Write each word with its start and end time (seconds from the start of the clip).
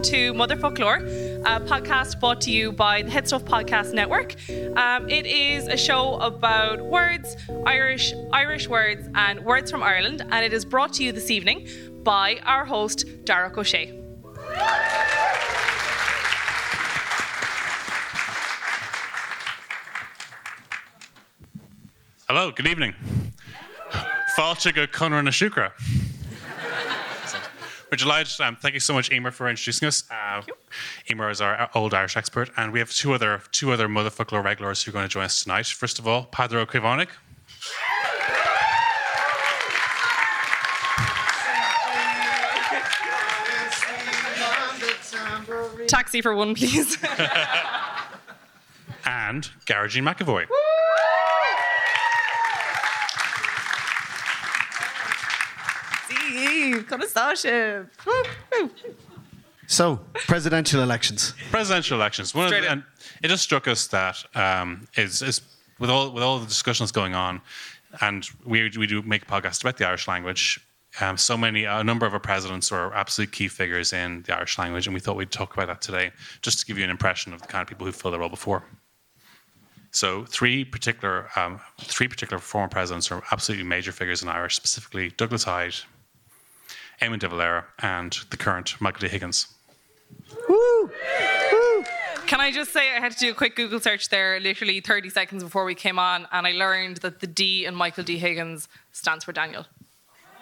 welcome 0.00 0.12
to 0.12 0.32
Motherfoclóir, 0.32 1.42
a 1.44 1.60
podcast 1.60 2.20
brought 2.20 2.40
to 2.40 2.50
you 2.50 2.72
by 2.72 3.02
the 3.02 3.10
HeadStuff 3.10 3.44
Podcast 3.44 3.92
Network. 3.92 4.34
Um, 4.78 5.10
it 5.10 5.26
is 5.26 5.68
a 5.68 5.76
show 5.76 6.14
about 6.20 6.80
words, 6.80 7.36
Irish, 7.66 8.14
Irish 8.32 8.66
words, 8.66 9.06
and 9.14 9.44
words 9.44 9.70
from 9.70 9.82
Ireland, 9.82 10.22
and 10.30 10.42
it 10.42 10.54
is 10.54 10.64
brought 10.64 10.94
to 10.94 11.04
you 11.04 11.12
this 11.12 11.30
evening 11.30 11.68
by 12.02 12.40
our 12.46 12.64
host, 12.64 13.04
Darach 13.26 13.56
Ó 13.56 13.62
Séaghdha. 13.62 13.98
Hello, 22.26 22.50
good 22.52 22.66
evening. 22.66 22.94
Fáilte 24.38 24.72
go 24.74 24.86
Conran 24.86 25.24
na 25.24 25.30
Shukra. 25.30 25.72
We're 25.76 25.89
delighted. 28.00 28.40
Um, 28.40 28.56
thank 28.56 28.74
you 28.74 28.80
so 28.80 28.94
much, 28.94 29.10
Éimear, 29.10 29.32
for 29.32 29.48
introducing 29.48 29.88
us. 29.88 30.04
Uh, 30.10 30.42
Éimear 31.08 31.30
is 31.30 31.40
our 31.40 31.70
old 31.74 31.94
Irish 31.94 32.16
expert, 32.16 32.50
and 32.56 32.72
we 32.72 32.78
have 32.78 32.90
two 32.90 33.12
other 33.12 33.42
two 33.52 33.72
other 33.72 33.88
Motherfoclóir 33.88 34.42
regulars 34.42 34.82
who 34.82 34.90
are 34.90 34.92
going 34.92 35.04
to 35.04 35.08
join 35.08 35.24
us 35.24 35.42
tonight. 35.42 35.66
First 35.66 35.98
of 35.98 36.08
all, 36.08 36.26
Peadar 36.26 36.66
Krivonik. 36.66 37.08
Taxi 45.88 46.20
for 46.20 46.34
one, 46.34 46.54
please. 46.54 46.96
and 49.04 49.50
Gearóidín 49.66 50.04
McEvoy. 50.04 50.46
Steve, 50.46 50.59
Conastaship. 56.84 57.88
So, 59.66 60.00
presidential 60.26 60.82
elections. 60.82 61.32
Presidential 61.52 61.96
elections. 61.96 62.34
One 62.34 62.46
of 62.46 62.50
the, 62.50 62.68
and 62.68 62.82
it 63.22 63.28
just 63.28 63.44
struck 63.44 63.68
us 63.68 63.86
that 63.86 64.16
um, 64.34 64.88
is, 64.96 65.22
is 65.22 65.42
with 65.78 65.88
all 65.88 66.10
with 66.10 66.24
all 66.24 66.40
the 66.40 66.46
discussions 66.46 66.90
going 66.90 67.14
on, 67.14 67.40
and 68.00 68.26
we 68.44 68.68
we 68.76 68.88
do 68.88 69.00
make 69.02 69.22
a 69.22 69.26
podcast 69.26 69.62
about 69.62 69.76
the 69.76 69.86
Irish 69.86 70.08
language. 70.08 70.58
Um, 71.00 71.16
so 71.16 71.36
many, 71.36 71.66
a 71.66 71.84
number 71.84 72.04
of 72.04 72.14
our 72.14 72.18
presidents 72.18 72.72
are 72.72 72.92
absolute 72.94 73.30
key 73.30 73.46
figures 73.46 73.92
in 73.92 74.22
the 74.22 74.36
Irish 74.36 74.58
language, 74.58 74.88
and 74.88 74.94
we 74.94 74.98
thought 74.98 75.14
we'd 75.14 75.30
talk 75.30 75.54
about 75.54 75.68
that 75.68 75.80
today, 75.80 76.10
just 76.42 76.58
to 76.58 76.66
give 76.66 76.76
you 76.76 76.82
an 76.82 76.90
impression 76.90 77.32
of 77.32 77.40
the 77.40 77.46
kind 77.46 77.62
of 77.62 77.68
people 77.68 77.86
who 77.86 77.92
filled 77.92 78.14
the 78.14 78.18
role 78.18 78.28
before. 78.28 78.64
So, 79.92 80.24
three 80.24 80.64
particular, 80.64 81.28
um, 81.36 81.60
three 81.80 82.08
particular 82.08 82.40
former 82.40 82.68
presidents 82.68 83.12
are 83.12 83.22
absolutely 83.30 83.66
major 83.66 83.92
figures 83.92 84.20
in 84.22 84.28
Irish, 84.28 84.56
specifically 84.56 85.10
Douglas 85.10 85.44
Hyde, 85.44 85.76
Eamon 87.00 87.18
de 87.18 87.28
Valera, 87.28 87.64
and 87.78 88.16
the 88.30 88.36
current 88.36 88.80
Michael 88.80 89.00
D. 89.00 89.08
Higgins. 89.08 89.46
Woo! 90.48 90.90
Woo! 91.52 91.84
Can 92.26 92.40
I 92.40 92.52
just 92.52 92.72
say 92.72 92.94
I 92.96 93.00
had 93.00 93.12
to 93.12 93.18
do 93.18 93.30
a 93.30 93.34
quick 93.34 93.56
Google 93.56 93.80
search 93.80 94.08
there, 94.08 94.38
literally 94.38 94.80
30 94.80 95.10
seconds 95.10 95.42
before 95.42 95.64
we 95.64 95.74
came 95.74 95.98
on, 95.98 96.28
and 96.30 96.46
I 96.46 96.52
learned 96.52 96.98
that 96.98 97.20
the 97.20 97.26
D 97.26 97.64
in 97.64 97.74
Michael 97.74 98.04
D. 98.04 98.18
Higgins 98.18 98.68
stands 98.92 99.24
for 99.24 99.32
Daniel. 99.32 99.66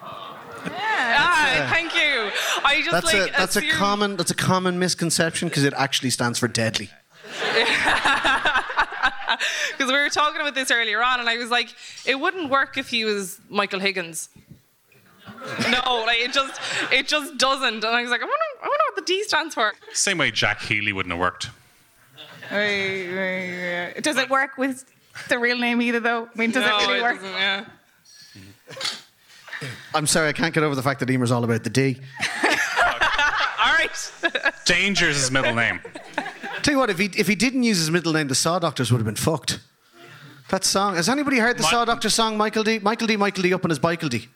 Yeah. 0.03 1.17
Ah, 1.19 1.69
thank 1.71 1.95
you. 1.95 2.31
I 2.65 2.81
just 2.81 2.91
That's 2.91 3.07
like 3.07 3.31
a 3.31 3.33
that's 3.33 3.57
a 3.57 3.69
common 3.71 4.17
that's 4.17 4.31
a 4.31 4.35
common 4.35 4.79
misconception 4.79 5.49
because 5.49 5.65
it 5.65 5.73
actually 5.77 6.11
stands 6.11 6.39
for 6.39 6.49
deadly. 6.49 6.91
because 9.71 9.93
we 9.93 9.93
were 9.93 10.09
talking 10.09 10.41
about 10.41 10.55
this 10.55 10.71
earlier 10.71 11.03
on, 11.03 11.21
and 11.21 11.29
I 11.29 11.37
was 11.37 11.51
like, 11.51 11.75
it 12.05 12.19
wouldn't 12.19 12.51
work 12.51 12.77
if 12.77 12.89
he 12.89 13.05
was 13.05 13.41
Michael 13.49 13.81
Higgins. 13.81 14.29
no, 15.71 16.05
like 16.07 16.19
it 16.19 16.33
just 16.33 16.61
it 16.93 17.07
just 17.07 17.37
doesn't. 17.39 17.85
And 17.85 17.85
I 17.85 18.03
was 18.03 18.11
like, 18.11 18.21
I 18.21 18.25
wonder, 18.25 18.45
I 18.63 18.69
wonder 18.69 18.83
what 18.89 18.97
the 18.97 19.03
D 19.03 19.23
stands 19.25 19.55
for. 19.55 19.73
Same 19.93 20.19
way 20.19 20.31
Jack 20.31 20.61
Healy 20.61 20.93
wouldn't 20.93 21.13
have 21.13 21.21
worked. 21.21 21.51
Does 22.51 24.17
it 24.17 24.31
work 24.31 24.57
with 24.57 24.85
the 25.29 25.39
real 25.39 25.59
name 25.59 25.83
either, 25.83 26.01
though? 26.01 26.29
I 26.35 26.39
mean, 26.39 26.51
does 26.51 26.65
no, 26.65 26.79
it 26.79 26.87
really 26.87 26.99
it 26.99 27.03
work? 27.03 27.17
doesn't, 27.17 27.33
yeah. 27.33 27.65
I'm 29.95 30.07
sorry, 30.07 30.29
I 30.29 30.33
can't 30.33 30.55
get 30.55 30.63
over 30.63 30.75
the 30.75 30.83
fact 30.83 31.01
that 31.01 31.09
Éimear's 31.09 31.31
all 31.31 31.45
about 31.45 31.65
the 31.65 31.71
D. 31.71 31.99
All 33.61 33.75
right. 33.75 34.13
Danger's 34.65 35.17
his 35.17 35.31
middle 35.33 35.55
name. 35.55 35.81
Tell 36.63 36.75
you 36.75 36.79
what, 36.79 36.91
if 36.91 36.99
he 36.99 37.07
if 37.17 37.27
he 37.27 37.35
didn't 37.35 37.65
use 37.65 37.79
his 37.79 37.91
middle 37.91 38.13
name, 38.13 38.29
the 38.29 38.35
Saw 38.35 38.59
Doctors 38.59 38.93
would 38.93 38.99
have 38.99 39.07
been 39.07 39.17
fucked. 39.17 39.61
That 40.51 40.65
song. 40.65 40.95
Has 40.95 41.09
anybody 41.09 41.39
heard 41.39 41.59
the 41.59 41.63
Mi- 41.65 41.69
Saw 41.69 41.85
Doctor 41.85 42.09
song, 42.09 42.37
Michael 42.37 42.63
D? 42.63 42.79
Michael 42.79 43.07
D, 43.09 43.17
Michael 43.17 43.43
D 43.43 43.53
up 43.53 43.65
on 43.65 43.71
his 43.71 43.83
Michael 43.83 44.09
D. 44.09 44.29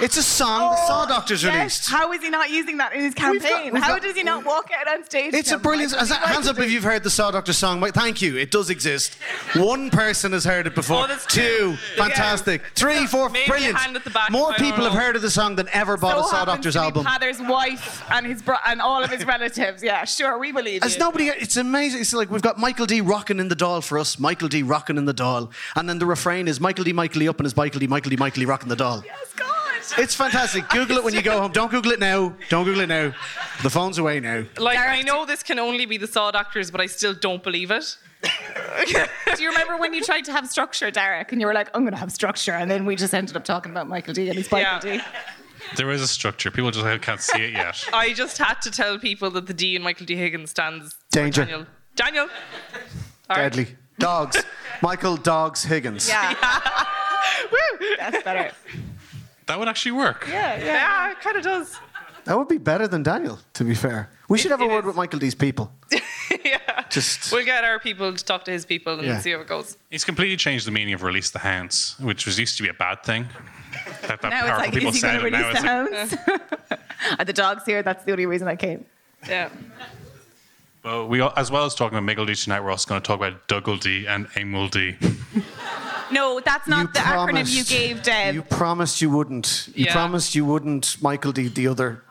It's 0.00 0.16
a 0.16 0.22
song 0.22 0.62
oh, 0.62 0.70
the 0.70 0.86
Saw 0.86 1.06
Doctors 1.06 1.42
Yes. 1.42 1.54
released. 1.54 1.88
How 1.90 2.12
is 2.12 2.20
he 2.22 2.28
not 2.30 2.50
using 2.50 2.76
that 2.78 2.92
in 2.94 3.00
his 3.00 3.14
campaign? 3.14 3.72
we've 3.72 3.82
How 3.82 3.94
got- 3.94 4.02
does 4.02 4.16
he 4.16 4.22
not 4.22 4.44
walk 4.44 4.70
out 4.78 4.88
on 4.92 5.04
stage? 5.04 5.32
It's 5.34 5.52
a 5.52 5.58
brilliant. 5.58 5.92
Michael 5.92 5.98
Has 6.00 6.08
D, 6.08 6.14
that- 6.20 6.28
hands 6.34 6.48
up 6.48 6.58
if 6.58 6.70
you've 6.70 6.82
heard 6.84 7.02
the 7.04 7.10
Saw 7.10 7.30
Doctor 7.30 7.52
song. 7.52 7.80
Mi- 7.80 7.90
Thank 7.90 8.20
you. 8.20 8.36
It 8.36 8.50
does 8.50 8.70
exist. 8.70 9.14
One 9.54 9.90
person 9.90 10.32
has 10.32 10.44
heard 10.44 10.66
it 10.66 10.74
before. 10.74 11.04
Oh, 11.04 11.06
that's 11.06 11.26
Two, 11.26 11.76
fantastic. 11.96 12.62
Three, 12.74 13.06
four, 13.06 13.28
Maybe 13.28 13.46
brilliant. 13.48 13.76
hand 13.78 13.96
at 13.96 14.04
the 14.04 14.10
back, 14.10 14.30
More 14.30 14.52
people 14.54 14.82
don't 14.84 14.92
have 14.92 15.00
heard 15.02 15.16
of 15.16 15.22
the 15.22 15.30
song 15.30 15.54
than 15.56 15.68
ever 15.72 15.96
bought 15.96 16.14
so 16.14 16.20
a 16.20 16.22
Saw 16.28 16.36
happens 16.38 16.46
Doctors 16.56 16.74
to 16.74 16.80
be 16.80 16.84
album. 16.84 17.04
Peadar's 17.06 17.40
wife 17.40 18.02
and 18.10 18.26
his 18.26 18.42
bro- 18.42 18.56
and 18.66 18.80
all 18.82 19.02
of 19.02 19.10
his 19.10 19.24
relatives. 19.24 19.82
Yeah, 19.82 20.04
sure, 20.04 20.38
we 20.38 20.50
believe 20.52 20.82
As 20.82 20.94
you. 20.94 21.00
nobody, 21.00 21.28
it's 21.28 21.56
amazing. 21.56 22.00
It's 22.00 22.12
like 22.12 22.30
we've 22.30 22.42
got 22.42 22.58
Michael 22.58 22.86
D 22.86 23.00
rocking 23.00 23.38
in 23.38 23.48
the 23.48 23.54
doll 23.54 23.80
for 23.80 23.98
us, 23.98 24.18
Michael 24.18 24.48
D 24.48 24.62
rocking 24.62 24.96
in 24.96 25.04
the 25.04 25.12
doll, 25.12 25.50
and 25.76 25.88
then 25.88 25.98
the 25.98 26.06
refrain 26.06 26.48
is 26.48 26.60
Michael 26.60 26.84
D, 26.84 26.92
Michael 26.92 27.20
D 27.20 27.28
up 27.28 27.38
and 27.38 27.46
his 27.46 27.56
Michael 27.56 27.80
D, 27.80 27.86
Michael 27.86 28.10
D, 28.10 28.16
Michael 28.16 28.40
D 28.40 28.46
rocking 28.46 28.68
the 28.68 28.76
doll. 28.76 29.02
Yes, 29.06 29.32
God. 29.36 29.53
It's 29.98 30.14
fantastic. 30.14 30.68
Google 30.70 30.98
it 30.98 31.04
when 31.04 31.14
you 31.14 31.22
go 31.22 31.40
home. 31.40 31.52
Don't 31.52 31.70
Google 31.70 31.92
it 31.92 32.00
now. 32.00 32.34
Don't 32.48 32.64
Google 32.64 32.80
it 32.82 32.88
now. 32.88 33.12
The 33.62 33.70
phone's 33.70 33.98
away 33.98 34.20
now. 34.20 34.44
Like 34.58 34.78
I 34.78 35.02
know 35.02 35.24
this 35.26 35.42
can 35.42 35.58
only 35.58 35.86
be 35.86 35.96
the 35.98 36.06
Saw 36.06 36.30
Doctors, 36.30 36.70
but 36.70 36.80
I 36.80 36.86
still 36.86 37.14
don't 37.14 37.42
believe 37.42 37.70
it. 37.70 37.96
Do 39.36 39.42
you 39.42 39.50
remember 39.50 39.76
when 39.76 39.92
you 39.92 40.02
tried 40.02 40.24
to 40.24 40.32
have 40.32 40.48
structure, 40.48 40.90
Derek, 40.90 41.30
and 41.32 41.40
you 41.40 41.46
were 41.46 41.52
like, 41.52 41.68
"I'm 41.74 41.82
going 41.82 41.92
to 41.92 41.98
have 41.98 42.10
structure," 42.12 42.52
and 42.52 42.70
then 42.70 42.86
we 42.86 42.96
just 42.96 43.12
ended 43.14 43.36
up 43.36 43.44
talking 43.44 43.70
about 43.70 43.86
Michael 43.88 44.14
D 44.14 44.28
and 44.28 44.36
his 44.38 44.50
Michael 44.50 44.88
Yeah. 44.90 44.98
D. 44.98 45.04
There 45.76 45.90
is 45.90 46.00
a 46.02 46.08
structure. 46.08 46.50
People 46.50 46.70
just 46.70 47.02
can't 47.02 47.20
see 47.20 47.42
it 47.42 47.52
yet. 47.52 47.84
I 47.92 48.12
just 48.14 48.38
had 48.38 48.60
to 48.62 48.70
tell 48.70 48.98
people 48.98 49.30
that 49.32 49.46
the 49.46 49.54
D 49.54 49.76
in 49.76 49.82
Michael 49.82 50.06
D. 50.06 50.14
Higgins 50.16 50.50
stands 50.50 50.96
Danger. 51.10 51.42
for 51.42 51.46
Daniel. 51.50 51.66
Daniel. 51.96 52.28
All 53.30 53.36
right. 53.36 53.42
Deadly. 53.52 53.68
Dogs. 53.98 54.42
Michael 54.82 55.16
Dogs 55.16 55.62
Higgins. 55.64 56.08
Yeah, 56.08 56.34
Woo. 57.52 57.86
that's 57.98 58.22
better. 58.24 58.50
That 59.46 59.58
would 59.58 59.68
actually 59.68 59.92
work. 59.92 60.26
Yeah, 60.28 60.56
yeah. 60.58 60.64
Yeah, 60.64 61.10
it 61.12 61.20
kind 61.20 61.36
of 61.36 61.42
does. 61.42 61.76
That 62.24 62.38
would 62.38 62.48
be 62.48 62.56
better 62.58 62.88
than 62.88 63.02
Daniel, 63.02 63.38
to 63.52 63.64
be 63.64 63.74
fair. 63.74 64.08
We 64.28 64.38
should 64.38 64.50
have 64.50 64.62
a 64.62 64.66
word 64.66 64.80
is. 64.80 64.84
with 64.86 64.96
Michael 64.96 65.18
D's 65.18 65.34
people. 65.34 65.70
yeah. 66.44 66.58
Just. 66.88 67.30
We'll 67.30 67.44
get 67.44 67.64
our 67.64 67.78
people 67.78 68.14
to 68.14 68.24
talk 68.24 68.44
to 68.46 68.50
his 68.50 68.64
people 68.64 68.94
and 68.98 69.06
Yeah. 69.06 69.18
see 69.20 69.32
how 69.32 69.40
it 69.40 69.46
goes. 69.46 69.76
He's 69.90 70.04
completely 70.04 70.36
changed 70.38 70.66
the 70.66 70.70
meaning 70.70 70.94
of 70.94 71.02
release 71.02 71.28
the 71.30 71.40
hounds, 71.40 71.96
which 72.00 72.24
was 72.24 72.38
used 72.38 72.56
to 72.56 72.62
be 72.62 72.70
a 72.70 72.74
bad 72.74 73.02
thing. 73.04 73.26
That, 74.08 74.22
that 74.22 74.30
Now 74.30 74.38
it's 74.38 74.46
powerful 74.46 74.58
like, 74.64 74.72
people 74.72 74.88
is 74.88 74.94
he 74.94 75.00
said 75.00 75.20
going 75.20 75.32
to 75.32 75.38
it. 75.50 75.62
Now 75.62 75.82
release 75.84 76.10
the 76.10 76.16
it's 76.16 76.28
like, 76.28 76.70
hounds? 76.70 77.18
Are 77.18 77.24
the 77.26 77.32
dogs 77.34 77.62
here? 77.66 77.82
That's 77.82 78.04
the 78.04 78.12
only 78.12 78.24
reason 78.24 78.48
I 78.48 78.56
came. 78.56 78.86
Yeah. 79.28 79.50
well, 80.82 81.06
we, 81.06 81.20
all- 81.20 81.32
as 81.36 81.50
well 81.50 81.66
as 81.66 81.74
talking 81.74 81.98
about 81.98 82.08
Miggle 82.16 82.26
D 82.26 82.34
tonight, 82.34 82.60
we're 82.60 82.70
also 82.70 82.88
going 82.88 83.02
to 83.02 83.06
talk 83.06 83.16
about 83.18 83.46
Dougal 83.48 83.76
D 83.76 84.06
and 84.06 84.26
Emil 84.36 84.68
D. 84.68 84.96
No, 86.14 86.40
that's 86.40 86.66
not 86.68 86.82
You 86.86 86.92
the 86.92 86.98
acronym 87.00 87.52
you 87.58 87.64
gave 87.64 88.02
Dev. 88.02 88.34
You 88.34 88.42
promised 88.42 89.02
you 89.02 89.10
wouldn't. 89.10 89.68
You 89.74 89.86
Yeah. 89.86 89.92
promised 89.92 90.34
you 90.34 90.44
wouldn't, 90.44 90.96
Michael 91.02 91.32
D, 91.32 91.48
the 91.48 91.66
other. 91.68 92.02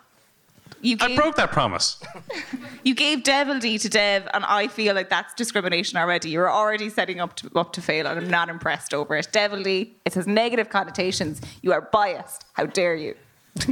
You 0.81 0.97
I 0.99 1.15
broke 1.15 1.35
that 1.37 1.51
promise. 1.53 1.97
you 2.83 2.93
gave 2.93 3.23
Devil 3.23 3.57
D 3.59 3.77
to 3.77 3.87
Dev, 3.87 4.27
and 4.33 4.43
I 4.43 4.67
feel 4.67 4.93
like 4.93 5.09
that's 5.09 5.33
discrimination 5.33 5.97
already. 5.97 6.29
You're 6.29 6.51
already 6.51 6.89
setting 6.89 7.21
up 7.21 7.37
to, 7.37 7.49
up 7.55 7.71
to 7.73 7.81
fail, 7.81 8.05
and 8.05 8.19
I'm 8.19 8.29
not 8.29 8.49
impressed 8.49 8.93
over 8.93 9.15
it. 9.15 9.29
Devil 9.31 9.63
D, 9.63 9.93
it 10.03 10.13
has 10.15 10.27
negative 10.27 10.67
connotations. 10.69 11.39
You 11.61 11.71
are 11.71 11.81
biased. 11.93 12.43
How 12.53 12.65
dare 12.65 12.95
you? 12.95 13.15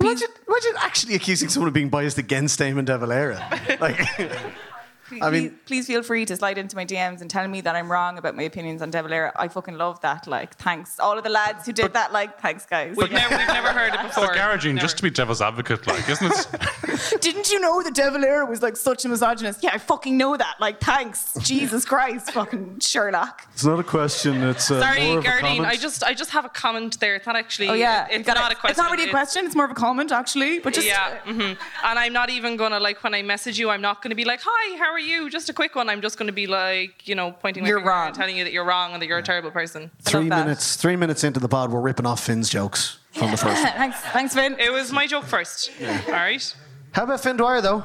Imagine, 0.00 0.28
imagine 0.48 0.72
actually 0.80 1.14
accusing 1.14 1.48
someone 1.48 1.68
of 1.68 1.74
being 1.74 1.88
biased 1.88 2.18
against 2.18 2.58
Damon 2.58 2.84
De 2.84 2.98
Valera. 2.98 3.38
Like, 3.80 4.00
I 5.20 5.30
mean- 5.30 5.50
please, 5.50 5.58
please 5.66 5.86
feel 5.88 6.02
free 6.02 6.24
to 6.26 6.36
slide 6.36 6.56
into 6.58 6.76
my 6.76 6.84
DMs 6.86 7.20
and 7.20 7.28
tell 7.28 7.46
me 7.48 7.60
that 7.62 7.74
I'm 7.74 7.90
wrong 7.90 8.16
about 8.18 8.36
my 8.36 8.44
opinions 8.44 8.80
on 8.80 8.90
De 8.90 9.02
Valera. 9.02 9.32
I 9.36 9.48
fucking 9.48 9.76
love 9.76 10.00
that. 10.02 10.26
Like, 10.26 10.54
thanks. 10.56 10.98
All 11.00 11.18
of 11.18 11.24
the 11.24 11.30
lads 11.30 11.66
who 11.66 11.72
did 11.72 11.92
that, 11.94 12.12
like, 12.12 12.40
thanks, 12.40 12.64
guys. 12.64 12.96
We've 12.96 13.10
never, 13.10 13.36
we've 13.36 13.46
never 13.48 13.72
heard 13.72 13.92
it 13.94 14.00
before. 14.02 14.28
But 14.28 14.36
Gearóidín, 14.36 14.74
Never. 14.74 14.80
just 14.80 14.96
to 14.98 15.02
be 15.02 15.10
devil's 15.10 15.42
advocate, 15.42 15.86
like, 15.86 16.08
isn't 16.08 16.32
it? 16.32 16.46
Didn't 17.20 17.50
you 17.50 17.60
know 17.60 17.82
that 17.82 17.94
De 17.94 18.10
Valera 18.10 18.44
was 18.46 18.62
like 18.62 18.76
such 18.76 19.04
a 19.04 19.08
misogynist? 19.08 19.62
Yeah, 19.62 19.70
I 19.74 19.78
fucking 19.78 20.16
know 20.16 20.36
that. 20.36 20.56
Like, 20.60 20.80
thanks. 20.80 21.34
Jesus 21.42 21.84
Christ, 21.84 22.30
fucking 22.32 22.80
Sherlock. 22.80 23.46
it's 23.52 23.64
not 23.64 23.78
a 23.80 23.84
question. 23.84 24.42
It's 24.42 24.70
uh, 24.70 24.80
Sorry, 24.80 25.12
more 25.12 25.22
Gearóidín. 25.22 25.64
I 25.64 25.76
just, 25.76 26.02
I 26.04 26.14
just 26.14 26.30
have 26.30 26.44
a 26.44 26.48
comment 26.48 26.98
there. 27.00 27.14
It's 27.16 27.26
not 27.26 27.36
actually. 27.36 27.68
Oh 27.68 27.74
yeah, 27.74 28.06
it's 28.08 28.18
You 28.18 28.24
gotta- 28.24 28.40
not 28.40 28.52
a 28.52 28.54
question. 28.54 28.70
It's 28.72 28.78
not 28.78 28.90
really 28.90 29.08
a 29.08 29.10
question. 29.10 29.44
It's 29.46 29.54
more 29.54 29.64
of 29.64 29.70
a 29.70 29.74
comment, 29.74 30.12
actually. 30.12 30.58
But 30.60 30.74
just 30.74 30.86
yeah, 30.86 31.18
hmm 31.24 31.40
and 31.40 31.98
I'm 31.98 32.12
not 32.12 32.30
even 32.30 32.56
gonna 32.56 32.80
like 32.80 33.02
when 33.04 33.14
I 33.14 33.22
message 33.22 33.58
you. 33.58 33.70
I'm 33.70 33.80
not 33.82 34.02
gonna 34.02 34.14
be 34.14 34.24
like, 34.24 34.40
"Hi, 34.44 34.76
how 34.78 34.90
are 34.92 34.98
you?" 35.00 35.28
Just 35.30 35.48
a 35.48 35.52
quick 35.52 35.74
one. 35.74 35.88
I'm 35.88 36.00
just 36.02 36.18
gonna 36.18 36.32
be 36.32 36.46
like, 36.46 37.06
you 37.08 37.14
know, 37.14 37.32
pointing 37.32 37.62
my 37.62 37.68
You're 37.68 37.78
finger 37.78 37.90
wrong. 37.90 38.06
and 38.08 38.14
telling 38.16 38.36
you 38.36 38.44
that 38.44 38.52
you're 38.52 38.64
wrong 38.64 38.92
and 38.92 39.02
that 39.02 39.06
you're 39.06 39.18
a 39.18 39.22
terrible 39.22 39.50
person. 39.50 39.90
Three 40.02 40.28
that. 40.28 40.44
minutes. 40.44 40.76
Three 40.76 40.96
minutes 40.96 41.24
into 41.24 41.40
the 41.40 41.48
pod, 41.48 41.70
we're 41.70 41.80
ripping 41.80 42.06
off 42.06 42.24
Finn's 42.24 42.48
jokes. 42.48 42.98
from 43.12 43.30
the 43.30 43.36
first. 43.44 43.62
one. 43.62 43.72
thanks, 43.74 44.00
thanks, 44.00 44.34
Finn. 44.34 44.56
It 44.58 44.72
was 44.72 44.90
my 44.92 45.06
joke 45.06 45.24
first. 45.24 45.70
Yeah. 45.80 46.00
All 46.06 46.12
right. 46.12 46.54
How 46.92 47.04
about 47.04 47.20
Finn 47.20 47.36
Dwyer 47.36 47.60
though? 47.60 47.84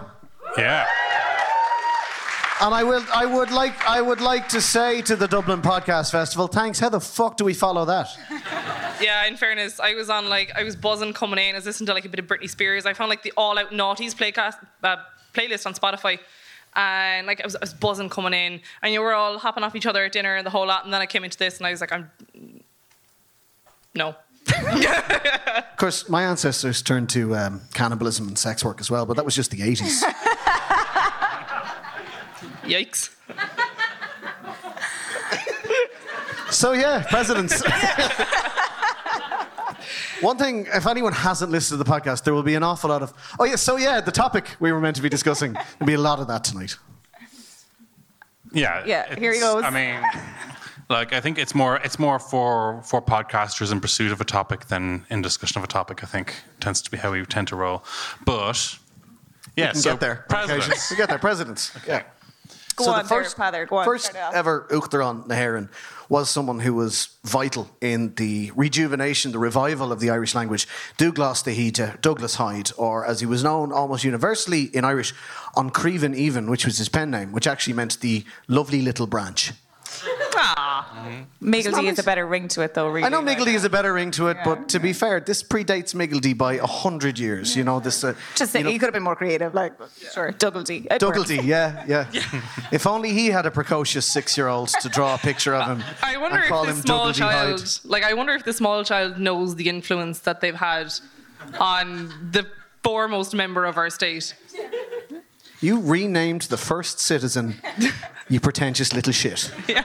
Yeah. 0.57 0.86
And 2.59 2.74
I 2.74 2.83
will, 2.83 3.04
I 3.13 3.25
would 3.25 3.51
like, 3.51 3.86
I 3.88 4.01
would 4.01 4.19
like 4.19 4.50
to 4.50 4.62
say 4.62 5.04
to 5.04 5.15
the 5.15 5.27
Dublin 5.27 5.62
Podcast 5.62 6.12
Festival, 6.12 6.48
thanks. 6.48 6.80
How 6.80 6.89
the 6.89 7.00
fuck 7.00 7.38
do 7.38 7.45
we 7.45 7.54
follow 7.54 7.86
that? 7.86 8.07
Yeah, 9.00 9.27
in 9.27 9.38
fairness, 9.38 9.80
I 9.80 9.94
was 9.94 10.09
on 10.09 10.27
like 10.27 10.51
I 10.56 10.63
was 10.63 10.75
buzzing 10.75 11.13
coming 11.13 11.38
in. 11.38 11.54
I 11.54 11.59
was 11.59 11.68
listening 11.68 11.86
to 11.88 11.94
like 11.94 12.06
a 12.06 12.09
bit 12.09 12.19
of 12.19 12.25
Britney 12.25 12.50
Spears. 12.50 12.88
I 12.88 12.94
found 12.94 13.09
like 13.09 13.21
the 13.21 13.31
All 13.38 13.59
Out 13.59 13.69
Naughties 13.69 14.15
playcast, 14.15 14.56
uh, 14.83 14.98
playlist 15.36 15.68
on 15.68 15.75
Spotify, 15.75 16.18
and 16.75 17.27
like 17.27 17.39
I 17.39 17.45
was, 17.45 17.56
I 17.56 17.59
was 17.62 17.75
buzzing 17.75 18.09
coming 18.09 18.33
in, 18.33 18.59
and 18.81 18.92
you 18.92 19.01
were 19.01 19.13
all 19.13 19.38
hopping 19.38 19.63
off 19.63 19.75
each 19.75 19.86
other 19.86 20.04
at 20.04 20.12
dinner 20.13 20.36
and 20.36 20.45
the 20.45 20.50
whole 20.50 20.65
lot. 20.65 20.83
And 20.83 20.92
then 20.92 21.00
I 21.00 21.06
came 21.06 21.24
into 21.24 21.38
this, 21.38 21.59
and 21.59 21.68
I 21.68 21.71
was 21.71 21.80
like, 21.80 21.92
I'm 21.92 22.09
no. 23.94 24.15
Of 25.77 25.79
course, 25.79 26.09
my 26.09 26.23
ancestors 26.23 26.81
turned 26.81 27.07
to 27.11 27.35
um, 27.35 27.61
cannibalism 27.75 28.27
and 28.27 28.35
sex 28.38 28.65
work 28.65 28.79
as 28.79 28.89
well, 28.89 29.05
but 29.05 29.15
that 29.15 29.23
was 29.23 29.35
just 29.35 29.51
the 29.51 29.59
80s. 29.59 30.01
Yikes. 32.63 33.09
so 36.51 36.71
yeah, 36.71 37.03
presidents. 37.07 37.61
One 40.21 40.38
thing, 40.39 40.65
if 40.73 40.88
anyone 40.88 41.13
hasn't 41.13 41.51
listened 41.51 41.77
to 41.79 41.83
the 41.83 41.89
podcast, 41.89 42.23
there 42.23 42.33
will 42.33 42.41
be 42.41 42.55
an 42.55 42.63
awful 42.63 42.89
lot 42.89 43.03
of. 43.03 43.13
Oh 43.39 43.44
yeah, 43.45 43.55
so 43.55 43.75
yeah, 43.77 44.01
the 44.01 44.11
topic 44.11 44.55
we 44.59 44.71
were 44.71 44.79
meant 44.81 44.95
to 44.95 45.03
be 45.03 45.09
discussing. 45.09 45.53
There'll 45.53 45.85
be 45.85 45.94
a 45.94 45.99
lot 45.99 46.19
of 46.19 46.27
that 46.27 46.44
tonight. 46.44 46.75
Yeah. 48.51 48.83
Yeah, 48.85 49.13
here 49.13 49.31
he 49.31 49.38
it's- 49.38 49.41
goes. 49.44 49.63
I 49.63 49.69
mean, 49.69 50.01
like 50.89 51.13
I 51.13 51.22
think 51.22 51.38
it's 51.38 51.54
more 51.54 51.78
it's 51.78 52.00
more 52.00 52.19
for 52.19 52.81
for 52.84 53.01
podcasters 53.01 53.72
in 53.72 53.80
pursuit 53.80 54.12
of 54.12 54.22
a 54.22 54.25
topic 54.25 54.68
than 54.68 55.06
in 55.10 55.22
discussion 55.22 55.60
of 55.60 55.63
a 55.63 55.68
topic. 55.68 56.04
I 56.04 56.07
think 56.07 56.36
tends 56.60 56.81
to 56.81 56.92
be 56.92 56.98
how 56.98 57.12
we 57.12 57.25
tend 57.25 57.48
to 57.50 57.56
roll. 57.56 57.84
But 58.25 58.78
yeah, 59.56 59.68
We 59.68 59.72
can 59.74 59.81
so 59.81 59.92
get 59.92 60.00
there. 60.00 60.25
Presidents. 60.30 60.92
We 60.92 60.98
get 60.98 61.10
there. 61.10 61.19
Presidents. 61.19 61.72
Yeah. 61.88 62.04
Go 62.75 62.86
so 62.86 62.92
on, 62.92 63.04
the 63.04 63.10
first, 63.10 63.36
there, 63.36 63.45
Father. 63.45 63.66
Go 63.66 63.78
on. 63.78 63.86
first 63.86 64.06
start 64.06 64.18
it 64.18 64.28
off. 64.28 64.34
ever 64.36 64.68
Uachtarán 64.69 65.25
na 65.25 65.34
hÉireann 65.34 65.69
was 66.10 66.30
someone 66.30 66.60
who 66.60 66.75
was 66.75 67.18
vital 67.25 67.69
in 67.81 68.13
the 68.16 68.51
rejuvenation, 68.56 69.31
the 69.31 69.40
revival 69.40 69.92
of 69.92 70.00
the 70.00 70.12
Irish 70.12 70.36
language. 70.36 70.68
Dubhghlas 71.00 71.44
de 71.44 71.56
hÍde, 71.56 72.00
Douglas 72.01 72.36
Hyde, 72.36 72.72
or 72.78 73.04
as 73.04 73.19
he 73.19 73.25
was 73.25 73.44
known 73.44 73.72
almost 73.72 74.04
universally 74.04 74.66
in 74.75 74.86
Irish, 74.86 75.13
on 75.56 75.72
Craoibhín 75.72 76.16
Aoibhinn, 76.16 76.50
which 76.50 76.66
was 76.66 76.78
his 76.78 76.88
pen 76.88 77.10
name, 77.10 77.31
which 77.31 77.48
actually 77.48 77.74
meant 77.74 78.00
the 78.00 78.24
lovely 78.48 78.83
little 78.83 79.07
branch. 79.07 79.54
Miggledy 81.41 81.89
is 81.89 81.99
a 81.99 82.03
better 82.03 82.25
ring 82.25 82.47
to 82.49 82.61
it, 82.61 82.73
though. 82.73 82.89
Really. 82.89 83.05
I 83.05 83.09
know 83.09 83.21
Miggledy 83.21 83.53
is 83.53 83.63
a 83.63 83.69
better 83.69 83.94
ring 83.94 84.11
to 84.11 84.27
it, 84.27 84.38
but 84.44 84.69
to 84.69 84.79
be 84.79 84.94
fair, 84.94 85.19
this 85.19 85.44
predates 85.44 85.94
Miggledy 85.94 86.38
by 86.38 86.53
a 86.53 86.65
hundred 86.65 87.19
years. 87.19 87.55
You 87.55 87.63
know 87.63 87.79
this. 87.79 88.03
Uh, 88.03 88.13
Just 88.35 88.41
you 88.41 88.45
saying, 88.47 88.65
know, 88.65 88.71
you 88.71 88.79
could 88.79 88.88
have 88.88 88.94
been 88.94 89.03
more 89.03 89.15
creative. 89.15 89.53
Like, 89.53 89.73
sure, 90.13 90.31
Dougledy. 90.31 90.85
It 90.85 91.01
works. 91.01 91.03
Dougledy, 91.03 91.44
yeah, 91.44 91.83
yeah. 91.88 92.41
if 92.71 92.85
only 92.88 93.11
he 93.13 93.27
had 93.27 93.45
a 93.45 93.51
precocious 93.51 94.05
six-year-old 94.05 94.69
to 94.81 94.89
draw 94.89 95.15
a 95.15 95.17
picture 95.17 95.55
of 95.55 95.67
him. 95.67 95.83
I 96.01 96.17
wonder 96.17 96.38
and 96.38 96.44
if 96.45 96.49
call 96.49 96.65
the 96.65 96.71
him 96.71 96.77
small 96.77 97.13
child, 97.13 97.59
Hyde. 97.61 97.79
like, 97.85 98.03
I 98.03 98.13
wonder 98.13 98.33
if 98.33 98.44
the 98.44 98.53
small 98.53 98.83
child 98.83 99.19
knows 99.19 99.55
the 99.55 99.69
influence 99.69 100.19
that 100.19 100.41
they've 100.41 100.55
had 100.55 100.94
on 101.59 102.09
the 102.31 102.45
foremost 102.83 103.33
member 103.35 103.65
of 103.65 103.77
our 103.77 103.89
state. 103.89 104.33
You 105.59 105.80
renamed 105.81 106.44
the 106.44 106.57
first 106.57 107.00
citizen, 107.00 107.56
you 108.30 108.39
pretentious 108.39 108.94
little 108.94 109.13
shit. 109.13 109.51
Yeah. 109.68 109.83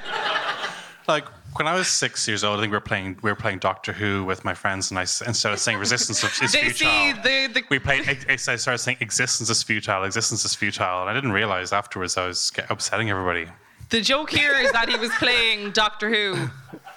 Like 1.08 1.24
when 1.56 1.66
I 1.66 1.74
was 1.74 1.88
six 1.88 2.26
years 2.28 2.44
old, 2.44 2.58
I 2.58 2.62
think 2.62 2.70
we 2.70 2.76
were 2.76 2.80
playing 2.80 3.18
we 3.22 3.30
were 3.30 3.36
playing 3.36 3.58
Doctor 3.58 3.92
Who 3.92 4.24
with 4.24 4.44
my 4.44 4.54
friends, 4.54 4.90
and 4.90 4.98
I 4.98 5.02
s- 5.02 5.22
instead 5.22 5.52
of 5.52 5.58
saying 5.58 5.78
resistance 5.78 6.22
is 6.22 6.52
They 6.52 6.68
futile, 6.70 6.74
see 6.74 7.12
the- 7.12 7.50
the- 7.54 7.62
we 7.70 7.78
played. 7.78 8.08
I 8.08 8.32
I 8.32 8.36
started 8.36 8.78
saying 8.78 8.98
existence 9.00 9.48
is 9.50 9.62
futile, 9.62 10.04
existence 10.04 10.44
is 10.44 10.54
futile, 10.54 11.00
and 11.02 11.10
I 11.10 11.14
didn't 11.14 11.32
realize 11.32 11.72
afterwards 11.72 12.16
I 12.16 12.26
was 12.26 12.52
upsetting 12.68 13.10
everybody. 13.10 13.46
The 13.90 14.00
joke 14.00 14.30
here 14.30 14.54
is 14.54 14.72
that 14.72 14.88
he 14.88 14.96
was 14.96 15.10
playing 15.18 15.72
Doctor 15.72 16.08
Who 16.08 16.48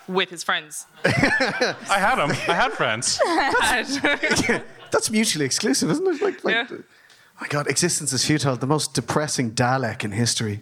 with 0.07 0.29
his 0.29 0.43
friends. 0.43 0.85
I 1.05 1.99
had 1.99 2.15
them. 2.15 2.31
I 2.31 2.53
had 2.63 2.71
friends. 2.73 3.19
And- 3.25 4.63
That's 4.91 5.09
mutually 5.09 5.45
exclusive, 5.45 5.89
isn't 5.89 6.07
it? 6.07 6.21
Like, 6.21 6.43
like 6.43 6.53
Yeah. 6.71 6.77
My 7.41 7.47
God, 7.47 7.67
existence 7.67 8.13
is 8.13 8.25
futile. 8.25 8.55
The 8.55 8.67
most 8.67 8.93
depressing 8.93 9.51
Dalek 9.51 10.03
in 10.03 10.11
history. 10.11 10.61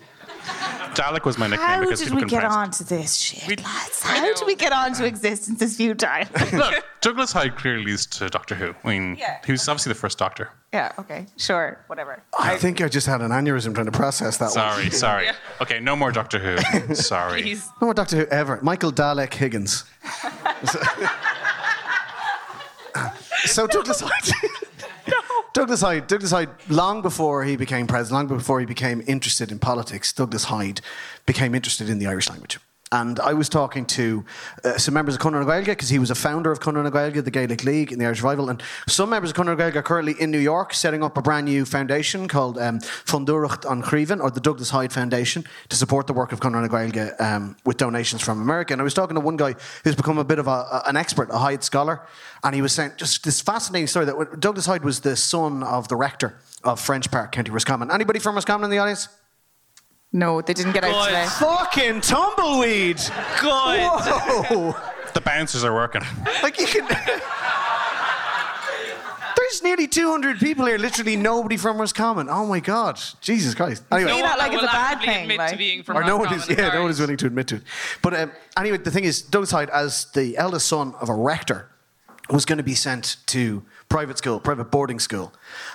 Dalek 0.94 1.25
was 1.25 1.38
my 1.38 1.48
nickname 1.48 1.68
How 1.68 1.80
because 1.81 2.00
did 2.00 2.06
people 2.10 2.16
we 2.18 2.22
couldn't 2.24 2.40
get 2.42 2.50
pronounce 2.50 2.81
on 2.81 2.88
to 2.88 2.96
this 2.96 3.16
shit, 3.16 3.48
We- 3.48 3.56
lads? 3.64 4.02
How 4.04 4.22
know. 4.22 4.34
did 4.34 4.46
we 4.46 4.56
get 4.56 4.74
on 4.74 4.94
to 4.94 5.06
existence 5.06 5.62
is 5.62 5.78
futile? 5.78 6.25
Look, 6.54 6.84
Douglas 7.02 7.31
Hyde 7.31 7.56
clearly 7.56 7.84
leads 7.86 8.06
to 8.08 8.30
Doctor 8.30 8.54
Who. 8.56 8.75
I 8.84 8.88
mean, 8.88 9.16
Yeah. 9.20 9.40
he 9.46 9.52
was 9.54 9.68
obviously 9.68 9.92
the 9.92 10.00
first 10.00 10.18
Doctor. 10.20 10.50
yeah, 10.74 10.92
okay, 11.00 11.25
sure, 11.38 11.80
whatever. 11.88 12.22
I 12.38 12.58
think 12.58 12.81
I 12.81 12.90
just 12.90 13.08
had 13.08 13.22
an 13.22 13.31
aneurysm 13.31 13.74
trying 13.74 13.86
to 13.88 13.92
process 13.92 14.38
that 14.38 14.46
one. 14.46 14.54
Sorry, 14.54 14.90
sorry. 14.92 15.25
Yeah. 15.25 15.36
Okay, 15.62 15.80
no 15.80 15.96
more 15.96 16.12
Doctor 16.12 16.40
Who. 16.40 16.96
Sorry. 16.96 17.42
He's 17.44 17.66
No 17.81 17.88
more 17.88 17.94
Doctor 17.94 18.18
Who 18.18 18.25
ever. 18.25 18.60
Michael 18.62 18.92
Dalek 18.92 19.34
Higgins. 19.34 19.86
so 23.46 23.66
Douglas 23.68 24.02
Hyde. 24.06 24.34
Douglas 25.53 25.81
Hyde. 25.81 26.07
Douglas 26.07 26.31
Hyde. 26.31 26.50
Long 26.67 27.03
before 27.03 27.44
he 27.44 27.55
became 27.55 27.86
president, 27.86 28.29
long 28.29 28.38
before 28.38 28.60
he 28.60 28.65
became 28.65 29.03
interested 29.07 29.51
in 29.51 29.60
politics, 29.60 30.12
Douglas 30.12 30.45
Hyde 30.45 30.81
became 31.27 31.53
interested 31.53 31.89
in 31.89 32.00
the 32.00 32.07
Irish 32.07 32.27
language. 32.29 32.60
And 32.93 33.19
I 33.19 33.33
was 33.33 33.50
talking 33.50 33.85
to 33.97 34.23
uh, 34.63 34.77
some 34.77 34.93
members 34.93 35.15
of 35.15 35.21
Conradh 35.21 35.45
na 35.47 35.51
Gaeilge 35.51 35.65
because 35.65 35.89
he 35.89 35.97
was 35.97 36.12
a 36.12 36.15
founder 36.27 36.51
of 36.51 36.59
Conradh 36.59 36.83
na 36.83 36.91
Gaeilge, 36.91 37.23
the 37.23 37.31
Gaelic 37.31 37.63
League 37.63 37.91
in 37.91 37.97
the 37.97 38.05
Irish 38.05 38.21
Revival. 38.21 38.50
And 38.51 38.62
some 38.88 39.09
members 39.09 39.31
of 39.31 39.35
Conradh 39.35 39.57
na 39.57 39.63
Gaeilge 39.63 39.75
are 39.77 39.81
currently 39.81 40.13
in 40.19 40.29
New 40.29 40.38
York 40.53 40.75
setting 40.75 41.01
up 41.03 41.17
a 41.17 41.21
brand 41.23 41.45
new 41.45 41.65
foundation 41.65 42.27
called 42.27 42.59
um, 42.59 42.77
Fondúireacht 43.12 43.65
an 43.71 43.81
Chraoibhín, 43.81 44.21
or 44.21 44.29
the 44.29 44.39
Douglas 44.39 44.69
Hyde 44.69 44.93
Foundation, 44.93 45.43
to 45.69 45.75
support 45.75 46.05
the 46.05 46.13
work 46.13 46.31
of 46.33 46.39
Conradh 46.39 46.62
na 46.62 46.67
Gaeilge 46.67 47.19
um, 47.19 47.55
with 47.65 47.77
donations 47.77 48.21
from 48.21 48.39
America. 48.39 48.73
And 48.73 48.79
I 48.81 48.83
was 48.83 48.93
talking 48.93 49.15
to 49.15 49.21
one 49.21 49.38
guy 49.38 49.55
who's 49.83 49.95
become 49.95 50.19
a 50.19 50.23
bit 50.23 50.38
of 50.38 50.47
a, 50.47 50.51
a- 50.51 50.83
an 50.85 50.95
expert, 50.95 51.29
a 51.31 51.39
Hyde 51.39 51.63
scholar, 51.63 52.01
and 52.43 52.53
he 52.53 52.62
was 52.62 52.73
saying 52.73 52.91
just 52.97 53.23
this 53.23 53.41
fascinating 53.41 53.88
story 53.88 54.05
that 54.05 54.39
Douglas 54.39 54.67
Hyde 54.67 54.83
was 54.85 55.00
the 55.00 55.15
son 55.15 55.63
of 55.63 55.88
the 55.88 55.95
rector 55.95 56.38
of 56.63 56.79
Frenchpark, 56.79 57.31
County 57.31 57.50
Roscommon. 57.50 57.89
Anybody 57.89 58.19
from 58.19 58.35
Roscommon 58.35 58.65
in 58.65 58.69
the 58.69 58.77
audience? 58.77 59.07
No, 60.13 60.41
they 60.41 60.53
didn't 60.53 60.74
get 60.74 60.84
out 60.84 60.91
Good. 60.93 61.08
today. 61.08 61.25
Fucking 61.39 62.01
tumbleweed! 62.01 63.01
God! 63.41 64.03
Whoa! 64.50 64.75
The 65.13 65.22
bouncers 65.22 65.63
are 65.63 65.74
working. 65.74 66.03
Like 66.43 66.60
you 66.60 66.67
can. 66.67 66.88
There's 69.36 69.63
nearly 69.63 69.88
200 69.88 70.39
people 70.39 70.65
here, 70.65 70.77
literally 70.77 71.15
nobody 71.15 71.58
from 71.58 71.77
Roscommon. 71.79 72.27
Oh 72.29 72.46
my 72.46 72.60
God. 72.60 73.00
Jesus 73.22 73.53
Christ. 73.53 73.84
Anyway. 73.91 74.12
See 74.12 74.22
that 74.22 74.38
like 74.38 74.51
it's 74.53 74.62
a 74.62 74.65
will 74.65 74.72
bad 74.72 74.93
actively 74.93 75.13
thing, 75.13 75.22
admit 75.24 75.38
like- 75.38 75.51
to 75.51 75.58
being 75.58 75.84
from 75.84 75.98
or 75.98 76.03
no 76.03 76.17
one 76.17 76.25
Roscommon 76.32 76.51
is, 76.51 76.58
yeah, 76.58 76.74
no 76.74 76.82
one 76.84 76.91
is 76.91 77.00
willing 77.00 77.17
to 77.17 77.25
admit 77.27 77.48
to 77.48 77.55
it. 77.58 77.63
But 78.01 78.13
um, 78.13 78.32
anyway, 78.58 78.77
the 78.77 78.91
thing 78.91 79.03
is, 79.03 79.22
Douglas 79.22 79.51
Hyde, 79.51 79.70
as 79.72 80.05
the 80.13 80.38
eldest 80.38 80.67
son 80.67 80.93
of 81.01 81.10
a 81.10 81.13
rector, 81.13 81.70
was 82.29 82.46
going 82.46 82.58
to 82.58 82.63
be 82.63 82.74
sent 82.75 83.17
to 83.27 83.63
private 83.93 84.17
school, 84.17 84.39
private 84.39 84.71
boarding 84.71 85.00
school, 85.00 85.31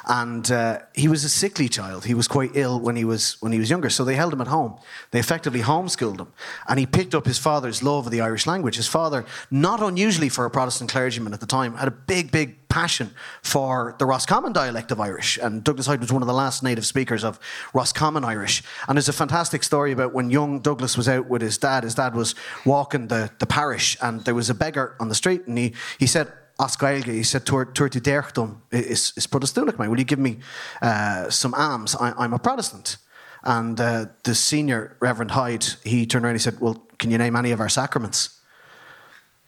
and 0.06 0.50
uh, 0.50 0.80
he 0.92 1.06
was 1.06 1.22
a 1.22 1.28
sickly 1.28 1.68
child. 1.68 2.04
He 2.04 2.14
was 2.14 2.26
quite 2.26 2.50
ill 2.54 2.80
when 2.80 2.96
he 2.96 3.04
was 3.04 3.36
when 3.38 3.52
he 3.52 3.60
was 3.60 3.70
younger, 3.70 3.88
so 3.88 4.04
they 4.04 4.16
held 4.16 4.32
him 4.32 4.40
at 4.40 4.48
home. 4.48 4.76
They 5.12 5.20
effectively 5.20 5.60
homeschooled 5.60 6.18
him, 6.18 6.32
and 6.68 6.80
he 6.80 6.84
picked 6.84 7.14
up 7.14 7.26
his 7.26 7.38
father's 7.38 7.80
love 7.80 8.06
of 8.06 8.10
the 8.10 8.20
Irish 8.20 8.44
language. 8.44 8.74
His 8.74 8.88
father, 8.88 9.24
not 9.52 9.80
unusually 9.80 10.28
for 10.28 10.44
a 10.44 10.50
Protestant 10.50 10.90
clergyman 10.90 11.32
at 11.32 11.38
the 11.38 11.46
time, 11.46 11.76
had 11.76 11.86
a 11.86 11.92
big, 11.92 12.32
big 12.32 12.68
passion 12.68 13.12
for 13.40 13.94
the 14.00 14.04
Roscommon 14.04 14.52
dialect 14.52 14.90
of 14.90 14.98
Irish, 14.98 15.38
and 15.40 15.62
Douglas 15.62 15.86
Hyde 15.86 16.00
was 16.00 16.12
one 16.12 16.20
of 16.20 16.26
the 16.26 16.34
last 16.34 16.64
native 16.64 16.86
speakers 16.86 17.22
of 17.22 17.38
Roscommon 17.72 18.24
Irish. 18.24 18.64
And 18.88 18.96
there's 18.96 19.08
a 19.08 19.12
fantastic 19.12 19.62
story 19.62 19.92
about 19.92 20.12
when 20.12 20.28
young 20.28 20.58
Douglas 20.58 20.96
was 20.96 21.08
out 21.08 21.28
with 21.28 21.40
his 21.40 21.56
dad. 21.56 21.84
His 21.84 21.94
dad 21.94 22.16
was 22.16 22.34
walking 22.64 23.06
the, 23.06 23.30
the 23.38 23.46
parish, 23.46 23.96
and 24.02 24.24
there 24.24 24.34
was 24.34 24.50
a 24.50 24.54
beggar 24.54 24.96
on 24.98 25.08
the 25.08 25.14
street, 25.14 25.46
and 25.46 25.56
he, 25.56 25.72
he 26.00 26.08
said, 26.08 26.32
Oscailge, 26.58 27.04
he 27.04 27.22
said, 27.22 27.46
Tuair 27.46 27.72
tu 27.72 28.00
deirchtum 28.00 28.56
is, 28.72 29.12
is 29.16 29.26
Protestantach, 29.26 29.78
man. 29.78 29.90
Will 29.90 29.98
you 29.98 30.04
give 30.04 30.18
me 30.18 30.38
uh, 30.82 31.30
some 31.30 31.54
alms? 31.54 31.94
I, 31.94 32.12
I'm 32.18 32.32
a 32.32 32.38
Protestant. 32.38 32.96
And 33.44 33.80
uh, 33.80 34.06
the 34.24 34.34
senior 34.34 34.96
Reverend 34.98 35.30
Hyde, 35.30 35.64
he 35.84 36.04
turned 36.04 36.24
around 36.24 36.32
and 36.32 36.40
he 36.40 36.42
said, 36.42 36.60
Well, 36.60 36.84
can 36.98 37.10
you 37.10 37.18
name 37.18 37.36
any 37.36 37.52
of 37.52 37.60
our 37.60 37.68
sacraments? 37.68 38.40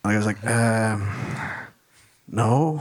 And 0.05 0.13
I 0.13 0.17
was 0.17 0.27
like, 0.27 0.45
um, 0.47 1.09
No. 2.29 2.81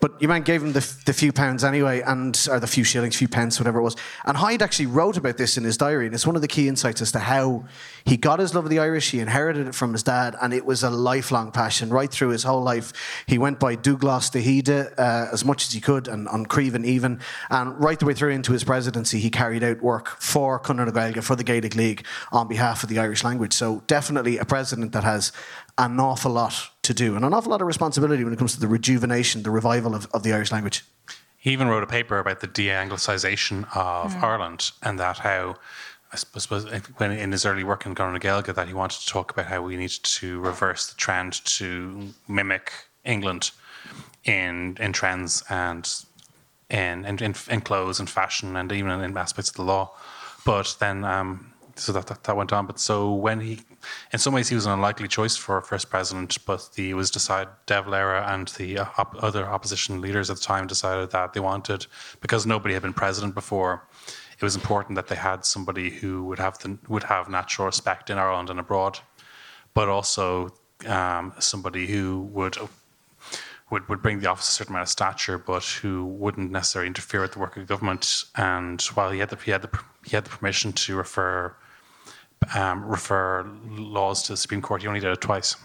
But 0.00 0.20
your 0.20 0.28
man 0.28 0.42
gave 0.42 0.62
him 0.62 0.72
the, 0.72 0.96
the 1.06 1.12
few 1.12 1.32
pounds 1.32 1.64
anyway, 1.64 2.00
and 2.00 2.46
or 2.50 2.60
the 2.60 2.66
few 2.66 2.84
shillings, 2.84 3.16
few 3.16 3.28
pence, 3.28 3.58
whatever 3.58 3.78
it 3.80 3.82
was. 3.82 3.96
And 4.24 4.36
Hyde 4.36 4.62
actually 4.62 4.86
wrote 4.86 5.16
about 5.16 5.36
this 5.36 5.56
in 5.56 5.64
his 5.64 5.76
diary, 5.76 6.06
and 6.06 6.14
it's 6.14 6.26
one 6.26 6.36
of 6.36 6.42
the 6.42 6.48
key 6.48 6.68
insights 6.68 7.02
as 7.02 7.12
to 7.12 7.18
how 7.18 7.64
he 8.04 8.16
got 8.16 8.38
his 8.38 8.54
love 8.54 8.64
of 8.64 8.70
the 8.70 8.78
Irish. 8.78 9.10
He 9.10 9.20
inherited 9.20 9.66
it 9.66 9.74
from 9.74 9.92
his 9.92 10.02
dad, 10.02 10.36
and 10.40 10.52
it 10.52 10.64
was 10.64 10.82
a 10.82 10.90
lifelong 10.90 11.50
passion 11.50 11.90
right 11.90 12.10
through 12.10 12.28
his 12.28 12.44
whole 12.44 12.62
life. 12.62 12.92
He 13.26 13.38
went 13.38 13.58
by 13.58 13.76
Dubhghlas 13.76 14.30
de 14.30 14.42
hÍde 14.42 14.92
uh, 14.98 15.28
as 15.32 15.44
much 15.44 15.66
as 15.66 15.72
he 15.72 15.80
could, 15.80 16.06
and 16.06 16.28
on 16.28 16.46
Craoibhín 16.46 16.86
Aoibhinn, 16.86 17.20
and 17.50 17.80
right 17.80 17.98
the 17.98 18.06
way 18.06 18.14
through 18.14 18.30
into 18.30 18.52
his 18.52 18.64
presidency, 18.64 19.18
he 19.18 19.30
carried 19.30 19.64
out 19.64 19.82
work 19.82 20.08
for 20.20 20.60
Conradh 20.60 20.86
na 20.86 20.92
Gaeilge, 20.92 21.22
for 21.22 21.36
the 21.36 21.44
Gaelic 21.44 21.74
League, 21.74 22.06
on 22.30 22.46
behalf 22.46 22.82
of 22.82 22.88
the 22.88 22.98
Irish 22.98 23.24
language. 23.24 23.52
So 23.52 23.82
definitely 23.86 24.38
a 24.38 24.44
president 24.44 24.92
that 24.92 25.04
has 25.04 25.32
an 25.78 25.98
awful 26.00 26.32
lot 26.32 26.70
to 26.82 26.92
do 26.92 27.16
and 27.16 27.24
an 27.24 27.32
awful 27.32 27.50
lot 27.50 27.60
of 27.60 27.66
responsibility 27.66 28.24
when 28.24 28.32
it 28.32 28.38
comes 28.38 28.54
to 28.54 28.60
the 28.60 28.68
rejuvenation, 28.68 29.42
the 29.44 29.50
revival 29.50 29.94
of, 29.94 30.08
of 30.12 30.22
the 30.24 30.32
Irish 30.32 30.52
language. 30.52 30.84
He 31.36 31.52
even 31.52 31.68
wrote 31.68 31.84
a 31.84 31.86
paper 31.86 32.18
about 32.18 32.40
the 32.40 32.48
de 32.48 32.68
Anglicisation 32.68 33.64
of 33.76 34.16
Ireland 34.22 34.72
and 34.82 34.98
that 34.98 35.18
how, 35.18 35.56
I 36.12 36.16
suppose, 36.16 36.64
when 36.96 37.12
in 37.12 37.30
his 37.30 37.46
early 37.46 37.62
work 37.62 37.86
in 37.86 37.94
Conradh 37.94 38.14
na 38.14 38.18
Gaeilge, 38.18 38.54
that 38.54 38.66
he 38.66 38.74
wanted 38.74 39.00
to 39.00 39.06
talk 39.06 39.30
about 39.30 39.46
how 39.46 39.62
we 39.62 39.76
needed 39.76 40.02
to 40.02 40.40
reverse 40.40 40.88
the 40.88 40.96
trend 40.96 41.44
to 41.44 42.12
mimic 42.26 42.72
England 43.04 43.52
in 44.24 44.76
in 44.80 44.92
trends 44.92 45.44
and 45.48 45.88
in 46.68 47.04
in, 47.04 47.22
in, 47.22 47.34
in 47.48 47.60
clothes 47.60 48.00
and 48.00 48.10
fashion 48.10 48.56
and 48.56 48.72
even 48.72 48.90
in, 49.00 49.16
aspects 49.16 49.50
of 49.50 49.56
the 49.56 49.62
law. 49.62 49.92
But 50.44 50.76
then, 50.80 51.04
um, 51.04 51.52
so 51.76 51.92
that, 51.92 52.08
that 52.08 52.24
that 52.24 52.36
went 52.36 52.52
on. 52.52 52.66
But 52.66 52.80
so 52.80 53.12
when 53.12 53.40
he, 53.40 53.60
in 54.12 54.18
some 54.18 54.32
ways, 54.32 54.48
he 54.48 54.54
was 54.54 54.66
an 54.66 54.72
unlikely 54.72 55.08
choice 55.08 55.36
for 55.36 55.60
first 55.60 55.90
president. 55.90 56.38
But 56.46 56.70
the 56.74 56.90
it 56.90 56.94
was 56.94 57.10
decided 57.10 57.48
De 57.66 57.82
Valera 57.82 58.26
and 58.32 58.48
the 58.48 58.78
op- 58.78 59.22
other 59.22 59.46
opposition 59.46 60.00
leaders 60.00 60.30
at 60.30 60.36
the 60.36 60.42
time 60.42 60.66
decided 60.66 61.10
that 61.10 61.32
they 61.32 61.40
wanted 61.40 61.86
because 62.20 62.46
nobody 62.46 62.74
had 62.74 62.82
been 62.82 62.92
president 62.94 63.34
before. 63.34 63.86
It 64.38 64.42
was 64.42 64.54
important 64.54 64.94
that 64.96 65.08
they 65.08 65.16
had 65.16 65.44
somebody 65.44 65.90
who 65.90 66.24
would 66.24 66.38
have 66.38 66.58
the, 66.58 66.78
would 66.88 67.04
have 67.04 67.28
natural 67.28 67.66
respect 67.66 68.08
in 68.08 68.18
Ireland 68.18 68.50
and 68.50 68.60
abroad, 68.60 69.00
but 69.74 69.88
also 69.88 70.54
um, 70.86 71.32
somebody 71.38 71.86
who 71.86 72.22
would 72.32 72.56
would, 73.70 73.88
would 73.88 74.00
bring 74.00 74.20
the 74.20 74.28
office 74.28 74.48
a 74.48 74.52
certain 74.52 74.72
amount 74.72 74.84
of 74.84 74.88
stature, 74.88 75.36
but 75.36 75.64
who 75.64 76.06
wouldn't 76.06 76.50
necessarily 76.50 76.86
interfere 76.86 77.20
with 77.20 77.32
the 77.32 77.38
work 77.38 77.56
of 77.56 77.66
government. 77.66 78.24
And 78.36 78.80
while 78.94 79.10
he 79.10 79.18
had 79.18 79.30
the 79.30 79.36
he 79.36 79.50
had 79.50 79.62
the 79.62 79.80
he 80.04 80.12
had 80.16 80.24
the 80.24 80.30
permission 80.30 80.72
to 80.72 80.96
refer 80.96 81.54
um, 82.54 82.84
refer 82.84 83.44
laws 83.70 84.22
to 84.24 84.32
the 84.32 84.36
Supreme 84.36 84.62
Court, 84.62 84.82
he 84.82 84.88
only 84.88 85.00
did 85.00 85.10
it 85.10 85.20
twice. 85.20 85.56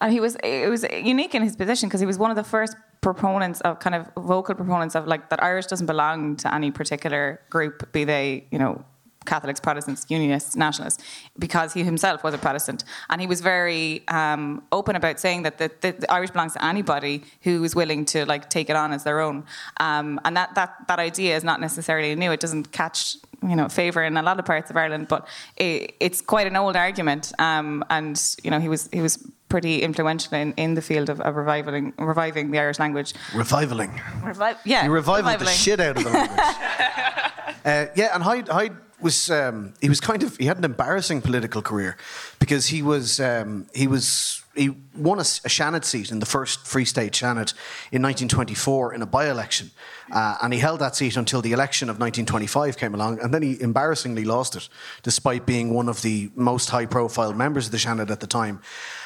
and 0.00 0.12
he 0.12 0.20
was 0.20 0.36
it 0.42 0.70
was 0.70 0.84
unique 0.92 1.34
in 1.34 1.42
his 1.42 1.56
position 1.56 1.88
because 1.88 2.00
he 2.00 2.06
was 2.06 2.18
one 2.18 2.30
of 2.30 2.36
the 2.36 2.44
first 2.44 2.76
proponents 3.00 3.60
of 3.62 3.78
kind 3.78 3.94
of 3.94 4.10
vocal 4.22 4.54
proponents 4.54 4.94
of 4.94 5.06
like 5.06 5.30
that 5.30 5.42
Irish 5.42 5.66
doesn't 5.66 5.86
belong 5.86 6.36
to 6.36 6.54
any 6.54 6.70
particular 6.70 7.40
group, 7.50 7.90
be 7.92 8.04
they 8.04 8.46
you 8.50 8.58
know 8.58 8.84
Catholics, 9.26 9.60
Protestants, 9.60 10.06
Unionists, 10.08 10.56
Nationalists, 10.56 11.04
because 11.38 11.74
he 11.74 11.84
himself 11.84 12.24
was 12.24 12.32
a 12.32 12.38
Protestant, 12.38 12.84
and 13.10 13.20
he 13.20 13.26
was 13.26 13.42
very 13.42 14.02
um, 14.08 14.62
open 14.72 14.96
about 14.96 15.20
saying 15.20 15.42
that 15.42 15.58
the, 15.58 15.70
the, 15.82 15.92
the, 15.92 16.10
Irish 16.10 16.30
belongs 16.30 16.54
to 16.54 16.64
anybody 16.64 17.22
who 17.42 17.62
is 17.62 17.76
willing 17.76 18.06
to 18.06 18.24
like 18.24 18.48
take 18.48 18.70
it 18.70 18.76
on 18.76 18.92
as 18.92 19.04
their 19.04 19.20
own, 19.20 19.44
um, 19.78 20.18
and 20.24 20.36
that 20.36 20.54
that 20.54 20.74
that 20.88 20.98
idea 20.98 21.36
is 21.36 21.44
not 21.44 21.60
necessarily 21.60 22.14
new. 22.14 22.32
It 22.32 22.40
doesn't 22.40 22.72
catch 22.72 23.16
you 23.42 23.56
know 23.56 23.68
favor 23.68 24.02
in 24.02 24.16
a 24.16 24.22
lot 24.22 24.38
of 24.38 24.44
parts 24.44 24.70
of 24.70 24.76
Ireland, 24.76 25.08
but 25.08 25.26
it, 25.56 25.94
it's 26.00 26.20
quite 26.20 26.46
an 26.46 26.56
old 26.56 26.76
argument, 26.76 27.32
um, 27.38 27.84
and 27.90 28.20
you 28.42 28.50
know 28.50 28.60
he 28.60 28.68
was 28.68 28.88
he 28.92 29.00
was 29.00 29.18
pretty 29.48 29.82
influential 29.82 30.34
in, 30.34 30.52
in 30.54 30.74
the 30.74 30.82
field 30.82 31.10
of, 31.10 31.20
of 31.20 31.36
reviving 31.36 31.92
reviving 31.98 32.50
the 32.50 32.58
Irish 32.58 32.78
language. 32.78 33.12
Revivaling. 33.32 33.98
Revi- 34.22 34.56
yeah, 34.64 34.84
You 34.84 34.90
revivaled 34.90 35.40
the 35.40 35.46
shit 35.46 35.80
out 35.80 35.96
of 35.96 36.04
the 36.04 36.10
language. 36.10 36.38
uh, 37.64 37.86
yeah, 37.94 38.14
and 38.14 38.22
Hyde, 38.22 38.48
Hyde 38.48 38.76
was 39.00 39.30
um, 39.30 39.74
he 39.80 39.88
was 39.88 40.00
kind 40.00 40.22
of 40.22 40.36
he 40.36 40.46
had 40.46 40.58
an 40.58 40.64
embarrassing 40.64 41.20
political 41.20 41.62
career 41.62 41.96
because 42.38 42.66
he 42.66 42.82
was 42.82 43.20
um, 43.20 43.66
he 43.74 43.86
was 43.86 44.42
he 44.60 44.76
won 44.94 45.18
a, 45.18 45.22
a 45.22 45.48
Seanad 45.48 45.84
seat 45.84 46.10
in 46.10 46.20
the 46.20 46.26
first 46.26 46.66
Free 46.66 46.84
State 46.84 47.12
Seanad 47.12 47.54
in 47.90 48.02
1924 48.02 48.92
in 48.92 49.00
a 49.00 49.06
by-election, 49.06 49.70
uh, 50.12 50.36
and 50.42 50.52
he 50.52 50.58
held 50.58 50.80
that 50.80 50.94
seat 50.94 51.16
until 51.16 51.40
the 51.40 51.52
election 51.52 51.88
of 51.88 51.98
1925 51.98 52.76
came 52.76 52.94
along, 52.94 53.20
and 53.20 53.32
then 53.32 53.40
he 53.40 53.60
embarrassingly 53.62 54.24
lost 54.24 54.56
it, 54.56 54.68
despite 55.02 55.46
being 55.46 55.72
one 55.72 55.88
of 55.88 56.02
the 56.02 56.30
most 56.34 56.68
high-profile 56.68 57.32
members 57.32 57.66
of 57.66 57.72
the 57.72 57.78
Seanad 57.78 58.10
at 58.10 58.20
the 58.20 58.26
time. 58.26 58.60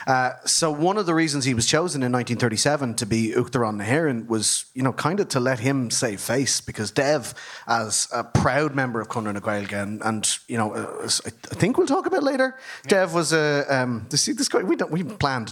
Uh, 0.08 0.32
so 0.44 0.72
one 0.72 0.98
of 0.98 1.06
the 1.06 1.14
reasons 1.14 1.44
he 1.44 1.54
was 1.54 1.66
chosen 1.66 2.02
in 2.02 2.10
1937 2.10 2.94
to 2.94 3.06
be 3.06 3.32
Uachtaráin 3.36 3.76
na 3.76 3.84
hÉireann 3.84 4.26
was, 4.26 4.66
you 4.74 4.82
know, 4.82 4.92
kind 4.92 5.20
of 5.20 5.28
to 5.28 5.40
let 5.40 5.60
him 5.60 5.90
save 5.90 6.20
face 6.20 6.60
because 6.60 6.90
Dev, 6.90 7.32
as 7.68 8.08
a 8.12 8.24
proud 8.24 8.74
member 8.74 9.00
of 9.00 9.08
Conradh 9.08 9.34
na 9.34 9.40
Gaeilge, 9.40 9.72
and, 9.72 10.02
and 10.02 10.38
you 10.48 10.58
know, 10.58 10.74
uh, 10.74 11.08
I 11.24 11.54
think 11.54 11.78
we'll 11.78 11.86
talk 11.86 12.06
about 12.06 12.22
later, 12.22 12.58
Dev 12.88 13.14
was 13.14 13.32
a 13.32 13.64
um, 13.68 14.06
this, 14.10 14.26
this 14.26 14.48
guy. 14.48 14.62
We 14.62 14.76
don't 14.76 14.90
we 14.90 15.02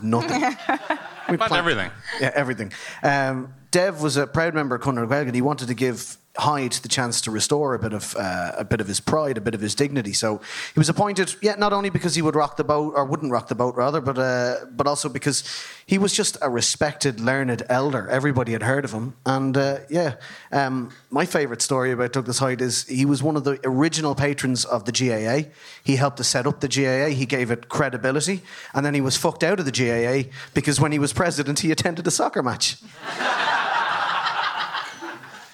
planned 0.00 0.02
nothing. 0.02 0.40
we 1.30 1.37
Planned 1.37 1.52
everything. 1.52 1.90
Yeah, 2.20 2.30
everything. 2.34 2.72
Um, 3.02 3.54
Dev 3.70 4.02
was 4.02 4.16
a 4.16 4.26
proud 4.26 4.54
member 4.54 4.75
of 4.76 4.82
Conradh 4.82 5.08
na 5.08 5.16
and 5.20 5.34
he 5.34 5.42
wanted 5.42 5.68
to 5.68 5.75
give 5.75 6.16
Hyde 6.34 6.72
the 6.72 6.88
chance 6.88 7.20
to 7.22 7.30
restore 7.30 7.74
a 7.74 7.78
bit 7.78 7.92
of 7.92 8.16
uh, 8.16 8.52
a 8.56 8.64
bit 8.64 8.80
of 8.80 8.86
his 8.86 9.00
pride, 9.00 9.36
a 9.36 9.40
bit 9.42 9.54
of 9.54 9.60
his 9.60 9.74
dignity. 9.74 10.14
So 10.14 10.40
he 10.72 10.80
was 10.80 10.88
appointed, 10.88 11.34
yeah, 11.42 11.56
not 11.56 11.74
only 11.74 11.90
because 11.90 12.14
he 12.14 12.22
would 12.22 12.34
rock 12.34 12.56
the 12.56 12.64
boat 12.64 12.94
or 12.96 13.04
wouldn't 13.04 13.30
rock 13.30 13.48
the 13.48 13.54
boat 13.54 13.74
rather, 13.76 14.00
but 14.00 14.18
uh, 14.18 14.64
but 14.70 14.86
also 14.86 15.10
because 15.10 15.44
he 15.84 15.98
was 15.98 16.14
just 16.14 16.38
a 16.40 16.48
respected, 16.48 17.20
learned 17.20 17.62
elder. 17.68 18.08
Everybody 18.08 18.52
had 18.52 18.62
heard 18.62 18.86
of 18.86 18.92
him, 18.92 19.14
and 19.26 19.54
uh, 19.58 19.80
yeah, 19.90 20.14
um, 20.52 20.90
my 21.10 21.26
favourite 21.26 21.60
story 21.60 21.92
about 21.92 22.14
Douglas 22.14 22.38
Hyde 22.38 22.62
is 22.62 22.86
he 22.86 23.04
was 23.04 23.22
one 23.22 23.36
of 23.36 23.44
the 23.44 23.60
original 23.64 24.14
patrons 24.14 24.64
of 24.64 24.86
the 24.86 24.92
GAA. 24.92 25.50
He 25.84 25.96
helped 25.96 26.16
to 26.16 26.24
set 26.24 26.46
up 26.46 26.60
the 26.60 26.68
GAA. 26.68 27.14
He 27.14 27.26
gave 27.26 27.50
it 27.50 27.68
credibility, 27.68 28.40
and 28.72 28.86
then 28.86 28.94
he 28.94 29.02
was 29.02 29.18
fucked 29.18 29.44
out 29.44 29.60
of 29.60 29.66
the 29.66 29.70
GAA 29.70 30.30
because 30.54 30.80
when 30.80 30.92
he 30.92 30.98
was 30.98 31.12
president, 31.12 31.58
he 31.58 31.70
attended 31.70 32.06
a 32.06 32.10
soccer 32.10 32.42
match. 32.42 32.78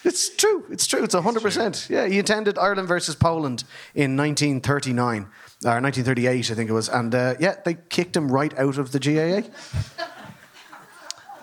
It's 0.08 0.34
true. 0.34 0.64
It's 0.70 0.86
true. 0.86 1.04
It's 1.04 1.14
100%. 1.14 1.90
Yeah, 1.90 2.06
he 2.06 2.18
attended 2.18 2.56
Ireland 2.56 2.88
versus 2.88 3.14
Poland 3.14 3.64
in 3.94 4.16
1939, 4.16 5.22
or 5.64 5.80
1938, 5.80 6.50
I 6.50 6.54
think 6.54 6.70
it 6.70 6.72
was. 6.72 6.88
And 6.88 7.14
uh, 7.14 7.34
yeah, 7.38 7.56
they 7.62 7.74
kicked 7.90 8.16
him 8.16 8.32
right 8.32 8.58
out 8.58 8.78
of 8.78 8.92
the 8.92 8.98
GAA. 8.98 9.46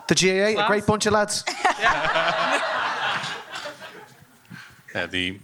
The 0.08 0.14
GAA, 0.14 0.64
a 0.64 0.66
great 0.66 0.84
bunch 0.84 1.06
of 1.06 1.12
lads. 1.12 1.44
Yeah, 4.94 5.06
the 5.06 5.38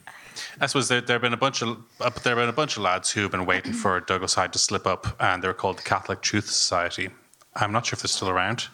I 0.61 0.67
suppose 0.67 0.89
there 0.89 1.03
there 1.03 1.15
have 1.15 1.23
been 1.23 1.35
a 1.35 1.37
bunch 1.37 1.61
of 1.63 1.77
uh, 2.01 2.11
there 2.23 2.35
have 2.35 2.43
been 2.43 2.49
a 2.49 2.53
bunch 2.53 2.79
of 2.79 2.83
lads 2.83 3.11
who 3.11 3.21
have 3.21 3.31
been 3.31 3.45
waiting 3.45 3.75
for 3.75 4.01
Douglas 4.01 4.35
Hyde 4.35 4.53
to 4.55 4.59
slip 4.59 4.87
up, 4.87 5.15
and 5.21 5.43
they're 5.43 5.53
called 5.53 5.79
the 5.79 5.83
Catholic 5.83 6.23
Truth 6.23 6.49
Society. 6.49 7.11
I'm 7.55 7.71
not 7.71 7.85
sure 7.85 7.97
if 7.97 8.03
they're 8.03 8.09
still 8.09 8.31
around. 8.31 8.69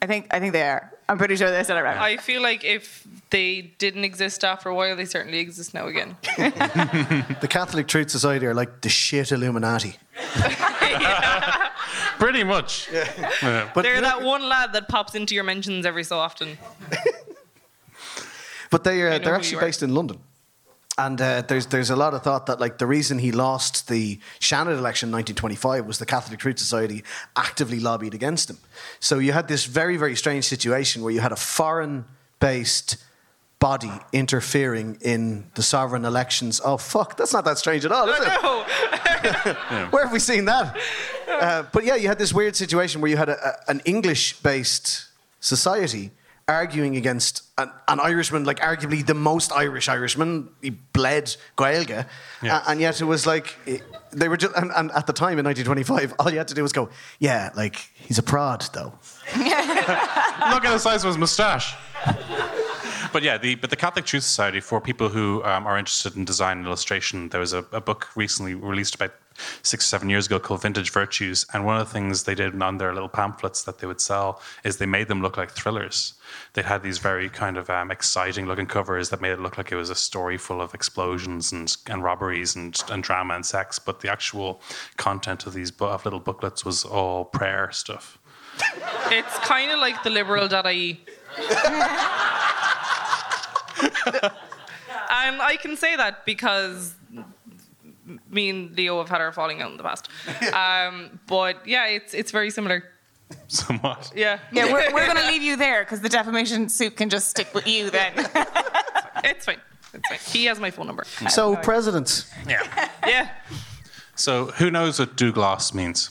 I 0.00 0.06
think 0.06 0.28
I 0.30 0.38
think 0.38 0.52
they 0.52 0.62
are. 0.62 0.92
I'm 1.12 1.18
pretty 1.18 1.36
sure 1.36 1.50
they're 1.50 1.62
still 1.62 1.76
around. 1.76 1.98
I 1.98 2.16
feel 2.16 2.40
like 2.40 2.64
if 2.64 3.06
they 3.28 3.72
didn't 3.76 4.04
exist 4.04 4.44
after 4.44 4.70
a 4.70 4.74
while, 4.74 4.96
they 4.96 5.04
certainly 5.04 5.40
exist 5.40 5.74
now 5.74 5.86
again. 5.86 6.16
The 7.42 7.48
Catholic 7.50 7.86
Truth 7.86 8.10
Society 8.10 8.46
are 8.46 8.54
like 8.54 8.80
the 8.80 8.88
shit 8.88 9.30
Illuminati. 9.30 9.96
Pretty 12.18 12.44
much. 12.44 12.88
Yeah. 12.90 13.68
But, 13.74 13.82
They're 13.82 13.96
you 13.96 14.00
know- 14.00 14.08
that 14.08 14.22
one 14.22 14.48
lad 14.48 14.72
that 14.72 14.88
pops 14.88 15.14
into 15.14 15.34
your 15.34 15.44
mentions 15.44 15.84
every 15.84 16.04
so 16.04 16.18
often. 16.18 16.56
But 18.70 18.84
they 18.84 19.02
uh, 19.02 19.10
know 19.10 19.16
are, 19.16 19.18
they're 19.18 19.34
actually 19.34 19.60
based 19.60 19.82
in 19.82 19.94
London. 19.94 20.18
And 20.98 21.20
uh, 21.22 21.42
there's 21.42 21.66
there's 21.66 21.88
a 21.88 21.96
lot 21.96 22.12
of 22.12 22.22
thought 22.22 22.46
that 22.46 22.60
like 22.60 22.76
the 22.76 22.86
reason 22.86 23.18
he 23.18 23.32
lost 23.32 23.88
the 23.88 24.18
Seanad 24.40 24.76
election 24.76 25.08
in 25.08 25.14
1925 25.14 25.86
was 25.86 25.98
the 25.98 26.04
Catholic 26.04 26.38
Truth 26.38 26.58
Society 26.58 27.02
actively 27.34 27.80
lobbied 27.80 28.12
against 28.12 28.50
him. 28.50 28.58
So 29.00 29.18
you 29.18 29.32
had 29.32 29.48
this 29.48 29.64
very 29.64 29.96
very 29.96 30.14
strange 30.16 30.44
situation 30.44 31.02
where 31.02 31.12
you 31.12 31.20
had 31.20 31.32
a 31.32 31.36
foreign 31.36 32.04
based 32.40 32.98
body 33.58 33.92
interfering 34.12 34.98
in 35.00 35.46
the 35.54 35.62
sovereign 35.62 36.04
elections. 36.04 36.60
Oh 36.62 36.76
fuck, 36.76 37.16
that's 37.16 37.32
not 37.32 37.46
that 37.46 37.56
strange 37.56 37.86
at 37.86 37.92
all, 37.92 38.08
is 38.08 38.18
it? 38.18 38.42
No, 38.42 38.64
Where 39.90 40.04
have 40.04 40.12
we 40.12 40.18
seen 40.18 40.44
that? 40.46 40.76
Uh, 41.28 41.62
but 41.72 41.84
yeah, 41.84 41.94
you 41.94 42.08
had 42.08 42.18
this 42.18 42.34
weird 42.34 42.56
situation 42.56 43.00
where 43.00 43.10
you 43.10 43.16
had 43.16 43.28
a, 43.28 43.48
a, 43.48 43.70
an 43.70 43.80
English 43.84 44.40
based 44.40 45.06
society 45.40 46.10
arguing 46.48 46.96
against 46.96 47.42
an, 47.58 47.70
an 47.88 48.00
Irishman, 48.00 48.44
like 48.44 48.60
arguably 48.60 49.04
the 49.04 49.14
most 49.14 49.52
Irish 49.52 49.88
Irishman. 49.88 50.48
He 50.60 50.70
bled 50.70 51.36
Gaeilge. 51.56 52.06
Yeah. 52.42 52.62
A- 52.64 52.70
and 52.70 52.80
yet 52.80 53.00
it 53.00 53.04
was 53.04 53.26
like, 53.26 53.56
they 54.12 54.28
were 54.28 54.36
just, 54.36 54.54
and, 54.56 54.70
and 54.74 54.90
at 54.92 55.06
the 55.06 55.12
time 55.12 55.38
in 55.38 55.44
1925, 55.44 56.14
all 56.18 56.30
you 56.30 56.38
had 56.38 56.48
to 56.48 56.54
do 56.54 56.62
was 56.62 56.72
go, 56.72 56.90
yeah, 57.18 57.50
like, 57.56 57.76
he's 57.94 58.18
a 58.18 58.22
prod 58.22 58.64
though. 58.72 58.92
Look 59.36 60.64
at 60.64 60.72
the 60.72 60.78
size 60.78 61.04
of 61.04 61.08
his 61.08 61.18
moustache. 61.18 61.74
But 63.12 63.22
yeah, 63.22 63.36
the 63.36 63.56
but 63.56 63.68
the 63.68 63.76
Catholic 63.76 64.06
Truth 64.06 64.22
Society 64.22 64.60
for 64.60 64.80
people 64.80 65.10
who 65.10 65.44
um, 65.44 65.66
are 65.66 65.76
interested 65.76 66.16
in 66.16 66.24
design 66.24 66.58
and 66.58 66.66
illustration, 66.66 67.28
there 67.28 67.40
was 67.40 67.52
a, 67.52 67.58
a 67.70 67.80
book 67.80 68.08
recently 68.16 68.54
released 68.54 68.94
about 68.94 69.12
six 69.62 69.84
or 69.84 69.88
seven 69.88 70.08
years 70.10 70.26
ago 70.26 70.38
called 70.38 70.62
Vintage 70.62 70.90
Virtues, 70.90 71.46
and 71.52 71.64
one 71.64 71.78
of 71.78 71.86
the 71.86 71.92
things 71.92 72.24
they 72.24 72.34
did 72.34 72.60
on 72.62 72.78
their 72.78 72.92
little 72.92 73.08
pamphlets 73.08 73.62
that 73.64 73.78
they 73.78 73.86
would 73.86 74.00
sell 74.00 74.40
is 74.64 74.76
they 74.76 74.86
made 74.86 75.08
them 75.08 75.22
look 75.22 75.36
like 75.36 75.50
thrillers. 75.50 76.14
They 76.54 76.62
had 76.62 76.82
these 76.82 76.98
very 76.98 77.28
kind 77.28 77.56
of 77.56 77.68
um, 77.70 77.90
exciting 77.90 78.46
looking 78.46 78.66
covers 78.66 79.10
that 79.10 79.20
made 79.20 79.32
it 79.32 79.40
look 79.40 79.58
like 79.58 79.72
it 79.72 79.76
was 79.76 79.90
a 79.90 79.94
story 79.94 80.38
full 80.38 80.60
of 80.60 80.74
explosions 80.74 81.52
and, 81.52 81.74
and 81.88 82.02
robberies 82.02 82.56
and, 82.56 82.80
and 82.90 83.02
drama 83.02 83.34
and 83.34 83.44
sex, 83.44 83.78
but 83.78 84.00
the 84.00 84.10
actual 84.10 84.60
content 84.96 85.46
of 85.46 85.54
these 85.54 85.70
bu- 85.70 85.86
of 85.86 86.04
little 86.04 86.20
booklets 86.20 86.64
was 86.64 86.84
all 86.84 87.24
prayer 87.24 87.70
stuff. 87.72 88.18
it's 89.10 89.38
kind 89.38 89.70
of 89.70 89.78
like 89.78 90.02
the 90.02 90.10
liberal.ie. 90.10 91.00
and 91.38 91.50
I 95.40 95.56
can 95.60 95.76
say 95.76 95.96
that 95.96 96.26
because 96.26 96.94
me 98.30 98.50
and 98.50 98.76
Leo 98.76 98.98
have 98.98 99.08
had 99.08 99.20
our 99.20 99.32
falling 99.32 99.60
out 99.62 99.70
in 99.70 99.76
the 99.76 99.82
past. 99.82 100.08
Um, 100.52 101.20
but 101.26 101.66
yeah, 101.66 101.86
it's 101.86 102.14
it's 102.14 102.30
very 102.30 102.50
similar. 102.50 102.84
somewhat. 103.48 104.12
Yeah. 104.14 104.38
Yeah, 104.52 104.66
we're, 104.72 104.92
we're 104.92 105.06
going 105.06 105.16
to 105.16 105.26
leave 105.26 105.42
you 105.42 105.56
there 105.56 105.82
because 105.84 106.00
the 106.02 106.08
defamation 106.10 106.68
suit 106.68 106.96
can 106.96 107.08
just 107.08 107.30
stick 107.30 107.52
with 107.54 107.66
you 107.66 107.90
then. 107.90 108.12
It's 109.24 109.44
fine. 109.46 109.60
It's 109.94 110.08
fine. 110.08 110.18
He 110.32 110.46
has 110.46 110.58
my 110.58 110.70
phone 110.72 110.86
number. 110.88 111.04
So, 111.30 111.54
presidents. 111.56 112.28
Yeah. 112.48 112.88
Yeah. 113.06 113.28
So 114.16 114.46
who 114.46 114.70
knows 114.70 114.98
what 114.98 115.16
douglas 115.16 115.72
means? 115.74 116.10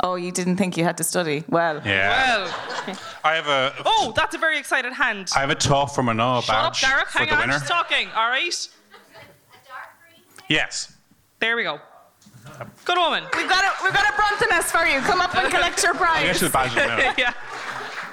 oh, 0.00 0.14
you 0.14 0.30
didn't 0.30 0.56
think 0.56 0.76
you 0.76 0.84
had 0.84 0.96
to 0.98 1.04
study? 1.04 1.44
Well, 1.48 1.80
Yeah. 1.84 2.44
Well. 2.86 2.96
I 3.24 3.34
have 3.34 3.46
a 3.48 3.74
Oh, 3.84 4.12
that's 4.14 4.34
a 4.34 4.38
very 4.38 4.58
excited 4.58 4.92
hand. 4.92 5.30
I 5.36 5.40
have 5.40 5.50
a 5.50 5.54
talk 5.54 5.94
from 5.94 6.08
an 6.08 6.18
badge 6.18 6.44
Shut 6.44 6.54
up, 6.56 6.76
Derek. 6.78 7.08
for 7.08 7.18
Hang 7.18 7.28
the 7.28 7.34
on. 7.34 7.40
winner. 7.40 7.58
She's 7.58 7.68
talking. 7.68 8.08
All 8.14 8.28
right. 8.28 8.68
Yes. 10.48 10.92
There 11.40 11.56
we 11.56 11.62
go. 11.64 11.80
Good 12.84 12.96
woman. 12.96 13.24
we've 13.36 13.48
got 13.48 13.64
a, 13.64 13.84
we've 13.84 13.92
got 13.92 14.08
a 14.08 14.12
Brontонess 14.12 14.64
for 14.70 14.86
you. 14.86 15.00
Come 15.00 15.20
up 15.20 15.34
and 15.36 15.52
collect 15.52 15.82
your 15.82 15.94
I 15.94 15.98
prize. 15.98 16.22
guess 16.24 16.40
the 16.40 16.48
badge 16.48 16.74
now. 16.76 17.12
yeah. 17.18 17.34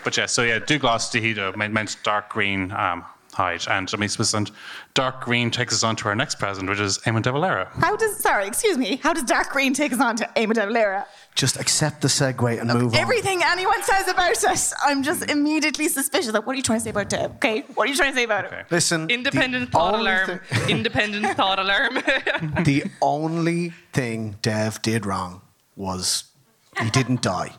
But 0.04 0.18
yeah, 0.18 0.26
so 0.26 0.44
yeah, 0.44 0.60
douglas 0.60 1.10
Dehida 1.10 1.56
meant, 1.56 1.74
meant 1.74 1.96
dark 2.04 2.30
green 2.30 2.72
um, 2.74 3.06
hide, 3.32 3.66
and 3.70 3.90
I 3.94 3.98
mean, 3.98 4.10
and 4.34 4.52
dark 4.94 5.22
green 5.22 5.50
takes 5.50 5.74
us 5.74 5.84
on 5.84 5.96
to 5.98 6.10
our 6.10 6.16
next 6.16 6.40
present, 6.40 6.70
which 6.70 6.80
is 6.80 6.98
Eamon 7.00 7.22
de 7.22 7.32
Valera. 7.32 7.70
How 7.80 7.96
does, 7.96 8.18
sorry, 8.18 8.46
excuse 8.48 8.78
me, 8.78 8.98
how 8.98 9.14
does 9.14 9.24
Dark 9.24 9.50
Green 9.52 9.74
take 9.74 9.94
us 9.94 10.02
on 10.02 10.16
to 10.18 10.30
Eamon 10.36 10.56
de 10.56 10.66
Valera? 10.66 11.08
Just 11.36 11.58
accept 11.60 12.02
the 12.02 12.08
segue 12.08 12.62
and 12.62 12.72
move 12.72 12.94
on. 12.94 13.00
Everything 13.00 13.42
anyone 13.44 13.82
says 13.82 14.08
about 14.08 14.44
us, 14.44 14.72
I'm 14.86 15.02
just 15.02 15.30
immediately 15.32 15.88
suspicious. 15.88 16.32
Like, 16.32 16.46
what 16.46 16.54
are 16.54 16.58
you 16.58 16.62
trying 16.64 16.78
to 16.80 16.84
say 16.84 16.90
about 16.92 17.10
Dev? 17.10 17.32
Okay, 17.38 17.62
what 17.74 17.88
are 17.88 17.92
you 17.92 17.96
trying 17.98 18.12
to 18.12 18.16
say 18.18 18.24
about 18.26 18.46
Okay. 18.46 18.60
it? 18.60 18.66
Listen, 18.70 19.10
Independent 19.10 19.72
thought 19.72 20.00
alarm. 20.00 20.40
thi- 20.52 20.72
Independent 20.72 21.36
thought 21.36 21.58
alarm. 21.66 21.96
the 22.64 22.84
only 23.02 23.74
thing 23.94 24.36
Dev 24.44 24.80
did 24.84 25.08
wrong 25.08 25.42
was 25.76 26.26
he 26.80 26.90
didn't 26.92 27.24
die. 27.24 27.52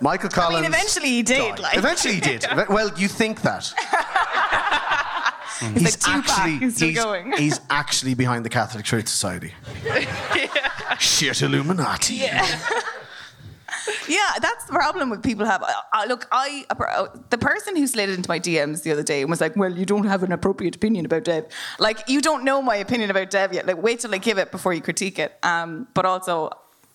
Michael 0.00 0.28
Collins. 0.28 0.36
I 0.36 0.40
Collins. 0.40 0.62
mean, 0.62 0.72
eventually 0.72 1.08
he 1.08 1.22
did. 1.22 1.38
died. 1.56 1.58
Like, 1.58 1.76
Eventually 1.76 2.14
he 2.14 2.20
did. 2.20 2.44
Eve- 2.52 2.68
Well, 2.68 2.90
you 2.96 3.08
think 3.08 3.42
that. 3.42 3.72
He's 5.60 6.04
like 6.04 6.24
Tupac, 6.26 6.60
he's 6.60 6.76
still 6.76 6.92
going. 6.94 7.32
he's 7.38 7.60
actually 7.70 8.14
behind 8.14 8.44
the 8.44 8.50
Catholic 8.50 8.84
Church 8.84 9.06
Society. 9.06 9.54
Shit 10.98 11.42
Illuminati. 11.42 12.14
Yeah, 12.14 12.44
yeah, 14.08 14.18
that's 14.40 14.64
the 14.66 14.72
problem 14.72 15.10
with 15.10 15.22
people 15.22 15.44
have. 15.46 15.62
I, 15.62 15.74
I- 15.92 16.06
look, 16.06 16.26
I 16.32 16.64
the 17.30 17.38
person 17.38 17.76
who 17.76 17.86
slid 17.86 18.08
into 18.10 18.28
my 18.28 18.38
DMs 18.40 18.82
the 18.82 18.92
other 18.92 19.02
day 19.02 19.20
and 19.22 19.30
was 19.30 19.40
like, 19.40 19.56
"Well, 19.56 19.72
you 19.76 19.84
don't 19.84 20.06
have 20.06 20.22
an 20.22 20.32
appropriate 20.32 20.76
opinion 20.76 21.04
about 21.06 21.24
Dev. 21.24 21.46
Like, 21.78 22.08
you 22.08 22.20
don't 22.20 22.44
know 22.44 22.62
my 22.62 22.76
opinion 22.76 23.10
about 23.10 23.30
Dev 23.30 23.52
yet. 23.52 23.66
Like, 23.66 23.82
wait 23.82 24.00
till 24.00 24.14
I 24.14 24.18
give 24.18 24.38
it 24.38 24.50
before 24.50 24.72
you 24.72 24.80
critique 24.80 25.18
it." 25.18 25.36
Um, 25.42 25.88
but 25.94 26.04
also. 26.06 26.50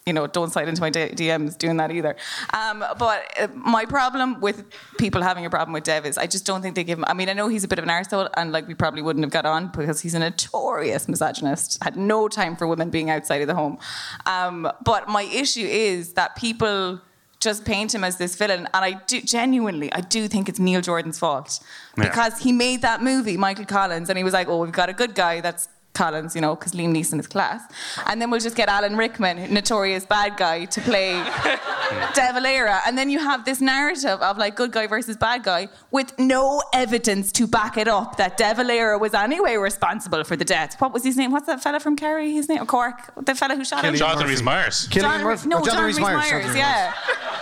You 0.09 0.13
know, 0.13 0.25
don't 0.25 0.51
slide 0.51 0.67
into 0.67 0.81
my 0.81 0.89
DMs 0.89 1.55
doing 1.55 1.77
that 1.77 1.91
either. 1.91 2.15
Um, 2.51 2.83
but 2.97 3.31
uh, 3.39 3.47
my 3.53 3.85
problem 3.85 4.41
with 4.41 4.63
people 4.97 5.21
having 5.21 5.45
a 5.45 5.51
problem 5.51 5.71
with 5.73 5.83
Dev 5.83 6.07
is 6.07 6.17
I 6.17 6.25
just 6.25 6.47
don't 6.47 6.63
think 6.63 6.73
they 6.73 6.83
give 6.83 6.97
him. 6.97 7.05
I 7.07 7.13
mean, 7.13 7.29
I 7.29 7.33
know 7.33 7.47
he's 7.47 7.63
a 7.63 7.67
bit 7.67 7.77
of 7.77 7.83
an 7.83 7.91
arsehole, 7.91 8.27
and 8.35 8.51
like 8.51 8.67
we 8.67 8.73
probably 8.73 9.03
wouldn't 9.03 9.23
have 9.23 9.31
got 9.31 9.45
on 9.45 9.67
because 9.67 10.01
he's 10.01 10.15
a 10.15 10.19
notorious 10.19 11.07
misogynist. 11.07 11.77
Had 11.83 11.95
no 11.95 12.27
time 12.27 12.55
for 12.55 12.65
women 12.65 12.89
being 12.89 13.11
outside 13.11 13.41
of 13.41 13.47
the 13.47 13.53
home. 13.53 13.77
Um, 14.25 14.67
but 14.83 15.07
my 15.07 15.23
issue 15.23 15.67
is 15.67 16.13
that 16.13 16.35
people 16.35 17.01
just 17.39 17.63
paint 17.65 17.93
him 17.93 18.03
as 18.03 18.17
this 18.17 18.35
villain. 18.35 18.67
And 18.73 18.83
I 18.85 18.93
do 19.07 19.21
genuinely, 19.21 19.91
I 19.93 20.01
do 20.01 20.27
think 20.27 20.49
it's 20.49 20.59
Neil 20.59 20.81
Jordan's 20.81 21.19
fault. 21.19 21.59
Yeah. 21.97 22.05
Because 22.05 22.39
he 22.39 22.51
made 22.51 22.81
that 22.81 23.01
movie, 23.01 23.37
Michael 23.37 23.65
Collins, 23.65 24.09
and 24.09 24.17
he 24.17 24.23
was 24.23 24.33
like, 24.33 24.49
oh, 24.49 24.61
we've 24.61 24.71
got 24.71 24.89
a 24.89 24.93
good 24.93 25.15
guy 25.15 25.39
that's 25.41 25.69
Collins, 25.99 26.33
you 26.35 26.41
know, 26.45 26.55
because 26.55 26.71
Liam 26.79 26.91
Neeson 26.97 27.19
is 27.19 27.27
class. 27.27 27.61
And 28.07 28.15
then 28.21 28.27
we'll 28.31 28.39
just 28.49 28.55
get 28.55 28.67
Alan 28.69 28.95
Rickman, 28.95 29.35
notorious 29.53 30.05
bad 30.05 30.37
guy, 30.37 30.57
to 30.75 30.79
play 30.89 31.11
De 32.17 32.33
Valera. 32.35 32.77
And 32.85 32.97
then 32.97 33.09
you 33.09 33.19
have 33.19 33.43
this 33.43 33.59
narrative 33.59 34.19
of 34.21 34.37
like 34.37 34.55
good 34.55 34.71
guy 34.71 34.87
versus 34.87 35.17
bad 35.17 35.43
guy 35.43 35.67
with 35.91 36.17
no 36.17 36.61
evidence 36.73 37.31
to 37.33 37.47
back 37.47 37.77
it 37.77 37.87
up 37.87 38.15
that 38.17 38.37
De 38.37 38.53
Valera 38.55 38.97
was 38.97 39.13
anyway 39.13 39.55
responsible 39.57 40.23
for 40.23 40.35
the 40.37 40.45
death. 40.45 40.79
What 40.79 40.93
was 40.93 41.03
his 41.03 41.17
name? 41.17 41.31
What's 41.31 41.47
that 41.47 41.61
fella 41.61 41.79
from 41.81 41.95
Kerry? 41.97 42.31
His 42.33 42.47
name? 42.47 42.65
Cork? 42.65 42.97
The 43.25 43.35
fella 43.35 43.55
who 43.55 43.65
shot 43.65 43.83
him? 43.83 43.93
Cillian 43.93 43.97
Jonathan 43.97 44.21
Murphy. 44.23 44.31
Rhys 44.35 44.43
Myers. 44.43 44.87
Killian 44.89 45.11
John- 45.11 45.23
Murphy. 45.23 45.49
No, 45.49 45.57
oh, 45.59 45.65
John, 45.65 45.75
John 45.75 45.83
Rhys 45.85 45.97
Rhys 45.97 46.01
Myers. 46.01 46.55
Yeah. 46.55 46.93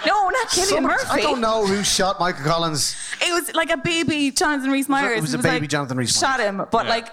No, 0.06 0.30
not 0.30 0.50
Killian 0.50 0.68
Someone- 0.70 0.92
Murphy. 0.94 1.06
I 1.12 1.22
don't 1.22 1.42
know 1.42 1.66
who 1.68 1.84
shot 1.84 2.20
Michael 2.20 2.46
Collins. 2.46 2.96
It 3.22 3.32
was 3.34 3.54
like 3.54 3.70
a 3.70 3.78
baby 3.78 4.32
Jonathan 4.32 4.72
Rhys 4.72 4.90
Myers. 4.90 5.18
it 5.20 5.22
was 5.22 5.34
a 5.36 5.38
baby 5.38 5.62
like, 5.62 5.70
Jonathan 5.70 5.98
Rhys 5.98 6.18
Shot 6.18 6.40
him, 6.40 6.58
but 6.72 6.86
Yeah. 6.86 6.90
like 6.90 7.08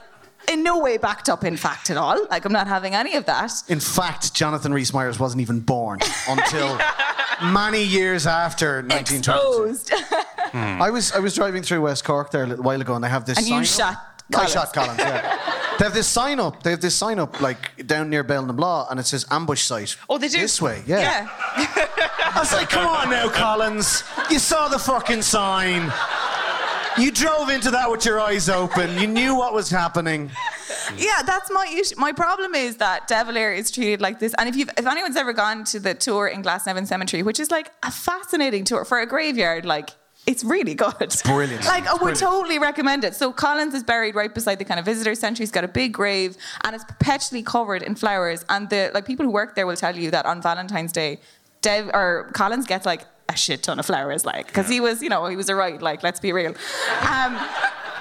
in 0.50 0.62
no 0.62 0.78
way 0.78 0.96
backed 0.98 1.28
up 1.28 1.44
in 1.44 1.56
fact 1.56 1.90
at 1.90 1.96
all. 1.96 2.26
Like 2.30 2.44
I'm 2.44 2.52
not 2.52 2.66
having 2.66 2.94
any 2.94 3.14
of 3.16 3.26
that. 3.26 3.52
In 3.68 3.80
fact, 3.80 4.34
Jonathan 4.34 4.72
Rhys 4.72 4.92
Myers 4.92 5.18
wasn't 5.18 5.42
even 5.42 5.60
born 5.60 6.00
until 6.28 6.78
many 7.42 7.82
years 7.82 8.26
after 8.26 8.82
1920. 8.82 9.70
Exposed. 9.70 9.92
Hmm. 10.52 10.82
I 10.82 10.90
was 10.90 11.12
I 11.12 11.18
was 11.18 11.34
driving 11.34 11.62
through 11.62 11.82
West 11.82 12.04
Cork 12.04 12.30
there 12.30 12.44
a 12.44 12.46
little 12.46 12.64
while 12.64 12.80
ago, 12.80 12.94
and 12.94 13.02
they 13.02 13.08
have 13.08 13.26
this. 13.26 13.38
And 13.38 13.46
sign 13.46 13.58
you 13.60 13.64
shot 13.64 14.14
I 14.34 14.46
shot 14.46 14.72
Collins. 14.72 14.98
Yeah. 14.98 15.38
they 15.78 15.84
have 15.84 15.94
this 15.94 16.06
sign 16.06 16.40
up. 16.40 16.62
They 16.62 16.70
have 16.70 16.80
this 16.80 16.94
sign 16.94 17.18
up 17.18 17.40
like 17.40 17.86
down 17.86 18.10
near 18.10 18.24
Béal 18.24 18.46
na 18.46 18.52
Bláth, 18.52 18.90
and 18.90 18.98
it 18.98 19.06
says 19.06 19.26
ambush 19.30 19.62
site. 19.62 19.96
Oh, 20.08 20.18
they 20.18 20.28
do? 20.28 20.40
This 20.40 20.60
way, 20.62 20.82
yeah. 20.86 21.00
yeah. 21.00 21.28
I 21.56 22.36
was 22.38 22.52
like, 22.52 22.70
come 22.70 22.86
on 22.86 23.10
now, 23.10 23.28
Collins. 23.28 24.02
You 24.30 24.38
saw 24.38 24.68
the 24.68 24.78
fucking 24.78 25.22
sign. 25.22 25.92
You 26.98 27.10
drove 27.10 27.48
into 27.48 27.70
that 27.72 27.90
with 27.90 28.04
your 28.04 28.20
eyes 28.20 28.48
open. 28.48 28.98
You 28.98 29.06
knew 29.06 29.34
what 29.34 29.52
was 29.52 29.68
happening. 29.70 30.30
Yeah, 30.96 31.22
that's 31.22 31.50
my 31.50 31.66
issue. 31.76 31.96
My 31.98 32.12
problem 32.12 32.54
is 32.54 32.76
that 32.76 33.08
De 33.08 33.24
Valera 33.24 33.56
is 33.56 33.70
treated 33.70 34.00
like 34.00 34.20
this. 34.20 34.34
And 34.38 34.48
if 34.48 34.54
you've, 34.54 34.70
if 34.78 34.86
anyone's 34.86 35.16
ever 35.16 35.32
gone 35.32 35.64
to 35.64 35.80
the 35.80 35.94
tour 35.94 36.28
in 36.28 36.42
Glasnevin 36.42 36.86
Cemetery, 36.86 37.22
which 37.22 37.40
is 37.40 37.50
like 37.50 37.72
a 37.82 37.90
fascinating 37.90 38.64
tour 38.64 38.84
for 38.84 39.00
a 39.00 39.06
graveyard, 39.06 39.64
like 39.64 39.90
it's 40.26 40.44
really 40.44 40.74
good. 40.74 41.14
brilliant. 41.24 41.64
Like 41.74 41.86
I 41.86 41.94
would 41.94 42.14
totally 42.16 42.58
recommend 42.58 43.04
it. 43.04 43.14
So 43.14 43.32
Collins 43.32 43.74
is 43.74 43.82
buried 43.82 44.14
right 44.14 44.32
beside 44.32 44.58
the 44.58 44.64
kind 44.64 44.78
of 44.78 44.86
visitor 44.86 45.14
centre. 45.14 45.42
He's 45.42 45.50
got 45.50 45.64
a 45.64 45.68
big 45.68 45.92
grave 45.92 46.36
and 46.62 46.74
it's 46.74 46.84
perpetually 46.84 47.42
covered 47.42 47.82
in 47.82 47.94
flowers. 47.94 48.44
And 48.48 48.70
the 48.70 48.90
like 48.94 49.04
people 49.06 49.26
who 49.26 49.32
work 49.32 49.54
there 49.54 49.66
will 49.66 49.76
tell 49.76 49.96
you 49.96 50.10
that 50.12 50.26
on 50.26 50.40
Valentine's 50.40 50.92
Day, 50.92 51.18
Dev 51.60 51.90
or 51.92 52.30
Collins 52.34 52.66
gets 52.66 52.86
like 52.86 53.04
a 53.28 53.36
shit 53.36 53.62
ton 53.62 53.78
of 53.78 53.86
flowers, 53.86 54.24
like 54.24 54.46
because 54.46 54.68
he 54.68 54.80
was, 54.80 55.02
you 55.02 55.08
know, 55.08 55.26
he 55.26 55.36
was 55.36 55.48
a 55.48 55.54
right. 55.54 55.80
Like 55.80 56.02
let's 56.02 56.20
be 56.20 56.32
real. 56.32 56.54
Um, 57.02 57.38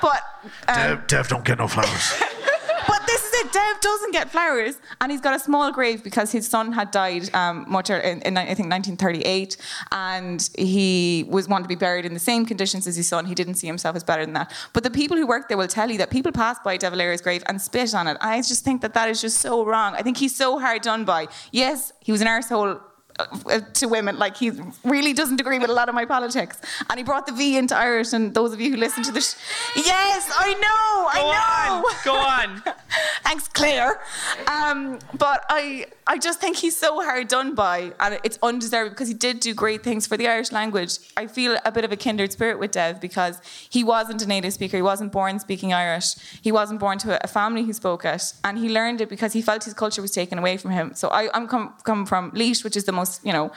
but 0.02 0.22
um, 0.68 1.04
Dev 1.08 1.28
don't 1.28 1.46
get 1.46 1.58
no 1.58 1.68
flowers. 1.68 2.14
but 2.88 3.06
this 3.08 3.24
is 3.24 3.34
it. 3.46 3.54
Dev 3.54 3.80
doesn't 3.82 4.12
get 4.12 4.30
flowers, 4.30 4.76
and 5.00 5.12
he's 5.12 5.22
got 5.22 5.34
a 5.34 5.40
small 5.40 5.72
grave 5.72 6.04
because 6.04 6.32
his 6.32 6.48
son 6.48 6.74
had 6.74 6.92
died 6.92 7.34
um, 7.34 7.66
much 7.70 7.90
ear- 7.90 8.00
in, 8.00 8.22
in 8.24 8.38
I 8.38 8.46
think 8.48 8.70
1938, 8.70 9.58
and 9.92 10.50
he 10.58 11.26
was 11.30 11.48
wanted 11.48 11.64
to 11.64 11.70
be 11.70 11.76
buried 11.76 12.06
in 12.06 12.14
the 12.14 12.20
same 12.20 12.46
conditions 12.46 12.86
as 12.88 12.96
his 12.96 13.08
son. 13.08 13.26
He 13.26 13.36
didn't 13.36 13.56
see 13.56 13.68
himself 13.68 13.96
as 13.96 14.04
better 14.04 14.26
than 14.26 14.34
that. 14.34 14.54
But 14.74 14.84
the 14.84 14.92
people 14.92 15.16
who 15.16 15.26
work 15.26 15.48
there 15.48 15.58
will 15.58 15.68
tell 15.68 15.90
you 15.90 15.98
that 16.00 16.10
people 16.10 16.32
pass 16.32 16.58
by 16.64 16.78
De 16.78 16.90
Valera's 16.90 17.22
grave 17.22 17.44
and 17.48 17.62
spit 17.62 17.96
on 17.96 18.08
it. 18.08 18.18
I 18.22 18.38
just 18.42 18.64
think 18.64 18.82
that 18.82 18.94
that 18.94 19.10
is 19.10 19.22
just 19.22 19.40
so 19.40 19.66
wrong. 19.66 19.96
I 19.96 20.02
think 20.02 20.18
he's 20.18 20.36
so 20.36 20.60
hard 20.60 20.82
done 20.82 21.06
by. 21.06 21.28
Yes, 21.52 21.94
he 22.02 22.12
was 22.12 22.22
an 22.22 22.28
arsehole 22.28 22.82
Uh, 23.20 23.60
to 23.76 23.86
women. 23.88 24.18
Like 24.18 24.36
he 24.38 24.50
really 24.84 25.14
doesn't 25.14 25.40
agree 25.40 25.60
with 25.60 25.70
a 25.70 25.74
lot 25.74 25.88
of 25.88 25.94
my 25.94 26.04
politics, 26.04 26.58
and 26.90 26.98
he 26.98 27.04
brought 27.04 27.28
the 27.28 27.32
V 27.32 27.58
into 27.58 27.76
Irish. 27.78 28.12
And 28.12 28.34
those 28.34 28.54
of 28.54 28.60
you 28.60 28.72
who 28.72 28.78
listen 28.78 29.04
to 29.04 29.12
the, 29.12 29.22
sh- 29.22 29.36
yes, 29.76 30.32
I 30.36 30.54
know, 30.66 30.94
Go 31.14 31.30
I 31.30 31.68
know. 31.70 31.76
on. 31.76 31.94
Go 32.04 32.16
on. 32.16 32.76
Thanks, 33.24 33.48
Claire. 33.48 34.02
Um, 34.48 35.00
but 35.18 35.46
I, 35.50 35.86
I 36.06 36.18
just 36.18 36.42
think 36.42 36.58
he's 36.58 36.76
so 36.76 37.02
hard 37.02 37.30
done 37.30 37.56
by, 37.56 37.94
and 38.00 38.20
it's 38.24 38.38
undeserved 38.44 38.92
because 38.92 39.08
he 39.08 39.14
did 39.14 39.40
do 39.40 39.54
great 39.54 39.82
things 39.82 40.06
for 40.06 40.18
the 40.18 40.28
Irish 40.28 40.52
language. 40.52 41.00
I 41.16 41.28
feel 41.28 41.58
a 41.64 41.72
bit 41.72 41.86
of 41.86 41.92
a 41.92 41.96
kindred 41.96 42.34
spirit 42.34 42.60
with 42.60 42.72
Dev 42.72 43.00
because 43.00 43.40
he 43.70 43.84
wasn't 43.84 44.22
a 44.22 44.28
native 44.28 44.54
speaker. 44.54 44.78
He 44.78 44.84
wasn't 44.84 45.14
born 45.14 45.40
speaking 45.40 45.74
Irish. 45.74 46.16
He 46.42 46.52
wasn't 46.52 46.80
born 46.80 46.98
to 47.00 47.24
a, 47.24 47.28
family 47.28 47.64
who 47.64 47.74
spoke 47.74 48.06
it, 48.06 48.34
and 48.44 48.58
he 48.58 48.70
learned 48.70 49.02
it 49.02 49.10
because 49.10 49.34
he 49.34 49.42
felt 49.42 49.64
his 49.64 49.74
culture 49.74 50.02
was 50.02 50.12
taken 50.12 50.38
away 50.38 50.58
from 50.58 50.72
him. 50.72 50.94
So 50.94 51.08
I, 51.08 51.30
I'm 51.34 51.48
come, 51.48 51.74
come 51.84 52.06
from 52.06 52.32
Laois, 52.32 52.64
which 52.64 52.76
is 52.76 52.84
the 52.84 52.92
most, 52.92 53.26
you 53.26 53.34
know. 53.34 53.52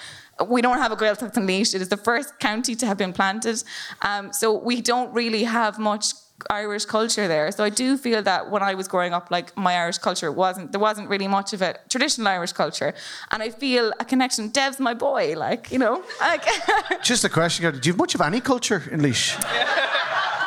We 0.47 0.63
don't 0.63 0.79
have 0.79 0.93
a 0.93 0.97
Gaeltacht 0.97 1.37
in 1.37 1.47
Laois. 1.47 1.75
It 1.75 1.83
is 1.83 1.89
the 1.89 1.97
first 1.97 2.39
county 2.39 2.75
to 2.77 2.87
have 2.87 2.99
been 2.99 3.13
planted. 3.13 3.63
Um, 4.03 4.33
so 4.33 4.53
we 4.53 4.81
don't 4.81 5.13
really 5.13 5.45
have 5.45 5.79
much 5.79 6.13
Irish 6.51 6.85
culture 6.85 7.29
there. 7.29 7.51
So 7.51 7.65
I 7.65 7.71
do 7.71 7.97
feel 7.97 8.23
that 8.23 8.51
when 8.51 8.63
I 8.63 8.75
was 8.75 8.89
growing 8.89 9.13
up, 9.13 9.31
like 9.31 9.57
my 9.57 9.75
Irish 9.75 9.99
culture 9.99 10.31
wasn't 10.31 10.73
there 10.73 10.81
wasn't 10.81 11.09
really 11.09 11.29
much 11.29 11.53
of 11.53 11.63
it 11.63 11.81
traditional 11.89 12.29
Irish 12.29 12.53
culture, 12.53 12.95
and 13.31 13.43
I 13.43 13.51
feel 13.51 13.93
a 14.01 14.05
connection. 14.05 14.49
Dev's 14.49 14.79
my 14.79 14.95
boy, 14.95 15.35
like 15.37 15.71
you 15.71 15.79
know, 15.79 16.03
like 16.21 16.45
Just 17.03 17.25
a 17.25 17.29
question, 17.29 17.79
do 17.81 17.87
you 17.89 17.93
have 17.93 17.99
much 17.99 18.15
of 18.15 18.21
any 18.21 18.41
culture 18.41 18.83
in 18.91 19.01
Laois? 19.01 19.37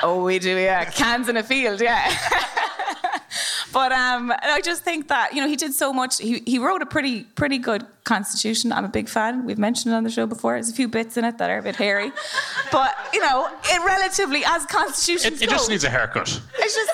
oh 0.04 0.24
we 0.24 0.40
do, 0.40 0.58
yeah, 0.58 0.86
cans 0.86 1.28
in 1.30 1.38
a 1.38 1.44
field, 1.44 1.82
yeah. 1.82 2.16
But 3.72 3.92
um, 3.92 4.34
I 4.42 4.62
just 4.62 4.84
think 4.84 5.10
that 5.10 5.34
you 5.34 5.42
know 5.42 5.48
he 5.48 5.56
did 5.56 5.74
so 5.74 5.94
much. 5.94 6.18
He, 6.18 6.42
he 6.46 6.58
wrote 6.58 6.82
a 6.82 6.86
pretty 6.86 7.24
pretty 7.24 7.60
good 7.60 7.86
constitution. 8.10 8.74
I'm 8.74 8.86
a 8.86 8.94
big 9.00 9.08
fan. 9.08 9.46
We've 9.46 9.64
mentioned 9.68 9.94
it 9.94 9.98
on 9.98 10.04
the 10.04 10.10
show 10.10 10.26
before. 10.26 10.54
There's 10.54 10.70
a 10.70 10.74
few 10.82 10.88
bits 10.88 11.16
in 11.16 11.24
it 11.24 11.38
that 11.38 11.50
are 11.52 11.60
a 11.60 11.62
bit 11.70 11.76
hairy, 11.76 12.12
but 12.72 12.92
you 13.14 13.22
know, 13.22 13.48
it 13.64 13.80
relatively 13.86 14.44
as 14.46 14.66
Constitution. 14.66 15.34
It, 15.34 15.44
it 15.44 15.50
go, 15.50 15.56
just 15.56 15.70
needs 15.70 15.84
a 15.84 15.90
haircut. 15.90 16.42
It's 16.58 16.76
just 16.76 16.92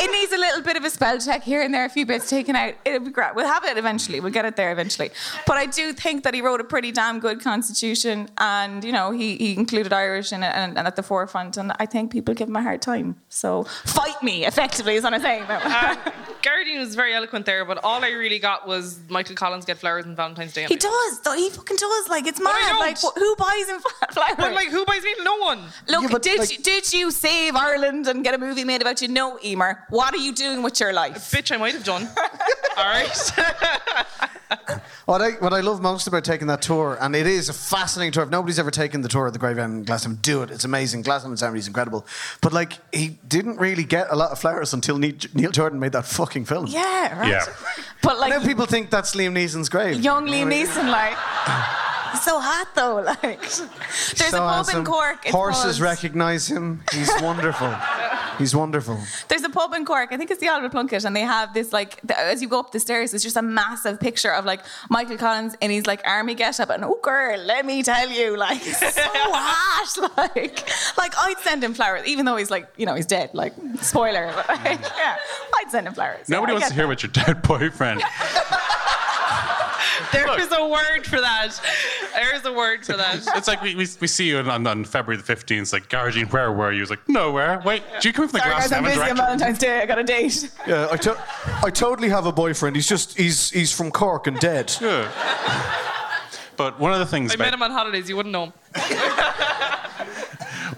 it 0.00 0.10
needs 0.12 0.32
a 0.32 0.38
little 0.38 0.62
bit 0.62 0.76
of 0.76 0.84
a 0.84 0.90
spell 0.90 1.18
check 1.18 1.42
here 1.42 1.62
and 1.62 1.74
there, 1.74 1.84
a 1.84 1.88
few 1.88 2.06
bits 2.06 2.30
taken 2.30 2.54
out. 2.54 2.74
It'll 2.84 3.00
be 3.00 3.10
great. 3.10 3.34
We'll 3.34 3.48
have 3.48 3.64
it 3.64 3.76
eventually. 3.76 4.20
We'll 4.20 4.32
get 4.32 4.44
it 4.44 4.54
there 4.54 4.70
eventually. 4.70 5.10
But 5.46 5.56
I 5.56 5.66
do 5.66 5.92
think 5.92 6.22
that 6.24 6.34
he 6.34 6.40
wrote 6.42 6.60
a 6.60 6.64
pretty 6.64 6.92
damn 6.92 7.18
good 7.18 7.40
constitution, 7.40 8.28
and 8.38 8.84
you 8.84 8.92
know 8.92 9.10
he, 9.10 9.36
he 9.36 9.56
included 9.56 9.92
Irish 9.92 10.32
in 10.32 10.42
it 10.42 10.52
and, 10.54 10.78
and 10.78 10.86
at 10.86 10.96
the 10.96 11.02
forefront. 11.02 11.56
And 11.56 11.72
I 11.78 11.86
think 11.86 12.12
people 12.12 12.34
give 12.34 12.48
him 12.48 12.56
a 12.56 12.62
hard 12.62 12.82
time. 12.82 13.16
So 13.28 13.64
fight 13.84 14.22
me, 14.22 14.44
effectively, 14.44 14.94
is 14.96 15.04
what 15.04 15.14
I'm 15.14 15.22
saying. 15.22 15.42
Um, 15.48 15.96
Gearóidín 16.42 16.78
was 16.78 16.94
very 16.94 17.14
eloquent 17.14 17.46
there, 17.46 17.64
but 17.64 17.82
all 17.82 18.04
I 18.04 18.10
really 18.10 18.38
got 18.38 18.66
was 18.66 19.00
Michael 19.08 19.34
Collins 19.34 19.64
get 19.64 19.78
flowers 19.78 20.04
on 20.04 20.14
Valentine's 20.14 20.52
Day. 20.52 20.57
He 20.66 20.76
does, 20.76 21.20
though. 21.20 21.34
He 21.36 21.50
fucking 21.50 21.76
does. 21.76 22.08
Like 22.08 22.26
it's 22.26 22.40
I 22.40 22.44
mad. 22.44 22.68
don't. 22.70 22.80
Like 22.80 22.98
wh- 22.98 23.16
who 23.18 23.36
buys 23.36 23.68
him 23.68 23.80
flowers? 24.12 24.34
But 24.38 24.54
like, 24.54 24.68
who 24.70 24.84
buys 24.84 25.02
me? 25.04 25.14
No 25.22 25.36
one. 25.36 25.60
Look, 25.86 26.02
Yeah, 26.02 26.08
but, 26.10 26.22
did 26.22 26.38
like- 26.40 26.50
you, 26.58 26.64
did 26.64 26.92
you 26.92 27.10
save 27.10 27.54
Ireland 27.54 28.08
and 28.08 28.24
get 28.24 28.34
a 28.34 28.38
movie 28.38 28.64
made 28.64 28.80
about 28.80 29.00
you? 29.02 29.08
No, 29.08 29.36
Éimear. 29.38 29.82
What 29.90 30.14
are 30.14 30.18
you 30.18 30.32
doing 30.32 30.62
with 30.62 30.80
your 30.80 30.92
life? 30.92 31.30
Bitch, 31.30 31.52
I 31.54 31.56
might 31.58 31.74
have 31.74 31.84
done. 31.84 32.08
all 32.76 32.84
right. 32.84 33.08
What 35.04 35.22
I, 35.22 35.30
what 35.40 35.54
I 35.54 35.60
love 35.60 35.80
most 35.80 36.06
about 36.06 36.24
taking 36.24 36.48
that 36.48 36.60
tour, 36.60 36.98
and 37.00 37.16
it 37.16 37.26
is 37.26 37.48
a 37.48 37.52
fascinating 37.54 38.12
tour. 38.12 38.24
If 38.24 38.28
nobody's 38.30 38.58
ever 38.58 38.70
taken 38.70 39.00
the 39.00 39.08
tour 39.08 39.26
of 39.26 39.32
the 39.32 39.38
Graveyard 39.38 39.70
in 39.70 39.84
Glastonbury, 39.84 40.20
do 40.22 40.42
it. 40.42 40.50
It's 40.50 40.64
amazing. 40.64 41.00
Glastonbury 41.02 41.38
Ceremony 41.38 41.60
is 41.60 41.66
incredible. 41.66 42.06
But 42.42 42.52
like, 42.52 42.74
he 42.94 43.16
didn't 43.26 43.56
really 43.58 43.84
get 43.84 44.08
a 44.10 44.16
lot 44.16 44.32
of 44.32 44.38
flowers 44.38 44.74
until 44.74 44.98
Neil 44.98 45.50
Jordan 45.50 45.80
made 45.80 45.92
that 45.92 46.04
fucking 46.04 46.44
film. 46.44 46.66
Yeah, 46.66 47.18
right. 47.18 47.28
Yeah. 47.30 47.44
But 48.02 48.18
like, 48.20 48.30
Now 48.30 48.42
people 48.44 48.66
think 48.66 48.90
that's 48.90 49.14
Liam 49.14 49.32
Neeson's 49.32 49.68
grave. 49.70 50.00
young 50.00 50.26
Liam 50.26 50.37
Neeson, 50.44 50.90
like, 50.90 51.16
he's 52.12 52.22
so 52.22 52.38
hot 52.40 52.68
though. 52.74 52.96
Like, 53.22 53.40
there's 53.40 54.30
So 54.30 54.36
a 54.36 54.40
pub 54.40 54.54
handsome. 54.54 54.78
in 54.80 54.84
Cork. 54.84 55.24
it's 55.24 55.34
Horses 55.34 55.62
called- 55.62 55.80
recognize 55.80 56.48
him. 56.48 56.82
He's 56.92 57.10
wonderful. 57.22 57.74
He's 58.38 58.54
wonderful. 58.54 58.96
There's 59.26 59.42
a 59.42 59.48
pub 59.48 59.72
in 59.74 59.84
Cork. 59.84 60.12
I 60.12 60.16
think 60.16 60.30
it's 60.30 60.40
the 60.40 60.46
Oliver 60.48 60.68
Plunkett, 60.68 61.04
and 61.04 61.16
they 61.16 61.22
have 61.22 61.54
this 61.54 61.72
like 61.72 62.00
the, 62.02 62.16
as 62.16 62.40
you 62.40 62.48
go 62.48 62.60
up 62.60 62.70
the 62.70 62.78
stairs, 62.78 63.12
it's 63.12 63.24
just 63.24 63.36
a 63.36 63.42
massive 63.42 63.98
picture 63.98 64.32
of 64.32 64.44
like 64.44 64.60
Michael 64.88 65.16
Collins 65.16 65.56
in 65.60 65.72
his 65.72 65.86
like 65.88 66.02
army 66.06 66.34
getup, 66.36 66.70
and 66.70 66.84
oh 66.84 66.98
girl, 67.02 67.36
let 67.40 67.66
me 67.66 67.82
tell 67.82 68.08
you, 68.08 68.36
like 68.46 68.60
so 68.62 68.86
hot, 69.02 70.12
like 70.16 70.68
like 70.96 71.12
I'd 71.18 71.38
send 71.40 71.64
him 71.64 71.74
flowers, 71.74 72.06
even 72.06 72.26
though 72.26 72.36
he's 72.36 72.50
like 72.50 72.68
you 72.76 72.86
know 72.86 72.94
he's 72.94 73.06
dead, 73.06 73.30
like 73.32 73.54
spoiler, 73.80 74.30
but 74.34 74.48
like, 74.48 74.80
mm. 74.82 74.96
yeah, 74.96 75.16
I'd 75.58 75.70
send 75.72 75.88
him 75.88 75.94
flowers. 75.94 76.28
Nobody 76.28 76.52
Yeah, 76.52 76.58
wants 76.60 76.68
to 76.68 76.74
hear 76.74 76.86
that. 76.86 76.92
about 76.92 77.02
your 77.02 77.24
dead 77.34 77.42
boyfriend. 77.42 78.02
There 80.12 80.40
is 80.40 80.52
a 80.52 80.66
word 80.66 81.06
for 81.06 81.20
that. 81.20 81.60
There's 82.14 82.44
a 82.44 82.52
word 82.52 82.84
for 82.84 82.96
that. 82.96 83.26
It's 83.36 83.48
like 83.48 83.62
we, 83.62 83.74
we, 83.74 83.86
we 84.00 84.06
see 84.06 84.28
you 84.28 84.38
on, 84.38 84.66
on 84.66 84.84
February 84.84 85.20
the 85.20 85.34
15th. 85.34 85.60
It's 85.60 85.72
like, 85.72 85.88
Gearóidín, 85.88 86.32
where 86.32 86.52
were 86.52 86.72
you? 86.72 86.82
It's 86.82 86.90
like, 86.90 87.08
nowhere. 87.08 87.60
Wait, 87.64 87.82
do 88.00 88.08
you 88.08 88.12
come 88.12 88.28
from 88.28 88.38
the 88.38 88.38
Sorry 88.38 88.50
glass 88.50 88.70
guys, 88.70 88.72
I'm 88.72 88.84
Heaven 88.84 88.98
busy 88.98 89.10
on? 89.10 89.16
Valentine's 89.16 89.58
Day. 89.58 89.80
I 89.80 89.86
got 89.86 89.98
a 89.98 90.04
date. 90.04 90.50
Yeah, 90.66 90.88
I, 90.90 90.96
to- 90.98 91.22
I 91.64 91.70
totally 91.70 92.08
have 92.08 92.26
a 92.26 92.32
boyfriend. 92.32 92.76
He's 92.76 92.88
just 92.88 93.16
he's 93.16 93.50
he's 93.50 93.72
from 93.72 93.90
Cork 93.90 94.26
and 94.26 94.38
dead. 94.38 94.74
Yeah. 94.80 95.10
But 96.56 96.78
one 96.80 96.92
of 96.92 96.98
the 96.98 97.06
things 97.06 97.30
I 97.30 97.34
about 97.34 97.44
met 97.44 97.54
him 97.54 97.62
on 97.62 97.70
holidays. 97.70 98.08
You 98.08 98.16
wouldn't 98.16 98.32
know 98.32 98.46
him. 98.46 98.52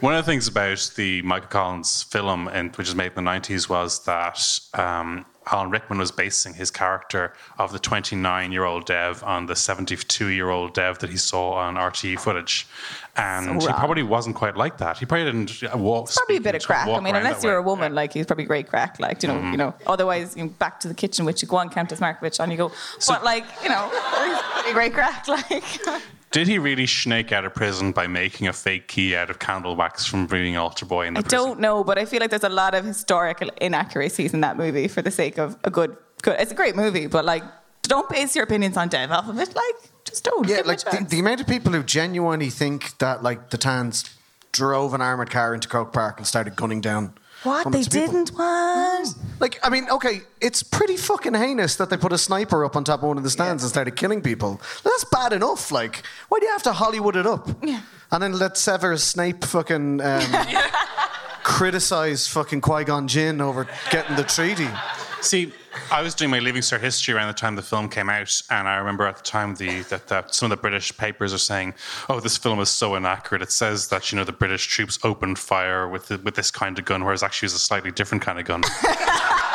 One 0.00 0.14
of 0.14 0.24
the 0.24 0.30
things 0.32 0.48
about 0.48 0.92
the 0.96 1.20
Michael 1.22 1.48
Collins 1.48 2.04
film, 2.04 2.48
and 2.48 2.74
which 2.76 2.86
was 2.86 2.94
made 2.94 3.12
in 3.16 3.24
the 3.24 3.30
90s, 3.30 3.68
was 3.68 4.02
that 4.04 4.40
um, 4.72 5.26
Alan 5.50 5.70
Rickman 5.70 5.98
was 5.98 6.12
basing 6.12 6.54
his 6.54 6.70
character 6.70 7.32
of 7.58 7.72
the 7.72 7.78
29 7.78 8.52
year 8.52 8.64
old 8.64 8.84
Dev 8.86 9.22
on 9.24 9.46
the 9.46 9.56
72 9.56 10.26
year 10.26 10.50
old 10.50 10.74
Dev 10.74 10.98
that 10.98 11.10
he 11.10 11.16
saw 11.16 11.52
on 11.54 11.74
RTE 11.76 12.20
footage. 12.20 12.66
And 13.16 13.60
So 13.62 13.68
he 13.68 13.72
probably 13.74 14.02
wasn't 14.02 14.36
quite 14.36 14.56
like 14.56 14.78
that. 14.78 14.98
He 14.98 15.06
probably 15.06 15.24
didn't 15.24 15.62
uh, 15.74 15.76
walk. 15.78 16.10
Probably 16.14 16.36
a 16.36 16.40
bit 16.40 16.54
of 16.54 16.62
crack. 16.62 16.86
I 16.88 17.00
mean, 17.00 17.16
unless 17.16 17.42
you're 17.42 17.56
a 17.56 17.62
way. 17.62 17.66
woman, 17.66 17.94
like 17.94 18.12
he's 18.12 18.26
probably 18.26 18.44
great 18.44 18.68
crack. 18.68 19.00
Like 19.00 19.22
you 19.22 19.28
know, 19.28 19.34
Mm-hmm. 19.36 19.50
you 19.52 19.56
know. 19.56 19.74
Otherwise, 19.86 20.36
you 20.36 20.44
know, 20.44 20.50
back 20.50 20.78
to 20.80 20.88
the 20.88 20.94
kitchen 20.94 21.24
which 21.24 21.40
you 21.42 21.48
go 21.48 21.56
on 21.56 21.70
Countess 21.70 22.00
Markievicz 22.00 22.38
and 22.38 22.52
you 22.52 22.58
go. 22.58 22.70
but 23.08 23.24
like 23.24 23.44
you 23.62 23.68
know, 23.70 23.90
great 24.72 24.92
crack. 24.92 25.26
Like 25.26 25.64
Did 26.30 26.46
he 26.46 26.58
really 26.58 26.86
snake 26.86 27.32
out 27.32 27.44
of 27.44 27.54
prison 27.54 27.90
by 27.90 28.06
making 28.06 28.46
a 28.46 28.52
fake 28.52 28.86
key 28.86 29.16
out 29.16 29.30
of 29.30 29.40
candle 29.40 29.74
wax 29.74 30.06
from 30.06 30.26
being 30.26 30.56
altar 30.56 30.86
boy 30.86 31.06
in 31.06 31.14
the 31.14 31.18
I 31.18 31.22
prison? 31.22 31.38
don't 31.38 31.60
know, 31.60 31.82
but 31.82 31.98
I 31.98 32.04
feel 32.04 32.20
like 32.20 32.30
there's 32.30 32.44
a 32.44 32.48
lot 32.48 32.74
of 32.74 32.84
historical 32.84 33.50
inaccuracies 33.60 34.32
in 34.32 34.40
that 34.42 34.56
movie 34.56 34.86
for 34.86 35.02
the 35.02 35.10
sake 35.10 35.38
of 35.38 35.56
a 35.64 35.70
good. 35.70 35.96
good 36.22 36.36
it's 36.38 36.52
a 36.52 36.54
great 36.54 36.76
movie, 36.76 37.08
but 37.08 37.24
like, 37.24 37.42
don't 37.82 38.08
base 38.08 38.36
your 38.36 38.44
opinions 38.44 38.76
on 38.76 38.88
Dev 38.88 39.10
off 39.10 39.28
of 39.28 39.38
it. 39.40 39.56
Like, 39.56 39.74
just 40.04 40.22
don't. 40.22 40.48
Yeah, 40.48 40.62
like 40.64 40.78
the, 40.78 41.04
the 41.08 41.18
amount 41.18 41.40
of 41.40 41.48
people 41.48 41.72
who 41.72 41.82
genuinely 41.82 42.50
think 42.50 42.98
that 42.98 43.24
like 43.24 43.50
the 43.50 43.58
Tans 43.58 44.04
drove 44.52 44.94
an 44.94 45.00
armored 45.00 45.30
car 45.30 45.52
into 45.52 45.66
Croke 45.66 45.92
Park 45.92 46.18
and 46.18 46.26
started 46.26 46.54
gunning 46.54 46.80
down. 46.80 47.14
What 47.42 47.64
they 47.72 47.78
hundreds 47.82 47.86
of 47.86 47.92
people. 47.92 48.12
didn't 48.12 48.28
what? 48.30 49.14
Like, 49.38 49.58
I 49.62 49.70
mean, 49.70 49.88
okay, 49.90 50.22
it's 50.40 50.62
pretty 50.62 50.96
fucking 50.96 51.34
heinous 51.34 51.76
that 51.76 51.88
they 51.90 51.96
put 51.96 52.12
a 52.12 52.18
sniper 52.18 52.64
up 52.64 52.76
on 52.76 52.84
top 52.84 53.02
of 53.02 53.08
one 53.08 53.16
of 53.16 53.24
the 53.24 53.30
stands 53.30 53.62
and 53.62 53.70
started 53.70 53.96
killing 53.96 54.20
people. 54.20 54.60
That's 54.84 55.04
bad 55.04 55.32
enough. 55.32 55.72
Like, 55.72 56.02
why 56.28 56.38
do 56.38 56.46
you 56.46 56.52
have 56.52 56.62
to 56.64 56.72
Hollywood 56.72 57.16
it 57.16 57.26
up? 57.26 57.48
Yeah. 57.62 57.80
And 58.12 58.22
then 58.22 58.32
let 58.38 58.58
Severus 58.58 59.04
Snape 59.04 59.44
fucking 59.44 60.00
um, 60.00 60.46
criticize 61.42 62.26
fucking 62.28 62.60
Qui 62.60 62.84
Gon 62.84 63.08
Jinn 63.08 63.40
over 63.40 63.66
getting 63.90 64.16
the 64.16 64.24
treaty. 64.24 64.68
See, 65.20 65.52
I 65.90 66.02
was 66.02 66.14
doing 66.14 66.30
my 66.30 66.38
Leaving 66.38 66.62
Cert 66.62 66.80
history 66.80 67.14
around 67.14 67.28
the 67.28 67.34
time 67.34 67.56
the 67.56 67.62
film 67.62 67.88
came 67.88 68.08
out, 68.08 68.42
and 68.50 68.68
I 68.68 68.76
remember 68.76 69.06
at 69.06 69.16
the 69.16 69.22
time 69.22 69.54
the, 69.54 69.82
that, 69.82 70.08
that 70.08 70.34
some 70.34 70.50
of 70.50 70.56
the 70.56 70.60
British 70.60 70.96
papers 70.96 71.32
are 71.32 71.38
saying, 71.38 71.74
"Oh, 72.08 72.20
this 72.20 72.36
film 72.36 72.60
is 72.60 72.70
so 72.70 72.94
inaccurate. 72.94 73.42
It 73.42 73.52
says 73.52 73.88
that 73.88 74.10
you 74.10 74.16
know 74.16 74.24
the 74.24 74.32
British 74.32 74.66
troops 74.66 74.98
opened 75.02 75.38
fire 75.38 75.88
with 75.88 76.08
the, 76.08 76.18
with 76.18 76.34
this 76.34 76.50
kind 76.50 76.78
of 76.78 76.84
gun, 76.84 77.04
whereas 77.04 77.22
actually 77.22 77.46
it 77.46 77.52
was 77.52 77.54
a 77.54 77.64
slightly 77.64 77.90
different 77.90 78.22
kind 78.22 78.38
of 78.38 78.44
gun." 78.44 78.62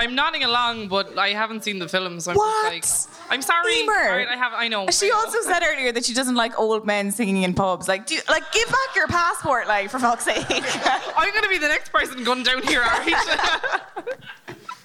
I'm 0.00 0.14
nodding 0.14 0.42
along, 0.44 0.88
but 0.88 1.16
I 1.18 1.28
haven't 1.30 1.62
seen 1.64 1.78
the 1.78 1.88
film, 1.88 2.18
so 2.20 2.30
I'm 2.32 2.36
What? 2.36 2.72
just 2.74 3.08
like, 3.10 3.32
I'm 3.32 3.42
sorry. 3.42 3.74
Éimear. 3.74 4.10
All 4.10 4.16
right, 4.16 4.28
I 4.28 4.36
have. 4.36 4.52
I 4.54 4.68
know. 4.68 4.88
She 4.90 5.06
I 5.06 5.08
know. 5.10 5.16
also 5.16 5.40
said 5.42 5.62
earlier 5.62 5.92
that 5.92 6.04
she 6.04 6.14
doesn't 6.14 6.34
like 6.34 6.58
old 6.58 6.86
men 6.86 7.10
singing 7.12 7.42
in 7.42 7.54
pubs. 7.54 7.86
Like, 7.88 8.06
do 8.06 8.14
you, 8.16 8.20
like 8.28 8.50
give 8.52 8.68
back 8.68 8.96
your 8.96 9.06
passport, 9.08 9.68
like 9.68 9.90
for 9.90 9.98
fuck's 9.98 10.24
sake. 10.24 10.44
I'm 10.50 11.32
gonna 11.34 11.48
be 11.48 11.58
the 11.58 11.68
next 11.68 11.90
person 11.92 12.24
gunned 12.24 12.44
down 12.46 12.62
here. 12.62 12.82
All 12.82 12.88
right. 12.90 13.80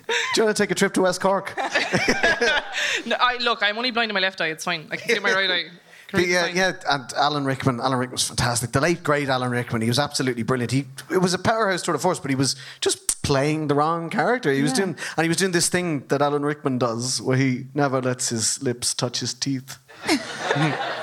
Do 0.08 0.14
you 0.42 0.46
want 0.46 0.56
to 0.56 0.64
take 0.64 0.70
a 0.70 0.76
trip 0.76 0.94
to 0.94 1.02
West 1.02 1.20
Cork? 1.20 1.52
no, 1.58 3.16
I 3.20 3.38
look. 3.42 3.64
I'm 3.64 3.76
only 3.78 3.90
blind 3.90 4.12
in 4.12 4.14
my 4.14 4.20
left 4.20 4.40
eye. 4.40 4.48
It's 4.50 4.64
fine. 4.64 4.88
I 4.92 4.98
can 4.98 5.10
see 5.16 5.20
my 5.20 5.34
right 5.34 5.50
eye. 5.50 5.64
But 6.12 6.28
yeah, 6.28 6.46
yeah, 6.46 6.74
and 6.88 7.12
Alan 7.14 7.44
Rickman. 7.44 7.80
Alan 7.82 7.98
Rickman 7.98 8.12
was 8.14 8.28
fantastic. 8.28 8.72
The 8.72 8.82
late 8.82 9.02
great 9.04 9.30
Alan 9.30 9.50
Rickman. 9.50 9.82
He 9.82 9.88
was 9.88 9.98
absolutely 9.98 10.44
brilliant. 10.44 10.72
He 10.72 10.86
it 11.12 11.18
was 11.18 11.34
a 11.34 11.40
powerhouse 11.40 11.84
sort 11.84 11.96
of 11.96 12.02
force, 12.04 12.20
but 12.20 12.30
he 12.30 12.36
was 12.36 12.56
just 12.82 13.05
playing 13.26 13.68
the 13.68 13.76
wrong 13.76 14.10
character. 14.10 14.52
He 14.52 14.62
was 14.62 14.74
doing, 14.74 14.96
and 15.18 15.24
he 15.24 15.28
was 15.28 15.38
doing 15.38 15.52
this 15.52 15.68
thing 15.70 16.06
that 16.08 16.22
Alan 16.22 16.44
Rickman 16.46 16.78
does, 16.78 17.22
where 17.22 17.38
he 17.38 17.66
never 17.74 18.02
lets 18.02 18.30
his 18.30 18.62
lips 18.62 18.94
touch 18.94 19.20
his 19.20 19.34
teeth. 19.34 19.78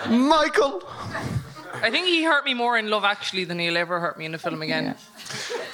Michael. 0.08 0.82
I 1.85 1.90
think 1.90 2.06
he 2.06 2.22
hurt 2.22 2.44
me 2.44 2.54
more 2.54 2.78
in 2.78 2.88
Love 2.90 3.02
Actually 3.04 3.42
than 3.44 3.58
he'll 3.58 3.76
ever 3.76 3.98
hurt 3.98 4.16
me 4.16 4.24
in 4.24 4.35
a 4.35 4.38
film 4.38 4.62
again. 4.62 4.94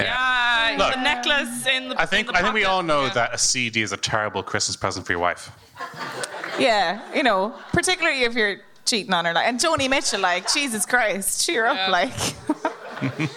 Yeah, 0.00 0.76
Look. 0.78 0.94
the 0.94 1.00
necklace 1.02 1.66
in 1.66 1.90
the. 1.90 2.00
I 2.00 2.06
think 2.06 2.28
the 2.28 2.36
I 2.36 2.40
think 2.42 2.54
we 2.54 2.64
all 2.64 2.82
know 2.82 3.04
Yeah. 3.04 3.12
that 3.14 3.34
a 3.34 3.38
CD 3.38 3.82
is 3.82 3.92
a 3.92 3.96
terrible 3.98 4.42
Christmas 4.42 4.76
present 4.76 5.04
for 5.04 5.12
your 5.12 5.20
wife. 5.20 5.50
yeah, 6.58 7.00
you 7.14 7.22
know, 7.22 7.54
particularly 7.72 8.22
if 8.22 8.34
you're 8.34 8.56
cheating 8.86 9.12
on 9.12 9.26
her. 9.26 9.34
Like, 9.34 9.46
and 9.48 9.60
Joni 9.60 9.90
Mitchell, 9.90 10.20
like, 10.20 10.50
Jesus 10.52 10.86
Christ, 10.86 11.44
cheer 11.44 11.66
Yeah. 11.66 11.72
up, 11.72 11.90
like. 11.90 13.28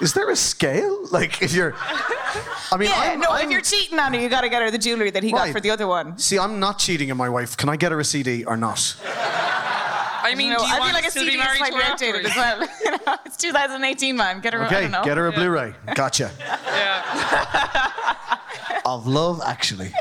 Is 0.00 0.12
there 0.14 0.28
a 0.30 0.36
scale? 0.36 1.06
Like 1.10 1.40
if 1.42 1.52
you're, 1.54 1.74
I 2.72 2.76
mean, 2.76 2.88
Yeah, 2.90 3.12
I'm, 3.12 3.20
no, 3.20 3.28
I'm- 3.30 3.44
if 3.46 3.50
you're 3.50 3.60
cheating 3.60 3.98
on 3.98 4.12
her, 4.14 4.20
you 4.20 4.28
got 4.28 4.40
to 4.42 4.48
get 4.48 4.62
her 4.62 4.70
the 4.70 4.78
jewelry 4.78 5.10
that 5.10 5.22
he 5.22 5.30
got 5.32 5.50
for 5.50 5.60
the 5.60 5.70
other 5.70 5.86
one. 5.86 6.18
See, 6.18 6.38
I'm 6.38 6.58
not 6.60 6.78
cheating 6.78 7.10
on 7.10 7.16
my 7.16 7.28
wife. 7.28 7.56
Can 7.56 7.68
I 7.68 7.76
get 7.76 7.92
her 7.92 8.00
a 8.00 8.04
CD 8.04 8.44
or 8.44 8.56
not? 8.56 8.96
I 9.04 10.34
mean, 10.36 10.50
You 10.52 10.56
do 10.56 10.62
you 10.62 10.68
I 10.68 10.78
want 10.78 10.84
feel 10.86 10.94
like 10.94 11.02
a 11.04 11.06
to 11.06 11.10
still 11.10 11.24
CD 11.24 11.36
be 11.36 11.40
is 11.40 11.44
married 11.44 11.58
slightly 11.58 11.82
outdated 11.82 12.24
as 12.26 12.34
well. 12.36 12.66
You 12.84 12.90
know, 12.92 13.16
it's 13.26 13.36
2018, 13.36 14.16
man. 14.16 14.40
Get 14.40 14.54
her. 14.54 14.62
I 14.62 14.66
Okay, 14.66 14.80
don't 14.82 14.90
know. 14.92 15.04
get 15.04 15.16
her 15.18 15.28
a 15.28 15.32
Yeah. 15.32 15.38
Blu-ray. 15.38 15.74
Gotcha. 15.94 16.30
Yeah. 16.38 18.14
Of 18.86 19.06
Love, 19.06 19.40
actually. 19.44 19.92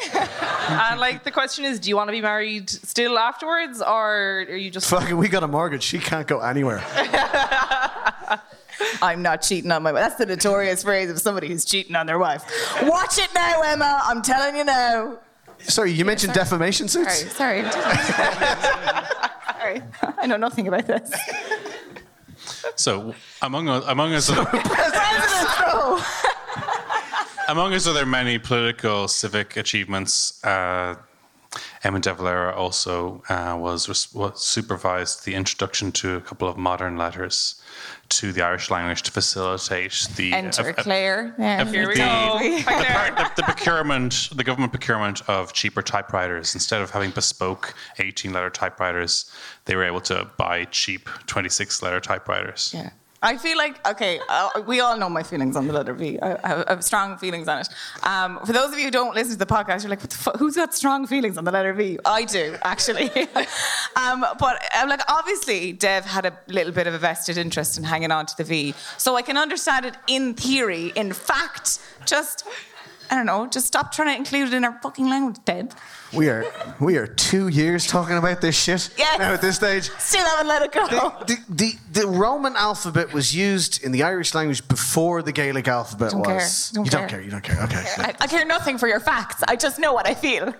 and 0.70 1.00
like 1.00 1.24
the 1.24 1.32
question 1.32 1.64
is, 1.66 1.80
do 1.80 1.90
you 1.90 1.96
want 1.96 2.08
to 2.10 2.12
be 2.12 2.22
married 2.22 2.70
still 2.70 3.18
afterwards, 3.18 3.82
or 3.82 4.46
are 4.50 4.56
you 4.56 4.70
just? 4.70 4.90
Fucking, 4.90 5.16
we 5.18 5.28
got 5.30 5.44
a 5.44 5.48
mortgage. 5.48 5.84
She 5.84 6.00
can't 6.00 6.28
go 6.28 6.40
anywhere. 6.42 6.84
I'm 9.02 9.22
not 9.22 9.42
cheating 9.42 9.72
on 9.72 9.84
my 9.84 9.92
wife. 9.92 10.02
That's 10.04 10.16
the 10.16 10.26
notorious 10.26 10.84
phrase 10.84 11.10
of 11.10 11.20
somebody 11.20 11.48
who's 11.48 11.66
cheating 11.66 11.96
on 11.96 12.06
their 12.06 12.20
wife. 12.20 12.44
Watch 12.84 13.18
it 13.18 13.30
now, 13.34 13.62
Emma. 13.62 14.02
I'm 14.04 14.22
telling 14.22 14.56
you 14.56 14.64
now. 14.64 15.18
Sorry, 15.60 15.92
you 15.92 16.06
mentioned 16.06 16.34
defamation 16.34 16.88
Sorry, 16.88 17.10
suits. 17.10 17.36
sorry. 17.36 17.64
sorry. 17.72 19.82
I 20.18 20.26
know 20.28 20.38
nothing 20.38 20.68
about 20.68 20.88
this. 20.88 21.12
So 22.76 23.14
among 23.42 23.70
o- 23.70 23.84
among 23.88 24.14
us 24.14 24.30
President 24.32 26.04
among 27.48 27.74
us 27.74 27.88
other 27.88 28.06
many 28.06 28.40
political 28.40 29.08
civic 29.08 29.58
achievements. 29.58 30.44
Uh, 30.44 30.96
Eamon 31.84 32.02
De 32.02 32.14
Valera 32.14 32.54
also 32.56 33.22
uh, 33.30 33.56
was, 33.58 33.88
was 34.14 34.42
supervised 34.42 35.26
the 35.26 35.36
introduction 35.36 35.92
to 35.92 36.16
a 36.16 36.22
couple 36.22 36.48
of 36.48 36.58
modern 36.58 36.98
letters 36.98 37.62
to 38.10 38.32
the 38.32 38.42
Irish 38.42 38.70
language 38.70 39.02
to 39.04 39.12
facilitate 39.12 40.08
the 40.16 40.34
Enter 40.34 40.68
uh, 40.68 40.70
uh, 40.70 40.74
Claire. 40.74 41.36
Yeah. 41.40 41.66
Here 41.66 41.88
we 41.88 41.94
The- 41.96 42.00
go. 42.00 42.04
Hi, 42.06 42.60
the, 42.80 42.86
part- 43.16 43.18
the, 43.36 43.42
the 43.42 43.44
procurement, 43.44 44.30
the 44.36 44.44
government 44.44 44.72
procurement 44.72 45.22
of 45.30 45.54
cheaper 45.54 45.82
typewriters. 45.82 46.54
Instead 46.54 46.82
of 46.82 46.92
having 46.92 47.12
bespoke 47.12 47.74
18 48.00 48.32
letter 48.34 48.50
typewriters, 48.50 49.32
they 49.66 49.76
were 49.76 49.84
able 49.84 50.02
to 50.02 50.28
buy 50.38 50.66
cheap 50.66 51.10
26 51.28 51.82
letter 51.82 52.00
typewriters. 52.00 52.72
Yeah. 52.76 52.92
I 53.24 53.38
feel 53.38 53.58
like, 53.58 53.86
okay, 53.88 54.20
uh, 54.28 54.50
we 54.68 54.82
all 54.82 54.98
know 54.98 55.10
my 55.10 55.24
feelings 55.24 55.56
on 55.56 55.66
the 55.66 55.74
letter 55.74 55.94
V. 55.94 56.20
I, 56.20 56.38
I 56.44 56.48
have, 56.48 56.66
I 56.68 56.72
have 56.72 56.84
strong 56.84 57.18
feelings 57.18 57.48
on 57.48 57.60
it. 57.60 57.70
Um, 58.04 58.40
for 58.46 58.52
those 58.52 58.74
of 58.74 58.78
you 58.78 58.86
who 58.86 58.92
don't 58.92 59.16
listen 59.16 59.32
to 59.34 59.40
the 59.40 59.46
podcast, 59.46 59.84
you're 59.84 59.90
like, 59.90 60.12
fu- 60.12 60.32
who's 60.32 60.58
got 60.58 60.74
strong 60.74 61.08
feelings 61.08 61.38
on 61.38 61.46
the 61.46 61.52
letter 61.52 61.74
V? 61.74 62.00
I 62.06 62.26
do, 62.26 62.58
actually. 62.64 63.10
um, 63.96 64.26
but 64.38 64.62
like, 64.86 65.02
obviously, 65.10 65.72
Dev 65.72 66.04
had 66.04 66.26
a 66.26 66.38
little 66.48 66.74
bit 66.74 66.86
of 66.86 66.94
a 66.94 67.00
vested 67.00 67.38
interest 67.38 67.78
in 67.78 67.86
hanging 67.86 68.12
on 68.12 68.26
to 68.26 68.36
the 68.38 68.44
V. 68.44 68.76
So 68.98 69.16
I 69.16 69.22
can 69.22 69.38
understand 69.38 69.86
it 69.86 69.96
in 70.08 70.34
theory. 70.34 70.92
In 70.96 71.14
fact, 71.14 71.80
just, 72.06 72.46
I 73.14 73.16
don't 73.16 73.28
know, 73.28 73.46
just 73.46 73.68
stop 73.68 73.92
trying 73.92 74.08
to 74.08 74.18
include 74.18 74.48
it 74.48 74.56
in 74.56 74.66
our 74.66 74.80
fucking 74.82 75.08
language, 75.08 75.36
Dev. 75.46 75.70
We 76.14 76.30
are 76.30 76.44
we 76.80 76.98
are 76.98 77.06
two 77.06 77.48
years 77.48 77.86
talking 77.86 78.18
about 78.18 78.42
this 78.42 78.56
shit 78.60 78.90
Yes. 78.98 79.20
now 79.20 79.34
at 79.34 79.40
this 79.42 79.56
stage. 79.58 79.92
Still 80.00 80.26
haven't 80.26 80.48
let 80.48 80.64
it 80.64 80.72
go. 80.72 80.88
The, 80.88 81.26
the, 81.28 81.38
the, 81.50 82.02
the 82.02 82.08
Roman 82.08 82.56
alphabet 82.56 83.14
was 83.14 83.36
used 83.36 83.84
in 83.84 83.92
the 83.92 84.02
Irish 84.02 84.34
language 84.34 84.68
before 84.68 85.22
the 85.22 85.32
Gaelic 85.32 85.68
alphabet 85.68 86.12
Don't 86.12 86.26
care. 86.26 86.36
was. 86.38 86.72
Don't 86.72 86.86
you 86.86 86.90
care. 86.92 87.00
don't 87.02 87.10
care. 87.10 87.22
You 87.22 87.30
don't 87.30 87.44
care. 87.44 87.62
Okay. 87.66 87.84
I, 87.98 88.16
I 88.22 88.26
care 88.26 88.46
nothing 88.46 88.80
for 88.80 88.88
your 88.88 89.00
facts. 89.00 89.44
I 89.48 89.56
just 89.58 89.78
know 89.78 89.94
what 89.94 90.08
I 90.08 90.16
feel. 90.16 90.52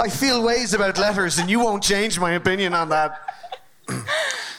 I 0.00 0.08
feel 0.10 0.42
ways 0.42 0.72
about 0.72 0.96
letters, 0.96 1.38
and 1.38 1.50
you 1.50 1.60
won't 1.60 1.82
change 1.82 2.18
my 2.18 2.32
opinion 2.32 2.72
on 2.72 2.88
that. 2.88 3.20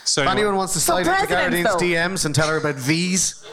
So 0.04 0.22
If 0.24 0.30
anyone 0.30 0.56
wants 0.56 0.74
to 0.74 0.80
slide 0.80 1.08
into 1.08 1.14
presidents, 1.26 1.70
Gearóidín's 1.70 1.80
though. 1.80 1.86
DMs 1.86 2.26
and 2.26 2.36
tell 2.36 2.48
her 2.48 2.58
about 2.58 2.76
V's, 2.76 3.44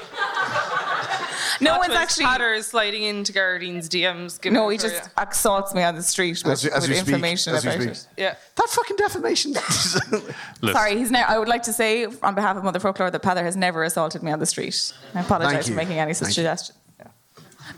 No 1.60 1.78
one's 1.78 1.94
actually. 1.94 2.24
actually. 2.26 2.58
is 2.58 2.66
sliding 2.66 3.02
into 3.02 3.32
Gearóidín's 3.32 3.88
DMs. 3.88 4.50
No, 4.52 4.68
he 4.68 4.78
just 4.78 4.94
you. 4.94 5.00
assaults 5.16 5.74
me 5.74 5.82
on 5.82 5.94
the 5.94 6.02
street 6.02 6.42
with, 6.44 6.52
As 6.52 6.64
we- 6.64 6.70
as 6.70 6.82
with 6.82 6.90
we 6.90 6.96
speak, 6.96 7.08
information 7.08 7.54
as 7.54 7.64
we 7.64 7.70
about 7.70 7.80
speak. 7.82 7.92
it. 7.92 8.06
Yeah. 8.16 8.34
that 8.56 8.68
fucking 8.68 8.96
defamation. 8.96 9.54
Sorry, 10.72 10.96
he's 10.98 11.10
now. 11.10 11.24
I 11.28 11.38
would 11.38 11.48
like 11.48 11.62
to 11.64 11.72
say 11.72 12.06
on 12.22 12.34
behalf 12.34 12.56
of 12.56 12.62
Motherfoclóir 12.62 13.10
that 13.12 13.22
Peadar 13.22 13.42
has 13.42 13.56
never 13.56 13.84
assaulted 13.84 14.22
me 14.22 14.30
on 14.32 14.38
the 14.38 14.46
street. 14.46 14.92
I 15.14 15.20
apologise 15.20 15.64
for 15.66 15.70
you. 15.70 15.76
making 15.76 15.98
any 15.98 16.12
such 16.14 16.26
Thank 16.28 16.36
you. 16.36 16.42
suggestion. 16.42 16.76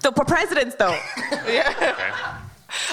So 0.00 0.12
for 0.12 0.24
presidents, 0.24 0.74
though, 0.76 0.96
okay. 1.32 1.62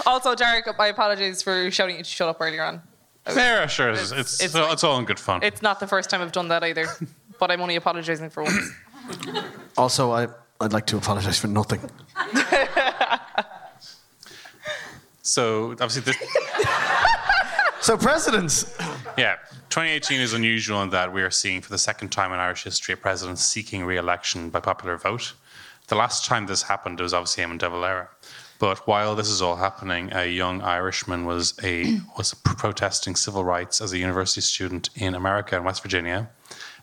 Also, 0.06 0.34
Derek, 0.34 0.66
my 0.78 0.88
apologies 0.88 1.42
for 1.42 1.70
shouting 1.70 1.98
you 1.98 2.04
to 2.04 2.10
shut 2.10 2.30
up 2.30 2.38
earlier 2.40 2.64
on. 2.64 2.82
Yeah, 3.28 3.68
sure. 3.68 3.90
It's, 3.90 4.12
it's, 4.12 4.42
it's 4.42 4.56
all, 4.56 4.72
it's 4.72 4.84
all 4.84 4.98
in 4.98 5.06
good 5.06 5.20
fun. 5.20 5.42
It's 5.44 5.62
not 5.62 5.80
the 5.80 5.88
first 5.88 6.10
time 6.10 6.22
I've 6.22 6.32
done 6.32 6.48
that 6.50 6.64
either, 6.64 6.86
but 7.40 7.52
I'm 7.52 7.60
only 7.60 7.76
apologising 7.76 8.30
for 8.30 8.44
once. 8.44 8.72
also, 9.78 10.12
I, 10.14 10.28
I'd 10.62 10.74
like 10.74 10.86
to 10.88 10.98
apologise 10.98 11.38
for 11.38 11.48
nothing. 11.48 11.82
so 15.22 15.72
obviously, 15.72 16.02
this, 16.02 16.18
So, 17.82 17.98
presidents. 17.98 18.76
yeah, 19.18 19.36
2018 19.70 20.22
is 20.22 20.34
unusual 20.34 20.82
in 20.82 20.90
that 20.92 21.14
we 21.14 21.22
are 21.22 21.30
seeing 21.30 21.62
for 21.62 21.70
the 21.70 21.78
second 21.78 22.10
time 22.10 22.32
in 22.32 22.40
Irish 22.40 22.64
history 22.64 22.94
a 22.94 22.98
president 22.98 23.38
seeking 23.38 23.86
re-election 23.86 24.50
by 24.50 24.60
popular 24.60 24.98
vote. 24.98 25.34
The 25.88 25.96
last 25.96 26.26
time 26.26 26.48
this 26.48 26.64
happened 26.64 27.00
was 27.00 27.14
obviously 27.14 27.44
Eamon 27.44 27.60
De 27.60 27.70
Valera. 27.70 28.10
But 28.58 28.88
while 28.88 29.16
this 29.16 29.28
is 29.30 29.42
all 29.42 29.58
happening, 29.58 30.12
a 30.14 30.26
young 30.26 30.62
Irishman 30.62 31.26
was 31.26 31.54
a 31.62 32.00
was 32.18 32.34
protesting 32.34 33.16
civil 33.16 33.44
rights 33.44 33.82
as 33.82 33.92
a 33.92 33.98
university 33.98 34.42
student 34.42 34.90
in 34.96 35.14
America 35.14 35.56
in 35.58 35.64
West 35.66 35.82
Virginia, 35.84 36.30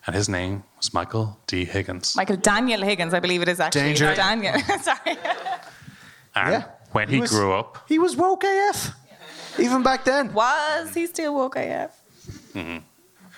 and 0.05 0.15
his 0.15 0.27
name 0.29 0.63
was 0.77 0.93
Michael 0.93 1.39
D. 1.47 1.65
Higgins. 1.65 2.15
Michael 2.15 2.37
Daniel 2.37 2.81
Higgins, 2.81 3.13
I 3.13 3.19
believe 3.19 3.41
it 3.41 3.47
is 3.47 3.59
actually. 3.59 3.81
Danger. 3.81 4.15
Daniel. 4.15 4.57
Sorry. 4.81 5.17
and 6.35 6.51
Yeah. 6.53 6.63
when 6.91 7.09
he, 7.09 7.19
was- 7.21 7.29
grew 7.31 7.53
up, 7.53 7.83
He 7.87 7.99
was 7.99 8.15
woke 8.15 8.43
AF, 8.43 8.91
even 9.59 9.83
back 9.83 10.03
then. 10.03 10.33
Was 10.33 10.93
he 10.93 11.07
still 11.07 11.33
woke 11.35 11.55
AF? 11.55 11.91
Mm-hmm. 12.53 12.79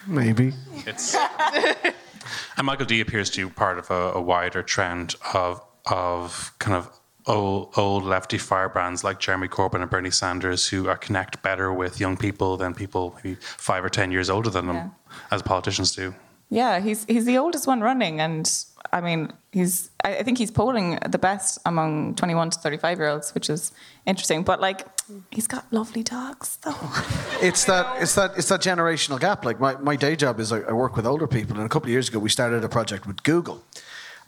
Maybe. 0.07 0.53
It's 0.85 1.15
and 2.57 2.65
Michael 2.65 2.85
D 2.85 3.01
appears 3.01 3.29
to 3.31 3.47
be 3.47 3.53
part 3.53 3.77
of 3.79 3.89
a, 3.91 4.11
a 4.13 4.21
wider 4.21 4.61
trend 4.63 5.15
of 5.33 5.61
of 5.85 6.53
kind 6.59 6.75
of 6.77 6.89
old 7.27 7.73
old 7.75 8.03
lefty 8.03 8.37
firebrands 8.37 9.03
like 9.03 9.19
Jeremy 9.19 9.47
Corbyn 9.47 9.81
and 9.81 9.89
Bernie 9.89 10.11
Sanders 10.11 10.67
who 10.67 10.87
are 10.87 10.97
connect 10.97 11.41
better 11.41 11.73
with 11.73 11.99
young 11.99 12.17
people 12.17 12.55
than 12.57 12.73
people 12.75 13.15
maybe 13.23 13.35
five 13.41 13.83
or 13.83 13.89
ten 13.89 14.11
years 14.11 14.29
older 14.29 14.49
than 14.51 14.67
them, 14.67 14.75
Yeah. 14.75 14.89
as 15.31 15.41
politicians 15.41 15.95
do. 15.95 16.13
Yeah, 16.55 16.79
he's 16.79 17.03
he's 17.03 17.25
the 17.25 17.37
oldest 17.37 17.67
one 17.67 17.81
running, 17.81 18.21
and 18.21 18.49
I 18.93 19.01
mean, 19.01 19.33
he's 19.51 19.89
I 20.05 20.23
think 20.23 20.37
he's 20.37 20.51
polling 20.51 20.97
the 21.05 21.17
best 21.17 21.59
among 21.65 22.15
21 22.15 22.51
to 22.51 22.59
35 22.59 22.97
year 22.97 23.09
olds, 23.09 23.35
which 23.35 23.49
is 23.49 23.73
interesting. 24.05 24.43
But 24.43 24.61
like, 24.61 24.87
he's 25.31 25.47
got 25.47 25.65
lovely 25.71 26.01
dogs, 26.01 26.57
though. 26.63 26.75
It's 27.41 27.65
that 27.65 28.01
it's 28.01 28.15
that 28.15 28.37
it's 28.37 28.47
that 28.47 28.61
generational 28.61 29.19
gap. 29.19 29.43
Like 29.43 29.59
my, 29.59 29.75
my 29.75 29.97
day 29.97 30.15
job 30.15 30.39
is 30.39 30.53
I, 30.53 30.59
I 30.61 30.71
work 30.71 30.95
with 30.95 31.05
older 31.05 31.27
people, 31.27 31.57
and 31.57 31.65
a 31.65 31.69
couple 31.69 31.87
of 31.87 31.91
years 31.91 32.07
ago 32.07 32.19
we 32.19 32.29
started 32.29 32.63
a 32.63 32.69
project 32.69 33.05
with 33.05 33.21
Google, 33.23 33.61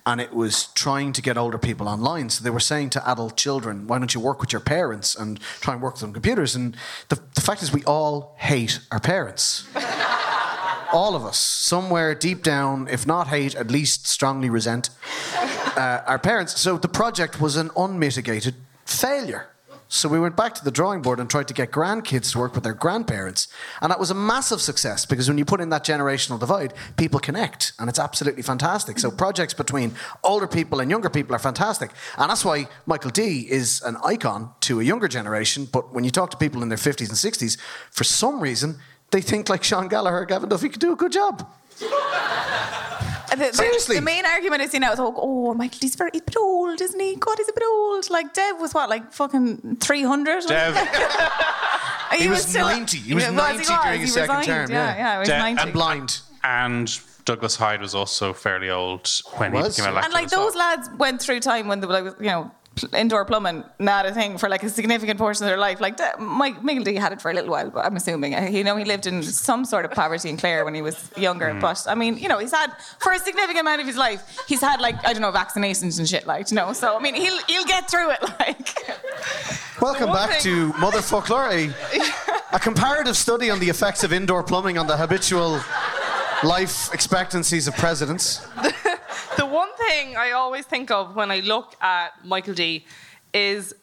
and 0.05 0.19
it 0.19 0.33
was 0.33 0.67
trying 0.73 1.13
to 1.13 1.21
get 1.21 1.37
older 1.37 1.57
people 1.57 1.87
online. 1.87 2.29
So 2.29 2.43
they 2.43 2.49
were 2.49 2.59
saying 2.59 2.89
to 2.89 3.09
adult 3.09 3.37
children, 3.37 3.87
"Why 3.87 3.99
don't 3.99 4.13
you 4.13 4.19
work 4.19 4.41
with 4.41 4.51
your 4.51 4.59
parents 4.59 5.15
and 5.15 5.39
try 5.61 5.73
and 5.75 5.81
work 5.81 5.93
with 5.93 6.01
them 6.01 6.11
computers?" 6.11 6.57
And 6.57 6.75
the 7.07 7.15
the 7.35 7.41
fact 7.41 7.63
is, 7.63 7.71
we 7.71 7.83
all 7.85 8.35
hate 8.37 8.81
our 8.91 8.99
parents. 8.99 9.65
all 10.91 11.15
of 11.15 11.25
us, 11.25 11.37
somewhere 11.37 12.15
deep 12.15 12.43
down, 12.43 12.87
if 12.89 13.05
not 13.05 13.27
hate, 13.27 13.55
at 13.55 13.71
least 13.71 14.07
strongly 14.07 14.49
resent 14.49 14.89
uh, 15.77 16.01
our 16.05 16.19
parents. 16.19 16.59
So 16.59 16.77
the 16.77 16.87
project 16.87 17.39
was 17.39 17.55
an 17.55 17.69
unmitigated 17.75 18.55
failure. 18.85 19.49
So 19.89 20.09
we 20.09 20.19
went 20.19 20.35
back 20.35 20.53
to 20.55 20.65
the 20.65 20.71
drawing 20.71 21.01
board 21.01 21.19
and 21.19 21.29
tried 21.29 21.47
to 21.47 21.53
get 21.53 21.71
grandkids 21.71 22.33
to 22.33 22.39
work 22.39 22.53
with 22.55 22.65
their 22.65 22.73
grandparents. 22.73 23.47
And 23.81 23.89
that 23.89 23.99
was 23.99 24.11
a 24.11 24.15
massive 24.15 24.59
success 24.59 25.05
because 25.05 25.29
when 25.29 25.37
you 25.37 25.45
put 25.45 25.61
in 25.61 25.69
that 25.69 25.85
generational 25.85 26.37
divide, 26.37 26.73
people 26.97 27.21
connect 27.21 27.71
and 27.79 27.89
it's 27.89 27.99
absolutely 27.99 28.43
fantastic. 28.43 28.99
So 28.99 29.09
projects 29.09 29.53
between 29.53 29.93
older 30.25 30.47
people 30.47 30.81
and 30.81 30.91
younger 30.91 31.09
people 31.09 31.33
are 31.33 31.39
fantastic. 31.39 31.91
And 32.17 32.29
that's 32.29 32.43
why 32.43 32.67
Michael 32.85 33.11
D 33.11 33.47
is 33.49 33.81
an 33.83 33.95
icon 34.03 34.51
to 34.61 34.81
a 34.81 34.83
younger 34.83 35.07
generation. 35.07 35.65
But 35.71 35.93
when 35.93 36.03
you 36.03 36.11
talk 36.11 36.31
to 36.31 36.37
people 36.37 36.63
in 36.63 36.69
their 36.69 36.77
50s 36.77 37.07
and 37.07 37.17
60s, 37.17 37.57
for 37.89 38.03
some 38.03 38.41
reason, 38.41 38.79
they 39.11 39.21
think 39.21 39.49
like 39.49 39.63
Sean 39.63 39.87
Gallagher, 39.87 40.25
Gavin 40.25 40.49
Duffy 40.49 40.69
could 40.69 40.81
do 40.81 40.91
a 40.93 40.95
good 40.95 41.11
job. 41.11 41.47
The, 41.79 43.35
the- 43.35 43.53
Seriously? 43.53 43.95
the 43.97 44.01
main 44.01 44.25
argument 44.25 44.61
I 44.61 44.67
see 44.67 44.79
now 44.79 44.93
is, 44.93 44.99
oh, 44.99 45.13
oh, 45.17 45.53
Michael, 45.53 45.77
he's 45.81 45.95
very 45.95 46.09
he's 46.13 46.21
a 46.21 46.25
bit 46.25 46.37
old, 46.37 46.81
isn't 46.81 46.99
he? 46.99 47.15
God, 47.17 47.37
he's 47.37 47.49
a 47.49 47.53
bit 47.53 47.63
old. 47.67 48.09
Like 48.09 48.33
Dev 48.33 48.59
was 48.59 48.73
what, 48.73 48.89
like 48.89 49.11
fucking 49.11 49.77
300? 49.77 50.45
Dev, 50.47 50.75
He 52.17 52.29
was 52.29 52.53
90. 52.55 52.97
He 52.97 53.13
was 53.13 53.29
90 53.29 53.63
during 53.83 54.01
his 54.01 54.13
second 54.13 54.37
resigned. 54.37 54.45
term, 54.47 54.71
Yeah, 54.71 54.95
yeah. 54.95 54.97
yeah, 54.97 55.13
he 55.13 55.19
was 55.19 55.27
Dev- 55.27 55.39
90. 55.39 55.61
And 55.61 55.73
blind. 55.73 56.21
and 56.43 56.99
Douglas 57.25 57.57
Hyde 57.57 57.81
was 57.81 57.93
also 57.93 58.31
fairly 58.31 58.69
old 58.69 59.09
when 59.35 59.51
he 59.51 59.57
Was? 59.59 59.75
became 59.75 59.91
elected. 59.91 60.05
And 60.05 60.13
like 60.13 60.25
as 60.27 60.31
well. 60.31 60.45
those 60.45 60.55
lads 60.55 60.89
went 60.97 61.21
through 61.21 61.41
time 61.41 61.67
when 61.67 61.81
they 61.81 61.87
were 61.87 62.01
like, 62.01 62.19
you 62.21 62.27
know, 62.27 62.43
pl- 62.43 62.55
indoor 62.93 63.25
plumbing, 63.25 63.63
not 63.79 64.05
a 64.05 64.13
thing 64.13 64.37
for 64.37 64.49
like 64.49 64.63
a 64.63 64.69
significant 64.69 65.17
portion 65.19 65.43
of 65.45 65.49
their 65.49 65.57
life. 65.57 65.79
Like 65.81 65.97
that, 65.97 66.19
Mike 66.19 66.63
Michael 66.63 66.83
D 66.83 66.95
had 66.95 67.11
it 67.13 67.21
for 67.21 67.31
a 67.31 67.33
little 67.33 67.51
while, 67.51 67.69
but 67.69 67.85
I'm 67.85 67.95
assuming 67.95 68.35
Uh, 68.35 68.41
you 68.43 68.63
know 68.63 68.75
he 68.77 68.85
lived 68.85 69.05
in 69.07 69.23
some 69.23 69.65
sort 69.65 69.85
of 69.85 69.91
poverty 69.91 70.29
in 70.29 70.37
Clare 70.37 70.63
when 70.65 70.73
he 70.75 70.81
was 70.81 71.09
younger. 71.17 71.47
Mm. 71.53 71.61
But 71.61 71.85
I 71.87 71.95
mean, 71.95 72.17
you 72.17 72.27
know, 72.27 72.39
he's 72.39 72.51
had 72.53 72.71
for 72.99 73.11
a 73.13 73.19
significant 73.19 73.61
amount 73.61 73.81
of 73.81 73.87
his 73.87 73.97
life, 73.97 74.21
he's 74.47 74.61
had 74.61 74.79
like 74.81 74.95
I 75.07 75.13
don't 75.13 75.21
know 75.21 75.31
vaccinations 75.31 75.99
and 75.99 76.07
shit, 76.07 76.25
like 76.27 76.49
you 76.51 76.55
know. 76.55 76.73
So 76.73 76.95
I 76.97 76.99
mean, 77.01 77.15
he'll 77.15 77.39
he'll 77.47 77.65
get 77.65 77.89
through 77.89 78.11
it. 78.11 78.19
Like 78.39 78.75
Welcome 79.81 80.11
back 80.11 80.41
thing- 80.41 80.71
to 80.71 80.73
Motherfoclóir, 80.73 81.73
a, 82.51 82.55
a 82.55 82.59
comparative 82.59 83.15
study 83.17 83.49
on 83.49 83.59
the 83.59 83.69
effects 83.69 84.03
of 84.03 84.11
indoor 84.13 84.43
plumbing 84.43 84.77
on 84.77 84.87
the 84.87 84.97
habitual 84.97 85.59
life 86.43 86.91
expectancies 86.93 87.67
of 87.67 87.75
presidents. 87.77 88.45
The 89.37 89.45
one 89.45 89.69
thing 89.77 90.17
I 90.17 90.31
always 90.31 90.65
think 90.65 90.89
of 90.91 91.15
when 91.15 91.31
I 91.31 91.39
look 91.39 91.75
at 91.81 92.25
Michael 92.25 92.53
D 92.53 92.85
is 93.33 93.73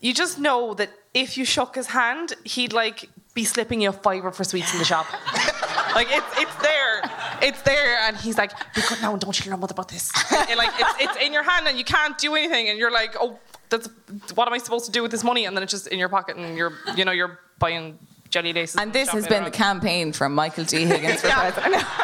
you 0.00 0.14
just 0.14 0.38
know 0.38 0.74
that 0.74 0.90
if 1.14 1.36
you 1.36 1.44
shook 1.44 1.74
his 1.74 1.88
hand, 1.88 2.34
he'd 2.44 2.72
like 2.72 3.08
be 3.34 3.44
slipping 3.44 3.80
you 3.80 3.90
a 3.90 3.92
fiver 3.92 4.30
for 4.32 4.44
sweets 4.44 4.72
in 4.72 4.78
the 4.78 4.84
shop. 4.84 5.06
like 5.94 6.08
it's 6.10 6.26
it's 6.38 6.54
there, 6.62 7.02
it's 7.42 7.62
there, 7.62 7.98
and 8.04 8.16
he's 8.16 8.38
like, 8.38 8.52
"Be 8.74 8.80
good 8.88 9.00
now 9.02 9.12
and 9.12 9.20
don't 9.20 9.34
tell 9.34 9.46
your 9.46 9.56
mother 9.56 9.72
about 9.72 9.88
this." 9.88 10.10
And, 10.32 10.56
like 10.56 10.70
it's, 10.78 10.94
it's 11.00 11.16
in 11.24 11.32
your 11.32 11.42
hand 11.42 11.66
and 11.68 11.76
you 11.78 11.84
can't 11.84 12.16
do 12.18 12.34
anything, 12.36 12.68
and 12.68 12.78
you're 12.78 12.92
like, 12.92 13.16
"Oh, 13.20 13.38
that's 13.70 13.88
what 14.34 14.46
am 14.48 14.54
I 14.54 14.58
supposed 14.58 14.86
to 14.86 14.92
do 14.92 15.02
with 15.02 15.10
this 15.10 15.24
money?" 15.24 15.44
And 15.46 15.56
then 15.56 15.62
it's 15.62 15.72
just 15.72 15.88
in 15.88 15.98
your 15.98 16.08
pocket, 16.08 16.36
and 16.36 16.56
you're 16.56 16.72
you 16.96 17.04
know 17.04 17.12
you're 17.12 17.38
buying 17.58 17.98
jelly 18.30 18.52
laces. 18.52 18.76
and 18.76 18.92
this 18.92 19.08
has 19.08 19.26
been 19.26 19.44
the 19.44 19.50
campaign 19.50 20.12
from 20.12 20.34
Michael 20.34 20.64
D 20.64 20.84
Higgins 20.84 21.20
for 21.22 21.26
Yeah. 21.32 21.50
president. 21.50 21.84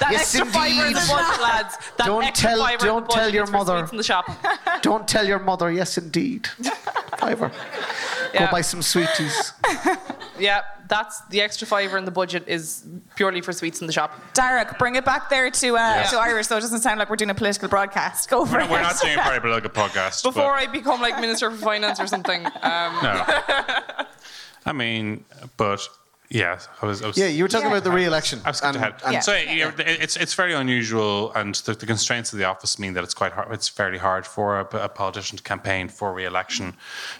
That 0.00 0.12
Yes, 0.12 0.34
extra 0.34 0.46
fiver 0.46 0.86
in 0.86 0.92
the 0.92 1.00
indeed. 1.00 1.08
budget, 1.08 1.42
lads. 1.42 1.76
That 1.96 2.06
Don't 2.06 2.24
extra 2.24 2.50
tell- 2.50 2.58
fiver 2.60 2.72
in 2.74 2.78
the 2.78 2.86
don't 3.00 3.10
tell 3.10 3.30
your 3.34 3.46
mother. 3.46 3.88
in 3.90 3.96
the 3.96 4.02
shop. 4.02 4.26
Don't 4.82 5.08
tell 5.08 5.26
your 5.26 5.38
mother, 5.40 5.70
yes, 5.72 5.98
indeed. 5.98 6.46
Fiver. 7.18 7.50
Yeah. 8.32 8.46
Go 8.46 8.52
buy 8.52 8.60
some 8.60 8.82
sweeties. 8.82 9.52
Yeah, 10.40 10.62
that's 10.86 11.20
the 11.30 11.40
extra 11.40 11.66
fiver 11.66 11.98
in 11.98 12.04
the 12.04 12.12
budget 12.12 12.44
is 12.46 12.84
purely 13.16 13.40
for 13.40 13.52
sweets 13.52 13.80
in 13.80 13.88
the 13.88 13.92
shop. 13.92 14.12
Darach, 14.34 14.78
bring 14.78 14.94
it 14.94 15.04
back 15.04 15.28
there 15.30 15.50
to 15.50 15.76
uh, 15.76 16.04
to 16.10 16.16
Irish, 16.16 16.46
so 16.46 16.56
it 16.56 16.60
doesn't 16.60 16.78
sound 16.78 17.00
like 17.00 17.10
we're 17.10 17.16
doing 17.16 17.30
a 17.30 17.34
political 17.34 17.68
broadcast. 17.68 18.30
Go 18.30 18.46
for 18.46 18.52
We're, 18.52 18.60
it. 18.60 18.70
we're 18.70 18.80
not 18.80 19.00
doing 19.00 19.18
a 19.18 19.22
very 19.24 19.40
political 19.40 19.68
podcast. 19.70 20.22
but- 20.22 20.34
Before 20.34 20.52
I 20.52 20.66
become 20.66 21.00
like 21.00 21.20
Minister 21.20 21.50
for 21.50 21.56
Finance 21.56 21.98
or 21.98 22.06
something. 22.06 22.46
Um, 22.46 22.52
No. 23.02 23.24
I 24.64 24.72
mean, 24.72 25.24
but 25.56 25.88
yeah, 26.30 26.58
I 26.82 26.86
was. 26.86 27.02
I 27.02 27.06
was 27.06 27.16
Yeah, 27.16 27.28
you 27.28 27.42
were 27.42 27.48
talking 27.48 27.70
Yeah. 27.70 27.76
about 27.78 27.84
the 27.84 27.90
re-election. 27.90 28.40
I 28.44 28.50
was 28.50 28.58
skipped 28.58 28.74
and- 28.76 28.84
ahead. 28.84 28.94
and 29.04 29.12
Yeah. 29.14 29.20
So 29.20 29.32
yeah, 29.34 29.72
it's 29.78 30.16
it's 30.16 30.34
very 30.34 30.52
unusual, 30.52 31.32
and 31.34 31.54
the, 31.54 31.72
the 31.74 31.86
constraints 31.86 32.32
of 32.32 32.38
the 32.38 32.44
office 32.44 32.78
mean 32.78 32.92
that 32.94 33.04
it's 33.04 33.14
quite 33.14 33.32
hard. 33.32 33.50
It's 33.52 33.68
fairly 33.68 33.96
hard 33.98 34.26
for 34.26 34.60
a, 34.60 34.64
a 34.84 34.88
politician 34.88 35.38
to 35.38 35.42
campaign 35.42 35.88
for 35.88 36.12
re-election 36.12 36.74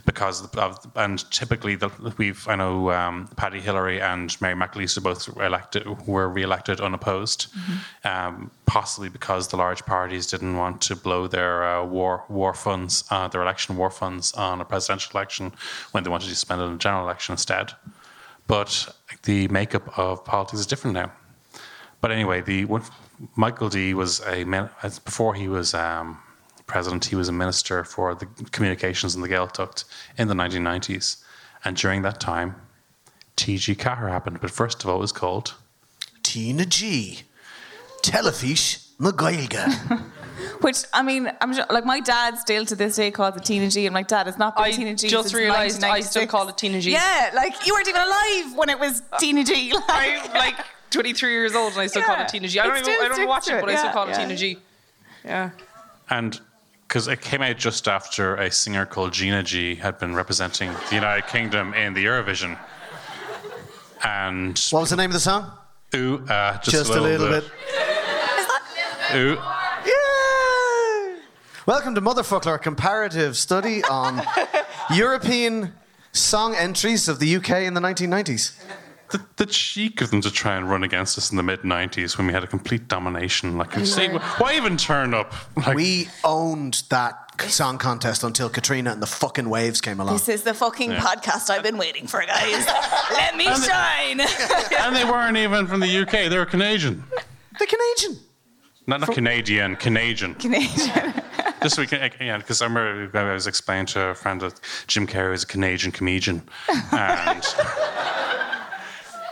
because 0.05 0.42
of, 0.44 0.55
of 0.57 0.79
and 0.94 1.25
typically 1.31 1.75
the, 1.75 1.88
we've 2.18 2.47
I 2.49 2.57
know 2.57 2.90
um, 2.90 3.29
Paddy 3.37 3.61
Hillery 3.61 4.01
and 4.01 4.38
Mary 4.42 4.55
McAleese 4.55 5.03
both 5.03 5.27
were 5.35 5.44
elected 5.44 5.87
were 6.07 6.29
re-elected 6.29 6.81
unopposed, 6.81 7.47
um, 8.05 8.51
possibly 8.66 9.09
because 9.09 9.49
the 9.49 9.57
large 9.57 9.87
parties 9.87 10.27
didn't 10.27 10.57
want 10.57 10.83
to 10.83 10.94
blow 10.97 11.27
their 11.27 11.64
uh, 11.64 11.85
war 11.85 12.25
war 12.29 12.53
funds, 12.53 13.05
uh, 13.11 13.27
their 13.29 13.40
election 13.42 13.77
war 13.79 13.90
funds 13.90 14.33
on 14.35 14.61
a 14.61 14.64
presidential 14.66 15.12
election 15.12 15.53
when 15.92 16.05
they 16.05 16.11
wanted 16.11 16.29
to 16.29 16.35
spend 16.35 16.61
it 16.61 16.64
on 16.64 16.75
a 16.75 16.79
general 16.79 17.05
election 17.05 17.33
instead. 17.33 17.73
But 18.47 18.94
the 19.24 19.48
makeup 19.48 19.98
of 19.98 20.24
politics 20.24 20.61
is 20.61 20.66
different 20.66 20.94
now. 20.94 21.12
But 22.00 22.12
anyway, 22.12 22.40
the 22.40 22.66
Michael 23.35 23.68
D 23.68 23.94
was 23.94 24.20
a 24.26 24.44
before 25.04 25.35
he 25.35 25.48
was 25.48 25.74
um, 25.74 26.20
president. 26.66 27.07
He 27.07 27.16
was 27.16 27.28
a 27.28 27.33
minister 27.33 27.83
for 27.85 28.14
the 28.14 28.26
communications 28.52 29.14
in 29.14 29.20
the 29.20 29.28
Gaeltacht 29.28 29.85
in 30.16 30.28
the 30.28 30.35
1990s, 30.35 31.22
and 31.64 31.76
during 31.76 32.02
that 32.02 32.20
time, 32.20 32.54
TG 33.37 33.76
Ceathair 33.76 34.11
happened. 34.11 34.40
But 34.40 34.50
first 34.50 34.85
of 34.85 34.90
all, 34.90 34.96
it 34.96 35.00
was 35.00 35.12
called 35.12 35.54
Tina 36.22 36.66
G. 36.66 37.22
Teilifís 38.02 38.92
na 39.00 39.11
Gaeilge. 39.11 40.02
Which 40.61 40.85
I 40.92 41.03
mean, 41.03 41.31
I'm 41.40 41.53
sure, 41.55 41.64
like 41.70 41.85
my 41.85 42.01
dad 42.01 42.38
still 42.38 42.64
to 42.66 42.74
this 42.77 42.96
day 42.96 43.11
calls 43.11 43.37
it 43.37 43.42
TnaG. 43.42 43.87
I'm 43.87 43.92
like, 43.94 44.09
Dad, 44.09 44.29
it's 44.29 44.38
not 44.38 44.55
been 44.57 44.64
I 44.64 44.70
TnaG. 44.72 45.09
just 45.09 45.29
since 45.31 45.35
realised 45.35 45.83
I 45.85 46.01
still 46.01 46.27
call 46.27 46.48
it 46.48 46.57
TnaG. 46.57 46.85
Yeah, 46.85 47.31
like 47.35 47.66
you 47.66 47.74
weren't 47.74 47.88
even 47.88 48.03
alive 48.03 48.57
when 48.57 48.68
it 48.70 48.79
was 48.79 49.03
TnaG. 49.20 49.72
Like, 49.88 50.29
I'm 50.29 50.35
like 50.35 50.57
23 50.90 51.31
years 51.31 51.55
old 51.55 51.72
and 51.72 51.81
I 51.83 51.87
still 51.87 52.03
call 52.03 52.16
it 52.20 52.29
TnaG. 52.29 52.59
I 52.61 52.66
don't 52.66 52.77
even 52.77 52.85
still 52.85 53.03
I 53.05 53.09
don't 53.09 53.29
watch 53.29 53.48
it, 53.48 53.55
it. 53.55 53.61
but 53.61 53.70
I 53.70 53.74
still 53.77 53.87
Yeah, 53.87 53.92
call 53.92 54.09
it 54.09 54.11
yeah. 54.11 54.29
TnaG. 54.29 54.57
Yeah. 55.24 55.51
and 56.11 56.40
because 56.87 57.07
it 57.09 57.20
came 57.20 57.42
out 57.42 57.57
just 57.59 57.87
after 57.88 58.37
a 58.37 58.51
singer 58.51 58.87
called 58.87 59.12
Gina 59.12 59.42
G 59.42 59.74
had 59.74 59.98
been 59.98 60.14
representing 60.14 60.72
the 60.88 60.94
United 60.94 61.27
Kingdom 61.29 61.74
in 61.74 61.92
the 61.92 62.05
Eurovision. 62.07 62.59
And 64.05 64.59
what 64.70 64.81
was 64.81 64.90
the 64.90 64.96
name 64.96 65.11
of 65.11 65.14
the 65.14 65.20
song? 65.20 65.51
ooh, 65.94 66.24
uh, 66.29 66.55
just, 66.61 66.70
Just 66.70 66.90
a 66.90 67.01
little 67.01 67.29
bit. 67.29 67.44
Ooh, 69.14 69.35
Yeah. 69.35 69.58
Welcome 71.68 71.94
to 71.96 72.00
Motherfoclóir, 72.00 72.54
a 72.54 72.59
comparative 72.59 73.37
study 73.37 73.85
on 73.85 74.22
European 74.94 75.74
song 76.12 76.54
entries 76.54 77.11
of 77.11 77.18
the 77.18 77.37
UK 77.37 77.50
in 77.64 77.74
the 77.74 77.81
1990s. 77.83 78.59
the, 79.11 79.20
the 79.37 79.44
cheek 79.44 80.00
of 80.00 80.11
them 80.11 80.22
to 80.22 80.31
try 80.31 80.57
and 80.57 80.70
run 80.70 80.83
against 80.83 81.18
us 81.18 81.31
in 81.31 81.37
the 81.37 81.42
mid 81.42 81.61
'90s 81.61 82.16
when 82.16 82.26
we 82.26 82.33
had 82.33 82.42
a 82.42 82.46
complete 82.46 82.88
domination. 82.88 83.59
Like, 83.59 83.74
say, 83.85 84.09
why 84.38 84.57
even 84.57 84.78
turn 84.78 85.12
up? 85.12 85.35
Like, 85.59 85.76
We 85.76 86.09
owned 86.24 86.85
that 86.88 87.38
song 87.42 87.76
contest 87.76 88.24
until 88.24 88.48
Katrina 88.48 88.92
and 88.92 89.02
the 89.02 89.07
fucking 89.07 89.50
waves 89.50 89.83
came 89.83 90.00
along. 90.00 90.14
This 90.14 90.31
is 90.31 90.44
the 90.44 90.54
fucking 90.54 90.92
Yeah. 90.92 91.00
podcast 91.00 91.50
I've 91.50 91.62
been 91.62 91.76
waiting 91.76 92.07
for, 92.07 92.24
guys. 92.24 92.66
Let 93.12 93.37
me 93.37 93.44
shine. 93.44 94.20
and 94.81 94.96
they 94.96 95.04
weren't 95.04 95.37
even 95.37 95.66
from 95.66 95.81
the 95.81 95.98
UK; 95.98 96.31
they 96.31 96.38
were 96.38 96.46
Canadian. 96.46 97.04
The 97.59 97.66
Canadian. 97.66 98.24
Not, 98.88 99.01
not 99.01 99.12
Canadian, 99.12 99.77
Canadian. 99.77 100.35
Canadian. 100.35 101.12
This 101.61 101.77
week, 101.77 101.92
uh, 101.92 102.09
yeah, 102.20 102.38
because 102.38 102.62
I 102.62 102.66
remember 102.66 103.11
I 103.18 103.35
was 103.35 103.46
explaining 103.46 103.85
to 103.87 104.01
a 104.09 104.14
friend 104.14 104.40
that 104.40 104.59
Jim 104.87 105.07
Carrey 105.07 105.35
is 105.35 105.42
a 105.42 105.46
Canadian 105.46 105.92
comedian, 105.92 106.42
and 106.92 107.44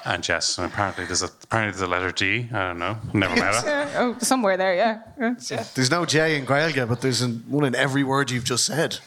and 0.04 0.28
yes, 0.28 0.58
and 0.58 0.70
apparently 0.70 1.06
there's 1.06 1.22
a 1.22 1.30
apparently 1.44 1.70
there's 1.72 1.80
a 1.80 1.86
letter 1.90 2.12
D. 2.12 2.48
I 2.52 2.68
don't 2.68 2.78
know, 2.78 2.98
never 3.14 3.34
met 3.34 3.54
her. 3.64 3.90
Oh, 3.96 4.16
somewhere 4.18 4.58
there, 4.58 4.74
yeah. 4.74 5.00
Yeah. 5.18 5.64
There's 5.74 5.90
no 5.90 6.04
J 6.04 6.36
in 6.36 6.44
Gaeilge, 6.44 6.86
but 6.86 7.00
there's 7.00 7.22
an- 7.22 7.42
one 7.48 7.64
in 7.64 7.74
every 7.74 8.04
word 8.04 8.30
you've 8.30 8.44
just 8.44 8.66
said. 8.66 8.98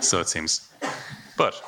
So 0.00 0.20
it 0.20 0.28
seems. 0.28 0.68
But 1.36 1.60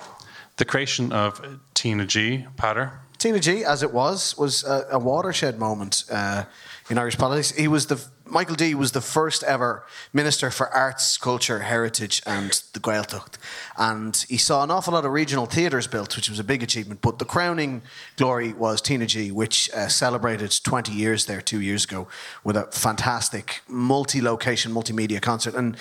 the 0.58 0.64
creation 0.64 1.10
of 1.10 1.40
Tina 1.74 2.06
G. 2.06 2.46
Peadar. 2.56 3.00
Tina 3.18 3.40
G, 3.40 3.64
as 3.64 3.82
it 3.82 3.92
was, 3.92 4.38
was 4.38 4.62
a, 4.62 4.86
a 4.92 4.98
watershed 4.98 5.58
moment 5.58 6.04
uh, 6.10 6.44
in 6.88 6.98
Irish 6.98 7.18
politics. 7.18 7.50
He 7.50 7.66
was 7.66 7.86
the 7.86 7.96
Michael 8.30 8.56
D 8.56 8.74
was 8.74 8.92
the 8.92 9.00
first 9.00 9.42
ever 9.42 9.84
minister 10.12 10.50
for 10.50 10.68
arts, 10.68 11.16
culture, 11.16 11.60
heritage, 11.60 12.22
and 12.26 12.50
the 12.72 12.80
Gaeltacht, 12.80 13.34
and 13.76 14.16
he 14.28 14.36
saw 14.36 14.62
an 14.62 14.70
awful 14.70 14.92
lot 14.92 15.04
of 15.04 15.12
regional 15.12 15.46
theatres 15.46 15.86
built, 15.86 16.16
which 16.16 16.28
was 16.28 16.38
a 16.38 16.44
big 16.44 16.62
achievement. 16.62 17.00
But 17.00 17.18
the 17.18 17.24
crowning 17.24 17.82
glory 18.16 18.52
was 18.52 18.82
TnaG, 18.82 19.32
which 19.32 19.70
uh, 19.72 19.88
celebrated 19.88 20.58
20 20.62 20.92
years 20.92 21.26
there 21.26 21.40
two 21.40 21.60
years 21.60 21.84
ago 21.84 22.08
with 22.44 22.56
a 22.56 22.64
fantastic 22.70 23.62
multi-location, 23.68 24.72
multimedia 24.72 25.20
concert, 25.20 25.54
and 25.54 25.76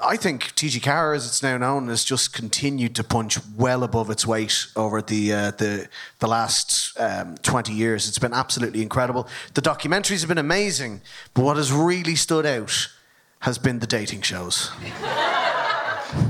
I 0.00 0.16
think 0.16 0.54
TG 0.54 0.80
Ceathair, 0.80 1.14
as 1.14 1.26
it's 1.26 1.42
now 1.42 1.58
known, 1.58 1.88
has 1.88 2.04
just 2.04 2.32
continued 2.32 2.94
to 2.96 3.04
punch 3.04 3.38
well 3.56 3.82
above 3.82 4.10
its 4.10 4.26
weight 4.26 4.66
over 4.74 5.02
the 5.02 5.32
uh, 5.32 5.50
the 5.52 5.88
the 6.18 6.26
last 6.26 6.98
um, 6.98 7.36
twenty 7.42 7.72
years. 7.72 8.08
It's 8.08 8.18
been 8.18 8.32
absolutely 8.32 8.82
incredible. 8.82 9.28
The 9.54 9.62
documentaries 9.62 10.20
have 10.20 10.28
been 10.28 10.38
amazing, 10.38 11.02
but 11.34 11.44
what 11.44 11.56
has 11.56 11.72
really 11.72 12.16
stood 12.16 12.46
out 12.46 12.88
has 13.40 13.58
been 13.58 13.80
the 13.80 13.86
dating 13.86 14.22
shows. 14.22 14.70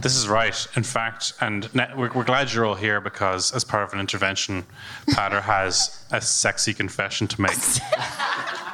This 0.00 0.16
is 0.16 0.28
right. 0.28 0.66
In 0.76 0.84
fact, 0.84 1.32
and 1.40 1.68
we're, 1.96 2.12
we're 2.12 2.24
glad 2.24 2.52
you're 2.52 2.64
all 2.64 2.76
here 2.76 3.00
because, 3.00 3.52
as 3.52 3.64
part 3.64 3.82
of 3.82 3.92
an 3.92 3.98
intervention, 3.98 4.64
Peadar 5.08 5.42
has 5.56 6.04
a 6.12 6.20
sexy 6.20 6.72
confession 6.72 7.26
to 7.26 7.40
make. 7.40 7.56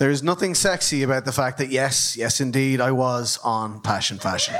There 0.00 0.08
is 0.08 0.22
nothing 0.22 0.54
sexy 0.54 1.02
about 1.02 1.26
the 1.26 1.30
fact 1.30 1.58
that 1.58 1.68
yes, 1.68 2.16
yes, 2.16 2.40
indeed, 2.40 2.80
I 2.80 2.90
was 2.90 3.38
on 3.44 3.82
Paisean 3.82 4.18
Faisean. 4.18 4.58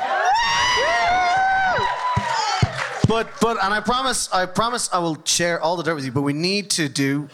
But 3.09 3.27
but 3.41 3.57
and 3.65 3.73
I 3.73 3.81
promise 3.81 4.31
I 4.35 4.45
promise 4.45 4.91
I 4.93 4.99
will 4.99 5.17
share 5.25 5.59
all 5.59 5.79
the 5.79 5.83
dirt 5.83 5.95
with 5.95 6.05
you. 6.05 6.13
But 6.13 6.23
we 6.23 6.35
need 6.35 6.69
to 6.73 6.91
do 6.91 7.31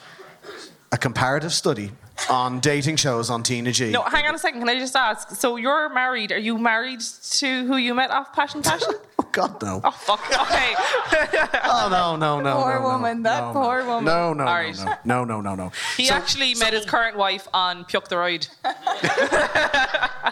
a 0.93 0.97
comparative 0.97 1.53
study 1.53 1.91
on 2.31 2.61
dating 2.61 2.95
shows 2.95 3.29
on 3.29 3.43
TnaG. 3.43 3.91
No, 3.91 4.03
hang 4.03 4.25
on 4.25 4.37
a 4.37 4.39
second. 4.39 4.61
Can 4.61 4.69
I 4.69 4.79
just 4.79 4.95
ask? 4.95 5.31
So 5.31 5.57
you're 5.57 5.89
married. 5.89 6.31
Are 6.31 6.39
you 6.39 6.59
married 6.59 7.01
to 7.01 7.67
who 7.67 7.77
you 7.77 7.93
met 7.93 8.13
off 8.13 8.33
Passion 8.33 8.63
Passion? 8.63 8.95
Oh 9.39 9.49
God, 9.49 9.63
no. 9.63 9.81
oh 9.85 9.91
fuck. 9.91 10.21
Okay. 10.43 10.75
Oh 11.69 11.89
no, 11.91 12.17
no, 12.17 12.41
no. 12.41 12.63
Poor 12.63 12.75
no, 12.75 12.81
no, 12.81 12.89
woman, 12.89 13.23
that 13.25 13.41
no, 13.41 13.53
poor 13.53 13.81
no. 13.83 13.87
woman. 13.89 14.05
No, 14.05 14.33
no, 14.33 14.45
All 14.45 14.55
right. 14.55 14.77
no, 15.05 15.25
no, 15.25 15.25
no, 15.25 15.41
no, 15.41 15.55
no. 15.55 15.73
He 15.97 16.07
So, 16.07 16.15
actually 16.15 16.55
met 16.55 16.73
his 16.73 16.85
current 16.85 17.17
wife 17.17 17.47
on 17.53 17.85
Puck 17.85 18.09
the 18.09 18.17
Ride. 18.17 18.47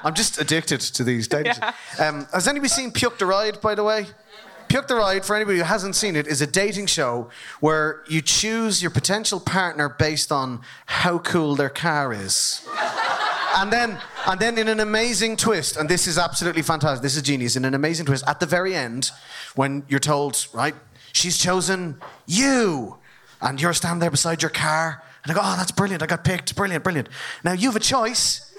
I'm 0.04 0.14
just 0.14 0.40
addicted 0.40 0.80
to 0.80 1.04
these 1.04 1.28
dating. 1.28 1.54
Um, 1.98 2.26
has 2.32 2.48
anybody 2.48 2.68
seen 2.68 2.92
Puke 2.92 3.18
the 3.18 3.26
Ride, 3.26 3.60
by 3.60 3.74
the 3.74 3.84
way? 3.84 4.06
Puke 4.68 4.86
the 4.88 4.94
Ride, 4.96 5.24
for 5.24 5.36
anybody 5.36 5.58
who 5.58 5.64
hasn't 5.64 5.96
seen 5.96 6.16
it, 6.16 6.26
is 6.26 6.40
a 6.40 6.46
dating 6.46 6.86
show 6.86 7.30
where 7.60 8.02
you 8.08 8.20
choose 8.22 8.80
your 8.82 8.90
potential 8.90 9.40
partner 9.40 9.88
based 9.88 10.32
on 10.32 10.60
how 10.86 11.18
cool 11.18 11.54
their 11.56 11.68
car 11.70 12.12
is. 12.12 12.66
And 13.56 13.72
then, 13.72 13.98
and 14.26 14.40
then 14.40 14.58
in 14.58 14.68
an 14.68 14.80
amazing 14.80 15.36
twist, 15.36 15.76
and 15.76 15.88
this 15.88 16.06
is 16.06 16.18
absolutely 16.18 16.62
fantastic, 16.62 17.02
this 17.02 17.16
is 17.16 17.22
genius, 17.22 17.56
in 17.56 17.64
an 17.64 17.74
amazing 17.74 18.06
twist, 18.06 18.24
at 18.26 18.40
the 18.40 18.46
very 18.46 18.74
end, 18.74 19.10
when 19.54 19.84
you're 19.88 20.00
told, 20.00 20.46
right, 20.52 20.74
she's 21.12 21.38
chosen 21.38 22.00
you, 22.26 22.96
and 23.40 23.60
you're 23.60 23.74
standing 23.74 24.00
there 24.00 24.10
beside 24.10 24.42
your 24.42 24.50
car, 24.50 25.02
and 25.22 25.30
I 25.30 25.34
go, 25.34 25.40
oh, 25.42 25.56
that's 25.56 25.70
brilliant, 25.70 26.02
I 26.02 26.06
got 26.06 26.24
picked, 26.24 26.54
brilliant, 26.56 26.84
brilliant. 26.84 27.08
Now 27.44 27.52
you 27.52 27.68
have 27.68 27.76
a 27.76 27.80
choice. 27.80 28.50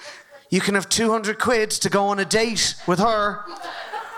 You 0.49 0.61
can 0.61 0.75
have 0.75 0.87
200 0.87 1.39
quid 1.39 1.71
to 1.71 1.89
go 1.89 2.05
on 2.05 2.19
a 2.19 2.25
date 2.25 2.75
with 2.87 2.99
her, 2.99 3.43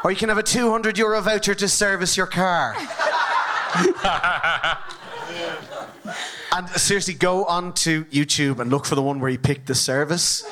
or 0.03 0.11
you 0.11 0.17
can 0.17 0.29
have 0.29 0.37
a 0.37 0.43
200 0.43 0.97
euro 0.97 1.21
voucher 1.21 1.55
to 1.55 1.67
service 1.67 2.15
your 2.17 2.27
car. 2.27 2.75
and 6.51 6.69
seriously, 6.69 7.13
go 7.13 7.45
onto 7.45 8.05
YouTube 8.05 8.59
and 8.59 8.69
look 8.69 8.85
for 8.85 8.95
the 8.95 9.01
one 9.01 9.19
where 9.19 9.31
he 9.31 9.37
picked 9.37 9.67
the 9.67 9.75
service. 9.75 10.43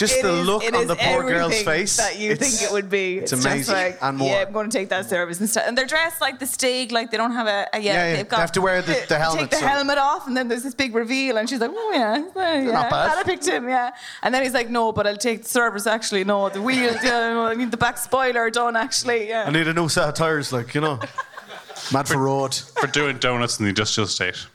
Yeah. 0.00 0.06
Just 0.06 0.18
It 0.18 0.22
the 0.22 0.32
is- 0.40 0.46
look 0.46 0.62
on 0.74 0.86
the 0.86 0.96
poor 0.96 1.22
girl's 1.24 1.62
face. 1.62 1.96
that 1.98 2.18
you 2.18 2.30
It's- 2.32 2.58
think 2.58 2.70
it 2.70 2.72
would 2.72 2.88
be. 2.88 3.18
It's, 3.18 3.30
just 3.32 3.44
amazing 3.44 3.74
like, 3.74 3.98
and 4.00 4.16
more. 4.18 4.28
Yeah, 4.30 4.44
I'm 4.46 4.52
going 4.52 4.70
to 4.70 4.76
take 4.78 4.88
that 4.88 5.08
service 5.08 5.40
and 5.40 5.48
stuff. 5.50 5.64
And 5.66 5.76
they're 5.76 5.86
dressed 5.86 6.20
like 6.20 6.38
the 6.38 6.46
Stig, 6.46 6.90
like 6.92 7.10
they 7.10 7.16
don't 7.18 7.32
have 7.32 7.46
a, 7.46 7.68
a 7.72 7.78
yeah. 7.78 7.92
Yeah, 7.92 7.92
yeah, 8.10 8.16
They've 8.16 8.28
they 8.28 8.36
have 8.36 8.52
to 8.52 8.60
wear 8.62 8.80
the- 8.82 8.92
the 9.00 9.06
they 9.10 9.18
helmet, 9.18 9.40
Take 9.42 9.50
the 9.50 9.56
so- 9.56 9.66
helmet 9.66 9.98
off, 9.98 10.26
and 10.26 10.36
then 10.36 10.48
there's 10.48 10.62
this 10.62 10.74
big 10.74 10.94
reveal, 10.94 11.36
and 11.36 11.48
she's 11.48 11.60
like, 11.60 11.70
oh 11.74 11.90
yeah, 11.92 12.24
uh, 12.34 12.40
yeah, 12.40 12.70
Not 12.72 12.90
bad. 12.90 13.18
I 13.18 13.22
picked 13.24 13.46
him, 13.46 13.68
yeah. 13.68 13.90
And 14.22 14.34
then 14.34 14.42
he's 14.42 14.54
like, 14.54 14.70
no, 14.70 14.92
but 14.92 15.06
I'll 15.06 15.16
take 15.16 15.42
the 15.42 15.48
service. 15.48 15.86
Actually, 15.86 16.24
no, 16.24 16.48
the 16.48 16.62
wheels. 16.62 16.96
Yeah, 17.04 17.38
I 17.50 17.54
need 17.54 17.70
the 17.70 17.76
back 17.76 17.98
spoiler 17.98 18.48
done. 18.50 18.76
Actually, 18.76 19.28
yeah. 19.28 19.44
I 19.46 19.50
need 19.50 19.66
a 19.68 19.74
new 19.74 19.88
set 19.88 20.08
of 20.08 20.14
tires, 20.14 20.52
like 20.52 20.74
you 20.74 20.80
know. 20.80 20.98
Mad 21.92 22.06
for 22.08 22.18
road. 22.18 22.54
For 22.54 22.86
doing 22.86 23.18
donuts 23.18 23.58
in 23.58 23.64
the 23.64 23.68
industrial 23.70 24.06
state. 24.06 24.46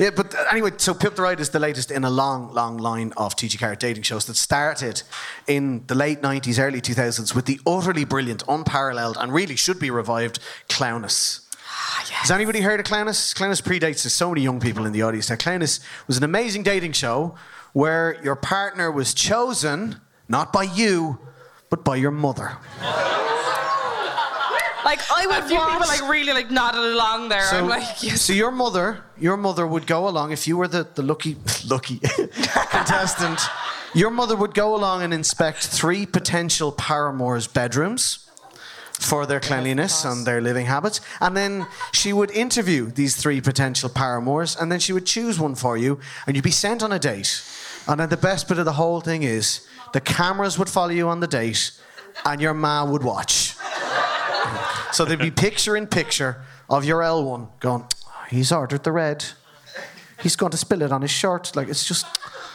Yeah, 0.00 0.08
but 0.16 0.34
anyway, 0.50 0.70
so 0.78 0.94
Pip 0.94 1.14
the 1.14 1.20
Ride 1.20 1.40
is 1.40 1.50
the 1.50 1.58
latest 1.58 1.90
in 1.90 2.04
a 2.04 2.10
long, 2.10 2.54
long 2.54 2.78
line 2.78 3.12
of 3.18 3.36
TG 3.36 3.58
Carrot 3.58 3.80
dating 3.80 4.02
shows 4.02 4.24
that 4.24 4.36
started 4.36 5.02
in 5.46 5.84
the 5.88 5.94
late 5.94 6.22
90s, 6.22 6.58
early 6.58 6.80
2000s 6.80 7.34
with 7.34 7.44
the 7.44 7.60
utterly 7.66 8.06
brilliant, 8.06 8.42
unparalleled, 8.48 9.18
and 9.20 9.30
really 9.30 9.56
should 9.56 9.78
be 9.78 9.90
revived 9.90 10.38
Cleamhnas. 10.70 11.46
Ah, 11.68 12.06
Has 12.12 12.30
anybody 12.30 12.62
heard 12.62 12.80
of 12.80 12.86
Cleamhnas? 12.86 13.34
Cleamhnas 13.34 13.60
predates 13.60 14.02
there's 14.02 14.14
so 14.14 14.30
many 14.30 14.40
young 14.40 14.58
people 14.58 14.86
in 14.86 14.92
the 14.92 15.02
audience. 15.02 15.28
Now, 15.28 15.36
Cleamhnas 15.36 15.80
was 16.06 16.16
an 16.16 16.24
amazing 16.24 16.62
dating 16.62 16.92
show 16.92 17.34
where 17.74 18.16
your 18.24 18.36
partner 18.36 18.90
was 18.90 19.12
chosen 19.12 20.00
not 20.30 20.50
by 20.50 20.62
you, 20.62 21.18
but 21.68 21.84
by 21.84 21.96
your 21.96 22.10
mother. 22.10 22.56
Like 24.90 25.08
I 25.08 25.24
would 25.24 25.44
few 25.44 25.56
watch. 25.56 25.70
people 25.70 25.86
like 25.86 26.10
really 26.10 26.32
like 26.32 26.50
nodded 26.50 26.80
along 26.80 27.28
there. 27.28 27.44
So, 27.44 27.58
I'm 27.58 27.68
like, 27.68 28.02
yes. 28.02 28.22
so 28.22 28.32
your 28.32 28.50
mother, 28.50 29.04
your 29.16 29.36
mother 29.36 29.64
would 29.64 29.86
go 29.86 30.08
along 30.08 30.32
if 30.32 30.48
you 30.48 30.56
were 30.56 30.66
the, 30.66 30.84
the 30.96 31.02
lucky 31.02 31.36
lucky 31.68 31.98
contestant. 32.76 33.40
Your 33.94 34.10
mother 34.10 34.34
would 34.34 34.52
go 34.52 34.74
along 34.74 35.02
and 35.04 35.14
inspect 35.14 35.64
three 35.68 36.06
potential 36.06 36.72
paramours' 36.72 37.46
bedrooms 37.46 38.28
for 38.98 39.26
their 39.26 39.38
cleanliness 39.38 40.04
and 40.04 40.26
their 40.26 40.40
living 40.40 40.66
habits, 40.66 41.00
and 41.20 41.36
then 41.36 41.68
she 41.92 42.12
would 42.12 42.32
interview 42.32 42.90
these 42.90 43.14
three 43.16 43.40
potential 43.40 43.88
paramours, 43.88 44.56
and 44.56 44.72
then 44.72 44.80
she 44.80 44.92
would 44.92 45.06
choose 45.06 45.38
one 45.38 45.54
for 45.54 45.76
you, 45.76 46.00
and 46.26 46.34
you'd 46.34 46.42
be 46.42 46.50
sent 46.66 46.82
on 46.82 46.90
a 46.92 46.98
date. 46.98 47.42
And 47.86 48.00
then 48.00 48.08
the 48.08 48.16
best 48.16 48.48
bit 48.48 48.58
of 48.58 48.64
the 48.64 48.72
whole 48.72 49.00
thing 49.00 49.22
is 49.22 49.66
the 49.92 50.00
cameras 50.00 50.58
would 50.58 50.68
follow 50.68 50.90
you 50.90 51.08
on 51.08 51.20
the 51.20 51.28
date, 51.28 51.70
and 52.24 52.40
your 52.40 52.54
ma 52.54 52.84
would 52.84 53.04
watch. 53.04 53.54
So 54.92 55.04
they'd 55.04 55.18
be 55.18 55.30
picture 55.30 55.76
in 55.76 55.86
picture 55.86 56.42
of 56.68 56.84
your 56.84 57.00
L1 57.00 57.48
going, 57.60 57.84
he's 58.28 58.52
ordered 58.52 58.84
the 58.84 58.92
red. 58.92 59.24
He's 60.22 60.36
going 60.36 60.50
to 60.50 60.58
spill 60.58 60.82
it 60.82 60.92
on 60.92 61.02
his 61.02 61.10
shirt. 61.10 61.56
Like, 61.56 61.68
it's 61.68 61.86
just, 61.86 62.06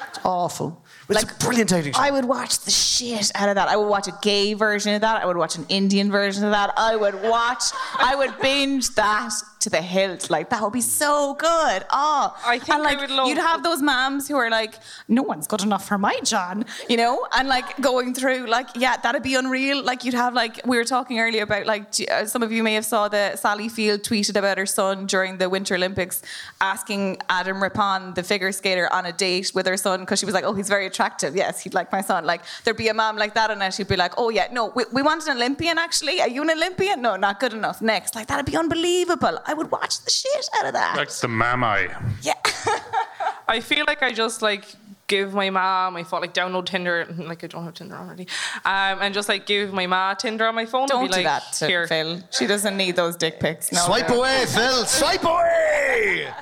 it's 0.10 0.20
awful. 0.24 0.84
It's 1.10 1.24
a 1.24 1.36
brilliant 1.38 1.70
dating 1.70 1.94
show. 1.94 2.02
I 2.02 2.12
would 2.12 2.26
watch 2.26 2.60
the 2.60 2.72
shit 2.72 3.32
out 3.36 3.50
of 3.50 3.56
that. 3.56 3.68
I 3.68 3.76
would 3.76 3.88
watch 3.88 4.08
a 4.08 4.14
gay 4.22 4.54
version 4.54 4.94
of 4.96 5.02
that. 5.02 5.22
I 5.22 5.26
would 5.26 5.38
watch 5.38 5.56
an 5.56 5.66
Indian 5.70 6.12
version 6.12 6.44
of 6.44 6.52
that. 6.52 6.74
I 6.78 6.96
would 6.96 7.22
watch, 7.24 7.64
I 7.98 8.16
would 8.16 8.40
binge 8.40 8.90
that 8.96 9.32
to 9.66 9.70
the 9.70 9.82
hilt. 9.82 10.30
Like, 10.30 10.50
that 10.52 10.62
would 10.64 10.74
be 10.74 10.82
so 10.82 11.34
good. 11.36 11.80
Oh, 11.92 12.36
I 12.46 12.60
think 12.60 12.70
and 12.70 12.82
I 12.84 12.92
like, 12.92 13.00
would 13.02 13.12
love- 13.12 13.28
You'd 13.28 13.38
have 13.38 13.62
those 13.64 13.82
moms 13.82 14.28
who 14.28 14.36
are 14.38 14.50
like, 14.50 14.76
no 15.08 15.22
one's 15.22 15.48
good 15.48 15.62
enough 15.62 15.88
for 15.88 15.98
my 15.98 16.18
John, 16.24 16.66
you 16.90 16.98
know? 16.98 17.28
And 17.38 17.48
like 17.48 17.68
going 17.82 18.14
through, 18.14 18.46
like, 18.48 18.70
yeah, 18.76 18.96
that'd 18.98 19.24
be 19.24 19.36
unreal. 19.36 19.84
Like, 19.84 20.06
you'd 20.06 20.14
have, 20.26 20.34
like, 20.34 20.62
we 20.66 20.78
were 20.78 20.84
talking 20.86 21.20
earlier 21.20 21.44
about, 21.44 21.66
like, 21.66 21.86
uh, 22.12 22.26
some 22.26 22.42
of 22.44 22.52
you 22.52 22.64
may 22.64 22.76
have 22.76 22.86
saw 22.86 23.08
that 23.10 23.40
Sally 23.40 23.70
Field 23.70 24.02
tweeted 24.04 24.36
about 24.38 24.58
her 24.58 24.66
son 24.66 25.06
during 25.08 25.38
the 25.38 25.50
Winter 25.50 25.76
Olympics 25.76 26.22
asking 26.62 27.18
Adam 27.30 27.62
Rippon, 27.62 28.14
the 28.14 28.24
figure 28.24 28.52
skater, 28.52 28.88
on 28.94 29.06
a 29.08 29.12
date 29.12 29.52
with 29.56 29.66
her 29.66 29.78
son 29.78 30.02
because 30.02 30.20
she 30.20 30.26
was 30.26 30.36
like, 30.36 30.44
oh, 30.44 30.54
he's 30.54 30.70
very 30.70 30.86
attractive. 30.86 31.36
Yes, 31.36 31.62
he'd 31.62 31.74
like 31.74 31.92
my 31.92 32.02
son. 32.02 32.24
Like, 32.26 32.42
there'd 32.64 32.78
be 32.78 32.88
a 32.90 32.94
mom 32.94 33.18
like 33.18 33.34
that, 33.34 33.50
and 33.52 33.60
then 33.60 33.72
she'd 33.72 33.88
be 33.88 33.96
like, 33.98 34.14
oh, 34.18 34.30
yeah, 34.30 34.48
no, 34.52 34.68
we, 34.76 34.84
we 34.94 35.02
want 35.02 35.26
an 35.28 35.38
Olympian 35.38 35.78
actually. 35.80 36.22
Are 36.22 36.30
you 36.30 36.42
an 36.44 36.52
Olympian? 36.52 37.02
No, 37.02 37.16
not 37.16 37.40
good 37.40 37.54
enough. 37.54 37.82
Next. 37.82 38.14
Like, 38.16 38.28
that'd 38.28 38.46
be 38.46 38.56
unbelievable. 38.56 39.40
I 39.46 39.55
would 39.56 39.72
watch 39.72 40.04
the 40.04 40.12
shit 40.12 40.50
out 40.60 40.66
of 40.68 40.74
that. 40.74 40.98
Like 40.98 41.10
the 41.10 41.28
mamai. 41.28 41.94
yeah. 42.22 42.34
I 43.48 43.60
feel 43.60 43.86
like 43.88 44.02
I 44.02 44.12
just 44.12 44.42
like 44.42 44.66
give 45.08 45.34
my 45.34 45.50
mom 45.50 45.94
my 45.94 46.04
phone, 46.04 46.22
like 46.22 46.34
download 46.34 46.66
Tinder, 46.66 47.06
like 47.18 47.44
I 47.44 47.48
don't 47.48 47.64
have 47.64 47.74
Tinder 47.76 47.96
already, 47.96 48.28
um, 48.66 49.00
and 49.02 49.14
just 49.14 49.30
like 49.30 49.46
give 49.46 49.72
my 49.74 49.86
ma 49.88 50.14
Tinder 50.16 50.48
on 50.48 50.56
my 50.56 50.66
phone. 50.66 50.88
Don't 50.88 51.06
be 51.06 51.12
like, 51.12 51.18
do 51.20 51.24
that 51.24 51.54
to 51.60 51.68
Here. 51.68 51.88
Phil. 51.88 52.22
She 52.32 52.48
doesn't 52.48 52.76
need 52.76 52.96
those 52.96 53.16
dick 53.16 53.40
pics. 53.40 53.72
No, 53.72 53.82
Swipe 53.86 54.10
no. 54.10 54.20
away, 54.20 54.46
Phil. 54.48 54.86
Swipe 54.86 55.24
away. 55.24 56.28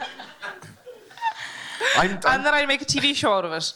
I'm, 1.98 2.12
And 2.12 2.26
I'm, 2.26 2.44
then 2.44 2.54
I'd 2.54 2.68
make 2.68 2.82
a 2.82 2.86
TV 2.86 3.14
show 3.14 3.34
out 3.34 3.46
of 3.46 3.52
it. 3.52 3.74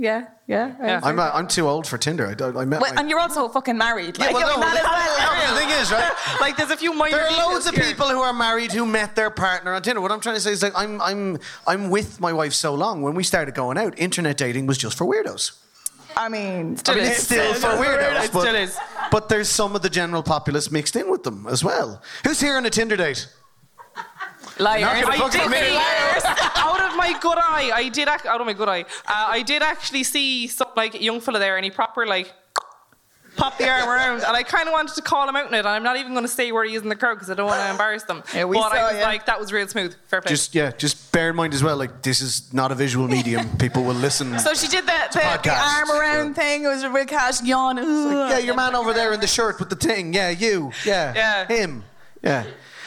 Yeah, 0.00 0.28
yeah. 0.46 0.76
Yeah. 0.80 1.00
I'm, 1.02 1.18
uh, 1.18 1.32
I'm 1.34 1.48
too 1.48 1.66
old 1.66 1.84
for 1.84 1.98
Tinder. 1.98 2.28
I, 2.28 2.34
don't- 2.34 2.56
I 2.56 2.64
met 2.64 2.80
Well, 2.80 2.94
my- 2.94 3.00
and 3.00 3.10
you're 3.10 3.18
also 3.18 3.48
fucking 3.48 3.76
married. 3.76 4.16
Yeah, 4.16 4.26
Like, 4.26 4.34
well, 4.34 4.56
no, 4.56 4.60
that 4.64 4.76
as 4.76 4.84
well. 4.84 5.54
the 5.54 5.60
thing 5.60 5.70
is, 5.80 5.90
right? 5.90 6.12
like 6.40 6.56
there's 6.56 6.70
a 6.70 6.76
few 6.76 6.94
minor. 6.94 7.16
There 7.16 7.26
are 7.26 7.28
details 7.30 7.52
loads 7.52 7.66
of 7.66 7.74
here. 7.74 7.84
people 7.84 8.06
who 8.08 8.20
are 8.20 8.32
married 8.32 8.70
who 8.70 8.86
met 8.86 9.16
their 9.16 9.28
partner 9.28 9.74
on 9.74 9.82
Tinder. 9.82 10.00
What 10.00 10.12
I'm 10.12 10.20
trying 10.20 10.36
to 10.36 10.40
say 10.40 10.52
is 10.52 10.62
like 10.62 10.72
I'm 10.76 11.00
I'm 11.02 11.38
I'm 11.66 11.90
with 11.90 12.20
my 12.20 12.32
wife 12.32 12.54
so 12.54 12.74
long. 12.76 13.02
When 13.02 13.14
we 13.16 13.24
started 13.24 13.56
going 13.56 13.76
out, 13.76 13.98
internet 13.98 14.36
dating 14.36 14.66
was 14.68 14.78
just 14.78 14.96
for 14.96 15.04
weirdos. 15.04 15.58
I 16.16 16.28
mean, 16.28 16.76
still 16.76 16.94
I 16.94 16.98
mean, 16.98 17.06
it's 17.06 17.24
still 17.24 17.54
for 17.54 17.68
weirdos. 17.68 18.24
It 18.26 18.32
but, 18.32 18.40
still 18.42 18.54
is. 18.54 18.78
But 19.10 19.28
there's 19.28 19.48
some 19.48 19.74
of 19.74 19.82
the 19.82 19.90
general 19.90 20.22
populace 20.22 20.70
mixed 20.70 20.94
in 20.94 21.10
with 21.10 21.24
them 21.24 21.46
as 21.48 21.64
well. 21.64 22.00
Who's 22.24 22.40
here 22.40 22.56
on 22.56 22.64
a 22.66 22.70
Tinder 22.70 22.96
date? 22.96 23.28
Liars. 24.58 25.04
I 25.08 25.28
did 25.30 25.42
admit 25.42 25.62
it. 25.62 26.22
see, 26.22 26.28
out 26.56 26.80
of 26.90 26.96
my 26.96 27.16
good 27.20 27.38
eye, 27.38 27.70
I 27.74 27.88
did 27.88 28.08
act, 28.08 28.26
out 28.26 28.40
of 28.40 28.46
my 28.46 28.52
good 28.52 28.68
eye, 28.68 28.82
uh, 29.06 29.26
I 29.28 29.42
did 29.42 29.62
actually 29.62 30.04
see 30.04 30.46
some 30.48 30.68
like 30.76 31.00
young 31.00 31.20
fella 31.20 31.38
there, 31.38 31.56
and 31.56 31.64
he 31.64 31.70
proper 31.70 32.06
like 32.06 32.32
pop 33.36 33.56
the 33.56 33.68
arm 33.68 33.88
around, 33.88 34.16
and 34.24 34.36
I 34.36 34.42
kind 34.42 34.66
of 34.68 34.72
wanted 34.72 34.96
to 34.96 35.02
call 35.02 35.28
him 35.28 35.36
out 35.36 35.46
in 35.46 35.54
it, 35.54 35.58
and 35.58 35.68
I'm 35.68 35.84
not 35.84 35.96
even 35.96 36.10
going 36.12 36.24
to 36.24 36.28
say 36.28 36.50
where 36.50 36.64
he 36.64 36.74
is 36.74 36.82
in 36.82 36.88
the 36.88 36.96
crowd 36.96 37.14
because 37.14 37.30
I 37.30 37.34
don't 37.34 37.46
want 37.46 37.60
to 37.60 37.70
embarrass 37.70 38.02
them. 38.02 38.24
Yeah, 38.34 38.46
we 38.46 38.56
but 38.56 38.70
saw 38.70 38.76
I 38.76 38.82
was 38.82 38.96
you. 38.96 39.02
like, 39.02 39.26
that 39.26 39.38
was 39.38 39.52
real 39.52 39.68
smooth. 39.68 39.94
Fair 40.08 40.20
play. 40.20 40.30
Just 40.30 40.56
yeah, 40.56 40.72
just 40.72 41.12
bear 41.12 41.30
in 41.30 41.36
mind 41.36 41.54
as 41.54 41.62
well. 41.62 41.76
Like 41.76 42.02
this 42.02 42.20
is 42.20 42.52
not 42.52 42.72
a 42.72 42.74
visual 42.74 43.06
medium. 43.16 43.56
People 43.58 43.84
will 43.84 43.94
listen. 43.94 44.36
So 44.40 44.54
she 44.54 44.66
did 44.66 44.86
the, 44.86 44.92
the, 45.12 45.18
the 45.18 45.24
podcast. 45.24 45.60
arm 45.78 45.90
around 45.92 46.34
thing. 46.34 46.64
It 46.64 46.68
was 46.68 46.82
a 46.82 46.90
real 46.90 47.04
cash 47.06 47.40
yawn. 47.44 47.78
Ugh. 47.78 47.84
yeah, 48.30 48.38
your 48.38 48.56
man 48.56 48.74
over 48.74 48.92
there 48.92 49.12
in 49.12 49.20
the 49.20 49.28
shirt 49.28 49.60
with 49.60 49.70
the 49.70 49.76
thing. 49.76 50.12
Yeah, 50.14 50.30
you. 50.30 50.72
Yeah, 50.84 51.14
Yeah. 51.14 51.46
him. 51.46 51.84
Yeah. 52.24 52.44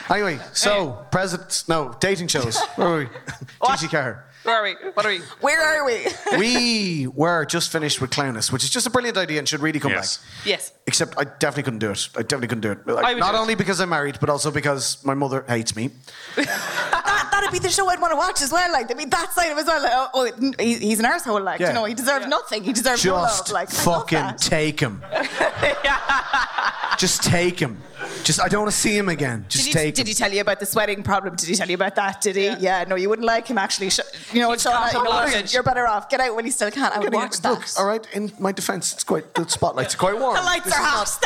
Anyway, 0.09 0.39
so 0.53 1.05
presidents, 1.11 1.67
no 1.67 1.95
dating 1.99 2.27
shows. 2.27 2.57
Where 2.75 2.89
were 2.89 2.97
we? 2.99 3.05
TG 3.05 3.87
Ceathair. 3.89 4.23
Where 4.43 4.55
are 4.55 4.63
we? 4.63 4.73
What 4.95 5.05
are 5.05 5.09
we? 5.09 5.19
Where 5.41 5.61
are 5.61 5.85
we? 5.85 6.07
We 6.39 7.07
were 7.07 7.45
just 7.45 7.71
finished 7.71 8.01
with 8.01 8.09
Cleamhnas, 8.09 8.51
which 8.51 8.63
is 8.63 8.71
just 8.71 8.87
a 8.87 8.89
brilliant 8.89 9.15
idea 9.17 9.37
and 9.37 9.47
should 9.47 9.59
really 9.61 9.79
come 9.79 9.91
Yes. 9.91 10.17
back. 10.17 10.25
Yes. 10.45 10.71
Except 10.87 11.13
I 11.17 11.25
definitely 11.25 11.63
couldn't 11.63 11.79
do 11.79 11.91
it. 11.91 12.09
I 12.15 12.21
definitely 12.23 12.47
couldn't 12.47 12.61
do 12.61 12.71
it. 12.71 12.87
Like, 12.87 13.05
I 13.05 13.13
would 13.13 13.19
not 13.19 13.31
do 13.33 13.37
it. 13.37 13.41
only 13.41 13.55
because 13.55 13.79
I'm 13.79 13.89
married, 13.89 14.17
but 14.19 14.29
also 14.31 14.49
because 14.49 14.97
my 15.05 15.13
mother 15.13 15.45
hates 15.47 15.75
me. 15.75 15.91
that, 16.37 17.29
that'd 17.31 17.51
be 17.51 17.59
the 17.59 17.69
show 17.69 17.87
I'd 17.89 18.01
want 18.01 18.13
to 18.13 18.17
watch 18.17 18.41
as 18.41 18.51
well. 18.51 18.71
Like, 18.71 18.89
I 18.89 18.95
mean, 18.95 19.11
that 19.11 19.31
side 19.31 19.51
of 19.51 19.57
it 19.59 19.61
as 19.61 19.67
well. 19.67 19.83
Like, 19.83 19.91
oh, 19.93 20.09
oh, 20.15 20.53
he, 20.59 20.73
he's 20.75 20.99
an 20.99 21.05
arsehole. 21.05 21.43
Like, 21.43 21.59
Yeah. 21.59 21.67
you 21.67 21.73
know, 21.75 21.85
he 21.85 21.93
deserves 21.93 22.25
nothing. 22.25 22.63
He 22.63 22.73
deserves 22.73 23.05
no 23.05 23.11
Just 23.21 23.49
love. 23.49 23.53
Like, 23.53 23.69
fucking 23.69 24.37
take 24.37 24.79
him. 24.79 25.03
Just 26.97 27.23
take 27.23 27.59
him. 27.59 27.77
Just 28.23 28.39
I 28.39 28.47
don't 28.47 28.61
want 28.61 28.71
to 28.71 28.77
see 28.77 28.95
him 28.95 29.09
again. 29.09 29.45
Just 29.49 29.65
Did 29.65 29.67
he, 29.69 29.73
take 29.73 29.95
did 29.95 30.01
him. 30.01 30.07
he 30.07 30.13
tell 30.13 30.31
you 30.31 30.41
about 30.41 30.59
the 30.59 30.65
sweating 30.65 31.01
problem? 31.03 31.35
Did 31.35 31.49
he 31.49 31.55
tell 31.55 31.67
you 31.67 31.75
about 31.75 31.95
that? 31.95 32.21
Did 32.21 32.35
he? 32.35 32.47
Yeah. 32.59 32.83
no, 32.87 32.95
you 32.95 33.09
wouldn't 33.09 33.25
like 33.25 33.47
him 33.47 33.57
actually. 33.57 33.89
You 34.31 34.41
know 34.41 34.49
what, 34.49 34.61
He's 34.61 34.63
Sean? 34.71 34.87
you 34.93 35.03
know 35.03 35.09
what, 35.09 35.53
you're 35.53 35.63
better 35.63 35.87
off. 35.87 36.09
Get 36.09 36.19
out 36.19 36.35
when 36.35 36.45
you 36.45 36.51
still 36.51 36.71
can. 36.71 36.91
I 36.93 36.99
would 36.99 37.13
watch 37.13 37.39
that. 37.41 37.49
Look, 37.51 37.63
all 37.79 37.85
right. 37.85 38.05
In 38.13 38.31
my 38.39 38.51
defence, 38.51 38.93
it's 38.93 39.03
quite 39.03 39.33
the 39.33 39.47
spotlights 39.47 39.95
are 39.95 39.97
quite 39.97 40.19
warm. 40.19 40.35
The 40.35 40.41
lights 40.43 40.65
This 40.65 40.73
are 40.73 40.83
hot. 40.83 41.17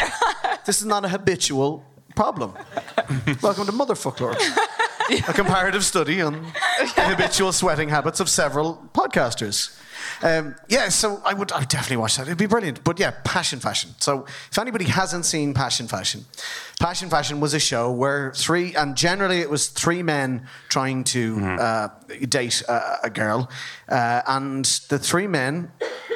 Not, 0.43 0.65
this 0.65 0.79
is 0.79 0.85
not 0.85 1.03
a 1.05 1.09
habitual 1.09 1.83
problem. 2.15 2.53
Welcome 3.41 3.65
to 3.65 3.71
Motherfoclóir, 3.73 4.35
a 5.09 5.33
comparative 5.33 5.83
study 5.83 6.21
on 6.21 6.33
the 6.95 7.01
habitual 7.01 7.51
sweating 7.51 7.89
habits 7.89 8.19
of 8.19 8.29
several 8.29 8.89
podcasters. 8.93 9.79
Um, 10.21 10.55
yeah, 10.69 10.89
so 10.89 11.21
I 11.25 11.33
would, 11.33 11.51
I 11.51 11.59
would 11.59 11.69
definitely 11.69 11.97
watch 11.97 12.17
that. 12.17 12.27
It'd 12.27 12.37
be 12.37 12.45
brilliant. 12.45 12.83
But 12.83 12.99
yeah, 12.99 13.13
Paisean 13.23 13.59
Faisean. 13.59 14.01
So 14.01 14.25
if 14.51 14.57
anybody 14.57 14.85
hasn't 14.85 15.25
seen 15.25 15.53
Paisean 15.53 15.87
Faisean, 15.87 16.23
Paisean 16.79 17.09
Faisean 17.09 17.39
was 17.39 17.53
a 17.53 17.59
show 17.59 17.91
where 17.91 18.31
three, 18.33 18.75
and 18.75 18.95
generally 18.95 19.39
it 19.39 19.49
was 19.49 19.67
three 19.67 20.03
men 20.03 20.47
trying 20.69 21.03
to 21.05 21.37
uh, 21.59 21.87
date 22.29 22.61
a, 22.67 22.99
a 23.03 23.09
girl, 23.09 23.49
uh, 23.89 24.21
and 24.27 24.65
the 24.89 24.99
three 24.99 25.27
men 25.27 25.71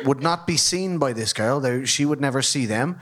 would 0.06 0.22
not 0.22 0.46
be 0.46 0.58
seen 0.58 0.98
by 0.98 1.14
this 1.14 1.34
girl. 1.34 1.60
They, 1.60 1.86
she 1.86 2.06
would 2.06 2.22
never 2.22 2.42
see 2.42 2.66
them. 2.66 3.00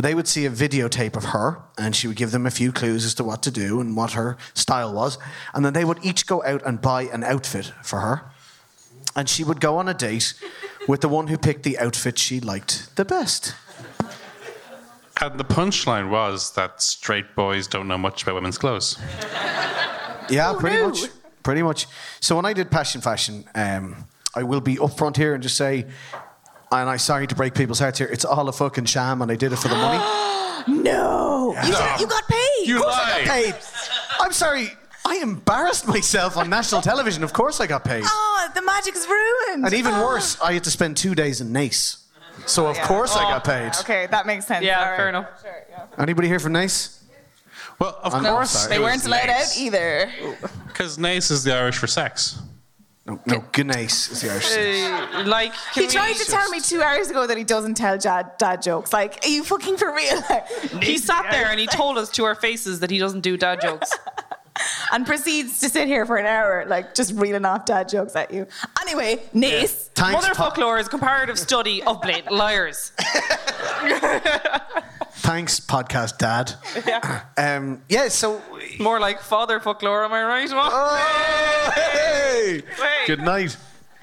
But 0.00 0.08
they 0.08 0.14
would 0.14 0.28
see 0.28 0.46
a 0.46 0.50
videotape 0.50 1.14
of 1.14 1.24
her, 1.24 1.60
and 1.76 1.94
she 1.94 2.08
would 2.08 2.16
give 2.16 2.30
them 2.30 2.46
a 2.46 2.50
few 2.50 2.72
clues 2.72 3.04
as 3.04 3.12
to 3.16 3.22
what 3.22 3.42
to 3.42 3.50
do 3.50 3.82
and 3.82 3.94
what 3.94 4.12
her 4.12 4.38
style 4.54 4.94
was. 4.94 5.18
And 5.52 5.62
then 5.62 5.74
they 5.74 5.84
would 5.84 6.02
each 6.02 6.26
go 6.26 6.42
out 6.42 6.64
and 6.64 6.80
buy 6.80 7.02
an 7.02 7.22
outfit 7.22 7.70
for 7.82 8.00
her. 8.00 8.22
And 9.14 9.28
she 9.28 9.44
would 9.44 9.60
go 9.60 9.76
on 9.76 9.90
a 9.90 9.92
date 9.92 10.32
with 10.88 11.02
the 11.02 11.08
one 11.10 11.26
who 11.26 11.36
picked 11.36 11.64
the 11.64 11.78
outfit 11.78 12.18
she 12.18 12.40
liked 12.40 12.96
the 12.96 13.04
best. 13.04 13.54
And 15.20 15.38
the 15.38 15.44
punchline 15.44 16.08
was 16.08 16.54
that 16.54 16.80
straight 16.80 17.36
boys 17.36 17.66
don't 17.66 17.86
know 17.86 17.98
much 17.98 18.22
about 18.22 18.36
women's 18.36 18.56
clothes. 18.56 18.98
Yeah, 20.30 20.54
pretty 20.58 20.76
no. 20.78 20.88
much. 20.88 21.00
Pretty 21.42 21.62
much. 21.62 21.86
So 22.20 22.36
when 22.36 22.46
I 22.46 22.54
did 22.54 22.70
Paisean 22.70 23.02
Faisean, 23.02 23.44
um, 23.54 24.06
I 24.34 24.44
will 24.44 24.62
be 24.62 24.76
upfront 24.76 25.18
here 25.18 25.34
and 25.34 25.42
just 25.42 25.58
say, 25.58 25.84
and 26.72 26.88
I'm 26.88 26.98
sorry 26.98 27.26
to 27.26 27.34
break 27.34 27.54
people's 27.54 27.78
hearts 27.78 27.98
here, 27.98 28.08
it's 28.08 28.24
all 28.24 28.48
a 28.48 28.52
fucking 28.52 28.84
sham, 28.86 29.22
and 29.22 29.30
I 29.30 29.36
did 29.36 29.52
it 29.52 29.56
for 29.56 29.68
the 29.68 29.76
money. 29.76 30.02
No. 30.68 31.56
You, 31.64 31.72
No. 31.72 31.96
you 31.98 32.06
got 32.06 32.28
paid. 32.28 32.66
You 32.68 32.76
Of 32.76 32.82
course 32.82 32.94
I 32.96 33.10
lie. 33.18 33.24
got 33.24 33.34
paid. 33.34 33.54
I'm 34.20 34.32
sorry. 34.32 34.68
I 35.06 35.16
embarrassed 35.16 35.88
myself 35.88 36.36
on 36.36 36.50
national 36.50 36.82
television. 36.82 37.24
Of 37.24 37.32
course 37.32 37.60
I 37.60 37.66
got 37.66 37.82
paid. 37.82 38.04
Oh, 38.06 38.48
the 38.54 38.60
magic's 38.60 39.06
ruined. 39.08 39.64
And 39.64 39.72
even 39.72 39.94
Oh. 39.94 40.04
worse, 40.06 40.38
I 40.42 40.52
had 40.52 40.64
to 40.64 40.70
spend 40.70 40.98
two 40.98 41.14
days 41.14 41.40
in 41.40 41.48
Naas. 41.50 41.96
So 42.44 42.66
of 42.68 42.76
oh, 42.78 42.84
course 42.86 43.16
I 43.16 43.22
got 43.22 43.48
oh, 43.48 43.50
paid. 43.50 43.72
Okay, 43.80 44.06
that 44.10 44.26
makes 44.26 44.46
sense. 44.46 44.64
Yeah, 44.64 44.80
All 44.80 44.90
right. 44.90 44.96
fair 44.98 45.08
enough. 45.08 45.26
Sure, 45.40 45.64
yeah. 45.70 45.84
Anybody 45.98 46.28
here 46.28 46.38
from 46.38 46.52
Naas? 46.52 46.98
Well, 47.78 47.98
of 48.02 48.14
On 48.14 48.22
course. 48.22 48.54
North 48.54 48.68
They 48.68 48.76
it 48.76 48.80
weren't 48.82 49.06
allowed 49.06 49.30
out 49.30 49.56
either. 49.58 50.10
Because 50.68 50.98
Naas 50.98 51.30
is 51.30 51.42
the 51.42 51.54
Irish 51.54 51.78
for 51.78 51.86
sex. 51.86 52.38
No, 53.10 53.18
no 53.26 53.44
Guinness 53.52 54.08
is 54.10 54.20
the 54.20 54.30
Irish. 54.30 54.56
Uh, 54.56 55.24
like, 55.28 55.52
He 55.74 55.80
we- 55.82 55.86
tried 55.88 56.14
to 56.14 56.24
tell 56.24 56.48
me 56.50 56.60
two 56.60 56.80
hours 56.80 57.10
ago 57.10 57.26
that 57.26 57.36
he 57.36 57.42
doesn't 57.42 57.74
tell 57.74 57.98
dad, 57.98 58.32
dad 58.38 58.62
jokes. 58.62 58.92
Like, 58.92 59.24
are 59.24 59.28
you 59.28 59.42
fucking 59.42 59.76
for 59.78 59.92
real? 59.92 60.22
He 60.80 60.96
sat 60.98 61.30
there 61.30 61.46
and 61.46 61.58
he 61.58 61.66
told 61.66 61.98
us 61.98 62.08
to 62.10 62.24
our 62.24 62.34
faces 62.36 62.80
that 62.80 62.90
he 62.90 62.98
doesn't 62.98 63.20
do 63.22 63.36
dad 63.36 63.60
jokes. 63.60 63.90
and 64.92 65.04
proceeds 65.06 65.58
to 65.60 65.68
sit 65.68 65.88
here 65.88 66.06
for 66.06 66.16
an 66.16 66.26
hour, 66.26 66.64
like 66.66 66.94
just 66.94 67.12
reeling 67.14 67.44
off 67.44 67.64
dad 67.64 67.88
jokes 67.88 68.14
at 68.14 68.32
you. 68.32 68.46
Anyway, 68.80 69.16
Naas. 69.34 69.88
Thanks, 69.94 70.12
Mother 70.12 70.34
folklore 70.34 70.78
is 70.78 70.88
comparative 70.88 71.38
study 71.38 71.82
of 71.82 72.00
blatant 72.00 72.32
liars. 72.34 72.92
Thanks, 75.20 75.60
podcast 75.60 76.16
dad. 76.18 76.54
Yeah. 76.86 77.22
Um, 77.36 77.82
yeah, 77.88 78.08
so. 78.08 78.42
More 78.78 79.00
like 79.00 79.20
father 79.22 79.60
folklore, 79.60 80.04
am 80.04 80.12
I 80.12 80.22
right? 80.22 80.50
What? 80.50 80.70
Oh, 80.74 81.72
hey! 81.74 82.62
Hey. 82.76 83.06
Good 83.06 83.20
night. 83.20 83.56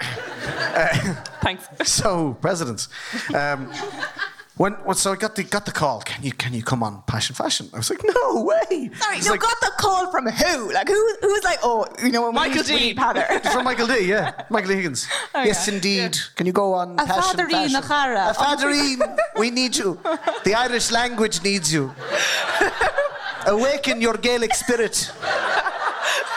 Thanks. 1.42 1.68
So, 1.84 2.34
presidents. 2.40 2.88
Um, 3.34 3.70
when, 4.58 4.72
when, 4.84 4.96
so 4.96 5.12
I 5.12 5.16
got 5.16 5.34
the 5.36 5.44
got 5.44 5.64
the 5.64 5.72
call. 5.72 6.00
Can 6.02 6.22
you 6.24 6.32
can 6.32 6.52
you 6.52 6.62
come 6.62 6.82
on 6.82 7.02
Paisean 7.06 7.34
Faisean? 7.36 7.72
I 7.72 7.78
was 7.78 7.88
like, 7.90 8.00
no 8.04 8.42
way. 8.42 8.90
Sorry, 8.98 9.16
It's 9.16 9.26
you 9.26 9.32
like, 9.32 9.40
got 9.40 9.58
the 9.60 9.72
call 9.78 10.10
from 10.10 10.26
who? 10.26 10.72
Like, 10.72 10.88
who? 10.88 11.16
Who's 11.22 11.44
like, 11.44 11.58
oh, 11.62 11.86
you 12.04 12.10
know, 12.10 12.30
Michael 12.32 12.62
D. 12.64 12.74
need 12.76 12.96
Peadar. 12.96 13.40
from 13.52 13.64
Michael 13.64 13.86
D. 13.86 14.00
Yeah, 14.06 14.32
Michael 14.50 14.70
Higgins. 14.74 15.06
Oh, 15.34 15.42
yes, 15.44 15.66
indeed. 15.68 16.18
Can 16.36 16.46
you 16.46 16.52
go 16.52 16.74
on 16.74 16.98
A 16.98 17.06
Passion 17.06 17.22
Fatherine 17.38 17.50
Fashion? 17.70 17.76
A 17.76 17.82
chara. 17.88 18.30
A 18.30 18.34
Fatherine, 18.34 19.16
we 19.38 19.50
need 19.50 19.76
you. 19.76 19.98
The 20.44 20.54
Irish 20.54 20.90
language 20.90 21.42
needs 21.42 21.72
you. 21.72 21.92
Awaken 23.46 24.00
your 24.00 24.14
Gaelic 24.14 24.54
spirit 24.54 25.10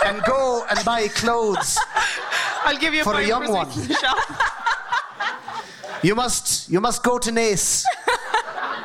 and 0.06 0.22
go 0.24 0.64
and 0.70 0.84
buy 0.86 1.08
clothes. 1.10 1.78
I'll 2.64 2.78
give 2.78 2.94
you 2.94 3.04
For 3.04 3.12
a 3.14 3.18
five 3.18 3.28
young 3.28 3.48
one. 3.52 3.70
shop. 3.90 4.18
You 6.04 6.16
must, 6.16 6.70
you 6.70 6.82
must 6.82 7.04
go 7.04 7.20
to 7.20 7.32
Naas. 7.32 7.86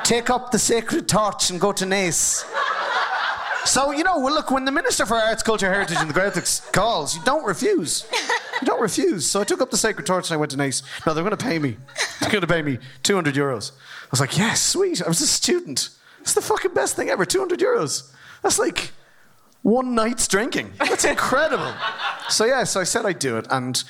Take 0.07 0.29
up 0.29 0.51
the 0.51 0.57
sacred 0.57 1.09
torch 1.09 1.49
and 1.49 1.59
go 1.59 1.73
to 1.73 1.83
Naas. 1.83 2.45
So, 3.67 3.91
you 3.91 4.05
know, 4.05 4.19
well, 4.19 4.33
look, 4.33 4.51
when 4.51 4.63
the 4.63 4.71
Minister 4.71 5.05
for 5.05 5.15
Arts, 5.15 5.43
Culture, 5.43 5.69
Heritage 5.69 5.97
and 5.99 6.09
the 6.09 6.13
Graphics 6.17 6.71
calls, 6.71 7.13
you 7.13 7.21
don't 7.25 7.43
refuse. 7.43 8.07
You 8.61 8.67
don't 8.67 8.79
refuse. 8.79 9.25
So 9.25 9.41
I 9.41 9.43
took 9.43 9.59
up 9.59 9.69
the 9.69 9.75
sacred 9.75 10.05
torch 10.05 10.29
and 10.29 10.35
I 10.35 10.37
went 10.37 10.51
to 10.51 10.57
Naas. 10.57 10.81
No, 11.05 11.13
they're 11.13 11.25
going 11.25 11.35
to 11.35 11.45
pay 11.45 11.59
me. 11.59 11.75
They're 12.21 12.29
going 12.29 12.39
to 12.39 12.47
pay 12.47 12.61
me 12.61 12.77
200 13.03 13.35
euros. 13.35 13.73
I 13.73 14.07
was 14.09 14.21
like, 14.21 14.37
yes, 14.37 14.63
sweet. 14.63 15.01
I 15.01 15.09
was 15.09 15.19
a 15.19 15.27
student. 15.27 15.89
It's 16.21 16.33
the 16.33 16.41
fucking 16.41 16.73
best 16.73 16.95
thing 16.95 17.09
ever. 17.09 17.25
200 17.25 17.59
euros. 17.59 18.09
That's 18.43 18.59
like 18.59 18.93
one 19.63 19.95
night's 19.95 20.27
drinking. 20.27 20.73
That's 20.79 21.03
incredible. 21.13 21.73
so 22.29 22.45
yeah, 22.45 22.63
so 22.63 22.79
I 22.79 22.83
said 22.83 23.05
I'd 23.05 23.19
do 23.19 23.37
it. 23.37 23.47
And 23.49 23.83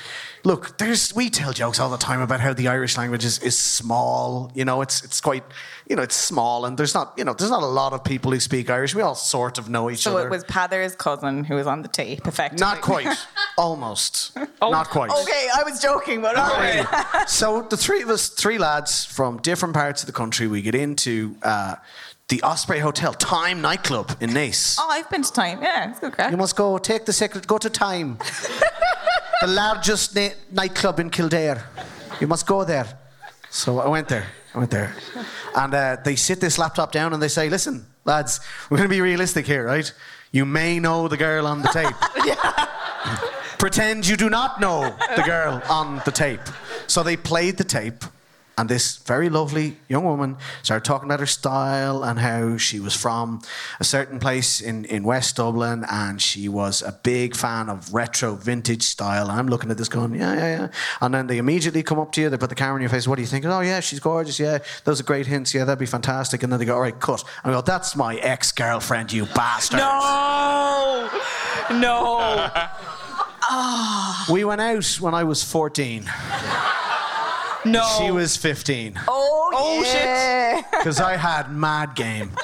look, 0.43 0.78
there's 0.78 1.13
we 1.15 1.30
tell 1.30 1.53
jokes 1.53 1.80
all 1.80 1.89
the 1.89 1.97
time 1.97 2.22
about 2.22 2.39
how 2.39 2.53
the 2.53 2.68
Irish 2.68 2.97
language 2.97 3.24
is, 3.26 3.39
is 3.39 3.57
small. 3.57 4.51
You 4.55 4.65
know, 4.65 4.82
it's 4.82 5.03
it's 5.03 5.22
quite 5.22 5.43
you 5.89 5.95
know, 5.95 6.01
it's 6.01 6.15
small 6.15 6.65
and 6.65 6.78
there's 6.78 6.93
not 6.93 7.13
you 7.18 7.24
know, 7.24 7.34
there's 7.34 7.51
not 7.51 7.63
a 7.63 7.68
lot 7.68 7.93
of 7.93 8.03
people 8.03 8.32
who 8.32 8.39
speak 8.39 8.70
Irish. 8.70 8.95
We 8.95 9.01
all 9.01 9.15
sort 9.15 9.57
of 9.57 9.70
know 9.70 9.89
each 9.91 9.99
So 9.99 10.11
other. 10.11 10.22
So 10.22 10.26
it 10.28 10.30
was 10.32 10.43
Peadar's 10.45 10.95
cousin 10.95 11.43
who 11.43 11.55
was 11.55 11.68
on 11.68 11.82
the 11.84 11.88
tape, 11.89 12.26
effectively. 12.28 12.59
not 12.65 12.82
quite. 12.82 13.15
Almost. 13.57 14.36
Not 14.61 14.89
quite. 14.89 15.09
Okay, 15.09 15.49
I 15.55 15.63
was 15.63 15.82
joking, 15.82 16.22
but 16.22 16.36
right. 16.36 17.26
So 17.28 17.63
the 17.63 17.78
three 17.78 18.01
of 18.03 18.09
us, 18.09 18.30
three 18.30 18.57
lads 18.59 19.03
from 19.05 19.38
different 19.39 19.74
parts 19.74 20.03
of 20.03 20.07
the 20.07 20.13
country, 20.13 20.47
we 20.47 20.61
get 20.61 20.76
into 20.76 21.36
uh, 21.41 21.76
the 22.30 22.41
Osprey 22.43 22.80
Hotel, 22.80 23.13
Time 23.13 23.61
nightclub 23.61 24.17
in 24.19 24.32
Naas. 24.32 24.75
Oh, 24.78 24.89
I've 24.89 25.09
been 25.09 25.23
to 25.23 25.32
time. 25.32 25.61
Yeah, 25.61 25.89
it's 25.89 25.99
good 25.99 26.11
crack. 26.11 26.32
You 26.32 26.38
must 26.38 26.57
go 26.57 26.78
take 26.78 27.05
the 27.05 27.13
secret. 27.13 27.47
Go 27.47 27.57
to 27.57 27.69
Time, 27.69 28.17
the 29.41 29.47
largest 29.47 30.13
na- 30.15 30.30
nightclub 30.51 30.99
in 30.99 31.09
Kildare. 31.09 31.63
You 32.19 32.28
must 32.28 32.45
go 32.45 32.65
there. 32.65 32.86
So 33.49 33.80
I 33.80 33.88
went 33.88 34.09
there. 34.09 34.25
I 34.53 34.57
went 34.59 34.71
there, 34.71 34.93
and 35.55 35.73
uh, 35.73 35.97
they 36.03 36.15
sit 36.17 36.41
this 36.41 36.57
laptop 36.57 36.91
down 36.91 37.13
and 37.13 37.23
they 37.23 37.30
say, 37.30 37.49
"Listen, 37.49 37.86
lads, 38.03 38.41
we're 38.69 38.78
going 38.78 38.89
to 38.89 38.93
be 38.93 39.01
realistic 39.01 39.45
here, 39.45 39.65
right? 39.65 39.91
You 40.32 40.45
may 40.45 40.80
know 40.80 41.07
the 41.07 41.17
girl 41.17 41.47
on 41.47 41.61
the 41.61 41.69
tape. 41.69 41.95
Pretend 43.57 44.05
you 44.05 44.17
do 44.17 44.30
not 44.30 44.59
know 44.59 44.93
the 45.15 45.23
girl 45.23 45.61
on 45.69 46.01
the 46.03 46.11
tape." 46.11 46.41
So 46.88 47.03
they 47.03 47.15
played 47.15 47.57
the 47.57 47.63
tape. 47.63 48.03
And 48.58 48.68
this 48.68 48.97
very 48.97 49.30
lovely 49.30 49.78
young 49.88 50.03
woman 50.03 50.38
started 50.64 50.84
talking 50.84 51.08
about 51.08 51.20
her 51.20 51.28
style 51.28 52.03
and 52.03 52.18
how 52.18 52.58
she 52.58 52.80
was 52.80 52.95
from 52.95 53.41
a 53.80 53.84
certain 53.84 54.20
place 54.20 54.62
in, 54.62 54.86
in 54.86 55.03
West 55.03 55.36
Dublin 55.36 55.86
and 55.91 56.20
she 56.20 56.49
was 56.49 56.82
a 56.82 56.99
big 57.03 57.36
fan 57.36 57.70
of 57.70 57.93
retro 57.93 58.34
vintage 58.34 58.82
style. 58.82 59.30
And 59.30 59.39
I'm 59.39 59.47
looking 59.47 59.70
at 59.70 59.78
this 59.78 59.89
going, 59.89 60.16
yeah, 60.16 60.34
yeah, 60.34 60.60
yeah. 60.60 60.68
And 61.01 61.14
then 61.14 61.28
they 61.28 61.38
immediately 61.38 61.84
come 61.84 61.99
up 61.99 62.12
to 62.14 62.22
you, 62.22 62.30
they 62.30 62.38
put 62.38 62.49
the 62.49 62.55
camera 62.55 62.78
in 62.78 62.82
your 62.82 62.89
face. 62.89 63.08
What 63.08 63.18
do 63.18 63.22
you 63.22 63.28
think? 63.28 63.45
Oh, 63.45 63.60
yeah, 63.60 63.80
she's 63.80 63.99
gorgeous. 63.99 64.39
Yeah, 64.39 64.58
those 64.86 64.99
are 64.99 65.03
great 65.03 65.28
hints. 65.28 65.53
Yeah, 65.53 65.64
that'd 65.66 65.78
be 65.78 65.86
fantastic. 65.86 66.41
And 66.41 66.51
then 66.51 66.60
they 66.60 66.66
go, 66.66 66.76
all 66.76 66.82
right, 66.82 66.99
cut. 66.99 67.24
And 67.43 67.53
I 67.53 67.58
go, 67.58 67.62
that's 67.62 67.95
my 67.95 68.16
ex 68.16 68.51
girlfriend, 68.51 69.14
you 69.14 69.28
bastard. 69.28 69.80
No, 69.80 71.10
no. 71.72 72.49
We 74.30 74.43
went 74.43 74.60
out 74.60 74.86
when 74.99 75.14
I 75.14 75.24
was 75.24 75.41
14. 75.41 76.03
No. 77.72 77.88
She 77.99 78.11
was 78.11 78.38
15. 78.38 78.99
Oh, 79.07 79.51
Oh, 79.53 79.84
shit. 79.84 79.93
yeah. 80.03 80.61
because 80.72 80.99
I 80.99 81.15
had 81.15 81.51
mad 81.51 81.95
game. 81.95 82.32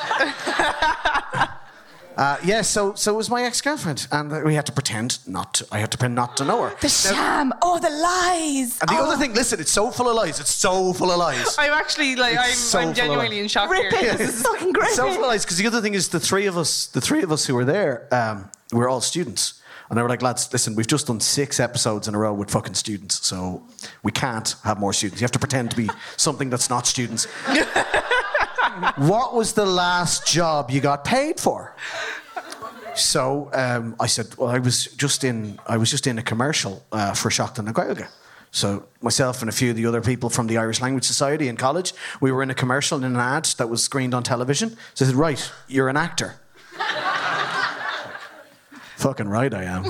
Uh, 2.15 2.37
yeah, 2.43 2.61
so 2.61 2.93
so 2.93 3.11
it 3.11 3.17
was 3.17 3.29
my 3.29 3.43
ex 3.43 3.59
girlfriend, 3.59 4.07
and 4.11 4.43
we 4.43 4.53
had 4.53 4.67
to 4.67 4.71
pretend 4.71 5.17
not. 5.27 5.55
To, 5.55 5.67
I 5.71 5.79
had 5.79 5.91
to 5.91 5.97
pretend 5.97 6.13
not 6.15 6.37
to 6.37 6.45
know 6.45 6.61
her. 6.61 6.75
The 6.79 6.89
sham. 6.89 7.53
Oh, 7.61 7.79
the 7.79 7.89
lies. 7.89 8.79
And 8.81 8.89
the 8.89 9.01
oh, 9.01 9.07
other 9.07 9.17
thing, 9.17 9.33
listen, 9.33 9.59
it's 9.59 9.71
so 9.71 9.89
full 9.89 10.07
of 10.07 10.15
lies. 10.15 10.39
It's 10.39 10.53
so 10.53 10.93
full 10.93 11.09
of 11.11 11.17
lies. 11.17 11.55
I'm 11.57 11.73
actually 11.73 12.15
like 12.15 12.33
It's 12.35 12.43
I'm, 12.43 12.53
so 12.53 12.79
I'm 12.79 12.93
genuinely 12.93 13.39
in 13.39 13.47
shock 13.47 13.69
Rip 13.69 13.91
here. 13.91 14.11
it. 14.11 14.17
This 14.19 14.35
is 14.35 14.43
fucking 14.43 14.73
great. 14.73 14.87
It's 14.89 14.95
so 14.95 15.11
full 15.11 15.23
of 15.23 15.27
lies 15.27 15.43
because 15.43 15.57
the 15.57 15.65
other 15.65 15.81
thing 15.81 15.95
is 15.95 16.09
the 16.09 16.19
three 16.19 16.45
of 16.45 16.55
us, 16.55 16.85
the 16.87 17.01
three 17.01 17.23
of 17.23 17.31
us 17.31 17.47
who 17.47 17.55
were 17.55 17.65
there, 17.65 18.07
um, 18.13 18.49
we 18.71 18.77
were 18.77 18.89
all 18.89 19.01
students. 19.01 19.59
And 19.93 19.97
they 19.99 20.01
were 20.01 20.09
like, 20.09 20.23
lads, 20.23 20.51
listen, 20.51 20.73
we've 20.73 20.87
just 20.87 21.05
done 21.05 21.19
six 21.19 21.59
episodes 21.59 22.07
in 22.07 22.15
a 22.15 22.17
row 22.17 22.33
with 22.33 22.49
fucking 22.49 22.73
students, 22.73 23.23
so 23.23 23.61
we 24.01 24.11
can't 24.11 24.55
have 24.63 24.79
more 24.79 24.91
students. 24.91 25.21
You 25.21 25.25
have 25.25 25.31
to 25.33 25.37
pretend 25.37 25.69
to 25.69 25.77
be 25.77 25.87
something 26.17 26.49
that's 26.49 26.67
not 26.67 26.87
students. 26.87 27.25
what 28.95 29.35
was 29.35 29.53
the 29.53 29.67
last 29.67 30.25
job 30.25 30.71
you 30.71 30.81
got 30.81 31.05
paid 31.05 31.39
for? 31.39 31.75
So 32.95 33.51
um, 33.53 33.95
I 33.99 34.07
said, 34.07 34.35
well, 34.35 34.49
I 34.49 34.57
was 34.57 34.87
just 34.87 35.23
in, 35.23 35.59
I 35.67 35.77
was 35.77 35.91
just 35.91 36.07
in 36.07 36.17
a 36.17 36.23
commercial 36.23 36.83
uh, 36.91 37.13
for 37.13 37.29
Seachtain 37.29 37.65
na 37.65 37.71
Gaeilge. 37.71 38.07
So 38.49 38.87
myself 38.99 39.41
and 39.43 39.49
a 39.49 39.53
few 39.53 39.69
of 39.69 39.75
the 39.75 39.85
other 39.85 40.01
people 40.01 40.31
from 40.31 40.47
the 40.47 40.57
Irish 40.57 40.81
Language 40.81 41.03
Society 41.03 41.49
in 41.49 41.55
college, 41.55 41.93
we 42.19 42.31
were 42.31 42.41
in 42.41 42.49
a 42.49 42.55
commercial 42.55 42.97
in 42.97 43.03
an 43.03 43.15
ad 43.15 43.45
that 43.59 43.69
was 43.69 43.83
screened 43.83 44.15
on 44.15 44.23
television. 44.23 44.71
So 44.95 45.05
I 45.05 45.09
said, 45.09 45.15
right, 45.15 45.51
you're 45.67 45.87
an 45.87 45.97
actor. 45.97 46.39
Fucking 49.03 49.27
right, 49.27 49.53
I 49.53 49.63
am. 49.63 49.83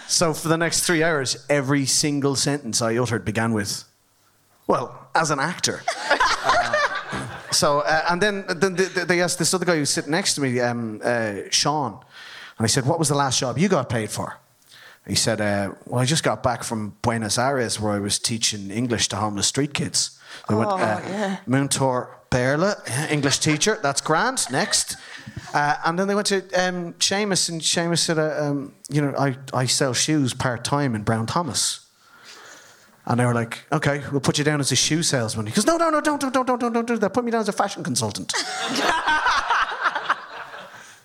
so 0.06 0.32
for 0.32 0.46
the 0.46 0.56
next 0.56 0.82
three 0.82 1.02
hours, 1.02 1.44
every 1.50 1.84
single 1.84 2.36
sentence 2.36 2.80
I 2.80 2.96
uttered 2.96 3.24
began 3.24 3.52
with, 3.52 3.82
well, 4.68 5.08
as 5.16 5.32
an 5.32 5.40
actor. 5.40 5.82
Uh, 6.08 7.26
so, 7.50 7.80
uh, 7.80 8.04
and 8.08 8.22
then, 8.22 8.44
then 8.46 8.76
they, 8.76 8.84
they 8.84 9.20
asked 9.20 9.40
this 9.40 9.52
other 9.52 9.64
guy 9.64 9.74
who's 9.74 9.90
sitting 9.90 10.12
next 10.12 10.36
to 10.36 10.42
me, 10.42 10.60
um, 10.60 11.00
uh, 11.02 11.34
Sean, 11.50 11.94
and 12.56 12.64
I 12.64 12.68
said, 12.68 12.86
what 12.86 13.00
was 13.00 13.08
the 13.08 13.16
last 13.16 13.40
job 13.40 13.58
you 13.58 13.68
got 13.68 13.88
paid 13.88 14.10
for? 14.10 14.38
He 15.04 15.16
said, 15.16 15.40
uh, 15.40 15.74
well, 15.86 16.02
I 16.02 16.04
just 16.04 16.22
got 16.22 16.40
back 16.40 16.62
from 16.62 16.96
Buenos 17.02 17.36
Aires 17.36 17.80
where 17.80 17.94
I 17.94 17.98
was 17.98 18.20
teaching 18.20 18.70
English 18.70 19.08
to 19.08 19.16
homeless 19.16 19.48
street 19.48 19.74
kids. 19.74 20.20
I 20.48 20.54
went, 20.54 20.70
Oh, 20.70 20.74
uh, 20.76 21.02
yeah. 21.04 21.36
Béarla, 22.34 23.10
English 23.12 23.38
teacher, 23.38 23.78
that's 23.80 24.00
grand, 24.00 24.44
next. 24.50 24.96
Uh, 25.54 25.76
and 25.84 25.96
then 25.96 26.08
they 26.08 26.16
went 26.16 26.26
to 26.26 26.38
um, 26.54 26.94
Seamus, 26.94 27.48
and 27.48 27.60
Seamus 27.60 27.98
said, 28.00 28.18
uh, 28.18 28.34
um, 28.40 28.74
you 28.90 29.00
know, 29.00 29.14
I, 29.16 29.36
I 29.52 29.66
sell 29.66 29.94
shoes 29.94 30.34
part 30.34 30.64
time 30.64 30.96
in 30.96 31.04
Brown 31.04 31.26
Thomas. 31.26 31.86
And 33.06 33.20
they 33.20 33.24
were 33.24 33.34
like, 33.34 33.60
okay, 33.70 34.02
we'll 34.10 34.20
put 34.20 34.36
you 34.38 34.42
down 34.42 34.58
as 34.58 34.72
a 34.72 34.76
shoe 34.76 35.04
salesman. 35.04 35.46
He 35.46 35.52
goes, 35.52 35.64
no, 35.64 35.76
no, 35.76 35.90
no, 35.90 36.00
don't, 36.00 36.20
don't, 36.20 36.32
don't, 36.32 36.46
don't, 36.46 36.58
don't, 36.58 36.72
don't 36.72 36.88
do 36.88 36.96
that. 36.96 37.10
Put 37.14 37.24
me 37.24 37.30
down 37.30 37.42
as 37.42 37.48
a 37.48 37.52
fashion 37.52 37.84
consultant. 37.84 38.34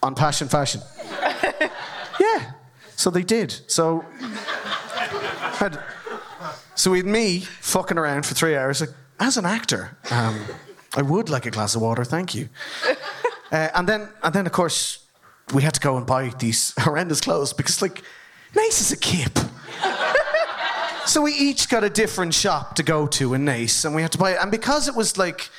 On 0.02 0.16
Paisean 0.16 0.50
Faisean. 0.50 0.82
yeah. 2.20 2.54
So 2.96 3.12
they 3.12 3.22
did. 3.22 3.54
So, 3.68 4.04
had, 5.58 5.80
so 6.74 6.90
we 6.90 6.98
had 7.00 7.06
me 7.06 7.42
fucking 7.42 8.00
around 8.00 8.26
for 8.26 8.34
three 8.34 8.56
hours. 8.56 8.82
Like, 8.82 8.92
as 9.20 9.38
an 9.38 9.46
actor, 9.46 9.98
um, 10.10 10.40
I 10.96 11.02
would 11.02 11.30
like 11.30 11.46
a 11.46 11.52
glass 11.52 11.76
of 11.76 11.82
water, 11.82 12.04
thank 12.04 12.36
you. 12.36 12.50
Uh, 13.52 13.68
and 13.74 13.90
then, 13.90 14.08
and 14.22 14.32
then, 14.32 14.46
of 14.46 14.52
course, 14.52 15.08
we 15.56 15.64
had 15.64 15.74
to 15.74 15.80
go 15.80 15.98
and 15.98 16.06
buy 16.06 16.30
these 16.38 16.72
horrendous 16.80 17.20
clothes 17.20 17.52
because, 17.52 17.82
like, 17.82 18.04
Naas 18.54 18.80
is 18.80 18.92
a 18.92 18.98
kip. 18.98 19.40
so 21.08 21.24
we 21.24 21.34
each 21.34 21.68
got 21.68 21.84
a 21.84 21.90
different 21.90 22.36
shop 22.36 22.76
to 22.76 22.84
go 22.84 23.08
to 23.08 23.34
in 23.34 23.46
Naas, 23.46 23.86
and 23.86 23.96
we 23.96 24.04
had 24.04 24.12
to 24.12 24.20
buy 24.20 24.34
it. 24.34 24.38
And 24.40 24.52
because 24.52 24.88
it 24.88 24.94
was 24.96 25.18
like 25.18 25.50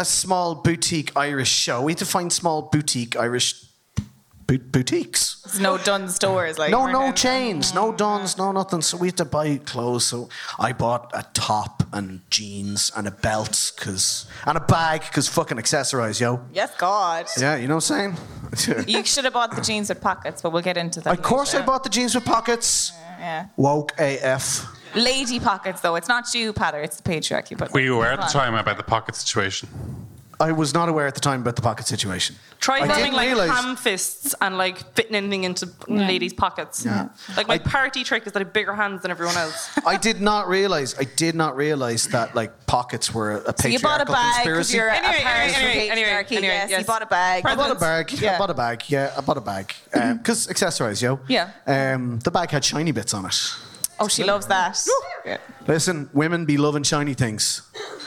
a 0.00 0.04
small 0.04 0.54
boutique 0.54 1.12
Irish 1.14 1.50
show. 1.50 1.82
We 1.82 1.92
had 1.92 1.98
to 1.98 2.06
find 2.06 2.32
small 2.32 2.62
boutique 2.62 3.16
Irish 3.16 3.64
boutiques. 4.58 5.40
There's 5.42 5.60
no 5.60 5.78
Dunnes 5.78 6.14
Stores 6.14 6.58
like 6.58 6.70
No, 6.70 6.82
we're 6.82 6.92
no 6.92 7.12
chains, 7.12 7.74
no 7.74 7.92
Dunnes, 7.92 8.36
no 8.36 8.52
nothing. 8.52 8.82
So 8.82 8.96
we 8.96 9.08
had 9.08 9.16
to 9.18 9.24
buy 9.24 9.56
clothes. 9.58 10.06
So 10.06 10.28
I 10.58 10.72
bought 10.72 11.10
a 11.14 11.24
top 11.32 11.82
and 11.92 12.20
jeans 12.30 12.92
and 12.96 13.06
a 13.06 13.10
belt, 13.10 13.72
cause 13.76 14.26
and 14.46 14.56
a 14.56 14.60
bag, 14.60 15.02
cause 15.12 15.28
fucking 15.28 15.58
accessorize, 15.58 16.20
yo. 16.20 16.40
Yes, 16.52 16.76
God. 16.76 17.26
Yeah, 17.38 17.56
you 17.56 17.68
know 17.68 17.76
what 17.76 17.90
I'm 17.90 18.14
saying? 18.16 18.84
You 18.88 19.04
should 19.04 19.24
have 19.24 19.32
bought 19.34 19.54
the 19.54 19.62
jeans 19.62 19.88
with 19.88 20.00
pockets, 20.00 20.42
but 20.42 20.52
we'll 20.52 20.62
get 20.62 20.76
into 20.76 21.00
that. 21.02 21.16
of 21.16 21.22
course, 21.22 21.54
I 21.54 21.62
bought 21.64 21.84
the 21.84 21.88
jeans 21.90 22.14
with 22.16 22.24
pockets. 22.24 22.92
Yeah. 23.20 23.46
Woke 23.56 23.92
AF. 23.98 24.66
Lady 24.96 25.38
pockets, 25.38 25.80
though. 25.82 25.94
It's 25.94 26.08
not 26.08 26.34
you, 26.34 26.52
Peadar. 26.52 26.82
It's 26.82 26.96
the 27.00 27.08
patriarchy. 27.08 27.56
But 27.56 27.72
Were 27.72 27.78
you 27.80 27.94
aware 27.94 28.12
at 28.12 28.20
the 28.20 28.26
time 28.26 28.54
about 28.54 28.76
the 28.76 28.82
pocket 28.82 29.14
situation? 29.14 29.68
I 30.40 30.52
was 30.52 30.72
not 30.72 30.88
aware 30.88 31.06
at 31.06 31.14
the 31.14 31.20
time 31.20 31.42
about 31.42 31.54
the 31.56 31.62
pocket 31.62 31.86
situation. 31.86 32.36
Try 32.60 32.80
I 32.80 32.86
having 32.86 33.12
like 33.12 33.26
realise- 33.28 33.50
ham 33.50 33.76
fists 33.76 34.34
and 34.40 34.56
like 34.56 34.78
fitting 34.94 35.14
anything 35.14 35.44
into 35.44 35.68
ladies' 35.86 36.32
pockets. 36.32 36.84
Yeah. 36.84 37.08
Like 37.36 37.46
my 37.46 37.58
party 37.58 38.04
trick 38.04 38.26
is 38.26 38.32
that 38.32 38.40
I 38.40 38.44
have 38.44 38.52
bigger 38.52 38.74
hands 38.74 39.02
than 39.02 39.10
everyone 39.10 39.36
else. 39.36 39.70
I 39.86 39.96
did 39.96 40.20
not 40.20 40.48
realize. 40.48 40.94
I 40.98 41.04
did 41.04 41.34
not 41.34 41.56
realize 41.56 42.08
that 42.08 42.34
like 42.34 42.66
pockets 42.66 43.12
were 43.14 43.32
a 43.32 43.52
patriarchal 43.52 43.62
So 43.62 43.68
you 43.68 43.78
bought 43.80 44.00
a 44.00 44.06
bag 44.06 44.44
because 44.44 44.70
conspiracy. 44.70 44.76
you're 44.76 44.90
Anyway, 44.90 45.18
a 45.20 45.22
part 45.22 45.36
anyway, 45.36 45.48
of 45.48 45.52
the 45.54 45.60
anyway, 45.60 45.88
anyway, 45.90 46.26
anyway, 46.30 46.46
yes, 46.54 46.70
yes. 46.70 46.80
you 46.80 46.86
bought 46.86 47.02
a 47.02 47.06
bag. 47.06 47.44
I 47.46 47.54
bought 47.54 47.70
a 47.70 47.74
bag. 47.74 48.12
Yeah. 48.12 48.34
I 48.34 48.38
bought 48.38 48.50
a 48.50 48.54
bag. 48.54 48.82
Yeah, 48.88 49.14
I 49.16 49.20
bought 49.20 49.36
a 49.36 49.40
bag. 49.42 49.74
Because 49.92 50.46
accessorize, 50.46 51.02
yo. 51.02 51.20
Yeah. 51.28 51.50
Um, 51.66 52.18
the 52.20 52.30
bag 52.30 52.50
had 52.50 52.64
shiny 52.64 52.92
bits 52.92 53.12
on 53.14 53.26
it. 53.26 53.36
Oh, 54.02 54.08
she 54.08 54.24
loves 54.24 54.46
that. 54.46 54.82
Yeah. 55.26 55.36
Listen, 55.70 56.10
women 56.12 56.46
be 56.46 56.56
loving 56.56 56.82
shiny 56.82 57.14
things. 57.14 57.62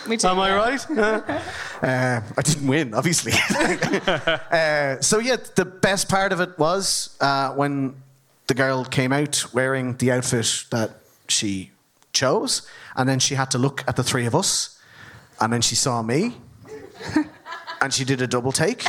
Me 0.06 0.18
too. 0.18 0.28
Am 0.28 0.38
I 0.38 0.54
right? 0.54 0.92
uh, 0.98 2.22
I 2.38 2.42
didn't 2.42 2.68
win, 2.68 2.94
obviously. 2.94 3.32
uh, 4.52 5.00
so 5.00 5.20
yeah, 5.20 5.38
the 5.56 5.64
best 5.64 6.10
part 6.10 6.34
of 6.34 6.42
it 6.42 6.60
was 6.60 7.16
uh, 7.22 7.52
when 7.52 7.96
the 8.48 8.54
girl 8.54 8.84
came 8.84 9.14
out 9.14 9.46
wearing 9.54 9.96
the 9.96 10.12
outfit 10.12 10.66
that 10.72 10.92
she 11.30 11.72
chose, 12.12 12.68
and 12.98 13.08
then 13.08 13.20
she 13.20 13.36
had 13.36 13.50
to 13.52 13.58
look 13.58 13.86
at 13.88 13.96
the 13.96 14.04
three 14.04 14.26
of 14.26 14.36
us, 14.36 14.78
and 15.40 15.54
then 15.54 15.62
she 15.62 15.76
saw 15.76 16.02
me, 16.02 16.36
and 17.80 17.94
she 17.94 18.04
did 18.04 18.22
a 18.22 18.28
double 18.28 18.52
take, 18.52 18.86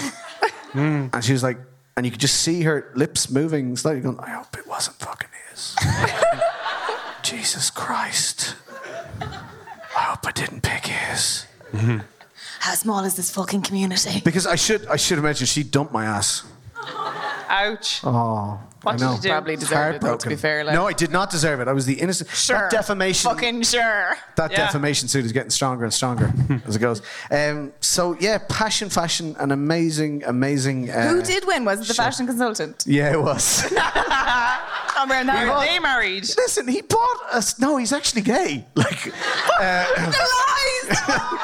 and 0.73 1.25
she 1.25 1.33
was 1.33 1.45
like, 1.45 1.59
and 1.97 2.05
you 2.05 2.11
could 2.11 2.21
just 2.21 2.41
see 2.41 2.63
her 2.63 2.91
lips 2.97 3.31
moving 3.31 3.77
slightly, 3.77 4.01
going, 4.01 4.19
"I 4.19 4.31
hope 4.31 4.59
it 4.59 4.67
wasn't 4.67 4.97
fucking 4.97 5.31
his." 5.49 5.77
Jesus 7.23 7.71
Christ. 7.71 8.57
I 10.15 10.17
hope 10.17 10.27
I 10.29 10.31
didn't 10.31 10.63
pick 10.63 10.87
his. 10.87 11.45
How 12.61 12.75
small 12.75 13.03
is 13.05 13.17
this 13.17 13.33
fucking 13.33 13.63
community? 13.63 14.21
Because 14.25 14.47
I 14.47 14.55
should 14.55 14.87
I 14.87 14.95
should 14.97 15.17
have 15.19 15.25
mentioned 15.25 15.49
she 15.49 15.65
dumped 15.65 15.93
my 15.93 16.05
ass. 16.05 16.45
Ouch. 17.49 18.01
Oh, 18.05 18.61
What 18.83 18.95
I 18.95 18.97
did 18.97 19.05
know. 19.05 19.15
you 19.15 19.21
do? 19.21 19.29
Probably 19.29 19.57
deserved 19.57 19.97
it, 19.97 20.01
though, 20.03 20.17
to 20.17 20.29
be 20.29 20.37
fair. 20.37 20.63
Like. 20.65 20.75
No, 20.75 20.87
I 20.87 20.93
did 20.93 21.11
not 21.11 21.31
deserve 21.31 21.61
it. 21.61 21.67
I 21.69 21.73
was 21.73 21.85
the 21.87 21.95
innocent. 21.95 22.31
Sure. 22.31 22.57
That 22.59 22.71
defamation. 22.71 23.29
Fucking 23.31 23.63
sure. 23.63 24.15
that 24.37 24.51
Yeah. 24.53 24.67
defamation 24.67 25.09
suit 25.09 25.25
is 25.25 25.33
getting 25.33 25.51
stronger 25.51 25.83
and 25.85 25.93
stronger 25.93 26.33
as 26.67 26.77
it 26.77 26.79
goes. 26.79 27.03
Um, 27.31 27.73
so 27.81 28.17
yeah, 28.21 28.39
passion, 28.49 28.91
fashion, 28.91 29.35
an 29.41 29.51
amazing, 29.51 30.23
amazing. 30.25 30.91
Uh, 30.91 31.09
Who 31.09 31.23
did 31.23 31.45
win? 31.47 31.65
Was 31.65 31.81
it 31.81 31.89
the 31.89 31.95
sure. 31.95 32.05
fashion 32.05 32.27
consultant? 32.27 32.85
Yeah, 32.87 33.13
it 33.13 33.21
was. 33.21 33.65
I'm 34.97 35.09
wearing 35.09 35.27
that. 35.27 35.49
Are 35.49 35.65
they 35.67 35.79
married? 35.79 36.23
Listen, 36.37 36.69
he 36.69 36.81
bought 36.83 37.21
us. 37.33 37.59
No, 37.59 37.77
he's 37.77 37.93
actually 37.93 38.23
gay. 38.23 38.67
Like, 38.75 39.07
uh, 39.61 39.85
Lies! 39.99 40.99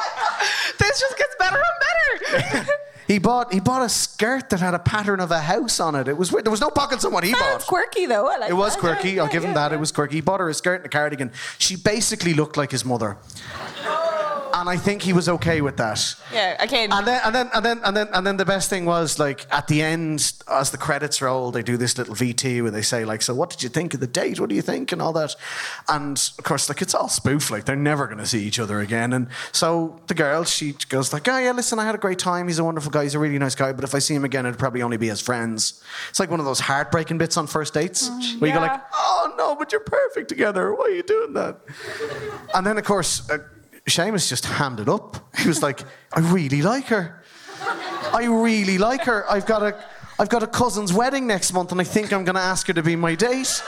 This 0.79 0.99
just 0.99 1.17
gets 1.17 1.35
better 1.39 1.57
and 1.57 2.23
better. 2.33 2.67
he 3.07 3.17
bought 3.19 3.53
he 3.53 3.59
bought 3.59 3.83
a 3.83 3.89
skirt 3.89 4.49
that 4.49 4.59
had 4.59 4.73
a 4.73 4.79
pattern 4.79 5.19
of 5.19 5.29
a 5.31 5.39
house 5.39 5.79
on 5.79 5.95
it. 5.95 6.07
It 6.07 6.17
was 6.17 6.31
weird. 6.31 6.43
There 6.45 6.51
was 6.51 6.59
no 6.59 6.69
pockets 6.71 7.05
on 7.05 7.13
what 7.13 7.23
he 7.23 7.31
Sounds 7.31 7.63
bought. 7.63 7.67
quirky 7.67 8.07
though. 8.07 8.27
I 8.27 8.37
like 8.37 8.49
It 8.49 8.53
was 8.53 8.73
that. 8.73 8.79
quirky. 8.79 9.19
I'll 9.19 9.27
give 9.27 9.43
him 9.43 9.53
that. 9.53 9.71
It 9.73 9.79
was 9.79 9.91
quirky. 9.91 10.15
He 10.15 10.21
bought 10.21 10.39
her 10.39 10.49
a 10.49 10.53
skirt 10.53 10.77
and 10.77 10.85
a 10.87 10.89
cardigan. 10.89 11.31
She 11.59 11.75
basically 11.75 12.33
looked 12.33 12.57
like 12.57 12.71
his 12.71 12.83
mother. 12.83 13.17
And 14.61 14.69
I 14.69 14.77
think 14.77 15.01
he 15.01 15.11
was 15.11 15.27
okay 15.27 15.61
with 15.61 15.77
that. 15.77 16.15
Yeah, 16.31 16.55
okay. 16.65 16.83
And 16.83 17.07
then, 17.07 17.19
and 17.25 17.33
then, 17.33 17.49
and 17.51 17.65
then, 17.65 17.81
and 17.83 17.97
then, 17.97 18.07
and 18.13 18.27
then 18.27 18.37
the 18.37 18.45
best 18.45 18.69
thing 18.69 18.85
was 18.85 19.17
like 19.17 19.47
at 19.51 19.67
the 19.67 19.81
end, 19.81 20.33
as 20.47 20.69
the 20.69 20.77
credits 20.77 21.19
roll, 21.19 21.49
they 21.49 21.63
do 21.63 21.77
this 21.77 21.97
little 21.97 22.13
VT 22.13 22.61
where 22.61 22.69
they 22.69 22.83
say 22.83 23.03
like, 23.03 23.23
"So 23.23 23.33
what 23.33 23.49
did 23.49 23.63
you 23.63 23.69
think 23.69 23.95
of 23.95 24.01
the 24.01 24.05
date? 24.05 24.39
What 24.39 24.49
do 24.49 24.55
you 24.55 24.61
think?" 24.61 24.91
and 24.91 25.01
all 25.01 25.13
that. 25.13 25.35
And 25.87 26.15
of 26.37 26.43
course, 26.43 26.69
like 26.69 26.79
it's 26.79 26.93
all 26.93 27.09
spoof. 27.09 27.49
Like 27.49 27.65
they're 27.65 27.75
never 27.75 28.05
going 28.05 28.19
to 28.19 28.25
see 28.27 28.43
each 28.43 28.59
other 28.59 28.81
again. 28.81 29.13
And 29.13 29.29
so 29.51 29.99
the 30.05 30.13
girl, 30.13 30.43
she 30.43 30.75
goes 30.89 31.11
like, 31.11 31.27
"Oh 31.27 31.39
yeah, 31.39 31.53
listen, 31.53 31.79
I 31.79 31.85
had 31.85 31.95
a 31.95 31.97
great 31.97 32.19
time. 32.19 32.47
He's 32.47 32.59
a 32.59 32.63
wonderful 32.63 32.91
guy. 32.91 33.01
He's 33.01 33.15
a 33.15 33.19
really 33.19 33.39
nice 33.39 33.55
guy. 33.55 33.71
But 33.71 33.83
if 33.83 33.95
I 33.95 33.99
see 33.99 34.13
him 34.13 34.25
again, 34.25 34.45
it'd 34.45 34.59
probably 34.59 34.83
only 34.83 34.97
be 34.97 35.09
as 35.09 35.21
friends." 35.21 35.83
It's 36.11 36.19
like 36.19 36.29
one 36.29 36.39
of 36.39 36.45
those 36.45 36.59
heartbreaking 36.59 37.17
bits 37.17 37.35
on 37.35 37.47
first 37.47 37.73
dates 37.73 38.11
where 38.37 38.49
you 38.49 38.55
go 38.55 38.61
like, 38.61 38.79
"Oh 38.93 39.33
no, 39.39 39.55
but 39.55 39.71
you're 39.71 39.81
perfect 39.81 40.29
together. 40.29 40.71
Why 40.71 40.83
are 40.85 40.89
you 40.89 41.01
doing 41.01 41.33
that?" 41.33 41.57
And 42.53 42.63
then, 42.67 42.77
of 42.77 42.83
course, 42.83 43.27
uh, 43.27 43.39
Seamus 43.91 44.29
just 44.29 44.45
hammed 44.45 44.79
it 44.79 44.89
up. 44.89 45.17
He 45.39 45.47
was 45.47 45.61
like, 45.61 45.81
I 46.13 46.19
really 46.19 46.61
like 46.61 46.85
her. 46.87 47.21
I 48.13 48.25
really 48.25 48.77
like 48.77 49.03
her. 49.03 49.29
I've 49.29 49.45
got 49.45 49.63
a, 49.63 49.83
I've 50.19 50.29
got 50.29 50.43
a 50.43 50.47
cousin's 50.47 50.93
wedding 50.93 51.27
next 51.27 51.53
month, 51.53 51.71
and 51.71 51.79
I 51.79 51.83
think 51.83 52.11
I'm 52.11 52.23
going 52.23 52.35
to 52.35 52.41
ask 52.41 52.67
her 52.67 52.73
to 52.73 52.83
be 52.83 52.95
my 52.95 53.15
date. 53.15 53.61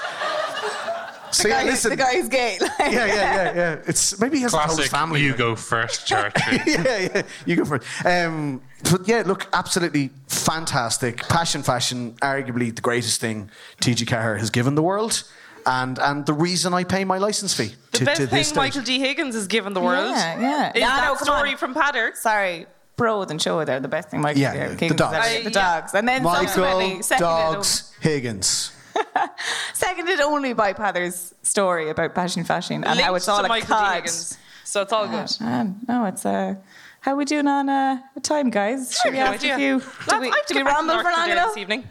So 1.33 1.43
the, 1.43 1.49
yeah, 1.49 1.63
guy, 1.63 1.69
listen. 1.69 1.89
the 1.89 1.95
guy's 1.95 2.29
gay. 2.29 2.57
yeah, 2.79 2.89
yeah, 2.89 3.05
yeah, 3.05 3.55
yeah. 3.55 3.81
It's 3.87 4.19
maybe 4.19 4.37
he 4.37 4.43
has 4.43 4.53
a 4.53 4.57
Classic. 4.57 4.75
close 4.75 4.87
family. 4.89 5.21
You 5.21 5.33
go 5.33 5.55
first, 5.55 6.05
Church. 6.05 6.35
yeah, 6.67 7.09
yeah. 7.13 7.21
You 7.45 7.55
go 7.55 7.65
for 7.65 7.75
it. 7.77 8.05
Um, 8.05 8.61
but 8.91 9.07
yeah, 9.07 9.23
look, 9.25 9.47
absolutely 9.51 10.11
fantastic. 10.27 11.17
Paisean 11.17 11.65
Faisean, 11.65 12.13
arguably 12.19 12.73
the 12.75 12.81
greatest 12.81 13.19
thing 13.19 13.49
TG 13.81 14.05
Ceathair 14.05 14.37
has 14.39 14.51
given 14.51 14.75
the 14.75 14.83
world. 14.83 15.23
And, 15.65 15.97
and 15.99 16.25
the 16.25 16.33
reason 16.33 16.73
I 16.73 16.83
pay 16.83 17.05
my 17.05 17.17
license 17.17 17.53
fee 17.53 17.75
The 17.91 17.97
to, 17.99 18.05
best 18.05 18.17
to 18.21 18.27
this 18.27 18.31
thing 18.31 18.43
stage. 18.43 18.55
Michael 18.57 18.81
D. 18.81 18.99
Higgins 18.99 19.35
has 19.35 19.47
given 19.47 19.73
the 19.73 19.81
world 19.81 20.09
Yeah, 20.09 20.39
yeah. 20.39 20.69
is 20.73 20.79
Yeah, 20.81 20.87
that 20.89 21.07
no, 21.07 21.15
story 21.15 21.51
on. 21.51 21.57
from 21.57 21.73
Peadar. 21.73 22.15
Sorry, 22.15 22.65
bro 22.97 23.21
and 23.23 23.41
show 23.41 23.63
they're 23.65 23.79
the 23.79 23.87
best 23.87 24.09
thing 24.09 24.21
Michael 24.21 24.41
Yeah, 24.41 24.53
yeah, 24.53 24.67
the 24.69 24.75
King 24.75 24.93
dogs. 24.95 25.43
The 25.43 25.49
dogs. 25.49 25.93
And 25.93 26.07
then 26.07 26.23
Michael 26.23 27.01
Dogs 27.17 27.93
Higgins. 28.01 28.71
seconded 29.73 30.19
only 30.21 30.53
by 30.53 30.73
Peadar's 30.73 31.33
story 31.41 31.89
about 31.89 32.13
Paisean 32.13 32.45
Faisean 32.45 32.83
and 32.85 32.85
how 32.85 32.93
Linked 32.95 33.15
it's 33.17 33.27
all 33.27 33.39
to 33.39 33.45
a 33.45 33.47
Michael 33.47 33.67
D. 33.67 33.73
cod. 33.73 34.09
So 34.09 34.81
it's 34.81 34.93
all 34.93 35.07
good. 35.07 35.29
Man, 35.41 35.79
no, 35.87 36.05
it's 36.05 36.25
uh, 36.25 36.55
how 37.01 37.15
we 37.15 37.25
doing 37.25 37.47
on 37.47 37.69
uh, 37.69 37.97
time, 38.21 38.49
guys? 38.49 38.97
Should 39.03 39.13
we 39.13 39.19
No 39.19 39.25
ask 39.25 39.43
a 39.43 39.51
idea. 39.53 39.57
few? 39.57 39.73
Lads, 40.07 40.21
we, 40.21 40.29
I 40.31 40.35
have 40.35 40.45
to 40.45 40.53
did 40.53 40.55
we 40.55 40.55
get 40.55 40.65
back 40.65 40.75
ramble 40.77 41.01
for 41.03 41.11
long 41.11 41.29
enough? 41.29 41.47
This 41.49 41.57
evening. 41.57 41.89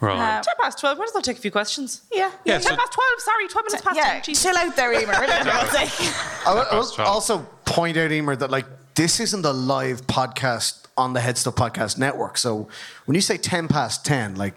Right. 0.00 0.38
Uh, 0.38 0.42
Ten 0.42 0.54
past 0.60 0.78
twelve. 0.80 0.98
When 0.98 1.06
does 1.06 1.14
that 1.14 1.24
take 1.24 1.36
a 1.38 1.40
few 1.40 1.50
questions? 1.50 2.02
yeah, 2.12 2.30
Yeah, 2.44 2.54
Ten 2.54 2.62
so- 2.62 2.76
past 2.76 2.92
twelve. 2.92 3.10
Sorry, 3.18 3.48
twelve 3.48 3.66
minutes 3.66 3.82
past 3.82 3.96
yeah. 3.96 4.12
ten. 4.14 4.22
Jesus. 4.22 4.42
Chill 4.42 4.56
out 4.56 4.74
there, 4.76 4.94
Éimear. 4.94 5.14
for 5.14 5.44
God's 5.44 5.70
sake. 5.70 6.46
I 6.46 6.54
will- 6.54 6.66
I 6.70 6.74
will 6.76 7.00
also 7.06 7.38
point 7.66 7.96
out, 7.96 8.10
Éimear, 8.10 8.38
that 8.38 8.50
like 8.50 8.66
this 8.94 9.20
isn't 9.20 9.44
a 9.44 9.52
live 9.52 10.06
podcast 10.06 10.84
on 10.96 11.12
the 11.12 11.20
HeadStuff 11.20 11.54
Podcast 11.54 11.98
Network. 11.98 12.36
So 12.38 12.68
when 13.06 13.14
you 13.14 13.20
say 13.20 13.36
ten 13.36 13.68
past 13.68 14.04
ten, 14.04 14.34
like 14.36 14.54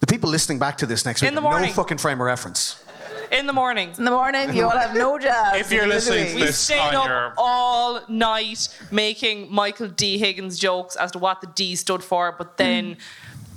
the 0.00 0.06
people 0.06 0.28
listening 0.30 0.58
back 0.58 0.76
to 0.78 0.86
this 0.86 1.04
next 1.04 1.22
week 1.22 1.28
In 1.28 1.34
the 1.34 1.40
have 1.40 1.44
no 1.50 1.56
morning. 1.56 1.72
fucking 1.72 1.98
frame 1.98 2.20
of 2.20 2.26
reference. 2.26 2.80
In 3.32 3.46
the 3.46 3.52
morning. 3.52 3.90
In 3.96 4.04
the 4.04 4.10
morning, 4.10 4.54
you 4.54 4.64
all 4.64 4.70
have 4.78 4.94
no 4.94 5.18
job. 5.28 5.56
If 5.56 5.72
you're 5.72 5.86
listening 5.88 6.26
to 6.28 6.34
We 6.34 6.40
this 6.42 6.58
stayed 6.58 6.78
on 6.78 6.94
up 6.94 7.06
your 7.06 7.32
all 7.38 8.00
night 8.08 8.68
making 8.92 9.52
Michael 9.52 9.88
D. 9.88 10.18
Higgins 10.18 10.58
jokes 10.58 10.94
as 10.94 11.10
to 11.12 11.18
what 11.18 11.40
the 11.40 11.46
D 11.48 11.74
stood 11.74 12.04
for, 12.04 12.32
but 12.36 12.58
then 12.58 12.96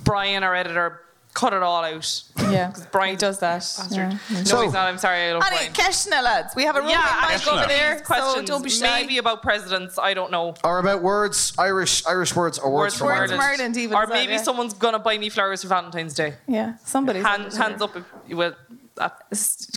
Brian, 0.04 0.42
our 0.42 0.54
editor, 0.56 1.02
cut 1.34 1.52
it 1.52 1.62
all 1.62 1.84
out. 1.84 2.22
yeah, 2.50 2.68
because 2.68 2.86
Brian 2.86 3.10
he 3.12 3.16
does 3.16 3.38
that. 3.40 3.64
Yeah. 3.90 4.18
No, 4.30 4.42
So- 4.44 4.62
he's 4.62 4.72
not. 4.72 4.88
I'm 4.88 4.98
sorry. 4.98 5.28
I 5.28 5.32
love 5.34 5.42
Any 5.46 5.56
Brian. 5.56 5.72
Ceisteanna 5.72 6.22
lads, 6.22 6.56
we 6.56 6.64
have 6.64 6.74
a 6.76 6.80
room 6.80 6.88
Yeah, 6.90 7.26
in 7.28 7.32
and 7.34 7.42
over 7.42 7.50
over 7.58 7.66
there, 7.68 7.94
there. 7.96 8.04
Questions, 8.04 8.34
so 8.34 8.42
don't 8.42 8.62
be 8.64 8.70
shy. 8.70 9.00
maybe 9.02 9.18
about 9.18 9.42
presidents. 9.42 9.98
I 9.98 10.14
don't 10.14 10.30
know. 10.32 10.54
Or 10.64 10.78
about 10.78 11.02
words, 11.02 11.52
Irish 11.58 12.04
Irish 12.06 12.34
words 12.34 12.58
or 12.58 12.70
words, 12.70 12.94
Words 12.94 12.98
from 12.98 13.06
from 13.08 13.18
Words 13.18 13.32
Ireland. 13.32 13.42
from 13.42 13.60
Ireland, 13.60 13.76
even 13.76 13.96
or 13.96 14.02
as 14.02 14.08
well, 14.08 14.18
maybe 14.18 14.32
yeah. 14.32 14.42
someone's 14.42 14.74
gonna 14.74 14.98
buy 14.98 15.16
me 15.18 15.28
flowers 15.28 15.62
for 15.62 15.68
Valentine's 15.68 16.14
Day. 16.14 16.34
Yeah, 16.48 16.74
somebody. 16.84 17.20
Hand, 17.20 17.52
hands 17.54 17.80
up 17.82 17.94
if 17.96 18.04
you 18.26 18.36
will. 18.36 18.54
Uh, 18.98 19.08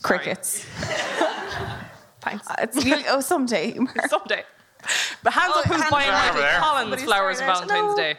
crickets. 0.01 0.65
thanks. 2.21 2.47
Uh, 2.49 2.55
It's, 2.59 2.85
you, 2.85 2.95
oh, 3.09 3.21
someday. 3.21 3.73
Mark. 3.77 4.01
Someday. 4.09 4.43
But 5.21 5.33
hands 5.33 5.53
Oh, 5.55 5.59
up 5.59 5.65
who's 5.67 5.77
hands 5.79 5.91
buying 5.91 6.09
up. 6.09 6.33
Michael 6.33 6.39
Over. 6.41 6.57
Collins 6.59 7.03
flowers 7.03 7.39
for. 7.39 7.45
Valentine's 7.45 7.69
No. 7.91 7.95
Day. 7.95 8.15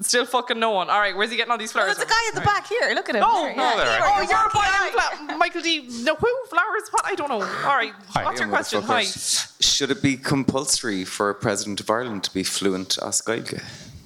Still 0.00 0.26
fucking 0.26 0.58
no 0.60 0.70
one. 0.70 0.90
All 0.90 1.00
right, 1.00 1.16
where's 1.16 1.30
he 1.30 1.36
getting 1.36 1.50
all 1.50 1.58
these 1.58 1.72
flowers? 1.72 1.96
There's 1.96 2.06
a 2.08 2.10
guy 2.10 2.20
at 2.28 2.34
the 2.36 2.40
back 2.42 2.68
here. 2.68 2.92
Look 2.94 3.08
at 3.08 3.16
him. 3.16 3.24
Oh, 3.26 3.44
there, 3.46 3.56
no, 3.56 3.62
yeah. 3.62 3.76
there. 3.76 4.00
Oh, 4.02 4.20
you're 4.20 4.50
buying 4.54 4.94
by. 4.94 5.26
fla- 5.26 5.36
Michael 5.38 5.60
D. 5.62 5.88
No, 6.04 6.14
who? 6.14 6.44
Flowers? 6.48 6.88
What? 6.90 7.04
I 7.04 7.14
don't 7.16 7.28
know. 7.28 7.42
All 7.42 7.76
right. 7.76 7.92
Hi, 8.10 8.24
What's 8.24 8.40
your 8.40 8.48
question? 8.48 8.82
Hi. 8.82 9.02
Should 9.02 9.90
it 9.90 10.00
be 10.00 10.16
compulsory 10.16 11.04
for 11.04 11.30
a 11.30 11.34
president 11.34 11.80
of 11.80 11.90
Ireland 11.90 12.22
to 12.24 12.32
be 12.32 12.44
fluent 12.44 12.96
as 13.02 13.20
Gaeilge? 13.22 13.60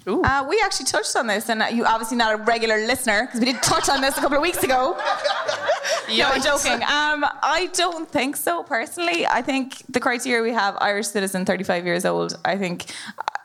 Uh, 0.07 0.45
we 0.49 0.61
actually 0.65 0.87
touched 0.87 1.15
on 1.17 1.27
this, 1.27 1.49
and 1.49 1.63
uh, 1.63 1.67
you 1.67 1.85
obviously 1.85 2.17
not 2.17 2.35
a 2.35 2.37
regular 2.37 2.87
listener 2.87 3.27
because 3.27 3.41
we 3.41 3.47
did 3.47 3.63
touch 3.63 3.89
on 3.89 4.01
this 4.01 4.17
a 4.19 4.21
couple 4.21 4.37
of 4.37 4.43
weeks 4.43 4.63
ago. 4.63 4.99
No, 6.09 6.29
I'm 6.29 6.43
joking. 6.43 6.83
Um, 6.83 7.25
I 7.43 7.71
don't 7.73 8.09
think 8.09 8.37
so 8.37 8.63
personally. 8.63 9.27
I 9.27 9.41
think 9.41 9.83
the 9.89 10.01
criteria 10.01 10.43
we 10.43 10.53
have 10.53 10.77
Irish 10.81 11.07
citizen, 11.09 11.47
35 11.47 11.87
years 11.87 12.05
old. 12.05 12.39
I 12.45 12.59
think 12.59 12.87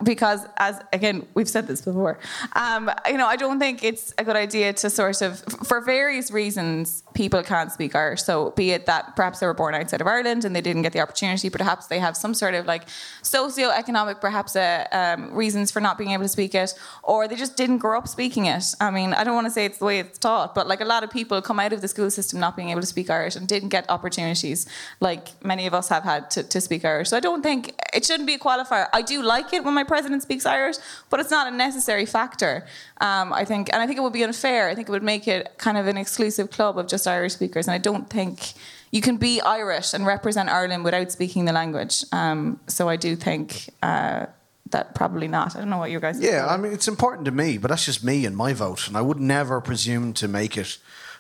because 0.04 0.46
as 0.58 0.80
again 0.92 1.26
we've 1.34 1.48
said 1.50 1.68
this 1.68 1.82
before, 1.82 2.20
um, 2.54 2.92
you 3.08 3.18
know 3.18 3.26
I 3.28 3.36
don't 3.38 3.60
think 3.60 3.84
it's 3.84 4.14
a 4.18 4.24
good 4.24 4.36
idea 4.36 4.74
to 4.74 4.90
sort 4.90 5.22
of 5.22 5.40
for 5.66 5.80
various 5.82 6.30
reasons 6.30 7.04
people 7.18 7.42
can't 7.42 7.72
speak 7.72 7.96
Irish. 7.96 8.22
So 8.22 8.52
be 8.52 8.70
it 8.76 8.86
that 8.86 9.16
perhaps 9.16 9.40
they 9.40 9.48
were 9.48 9.56
born 9.56 9.74
outside 9.74 10.02
of 10.02 10.08
Ireland 10.08 10.46
and 10.46 10.56
they 10.56 10.62
didn't 10.62 10.84
get 10.84 10.94
the 10.94 11.00
opportunity, 11.00 11.50
perhaps 11.50 11.88
they 11.88 11.98
have 11.98 12.16
some 12.16 12.36
sort 12.36 12.54
of 12.54 12.68
like 12.68 12.84
socio-economic 13.24 14.22
perhaps 14.22 14.56
uh, 14.56 14.86
um, 14.92 15.34
reasons 15.34 15.72
for 15.72 15.82
not 15.82 15.98
being 15.98 16.12
able 16.12 16.24
to 16.24 16.30
speak 16.30 16.54
it, 16.54 16.76
or 17.02 17.28
they 17.28 17.36
just 17.36 17.58
didn't 17.58 17.80
grow 17.80 17.98
up 17.98 18.08
speaking 18.08 18.46
it. 18.46 18.64
I 18.80 18.92
mean 18.92 19.14
I 19.14 19.24
don't 19.24 19.34
want 19.34 19.48
to 19.48 19.52
say 19.52 19.66
it's 19.66 19.80
the 19.80 19.86
way 19.86 19.98
it's 20.00 20.20
taught, 20.20 20.54
but 20.54 20.68
like 20.68 20.80
a 20.80 20.86
lot 20.86 21.04
of 21.04 21.10
people 21.10 21.42
come 21.42 21.60
out 21.60 21.74
of 21.74 21.82
the 21.82 21.88
school 21.88 22.12
system 22.12 22.40
not 22.40 22.56
being 22.56 22.70
able 22.70 22.82
to 22.82 22.92
speak 22.96 23.10
Irish 23.10 23.36
and 23.36 23.48
didn't 23.48 23.70
get 23.70 23.90
opportunities 23.90 24.68
like 25.00 25.24
many 25.44 25.66
of 25.66 25.74
us 25.74 25.90
have 25.90 26.04
had 26.04 26.30
to, 26.32 26.44
to 26.44 26.62
speak 26.62 26.86
Irish. 26.86 27.10
So 27.10 27.18
I 27.18 27.20
don't 27.20 27.42
think 27.42 27.74
it 27.96 28.06
shouldn't 28.06 28.28
be 28.28 28.36
a 28.36 28.40
qualifier. 28.40 28.88
I 28.94 29.02
do 29.02 29.24
like 29.24 29.54
it 29.54 29.64
when 29.64 29.74
my 29.74 29.84
president 29.84 30.22
speaks 30.22 30.46
Irish, 30.46 30.78
but 31.10 31.20
it's 31.20 31.32
not 31.32 31.52
a 31.52 31.56
necessary 31.56 32.06
factor. 32.06 32.68
Um, 33.02 33.34
I 33.34 33.44
think, 33.46 33.70
and 33.74 33.82
I 33.82 33.88
think 33.88 33.98
it 33.98 34.02
would 34.02 34.14
be 34.14 34.24
unfair. 34.24 34.70
I 34.70 34.76
think 34.76 34.88
it 34.90 34.92
would 34.92 35.04
make 35.04 35.28
it 35.28 35.58
kind 35.58 35.78
of 35.78 35.88
an 35.88 35.98
exclusive 35.98 36.52
club 36.52 36.78
of 36.78 36.88
just 36.88 37.07
Irish 37.08 37.34
speakers, 37.34 37.68
and 37.68 37.74
I 37.74 37.78
don't 37.78 38.10
think 38.10 38.54
you 38.92 39.02
can 39.02 39.18
be 39.18 39.42
Irish 39.42 39.94
and 39.94 40.06
represent 40.06 40.50
Ireland 40.50 40.84
without 40.84 41.12
speaking 41.12 41.46
the 41.46 41.54
language. 41.54 42.04
Um, 42.12 42.60
so 42.68 42.90
I 42.90 42.96
do 42.96 43.16
think. 43.16 43.70
Uh, 43.82 44.28
that 44.72 44.94
probably 44.96 45.30
not. 45.30 45.56
I 45.56 45.60
don't 45.60 45.70
know 45.70 45.78
what 45.78 45.92
you 45.92 46.00
guys. 46.02 46.20
Yeah, 46.20 46.46
I 46.46 46.58
mean, 46.58 46.74
it's 46.74 46.90
important 46.90 47.24
to 47.24 47.32
me, 47.32 47.58
but 47.58 47.70
that's 47.70 47.86
just 47.86 48.04
me 48.04 48.26
and 48.26 48.36
my 48.36 48.52
vote, 48.52 48.90
and 48.90 48.98
I 48.98 49.02
would 49.02 49.18
never 49.18 49.62
presume 49.62 50.12
to 50.16 50.28
make 50.28 50.58
it 50.58 50.78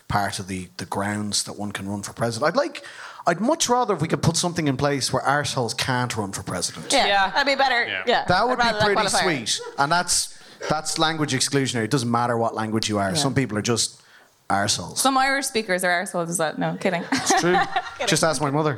part 0.10 0.38
of 0.40 0.48
the 0.48 0.68
the 0.76 0.86
grounds 0.86 1.44
that 1.46 1.58
one 1.58 1.72
can 1.72 1.88
run 1.88 2.02
for 2.04 2.12
president. 2.12 2.52
I'd 2.52 2.58
like. 2.58 2.84
I'd 3.26 3.40
much 3.42 3.68
rather 3.70 3.94
if 3.94 4.02
we 4.02 4.08
could 4.10 4.22
put 4.22 4.36
something 4.38 4.68
in 4.68 4.76
place 4.78 5.12
where 5.14 5.22
arseholes 5.22 5.78
can't 5.78 6.16
run 6.18 6.32
for 6.34 6.44
president. 6.44 6.92
Yeah, 6.94 7.08
Yeah. 7.08 7.30
that'd 7.32 7.46
be 7.48 7.56
better. 7.56 7.86
Yeah. 7.86 8.04
Yeah, 8.08 8.26
That 8.26 8.48
would 8.48 8.58
be 8.58 8.66
pretty 8.82 9.08
sweet. 9.10 9.60
And 9.78 9.92
that's 9.92 10.38
that's 10.70 10.98
language 10.98 11.34
exclusionary. 11.34 11.84
It 11.86 11.92
doesn't 11.92 12.10
matter 12.12 12.38
what 12.38 12.54
language 12.56 12.90
you 12.90 12.98
are. 13.00 13.16
Some 13.16 13.34
people 13.34 13.58
are 13.58 13.62
just 13.62 14.02
arseholes. 14.50 14.98
Some 14.98 15.18
Irish 15.18 15.46
speakers 15.46 15.84
are 15.84 15.92
assholes 15.92 16.30
as 16.30 16.40
well. 16.40 16.54
No, 16.58 16.78
kidding. 16.80 17.04
It's 17.12 17.42
true. 17.42 17.58
just 18.08 18.24
ask 18.24 18.42
my 18.42 18.52
mother. 18.52 18.76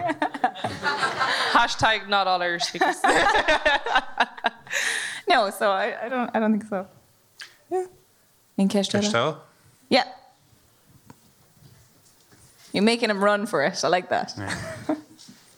Hashtag 1.52 2.08
not 2.08 2.28
all 2.28 2.42
Irish 2.42 2.64
speakers. 2.64 2.98
no, 5.28 5.50
so 5.50 5.72
I, 5.72 6.06
I 6.06 6.10
don't. 6.10 6.30
I 6.36 6.40
don't 6.40 6.52
think 6.52 6.70
so. 6.70 6.88
Yeah. 7.70 7.86
In 8.58 8.68
Kestrel. 8.68 9.04
Estelle? 9.04 9.44
Yeah. 9.90 10.06
You're 12.74 12.84
making 12.84 13.10
him 13.10 13.24
run 13.24 13.46
for 13.46 13.64
it. 13.64 13.84
I 13.84 13.88
like 13.88 14.10
that. 14.10 14.38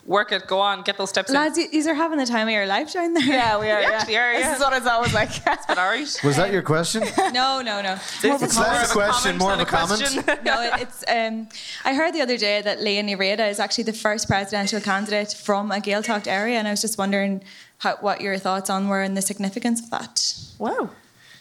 Work 0.05 0.31
it. 0.31 0.47
Go 0.47 0.59
on. 0.59 0.81
Get 0.81 0.97
those 0.97 1.09
steps 1.09 1.29
in. 1.29 1.35
Lads, 1.35 1.57
you 1.59 1.87
are 1.87 1.93
having 1.93 2.17
the 2.17 2.25
time 2.25 2.47
of 2.47 2.53
your 2.53 2.65
life 2.65 2.91
down 2.91 3.13
there. 3.13 3.23
Yeah, 3.23 3.59
we 3.59 3.69
are. 3.69 3.77
We 3.79 3.83
yeah. 3.87 3.91
actually 3.91 4.17
are, 4.17 4.33
yeah. 4.33 4.49
This 4.49 4.57
is 4.57 4.63
what 4.63 4.73
it's 4.73 4.87
always 4.87 5.13
like. 5.13 5.29
But 5.67 5.77
all 5.77 5.89
right. 5.89 6.19
Was 6.23 6.35
that 6.37 6.51
your 6.51 6.63
question? 6.63 7.03
No, 7.33 7.61
no, 7.61 7.81
no. 7.81 7.93
It's 8.23 8.23
less 8.57 8.89
a 8.89 8.93
question, 8.93 9.37
more 9.37 9.53
of 9.53 9.59
a 9.59 9.65
comment. 9.65 10.01
No, 10.43 10.61
it- 10.63 10.81
it's. 10.81 11.03
Um, 11.07 11.47
I 11.85 11.93
heard 11.93 12.13
the 12.13 12.21
other 12.21 12.37
day 12.37 12.61
that 12.61 12.79
Liadh 12.79 13.05
Ní 13.05 13.15
Riada 13.17 13.49
is 13.49 13.59
actually 13.59 13.85
the 13.85 13.93
first 13.93 14.27
presidential 14.27 14.81
candidate 14.81 15.33
from 15.33 15.71
a 15.71 15.75
Gaeltacht 15.79 16.27
area, 16.27 16.57
and 16.57 16.67
I 16.67 16.71
was 16.71 16.81
just 16.81 16.97
wondering 16.97 17.43
how, 17.77 17.97
what 18.01 18.21
your 18.21 18.37
thoughts 18.37 18.69
on 18.69 18.87
were 18.87 19.01
and 19.01 19.15
the 19.15 19.21
significance 19.21 19.81
of 19.83 19.89
that. 19.91 20.35
wow. 20.57 20.89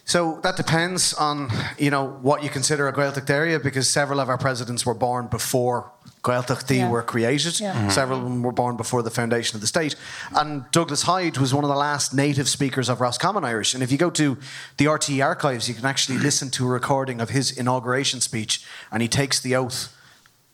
So 0.05 0.41
that 0.43 0.57
depends 0.57 1.15
on 1.15 1.51
you 1.79 1.91
know 1.91 2.05
what 2.23 2.43
you 2.43 2.51
consider 2.51 2.89
a 2.89 2.93
Gaeltacht 2.93 3.31
area 3.31 3.61
because 3.61 3.89
several 3.89 4.19
of 4.19 4.29
our 4.29 4.39
presidents 4.39 4.85
were 4.85 4.95
born 4.95 5.29
before 5.29 5.93
Gaeltachtaí 6.23 6.79
Yeah. 6.79 6.89
were 6.91 7.03
created. 7.03 7.59
Yeah. 7.61 7.73
Mhm. 7.75 7.93
Several 7.93 8.19
of 8.19 8.25
them 8.25 8.43
were 8.43 8.53
born 8.53 8.77
before 8.77 9.03
the 9.03 9.11
foundation 9.11 9.57
of 9.57 9.61
the 9.61 9.67
state. 9.67 9.97
And 10.35 10.65
Douglas 10.71 11.03
Hyde 11.03 11.39
was 11.39 11.55
one 11.55 11.65
of 11.65 11.71
the 11.71 11.77
last 11.77 12.13
native 12.13 12.49
speakers 12.49 12.89
of 12.89 13.01
Roscommon 13.01 13.45
Irish. 13.45 13.73
And 13.75 13.83
if 13.83 13.91
you 13.91 13.99
go 13.99 14.11
to 14.11 14.37
the 14.77 14.87
RTE 14.87 15.23
archives, 15.23 15.69
you 15.69 15.75
can 15.75 15.87
actually 15.87 16.19
listen 16.19 16.51
to 16.51 16.65
a 16.67 16.69
recording 16.69 17.21
of 17.21 17.31
his 17.31 17.51
inauguration 17.51 18.21
speech, 18.21 18.63
and 18.93 19.01
he 19.03 19.09
takes 19.09 19.41
the 19.41 19.57
oath 19.57 19.89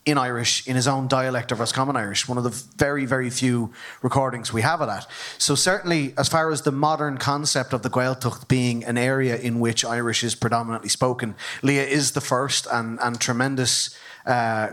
in 0.04 0.16
Irish 0.18 0.64
in 0.68 0.76
his 0.76 0.86
own 0.86 1.08
dialect 1.08 1.50
of 1.50 1.58
Roscommon 1.58 1.96
Irish. 1.96 2.28
One 2.28 2.38
of 2.38 2.44
the 2.44 2.54
very, 2.76 3.04
very 3.06 3.28
few 3.28 3.72
recordings 4.02 4.52
we 4.52 4.62
have 4.62 4.80
of 4.80 4.86
that. 4.86 5.04
So 5.36 5.56
certainly, 5.56 6.14
as 6.16 6.28
far 6.28 6.52
as 6.52 6.62
the 6.62 6.70
modern 6.70 7.18
concept 7.18 7.72
of 7.72 7.82
the 7.82 7.90
Gaeltacht 7.90 8.46
being 8.46 8.84
an 8.84 8.96
area 8.96 9.34
in 9.36 9.58
which 9.58 9.84
Irish 9.84 10.22
is 10.22 10.36
predominantly 10.36 10.90
spoken, 10.90 11.34
Liadh 11.60 11.88
is 11.88 12.12
the 12.12 12.20
first 12.20 12.68
and 12.70 13.00
and 13.00 13.20
tremendous. 13.20 13.90
Uh, 14.24 14.68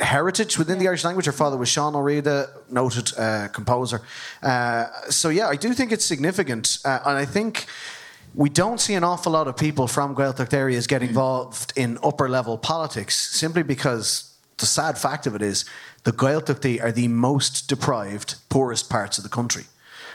Heritage 0.00 0.58
within 0.58 0.78
the 0.78 0.88
Irish 0.88 1.04
language. 1.04 1.26
Her 1.26 1.32
father 1.32 1.56
was 1.56 1.68
Seán 1.68 1.94
Ó 1.94 2.02
Riada, 2.02 2.48
noted 2.70 3.12
uh, 3.18 3.48
composer. 3.48 4.02
Uh, 4.42 4.86
so 5.08 5.28
yeah, 5.28 5.48
I 5.48 5.56
do 5.56 5.72
think 5.74 5.92
it's 5.92 6.04
significant, 6.04 6.78
uh, 6.84 7.00
and 7.04 7.18
I 7.18 7.24
think 7.24 7.66
we 8.34 8.48
don't 8.48 8.80
see 8.80 8.94
an 8.94 9.04
awful 9.04 9.32
lot 9.32 9.48
of 9.48 9.56
people 9.56 9.88
from 9.88 10.14
Gaeltacht 10.14 10.54
areas 10.54 10.86
get 10.86 11.02
involved 11.02 11.72
in 11.76 11.98
upper 12.02 12.28
level 12.28 12.56
politics 12.56 13.16
simply 13.16 13.62
because 13.62 14.34
the 14.58 14.66
sad 14.66 14.96
fact 14.98 15.26
of 15.26 15.34
it 15.34 15.42
is 15.42 15.64
the 16.04 16.12
Gaeltachtaí 16.12 16.82
are 16.82 16.92
the 16.92 17.08
most 17.08 17.68
deprived, 17.68 18.36
poorest 18.48 18.88
parts 18.88 19.18
of 19.18 19.24
the 19.24 19.30
country. 19.30 19.64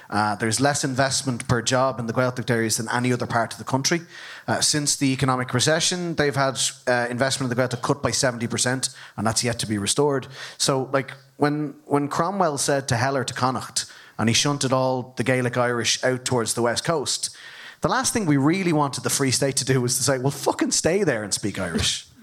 Uh, 0.10 0.36
there's 0.36 0.60
less 0.60 0.84
investment 0.84 1.48
per 1.48 1.62
job 1.62 2.00
in 2.00 2.06
the 2.06 2.14
Gaeltacht 2.14 2.50
areas 2.50 2.78
than 2.78 2.88
any 2.90 3.12
other 3.12 3.26
part 3.26 3.54
of 3.54 3.58
the 3.58 3.66
country. 3.66 4.02
Uh, 4.48 4.62
since 4.62 4.96
the 4.96 5.12
economic 5.12 5.54
recession, 5.54 6.16
they've 6.16 6.36
had 6.36 6.60
uh, 6.88 7.08
investment 7.10 7.52
in 7.52 7.58
the 7.58 7.62
Gaeltacht 7.62 7.82
cut 7.82 8.04
by 8.04 8.12
70%, 8.12 8.96
and 9.18 9.28
that's 9.28 9.44
yet 9.44 9.60
to 9.60 9.68
be 9.68 9.78
restored. 9.78 10.28
So, 10.58 10.90
like, 10.94 11.14
when, 11.38 11.76
when 11.86 12.08
Cromwell 12.08 12.58
said 12.58 12.88
to 12.90 12.98
Heller 12.98 13.24
to 13.24 13.34
Connacht, 13.34 13.86
and 14.18 14.30
he 14.30 14.34
shunted 14.34 14.72
all 14.72 15.14
the 15.18 15.24
Gaelic 15.24 15.58
Irish 15.58 16.04
out 16.04 16.24
towards 16.24 16.54
the 16.54 16.62
west 16.62 16.86
coast, 16.86 17.36
the 17.82 17.90
last 17.90 18.14
thing 18.14 18.26
we 18.26 18.38
really 18.38 18.74
wanted 18.74 19.04
the 19.04 19.10
Free 19.10 19.32
State 19.32 19.58
to 19.58 19.66
do 19.66 19.82
was 19.82 19.98
to 19.98 20.04
say, 20.04 20.18
well, 20.18 20.32
fucking 20.32 20.72
stay 20.72 21.04
there 21.04 21.24
and 21.24 21.34
speak 21.34 21.60
Irish. 21.60 22.08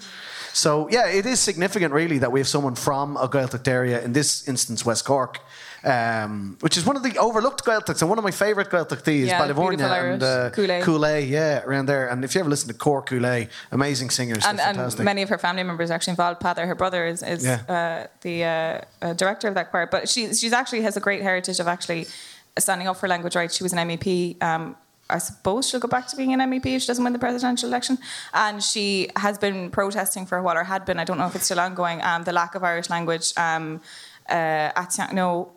So 0.54 0.86
yeah, 0.90 1.08
it 1.08 1.24
is 1.24 1.40
significant, 1.40 1.94
really, 1.94 2.18
that 2.18 2.30
we 2.30 2.38
have 2.38 2.46
someone 2.46 2.74
from 2.74 3.16
a 3.16 3.26
Gaeltacht 3.26 3.66
area. 3.66 4.02
In 4.02 4.12
this 4.12 4.46
instance, 4.46 4.84
West 4.84 5.06
Cork, 5.06 5.40
um, 5.84 6.56
which 6.60 6.76
is 6.76 6.86
one 6.86 6.96
of 6.96 7.02
the 7.02 7.18
overlooked 7.18 7.64
Gaeltachts, 7.64 8.00
and 8.00 8.08
one 8.08 8.18
of 8.18 8.24
my 8.24 8.30
favourite 8.30 8.70
Gaeltachtaí 8.70 9.20
is 9.20 9.28
Yeah, 9.28 9.40
Ballyvourney 9.40 9.80
and 10.12 10.22
uh. 10.22 10.50
Cúil 10.50 10.80
Aodha, 10.80 11.28
yeah, 11.28 11.62
around 11.64 11.86
there. 11.86 12.08
And 12.08 12.24
if 12.24 12.34
you 12.34 12.40
ever 12.40 12.50
listen 12.50 12.68
to 12.68 12.74
Cór 12.74 13.06
Chúil 13.06 13.22
Aodha, 13.22 13.48
amazing 13.72 14.10
singers, 14.10 14.44
and, 14.46 14.60
and 14.60 14.98
many 15.00 15.22
of 15.22 15.28
her 15.28 15.38
family 15.38 15.62
members 15.62 15.90
are 15.90 15.94
actually 15.94 16.12
involved. 16.12 16.40
Peadar, 16.40 16.66
her 16.66 16.74
brother, 16.74 17.06
is, 17.06 17.22
is 17.22 17.44
Yeah. 17.44 17.60
uh, 17.68 18.06
the 18.22 18.44
uh, 18.44 18.80
uh, 19.06 19.12
director 19.14 19.48
of 19.48 19.54
that 19.54 19.70
choir. 19.70 19.86
But 19.86 20.08
she 20.08 20.32
she's 20.34 20.52
actually 20.52 20.82
has 20.82 20.96
a 20.96 21.00
great 21.00 21.22
heritage 21.22 21.58
of 21.60 21.66
actually 21.66 22.06
standing 22.58 22.86
up 22.88 22.96
for 22.96 23.08
language 23.08 23.34
rights. 23.34 23.56
She 23.56 23.62
was 23.62 23.72
an 23.72 23.78
MEP. 23.88 24.42
Um, 24.42 24.76
I 25.10 25.18
suppose 25.18 25.68
she'll 25.68 25.80
go 25.80 25.88
back 25.88 26.06
to 26.08 26.16
being 26.16 26.32
an 26.32 26.40
MEP 26.50 26.66
if 26.66 26.82
she 26.82 26.86
doesn't 26.86 27.04
win 27.04 27.12
the 27.12 27.18
presidential 27.18 27.68
election. 27.68 27.98
And 28.32 28.62
she 28.62 29.10
has 29.16 29.36
been 29.38 29.70
protesting 29.70 30.26
for 30.26 30.40
what 30.42 30.56
or 30.56 30.64
had 30.64 30.84
been. 30.84 30.98
I 30.98 31.04
don't 31.04 31.18
know 31.18 31.26
if 31.26 31.34
it's 31.34 31.44
still 31.44 31.60
ongoing. 31.60 32.02
Um, 32.02 32.24
the 32.24 32.32
lack 32.32 32.54
of 32.54 32.64
Irish 32.64 32.88
language 32.88 33.32
um, 33.36 33.80
uh, 34.28 34.32
at 34.82 34.96
no. 35.12 35.52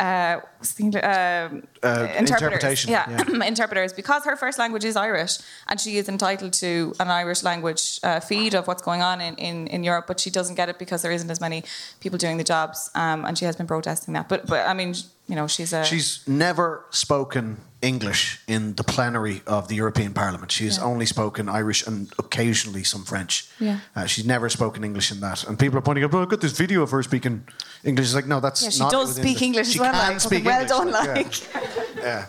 Uh, 0.00 0.40
what's 0.58 0.74
the 0.74 0.82
Engli- 0.84 1.04
uh, 1.04 1.06
Uh, 1.08 2.08
interpreters. 2.18 2.30
interpretation, 2.30 2.90
Yeah, 2.90 3.08
yeah. 3.10 3.44
interpreters 3.52 3.92
because 3.92 4.24
her 4.24 4.34
first 4.36 4.58
language 4.58 4.84
is 4.84 4.96
Irish 4.96 5.38
and 5.68 5.80
she 5.80 5.98
is 5.98 6.08
entitled 6.08 6.52
to 6.54 6.94
an 6.98 7.08
Irish 7.08 7.44
language 7.44 8.00
uh, 8.02 8.18
feed 8.18 8.54
of 8.54 8.66
what's 8.66 8.82
going 8.82 9.02
on 9.02 9.20
in, 9.20 9.36
in, 9.36 9.68
in 9.68 9.84
Europe, 9.84 10.06
but 10.08 10.18
she 10.18 10.30
doesn't 10.30 10.56
get 10.56 10.68
it 10.68 10.78
because 10.80 11.02
there 11.02 11.12
isn't 11.12 11.30
as 11.30 11.40
many 11.40 11.62
people 12.00 12.18
doing 12.18 12.38
the 12.38 12.44
jobs, 12.44 12.90
um, 12.96 13.24
and 13.24 13.38
she 13.38 13.44
has 13.44 13.54
been 13.56 13.66
protesting 13.68 14.14
that. 14.14 14.28
But 14.28 14.46
but 14.46 14.66
I 14.66 14.74
mean, 14.74 14.94
you 15.28 15.36
know, 15.36 15.46
she's 15.46 15.72
a 15.72 15.84
She's 15.84 16.26
never 16.26 16.84
spoken 16.90 17.60
English 17.84 18.40
in 18.46 18.74
the 18.74 18.82
plenary 18.84 19.42
of 19.46 19.68
the 19.68 19.74
European 19.76 20.12
Parliament. 20.14 20.50
She's 20.50 20.76
Yeah. 20.78 20.84
only 20.84 21.06
spoken 21.06 21.48
Irish 21.48 21.86
and 21.86 22.10
occasionally 22.18 22.84
some 22.84 23.04
French. 23.04 23.46
Yeah. 23.60 23.78
Uh, 23.94 24.06
she's 24.06 24.24
never 24.24 24.48
spoken 24.48 24.82
English 24.84 25.12
in 25.12 25.20
that. 25.20 25.44
And 25.44 25.58
people 25.58 25.78
are 25.78 25.82
pointing 25.82 26.04
out, 26.04 26.14
oh, 26.14 26.22
I've 26.22 26.28
got 26.28 26.40
this 26.40 26.52
video 26.56 26.82
of 26.82 26.90
her 26.90 27.02
speaking 27.02 27.46
English. 27.84 28.06
It's 28.06 28.14
like, 28.14 28.26
no, 28.26 28.40
that's 28.40 28.62
yeah, 28.62 28.70
she 28.70 28.80
not 28.80 28.90
does 28.92 29.16
speak 29.16 29.38
the- 29.38 29.44
English 29.44 29.68
she 29.68 29.74
as 29.74 29.80
well. 29.80 29.92
Can 29.92 30.12
like, 30.12 30.20
speak 30.20 30.44
well 30.44 30.60
English, 30.62 30.78
done, 30.78 30.88
yeah. 30.88 31.12
like. 31.14 31.34
Yeah. 32.04 32.26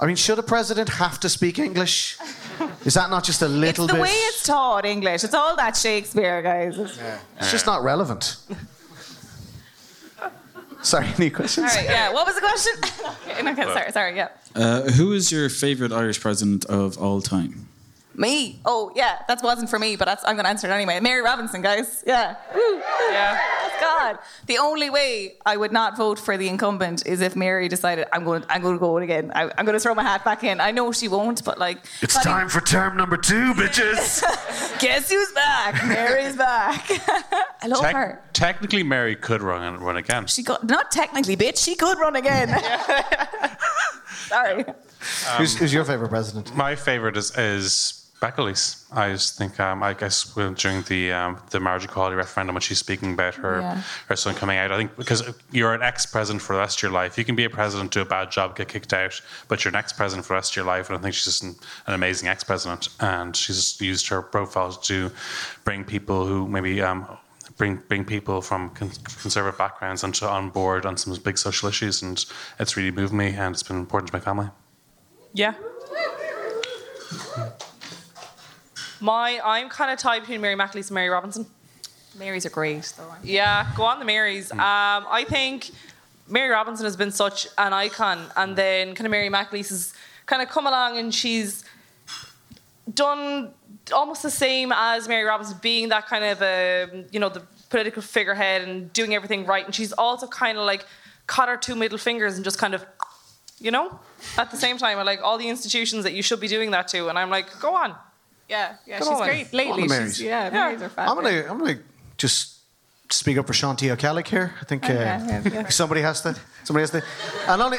I 0.00 0.06
mean, 0.06 0.16
should 0.16 0.38
a 0.38 0.42
president 0.42 0.88
have 0.88 1.18
to 1.20 1.28
speak 1.28 1.58
English? 1.58 2.18
Is 2.84 2.94
that 2.94 3.10
not 3.10 3.24
just 3.24 3.42
a 3.42 3.48
little 3.48 3.62
bit. 3.64 3.68
It's 3.68 3.78
the 3.78 3.86
bit? 3.86 3.96
The 3.96 4.02
way 4.02 4.10
it's 4.30 4.42
taught 4.42 4.84
English. 4.84 5.24
It's 5.24 5.34
all 5.34 5.56
that 5.56 5.76
Shakespeare, 5.76 6.42
guys. 6.42 6.76
Yeah. 6.76 7.18
It's 7.40 7.50
just 7.52 7.66
not 7.66 7.82
relevant. 7.84 8.36
Sorry, 10.84 11.06
any 11.16 11.30
questions? 11.30 11.70
All 11.70 11.76
right, 11.76 11.84
yeah. 11.86 12.12
What 12.12 12.26
was 12.26 12.34
the 12.34 12.42
question? 12.42 12.72
okay, 13.30 13.50
okay, 13.52 13.74
sorry, 13.74 13.92
sorry, 13.92 14.16
yeah. 14.16 14.28
Uh, 14.54 14.82
who 14.82 15.12
is 15.12 15.32
your 15.32 15.48
favourite 15.48 15.92
Irish 15.92 16.20
president 16.20 16.66
of 16.66 16.98
all 16.98 17.22
time? 17.22 17.63
Me? 18.16 18.60
Oh, 18.64 18.92
yeah. 18.94 19.22
That 19.28 19.42
wasn't 19.42 19.68
for 19.70 19.78
me, 19.78 19.96
but 19.96 20.04
that's, 20.04 20.24
I'm 20.24 20.36
going 20.36 20.44
to 20.44 20.50
answer 20.50 20.68
it 20.68 20.72
anyway. 20.72 21.00
Mary 21.00 21.20
Robinson, 21.22 21.62
guys. 21.62 22.04
Yeah. 22.06 22.36
Woo. 22.54 22.80
Yeah. 23.10 23.38
Let's 23.62 23.80
God. 23.80 24.18
The 24.46 24.58
only 24.58 24.88
way 24.90 25.34
I 25.44 25.56
would 25.56 25.72
not 25.72 25.96
vote 25.96 26.18
for 26.18 26.36
the 26.36 26.48
incumbent 26.48 27.06
is 27.06 27.20
if 27.20 27.34
Mary 27.34 27.68
decided 27.68 28.06
I'm 28.12 28.24
going 28.24 28.44
I'm 28.48 28.62
going 28.62 28.74
to 28.76 28.78
go 28.78 28.96
again. 28.98 29.32
I, 29.34 29.50
I'm 29.58 29.64
going 29.64 29.74
to 29.74 29.80
throw 29.80 29.94
my 29.94 30.02
hat 30.02 30.24
back 30.24 30.44
in. 30.44 30.60
I 30.60 30.70
know 30.70 30.92
she 30.92 31.08
won't, 31.08 31.44
but 31.44 31.58
like 31.58 31.78
It's 32.02 32.14
Paddy- 32.16 32.24
time 32.24 32.48
for 32.48 32.60
term 32.60 32.96
number 32.96 33.16
two, 33.16 33.52
bitches. 33.54 34.22
Guess 34.80 35.10
who's 35.10 35.32
back? 35.32 35.86
Mary's 35.86 36.36
back. 36.36 36.86
I 37.62 37.66
love 37.66 37.80
Tec- 37.80 37.94
her. 37.96 38.22
technically, 38.32 38.82
Mary 38.82 39.16
could 39.16 39.42
run 39.42 39.78
run 39.80 39.96
again. 39.96 40.26
She 40.26 40.42
got 40.42 40.64
not 40.64 40.90
technically, 40.92 41.36
bitch. 41.36 41.58
She 41.62 41.74
could 41.74 41.98
run 41.98 42.14
again. 42.16 42.48
Sorry. 44.28 44.64
Um, 44.64 44.74
who's, 45.36 45.56
who's 45.56 45.72
your 45.72 45.84
favorite 45.84 46.08
president? 46.08 46.54
My 46.54 46.74
favorite 46.76 47.16
is 47.16 47.36
is 47.36 48.03
McAleese. 48.20 48.84
I 48.92 49.10
just 49.12 49.36
think 49.36 49.60
um, 49.60 49.82
I 49.82 49.92
guess 49.92 50.24
during 50.34 50.82
the 50.82 51.12
um, 51.12 51.38
the 51.50 51.60
marriage 51.60 51.84
equality 51.84 52.16
referendum 52.16 52.54
when 52.54 52.62
she's 52.62 52.78
speaking 52.78 53.12
about 53.12 53.34
her 53.34 53.60
Yeah. 53.60 53.82
her 54.08 54.16
son 54.16 54.34
coming 54.34 54.56
out, 54.56 54.72
I 54.72 54.76
think 54.78 54.96
because 54.96 55.22
you're 55.50 55.74
an 55.74 55.82
ex 55.82 56.06
president 56.06 56.40
for 56.42 56.54
the 56.54 56.60
rest 56.60 56.78
of 56.78 56.82
your 56.84 56.92
life, 56.92 57.18
you 57.18 57.24
can 57.24 57.36
be 57.36 57.44
a 57.44 57.50
president, 57.50 57.90
do 57.92 58.00
a 58.00 58.04
bad 58.06 58.30
job, 58.30 58.56
get 58.56 58.68
kicked 58.68 58.92
out, 58.94 59.20
but 59.48 59.62
you're 59.64 59.70
an 59.70 59.76
ex 59.76 59.92
president 59.92 60.24
for 60.26 60.32
the 60.32 60.36
rest 60.38 60.52
of 60.52 60.56
your 60.56 60.64
life. 60.64 60.88
And 60.88 60.98
I 60.98 61.02
think 61.02 61.14
she's 61.14 61.24
just 61.24 61.42
an, 61.42 61.54
an 61.86 61.94
amazing 61.94 62.28
ex 62.28 62.44
president, 62.44 62.88
and 63.00 63.36
she's 63.36 63.78
used 63.80 64.08
her 64.08 64.22
profile 64.22 64.72
to 64.72 65.10
bring 65.64 65.84
people 65.84 66.26
who 66.26 66.48
maybe. 66.48 66.80
Um, 66.82 67.06
Bring, 67.56 67.76
bring 67.86 68.04
people 68.04 68.40
from 68.40 68.70
conservative 68.70 69.56
backgrounds 69.56 70.02
onto 70.02 70.26
on 70.26 70.50
board 70.50 70.84
on 70.84 70.96
some 70.96 71.14
big 71.22 71.38
social 71.38 71.68
issues, 71.68 72.02
and 72.02 72.24
it's 72.58 72.76
really 72.76 72.90
moved 72.90 73.12
me, 73.12 73.28
and 73.28 73.54
it's 73.54 73.62
been 73.62 73.76
important 73.76 74.10
to 74.10 74.16
my 74.16 74.18
family. 74.18 74.48
Yeah. 75.34 75.54
My, 79.04 79.38
I'm 79.44 79.68
kind 79.68 79.90
of 79.90 79.98
tied 79.98 80.20
between 80.20 80.40
Mary 80.40 80.56
McAleese 80.56 80.88
and 80.88 80.92
Mary 80.92 81.10
Robinson. 81.10 81.44
Marys 82.18 82.46
are 82.46 82.50
great 82.50 82.90
though. 82.96 83.12
Yeah, 83.22 83.70
go 83.76 83.82
on 83.82 83.98
the 83.98 84.04
Marys. 84.06 84.50
Mm. 84.50 84.54
Um, 84.54 85.06
I 85.10 85.26
think 85.28 85.72
Mary 86.26 86.48
Robinson 86.48 86.86
has 86.86 86.96
been 86.96 87.10
such 87.10 87.46
an 87.58 87.74
icon, 87.74 88.24
and 88.34 88.52
mm. 88.52 88.56
then 88.56 88.94
kind 88.94 89.06
of 89.06 89.10
Mary 89.10 89.28
McAleese 89.28 89.68
has 89.68 89.92
kind 90.24 90.40
of 90.40 90.48
come 90.48 90.66
along 90.66 90.96
and 90.96 91.14
she's 91.14 91.64
done 92.94 93.52
almost 93.92 94.22
the 94.22 94.30
same 94.30 94.72
as 94.74 95.06
Mary 95.06 95.24
Robinson, 95.24 95.58
being 95.60 95.90
that 95.90 96.06
kind 96.06 96.24
of 96.24 96.40
a 96.40 97.04
you 97.12 97.20
know 97.20 97.28
the 97.28 97.42
political 97.68 98.00
figurehead 98.00 98.66
and 98.66 98.90
doing 98.94 99.14
everything 99.14 99.44
right, 99.44 99.66
and 99.66 99.74
she's 99.74 99.92
also 99.92 100.26
kind 100.26 100.56
of 100.56 100.64
like 100.64 100.86
caught 101.26 101.50
her 101.50 101.58
two 101.58 101.74
middle 101.74 101.98
fingers 101.98 102.36
and 102.36 102.44
just 102.44 102.58
kind 102.58 102.72
of 102.72 102.86
you 103.60 103.70
know 103.70 104.00
at 104.38 104.50
the 104.50 104.56
same 104.56 104.78
time 104.78 104.96
like 105.04 105.20
all 105.22 105.36
the 105.36 105.48
institutions 105.50 106.04
that 106.04 106.14
you 106.14 106.22
should 106.22 106.40
be 106.40 106.48
doing 106.48 106.70
that 106.70 106.88
to, 106.88 107.08
and 107.10 107.18
I'm 107.18 107.28
like, 107.28 107.60
go 107.60 107.74
on. 107.76 107.94
Yeah, 108.48 108.74
yeah, 108.86 108.98
Come 108.98 109.08
she's 109.08 109.20
on. 109.20 109.26
great. 109.26 109.50
Come 109.50 109.60
on, 109.60 109.66
Lately, 109.66 109.82
the 109.82 109.88
she's, 109.88 109.98
Marys. 109.98 110.22
yeah, 110.22 110.50
Marys 110.50 110.82
are 110.82 110.88
fab. 110.88 111.08
I'm 111.08 111.14
gonna, 111.16 111.44
I'm 111.50 111.58
gonna 111.58 111.78
just 112.18 112.58
speak 113.10 113.38
up 113.38 113.46
for 113.46 113.52
Seán 113.52 113.76
T. 113.78 113.90
O'Kelly 113.90 114.22
here. 114.26 114.54
I 114.60 114.64
think 114.64 114.88
uh, 114.88 114.92
yeah, 114.92 115.26
yeah, 115.26 115.42
yeah. 115.52 115.68
somebody 115.68 116.02
has 116.02 116.20
to, 116.22 116.36
somebody 116.64 116.82
has 116.82 116.90
to, 116.90 117.02
and 117.48 117.62
only, 117.62 117.78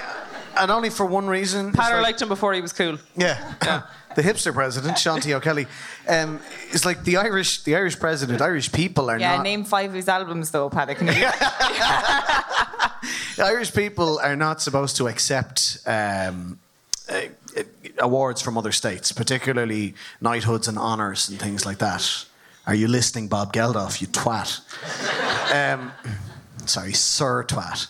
and 0.58 0.72
only 0.72 0.90
for 0.90 1.06
one 1.06 1.28
reason. 1.28 1.68
it's 1.70 1.78
Peadar 1.78 1.94
like- 1.94 2.04
liked 2.04 2.22
him 2.22 2.30
before 2.30 2.54
he 2.54 2.62
was 2.62 2.74
cool. 2.74 2.98
Yeah. 3.16 3.84
the 4.16 4.22
hipster 4.24 4.54
president, 4.54 4.98
Seán 4.98 5.22
T. 5.22 5.34
O'Kelly, 5.34 5.68
um, 6.08 6.40
is 6.72 6.86
like 6.86 7.04
the 7.04 7.18
Irish, 7.18 7.64
the 7.64 7.76
Irish 7.76 8.00
president. 8.00 8.42
Irish 8.42 8.72
people 8.72 9.10
are 9.12 9.20
Yeah, 9.20 9.36
not. 9.36 9.44
name 9.44 9.66
five 9.66 9.90
of 9.90 9.96
his 9.96 10.08
albums 10.08 10.52
though, 10.52 10.70
Peadar. 10.70 10.96
Irish 13.38 13.74
people 13.74 14.20
are 14.20 14.36
not 14.36 14.62
supposed 14.62 14.96
to 14.98 15.08
accept 15.08 15.78
um, 15.86 16.58
uh, 17.10 17.22
awards 18.00 18.42
from 18.42 18.58
other 18.58 18.72
states, 18.72 19.12
particularly 19.12 19.96
knighthoods 20.22 20.68
and 20.68 20.78
honours 20.78 21.30
and 21.30 21.40
things 21.40 21.66
like 21.66 21.78
that. 21.80 22.26
Are 22.68 22.76
you 22.76 22.88
listening, 22.88 23.28
Bob 23.28 23.54
Geldof? 23.54 24.02
You 24.02 24.08
twat. 24.08 24.62
Um, 25.54 25.92
sorry, 26.66 26.94
Sir 26.94 27.44
Twat. 27.44 27.88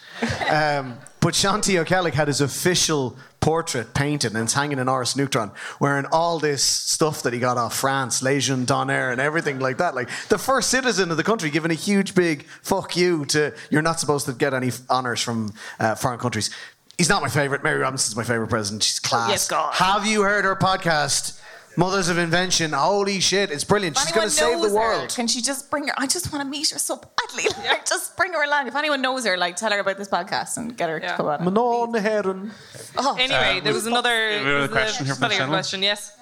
Um, 0.51 0.97
but 1.21 1.33
Seán 1.33 1.63
T. 1.63 1.79
O'Kelly 1.79 2.11
had 2.11 2.27
his 2.27 2.41
official 2.41 3.17
portrait 3.39 3.93
painted 3.93 4.33
and 4.33 4.43
it's 4.43 4.53
hanging 4.53 4.79
in 4.79 4.87
Áras 4.87 5.15
an 5.15 5.25
Uachtaráin, 5.25 5.51
wearing 5.79 6.05
all 6.11 6.39
this 6.39 6.63
stuff 6.63 7.21
that 7.23 7.31
he 7.31 7.39
got 7.39 7.57
off 7.57 7.75
France, 7.75 8.23
Legion 8.23 8.65
d'honneur, 8.65 9.11
and 9.11 9.21
everything 9.21 9.59
like 9.59 9.77
that. 9.77 9.93
Like 9.93 10.09
the 10.29 10.37
first 10.37 10.71
citizen 10.71 11.11
of 11.11 11.17
the 11.17 11.23
country 11.23 11.51
giving 11.51 11.71
a 11.71 11.75
huge 11.75 12.15
big 12.15 12.45
fuck 12.63 12.97
you 12.97 13.23
to 13.25 13.53
you're 13.69 13.83
not 13.83 13.99
supposed 13.99 14.25
to 14.25 14.33
get 14.33 14.53
any 14.53 14.71
honours 14.89 15.21
from 15.21 15.53
uh, 15.79 15.95
foreign 15.95 16.19
countries. 16.19 16.49
He's 16.97 17.09
not 17.09 17.21
my 17.21 17.29
favourite. 17.29 17.63
Mary 17.63 17.79
Robinson's 17.79 18.15
my 18.15 18.23
favourite 18.23 18.49
president. 18.49 18.83
She's 18.83 18.99
class. 18.99 19.29
Yes, 19.29 19.47
God. 19.47 19.73
Have 19.75 20.05
you 20.05 20.21
heard 20.21 20.45
her 20.45 20.55
podcast? 20.55 21.39
Mothers 21.77 22.07
of 22.07 22.17
Invention. 22.17 22.71
Holy 22.71 23.19
shit, 23.19 23.51
it's 23.51 23.65
brilliant. 23.65 23.97
She's 23.97 24.13
going 24.13 24.27
to 24.27 24.31
save 24.31 24.57
the 24.59 24.67
knows 24.67 24.71
her, 24.71 24.75
world. 24.77 25.09
Can 25.13 25.27
she 25.27 25.41
just 25.41 25.69
bring 25.69 25.87
her? 25.87 25.93
I 25.97 26.07
just 26.07 26.31
want 26.31 26.41
to 26.45 26.49
meet 26.49 26.69
her 26.69 26.79
so 26.79 26.95
badly. 26.95 27.49
Like, 27.67 27.85
just 27.85 28.15
bring 28.15 28.31
her 28.31 28.41
along. 28.45 28.67
If 28.69 28.77
anyone 28.77 29.01
knows 29.01 29.25
her, 29.25 29.35
like, 29.35 29.57
tell 29.57 29.71
her 29.73 29.79
about 29.79 29.97
this 29.97 30.07
podcast 30.07 30.55
and 30.55 30.77
get 30.77 30.89
her 30.89 30.99
Yeah. 31.03 31.11
to 31.11 31.17
come 31.17 31.25
on. 31.25 31.39
Mná 31.41 31.91
na 31.91 31.99
hÉireann. 31.99 32.51
Oh, 32.97 33.17
Anyway, 33.19 33.59
there 33.61 33.73
was 33.73 33.87
another, 33.87 34.09
we 34.29 34.35
have 34.35 34.41
a 34.41 34.45
there 34.45 34.59
was 34.61 34.69
question 34.69 35.05
here 35.05 35.15
from 35.15 35.19
the 35.19 35.25
another 35.25 35.35
gentleman. 35.37 35.55
question. 35.57 35.83
Yes. 35.83 36.13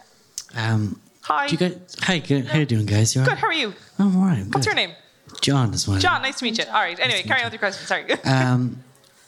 Um, 0.56 1.00
Hi. 1.22 1.46
do 1.48 1.52
you 1.54 1.58
guys, 1.70 1.96
hi, 2.02 2.18
good, 2.18 2.48
how 2.48 2.58
are 2.58 2.60
you 2.62 2.66
doing, 2.66 2.88
guys? 2.88 3.16
You 3.16 3.22
Good. 3.22 3.30
right? 3.30 3.38
How 3.38 3.48
are 3.48 3.54
you? 3.54 3.74
I'm 4.00 4.18
all 4.18 4.26
right. 4.26 4.46
What's 4.52 4.66
your 4.66 4.74
name? 4.76 4.94
John 5.42 5.72
is 5.76 5.88
my 5.88 6.00
John. 6.00 6.24
Nice 6.24 6.40
to 6.40 6.46
meet 6.46 6.58
you. 6.58 6.66
All 6.66 6.74
right. 6.82 7.00
Anyway, 7.00 7.22
carry 7.24 7.42
on 7.42 7.46
with 7.46 7.54
your 7.54 7.60
question. 7.60 7.86
Sorry. 7.86 8.06
Um, 8.26 8.84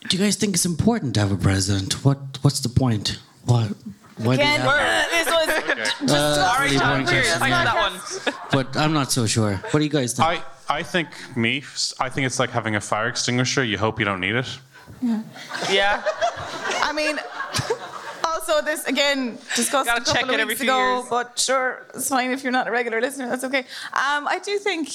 do 0.08 0.18
you 0.18 0.24
guys 0.24 0.36
think 0.36 0.56
it's 0.56 0.66
important 0.66 1.14
to 1.16 1.20
have 1.22 1.32
a 1.32 1.38
president? 1.38 2.04
What 2.06 2.20
What's 2.42 2.60
the 2.60 2.70
point? 2.70 3.20
What? 3.46 3.72
Why 4.18 4.24
do 4.24 4.30
we 4.30 4.36
Again, 4.36 4.62
have- 4.62 4.70
uh, 4.70 5.04
this 5.12 5.26
was 5.28 6.12
Uh, 6.12 6.48
All 6.50 6.60
right, 6.60 6.66
really 6.66 6.78
John. 6.78 6.90
boring 6.90 7.08
Cheers. 7.08 7.26
question, 7.26 7.40
Thanks 7.40 7.50
yeah. 7.50 7.92
for 8.22 8.26
that 8.26 8.34
one. 8.34 8.36
But 8.52 8.78
I'm 8.78 8.94
not 8.94 9.12
so 9.12 9.26
sure. 9.26 9.56
What 9.72 9.80
do 9.80 9.84
you 9.84 9.90
guys 9.90 10.14
think? 10.14 10.28
I, 10.28 10.44
I 10.70 10.84
think 10.84 11.10
me, 11.36 11.64
I 12.00 12.10
think 12.10 12.26
it's 12.28 12.40
like 12.40 12.50
having 12.52 12.76
a 12.76 12.82
fire 12.82 13.08
extinguisher. 13.08 13.64
You 13.64 13.78
hope 13.78 14.00
you 14.00 14.06
don't 14.06 14.20
need 14.22 14.36
it. 14.36 14.48
Yeah. 15.70 16.02
I 16.82 16.94
mean, 16.94 17.18
also 18.24 18.62
this 18.62 18.86
again 18.86 19.38
discussed 19.56 19.88
Gotta 19.88 20.02
a 20.02 20.06
couple 20.06 20.14
check 20.14 20.24
of 20.24 20.30
it 20.30 20.40
every 20.40 20.54
weeks 20.54 20.62
few 20.62 20.70
ago, 20.70 20.98
years. 21.00 21.10
but 21.10 21.38
sure, 21.40 21.86
it's 21.94 22.08
fine 22.10 22.32
if 22.32 22.44
you're 22.44 22.52
not 22.54 22.68
a 22.68 22.72
regular 22.72 23.02
listener. 23.02 23.28
That's 23.30 23.44
okay. 23.44 23.60
Um, 23.94 24.28
I 24.28 24.40
do 24.44 24.58
think. 24.60 24.90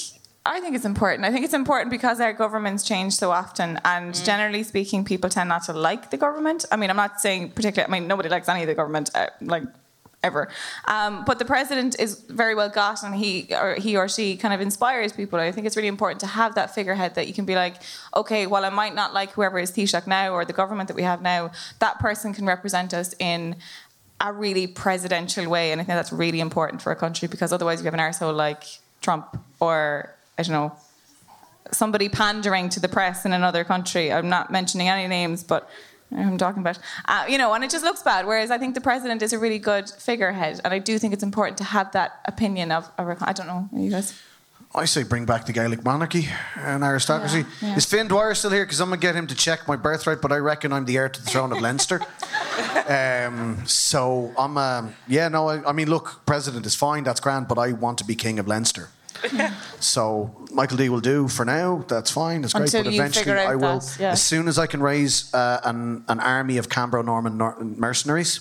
I 0.45 0.59
think 0.59 0.75
it's 0.75 0.85
important. 0.85 1.23
I 1.25 1.31
think 1.31 1.45
it's 1.45 1.53
important 1.53 1.91
because 1.91 2.19
our 2.19 2.33
governments 2.33 2.83
change 2.83 3.13
so 3.13 3.29
often, 3.31 3.79
and 3.85 4.13
Mm. 4.13 4.25
generally 4.25 4.63
speaking, 4.63 5.05
people 5.05 5.29
tend 5.29 5.49
not 5.49 5.63
to 5.65 5.73
like 5.73 6.09
the 6.09 6.17
government. 6.17 6.65
I 6.71 6.77
mean, 6.77 6.89
I'm 6.89 6.95
not 6.95 7.21
saying 7.21 7.51
particularly. 7.51 7.87
I 7.87 7.99
mean, 7.99 8.07
nobody 8.07 8.27
likes 8.29 8.49
any 8.49 8.61
of 8.61 8.67
the 8.67 8.73
government, 8.73 9.11
uh, 9.13 9.27
like 9.41 9.63
ever. 10.23 10.49
Um, 10.85 11.23
but 11.25 11.37
the 11.39 11.45
president 11.45 11.99
is 11.99 12.21
very 12.27 12.55
well 12.55 12.69
got, 12.69 13.03
and 13.03 13.13
he 13.15 13.47
or 13.51 13.75
he 13.75 13.95
or 13.97 14.07
she 14.09 14.35
kind 14.35 14.53
of 14.53 14.61
inspires 14.61 15.11
people. 15.13 15.39
I 15.39 15.51
think 15.51 15.67
it's 15.67 15.75
really 15.75 15.87
important 15.87 16.19
to 16.21 16.27
have 16.27 16.55
that 16.55 16.73
figurehead 16.73 17.13
that 17.15 17.27
you 17.27 17.33
can 17.33 17.45
be 17.45 17.55
like, 17.55 17.75
okay, 18.15 18.47
well, 18.47 18.65
I 18.65 18.69
might 18.69 18.95
not 18.95 19.13
like 19.13 19.31
whoever 19.33 19.59
is 19.59 19.71
Taoiseach 19.71 20.07
now 20.07 20.33
or 20.33 20.43
the 20.45 20.53
government 20.53 20.87
that 20.87 20.95
we 20.95 21.03
have 21.03 21.21
now. 21.21 21.51
That 21.79 21.99
person 21.99 22.33
can 22.33 22.45
represent 22.47 22.93
us 22.93 23.13
in 23.19 23.55
a 24.19 24.31
really 24.31 24.65
presidential 24.67 25.47
way, 25.49 25.71
and 25.71 25.79
I 25.81 25.83
think 25.83 25.95
that's 25.97 26.11
really 26.11 26.39
important 26.39 26.81
for 26.81 26.91
a 26.91 26.95
country 26.95 27.27
because 27.27 27.51
otherwise 27.53 27.79
you 27.79 27.85
have 27.85 27.93
an 27.93 27.99
arsehole 27.99 28.35
like 28.35 28.63
Trump 29.01 29.37
or 29.59 30.15
I 30.37 30.43
don't 30.43 30.53
know 30.53 30.75
somebody 31.71 32.09
pandering 32.09 32.69
to 32.69 32.79
the 32.79 32.89
press 32.89 33.25
in 33.25 33.33
another 33.33 33.63
country. 33.63 34.11
I'm 34.11 34.29
not 34.29 34.51
mentioning 34.51 34.89
any 34.89 35.07
names, 35.07 35.43
but 35.43 35.69
I'm 36.11 36.37
talking 36.37 36.61
about, 36.61 36.77
uh, 37.05 37.25
you 37.29 37.37
know, 37.37 37.53
and 37.53 37.63
it 37.63 37.69
just 37.69 37.83
looks 37.83 38.03
bad. 38.03 38.25
Whereas 38.25 38.51
I 38.51 38.57
think 38.57 38.75
the 38.75 38.81
president 38.81 39.21
is 39.21 39.33
a 39.33 39.39
really 39.39 39.59
good 39.59 39.89
figurehead, 39.89 40.59
and 40.63 40.73
I 40.73 40.79
do 40.79 40.99
think 40.99 41.13
it's 41.13 41.23
important 41.23 41.57
to 41.59 41.63
have 41.63 41.91
that 41.93 42.19
opinion 42.25 42.71
of, 42.71 42.91
of 42.97 43.17
I 43.21 43.33
don't 43.33 43.47
know, 43.47 43.69
you 43.73 43.89
guys. 43.89 44.19
I 44.73 44.85
say 44.85 45.03
bring 45.03 45.25
back 45.25 45.45
the 45.45 45.51
Gaelic 45.51 45.83
monarchy 45.83 46.29
and 46.55 46.81
aristocracy. 46.81 47.39
Yeah, 47.61 47.69
yeah. 47.69 47.75
Is 47.75 47.85
Fin 47.85 48.07
Dwyer 48.07 48.33
still 48.33 48.51
here? 48.51 48.63
Because 48.63 48.79
I'm 48.79 48.87
going 48.87 49.01
to 49.01 49.05
get 49.05 49.15
him 49.15 49.27
to 49.27 49.35
check 49.35 49.67
my 49.67 49.75
birthright, 49.75 50.21
but 50.21 50.31
I 50.31 50.37
reckon 50.37 50.71
I'm 50.71 50.85
the 50.85 50.95
heir 50.95 51.09
to 51.09 51.21
the 51.21 51.29
throne 51.29 51.51
of 51.51 51.59
Leinster. 51.59 51.99
um, 52.87 53.65
so 53.65 54.33
I'm, 54.37 54.57
um, 54.57 54.95
yeah, 55.09 55.27
no, 55.27 55.49
I, 55.49 55.69
I 55.69 55.71
mean, 55.73 55.89
look, 55.89 56.25
president 56.25 56.65
is 56.65 56.75
fine, 56.75 57.03
that's 57.03 57.19
grand, 57.19 57.49
but 57.49 57.57
I 57.57 57.73
want 57.73 57.97
to 57.97 58.05
be 58.05 58.15
king 58.15 58.39
of 58.39 58.47
Leinster. 58.47 58.89
so 59.79 60.35
Michael 60.53 60.77
D 60.77 60.89
will 60.89 60.99
do 61.01 61.27
for 61.27 61.45
now. 61.45 61.83
That's 61.87 62.11
fine. 62.11 62.41
That's 62.41 62.53
great. 62.53 62.63
Until 62.65 62.83
but 62.83 62.93
you 62.93 62.99
eventually, 63.01 63.23
figure 63.25 63.37
out 63.37 63.47
I 63.47 63.55
will, 63.55 63.79
that, 63.79 63.97
yeah. 63.99 64.11
as 64.11 64.21
soon 64.21 64.47
as 64.47 64.57
I 64.57 64.67
can 64.67 64.81
raise 64.81 65.33
uh, 65.33 65.61
an, 65.63 66.03
an 66.07 66.19
army 66.19 66.57
of 66.57 66.69
Cambro 66.69 67.03
Norman 67.03 67.37
nor- 67.37 67.57
mercenaries, 67.59 68.39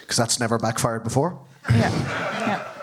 because 0.00 0.16
that's 0.16 0.38
never 0.40 0.58
backfired 0.58 1.04
before. 1.04 1.38
Yeah, 1.70 1.90
yeah. 2.46 2.68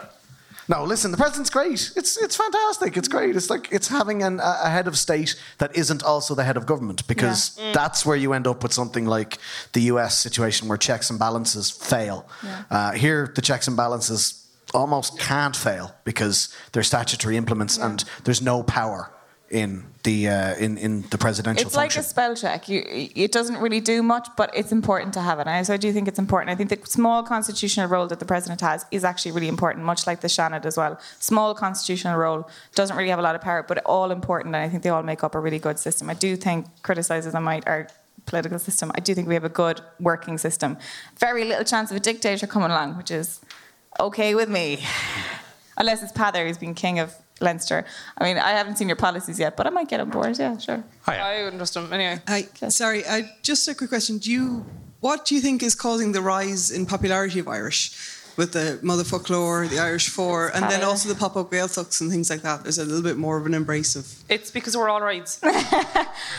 No, 0.69 0.85
listen, 0.85 1.11
the 1.11 1.17
president's 1.17 1.49
great. 1.49 1.91
It's 1.97 2.15
it's 2.15 2.37
fantastic. 2.37 2.95
It's 2.95 3.09
great. 3.09 3.35
It's 3.35 3.49
like 3.49 3.67
it's 3.73 3.89
having 3.89 4.23
an, 4.23 4.39
a 4.39 4.69
head 4.69 4.87
of 4.87 4.97
state 4.97 5.35
that 5.57 5.75
isn't 5.75 6.01
also 6.01 6.33
the 6.33 6.45
head 6.45 6.55
of 6.55 6.65
government 6.65 7.05
because 7.07 7.57
Yeah. 7.59 7.73
that's 7.73 8.05
where 8.05 8.15
you 8.15 8.31
end 8.31 8.47
up 8.47 8.63
with 8.63 8.71
something 8.71 9.05
like 9.05 9.37
the 9.73 9.81
U.S. 9.93 10.17
situation 10.17 10.69
where 10.69 10.77
checks 10.77 11.09
and 11.09 11.19
balances 11.19 11.69
fail. 11.69 12.25
Uh, 12.69 12.93
here, 12.93 13.33
the 13.35 13.41
checks 13.41 13.67
and 13.67 13.75
balances 13.75 14.40
almost 14.73 15.19
can't 15.19 15.55
fail 15.55 15.95
because 16.03 16.55
they're 16.71 16.83
statutory 16.83 17.37
implements 17.37 17.77
and 17.77 18.03
there's 18.23 18.41
no 18.41 18.63
power 18.63 19.11
in 19.51 19.83
the 20.03 20.27
uh, 20.27 20.55
in 20.55 20.77
in 20.77 21.01
the 21.09 21.17
presidential 21.17 21.67
It's 21.67 21.75
like 21.75 21.95
a 21.95 22.03
spell 22.03 22.35
check. 22.35 22.67
You, 22.69 22.83
it 22.87 23.31
doesn't 23.31 23.57
really 23.57 23.81
do 23.81 24.01
much, 24.01 24.27
but 24.37 24.49
it's 24.55 24.71
important 24.71 25.13
to 25.13 25.21
have 25.21 25.39
it. 25.39 25.47
And 25.47 25.67
so 25.67 25.73
I 25.73 25.77
do 25.77 25.91
think 25.91 26.07
it's 26.07 26.17
important. 26.17 26.49
I 26.49 26.55
think 26.55 26.69
the 26.69 26.79
small 26.87 27.21
constitutional 27.21 27.87
role 27.87 28.07
that 28.07 28.19
the 28.19 28.25
president 28.25 28.61
has 28.61 28.85
is 28.91 29.03
actually 29.03 29.33
really 29.33 29.49
important, 29.49 29.85
much 29.85 30.07
like 30.07 30.21
the 30.21 30.27
Seanad 30.27 30.65
as 30.65 30.77
well. 30.77 30.99
Small 31.19 31.53
constitutional 31.53 32.17
role 32.17 32.49
doesn't 32.75 32.95
really 32.95 33.09
have 33.09 33.19
a 33.19 33.21
lot 33.21 33.35
of 33.35 33.41
power, 33.41 33.63
but 33.63 33.79
all 33.85 34.09
important. 34.11 34.55
And 34.55 34.63
I 34.63 34.69
think 34.69 34.83
they 34.83 34.89
all 34.89 35.03
make 35.03 35.23
up 35.23 35.35
a 35.35 35.39
really 35.39 35.59
good 35.59 35.77
system. 35.77 36.09
I 36.09 36.13
do 36.15 36.35
think, 36.35 36.65
criticise 36.81 37.27
as 37.27 37.35
I 37.35 37.39
might, 37.39 37.67
our 37.67 37.87
political 38.25 38.59
system, 38.59 38.91
I 38.95 39.01
do 39.01 39.13
think 39.13 39.27
we 39.27 39.33
have 39.33 39.43
a 39.43 39.49
good 39.49 39.81
working 39.99 40.37
system. 40.37 40.77
Very 41.19 41.43
little 41.43 41.65
chance 41.65 41.91
of 41.91 41.97
a 41.97 41.99
dictator 41.99 42.47
coming 42.47 42.71
along, 42.71 42.97
which 42.97 43.11
is 43.11 43.41
okay 44.01 44.35
with 44.35 44.49
me. 44.49 44.83
Unless 45.77 46.03
it's 46.03 46.11
Peadar 46.11 46.45
who's 46.45 46.57
been 46.57 46.73
king 46.73 46.99
of 46.99 47.15
Leinster. 47.39 47.85
I 48.17 48.23
mean, 48.23 48.37
I 48.37 48.51
haven't 48.51 48.77
seen 48.77 48.87
your 48.87 48.95
policies 48.97 49.39
yet, 49.39 49.57
but 49.57 49.65
I 49.65 49.69
might 49.69 49.87
get 49.87 49.99
on 49.99 50.09
board. 50.09 50.37
Yeah, 50.37 50.57
sure. 50.57 50.83
Hi. 51.03 51.17
I 51.17 51.43
wouldn't 51.43 51.59
trust 51.59 51.75
him 51.75 51.91
anyway. 51.91 52.21
Hi, 52.27 52.43
sorry. 52.69 53.05
Uh, 53.05 53.23
just 53.41 53.67
a 53.67 53.73
quick 53.73 53.89
question. 53.89 54.17
Do 54.19 54.31
you, 54.31 54.65
what 54.99 55.25
do 55.25 55.35
you 55.35 55.41
think 55.41 55.63
is 55.63 55.73
causing 55.73 56.11
the 56.11 56.21
rise 56.21 56.69
in 56.71 56.85
popularity 56.85 57.39
of 57.39 57.47
Irish? 57.47 58.17
With 58.37 58.53
the 58.53 58.79
Motherfoclóir, 58.81 59.69
the 59.69 59.79
Irish 59.79 60.07
For, 60.07 60.55
and 60.55 60.63
then 60.71 60.83
also 60.83 61.09
the 61.09 61.15
pop 61.15 61.35
up 61.35 61.51
Gaeltachts 61.51 61.99
and 61.99 62.09
things 62.09 62.29
like 62.29 62.43
that. 62.43 62.63
There's 62.63 62.77
a 62.77 62.85
little 62.85 63.03
bit 63.03 63.17
more 63.17 63.37
of 63.37 63.45
an 63.45 63.53
embrace 63.53 63.95
of. 63.97 64.20
It's 64.31 64.49
because 64.49 64.75
we're 64.77 64.89
all 64.89 65.01
right. 65.01 65.27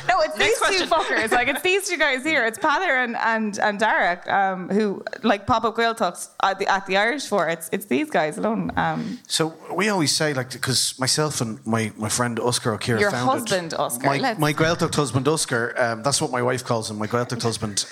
No, 0.09 0.21
it's 0.21 0.37
these 0.39 0.59
two 0.79 0.87
fuckers. 0.87 1.31
Like 1.31 1.49
it's 1.49 1.63
these 1.63 1.89
two 1.89 1.97
guys 1.97 2.25
here. 2.25 2.45
It's 2.47 2.59
Peadar 2.59 3.05
and 3.05 3.15
and 3.17 3.59
and 3.59 3.79
Darach, 3.81 4.27
um, 4.29 4.69
who 4.69 5.03
like 5.23 5.47
pop 5.47 5.65
up 5.65 5.77
Gaeltachts 5.77 6.31
at 6.43 6.59
the 6.59 6.67
at 6.77 6.87
the 6.87 6.97
Irish 6.97 7.27
for. 7.27 7.49
It's 7.49 7.69
it's 7.73 7.87
these 7.87 8.11
guys 8.11 8.39
alone. 8.39 8.71
Um, 8.77 9.19
So 9.29 9.55
we 9.75 9.89
always 9.91 10.13
say 10.21 10.35
like 10.35 10.51
because 10.51 10.99
myself 10.99 11.41
and 11.41 11.65
my, 11.67 11.93
my 11.97 12.09
friend 12.09 12.39
Oscar 12.41 12.73
O'Keefe 12.75 12.99
Your 13.01 13.11
founded 13.11 13.51
husband, 13.51 13.75
Oscar, 13.75 14.07
my 14.07 14.19
let's- 14.19 14.41
my 14.41 14.53
Gaeltacht 14.53 14.95
husband 14.95 15.29
Oscar 15.29 15.75
um, 15.79 16.03
that's 16.03 16.21
what 16.23 16.31
my 16.33 16.43
wife 16.43 16.65
calls 16.65 16.91
him 16.91 16.99
my 16.99 17.07
Gaeltacht 17.07 17.43
husband 17.43 17.85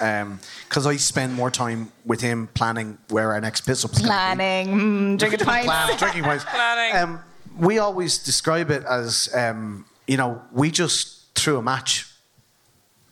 because 0.69 0.87
I 0.87 0.97
spend 0.97 1.35
more 1.35 1.51
time 1.51 1.93
with 2.05 2.21
him 2.21 2.49
planning 2.55 2.99
where 3.11 3.33
our 3.33 3.41
next 3.41 3.61
piss 3.63 3.85
up's 3.85 3.99
gonna 3.99 4.09
be. 4.09 4.15
planning, 4.15 4.67
mm, 4.69 5.19
drinking 5.21 5.41
pints. 5.47 5.67
Plan- 5.67 5.99
drinking 5.99 6.25
pints. 6.25 6.45
Planning. 6.45 6.97
Um, 6.97 7.21
we 7.59 7.79
always 7.79 8.19
describe 8.19 8.71
it 8.71 8.85
as 8.85 9.29
um, 9.35 9.85
you 10.11 10.17
know 10.17 10.43
we 10.53 10.67
just 10.83 10.99
threw 11.35 11.57
a 11.59 11.63
match 11.63 11.93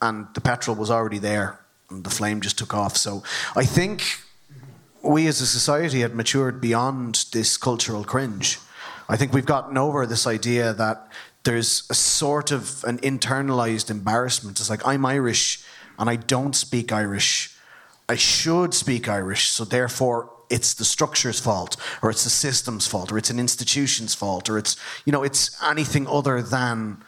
and 0.00 0.26
the 0.34 0.40
petrol 0.40 0.76
was 0.76 0.90
already 0.90 1.20
there 1.30 1.50
and 1.90 2.04
the 2.04 2.10
flame 2.10 2.40
just 2.40 2.58
took 2.58 2.72
off 2.74 2.94
so 2.96 3.22
I 3.62 3.64
think 3.64 4.02
we 5.02 5.26
as 5.26 5.40
a 5.40 5.46
society 5.46 6.00
had 6.00 6.14
matured 6.14 6.60
beyond 6.60 7.26
this 7.32 7.56
cultural 7.56 8.04
cringe. 8.04 8.58
I 9.08 9.16
think 9.16 9.32
we've 9.32 9.46
gotten 9.46 9.78
over 9.78 10.06
this 10.06 10.26
idea 10.26 10.72
that 10.74 11.08
there's 11.44 11.84
a 11.88 11.94
sort 11.94 12.50
of 12.50 12.84
an 12.84 12.98
internalized 12.98 13.90
embarrassment. 13.90 14.60
It's 14.60 14.68
like, 14.68 14.86
I'm 14.86 15.06
Irish 15.06 15.64
and 15.98 16.10
I 16.10 16.16
don't 16.16 16.54
speak 16.54 16.92
Irish. 16.92 17.56
I 18.08 18.16
should 18.16 18.74
speak 18.74 19.08
Irish, 19.08 19.48
so 19.50 19.64
therefore 19.64 20.30
it's 20.50 20.74
the 20.74 20.84
structure's 20.84 21.40
fault, 21.40 21.76
or 22.02 22.10
it's 22.10 22.24
the 22.24 22.30
system's 22.30 22.86
fault, 22.86 23.12
or 23.12 23.18
it's 23.18 23.30
an 23.30 23.38
institution's 23.38 24.14
fault, 24.14 24.48
or 24.48 24.58
it's, 24.58 24.76
you 25.04 25.12
know, 25.12 25.22
it's 25.22 25.56
anything 25.62 26.06
other 26.06 26.42
than 26.42 26.98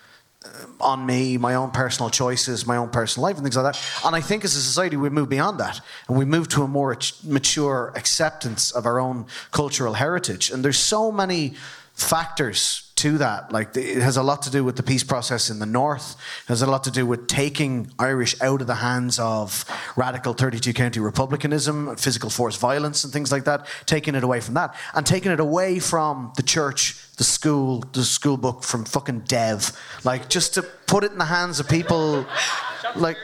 um, 0.44 0.76
on 0.80 1.06
me, 1.06 1.36
my 1.36 1.54
own 1.54 1.70
personal 1.70 2.10
choices, 2.10 2.66
my 2.66 2.76
own 2.76 2.88
personal 2.88 3.24
life, 3.24 3.36
and 3.36 3.44
things 3.44 3.56
like 3.56 3.72
that. 3.72 3.80
And 4.04 4.16
I 4.16 4.20
think 4.20 4.44
as 4.44 4.56
a 4.56 4.60
society, 4.60 4.96
we 4.96 5.10
move 5.10 5.28
beyond 5.28 5.60
that, 5.60 5.80
and 6.08 6.18
we 6.18 6.24
move 6.24 6.48
to 6.48 6.62
a 6.62 6.68
more 6.68 6.96
mature 7.24 7.92
acceptance 7.94 8.70
of 8.70 8.86
our 8.86 8.98
own 8.98 9.26
cultural 9.50 9.94
heritage. 9.94 10.50
And 10.50 10.64
there's 10.64 10.78
so 10.78 11.12
many 11.12 11.54
factors 11.94 12.89
to 13.00 13.16
that. 13.16 13.50
Like 13.50 13.74
it 13.76 14.02
has 14.02 14.18
a 14.18 14.22
lot 14.22 14.42
to 14.42 14.50
do 14.50 14.62
with 14.62 14.76
the 14.76 14.82
peace 14.82 15.02
process 15.02 15.48
in 15.48 15.58
the 15.58 15.66
north. 15.66 16.16
It 16.44 16.48
has 16.48 16.60
a 16.60 16.66
lot 16.66 16.84
to 16.84 16.90
do 16.90 17.06
with 17.06 17.26
taking 17.26 17.90
Irish 17.98 18.38
out 18.42 18.60
of 18.60 18.66
the 18.66 18.74
hands 18.76 19.18
of 19.18 19.64
radical 19.96 20.34
32 20.34 20.74
county 20.74 21.00
republicanism, 21.00 21.96
physical 21.96 22.28
force 22.28 22.56
violence, 22.56 23.02
and 23.02 23.12
things 23.12 23.32
like 23.32 23.44
that. 23.44 23.66
Taking 23.86 24.14
it 24.14 24.22
away 24.22 24.40
from 24.40 24.54
that, 24.54 24.74
and 24.94 25.06
taking 25.06 25.32
it 25.32 25.40
away 25.40 25.78
from 25.78 26.32
the 26.36 26.42
church, 26.42 26.96
the 27.16 27.24
school, 27.24 27.82
the 27.92 28.04
school 28.04 28.36
book, 28.36 28.62
from 28.62 28.84
fucking 28.84 29.20
Dev. 29.20 29.72
Like 30.04 30.28
just 30.28 30.54
to 30.54 30.62
put 30.62 31.02
it 31.02 31.12
in 31.12 31.18
the 31.18 31.24
hands 31.24 31.58
of 31.58 31.68
people, 31.68 32.26
like. 32.96 33.16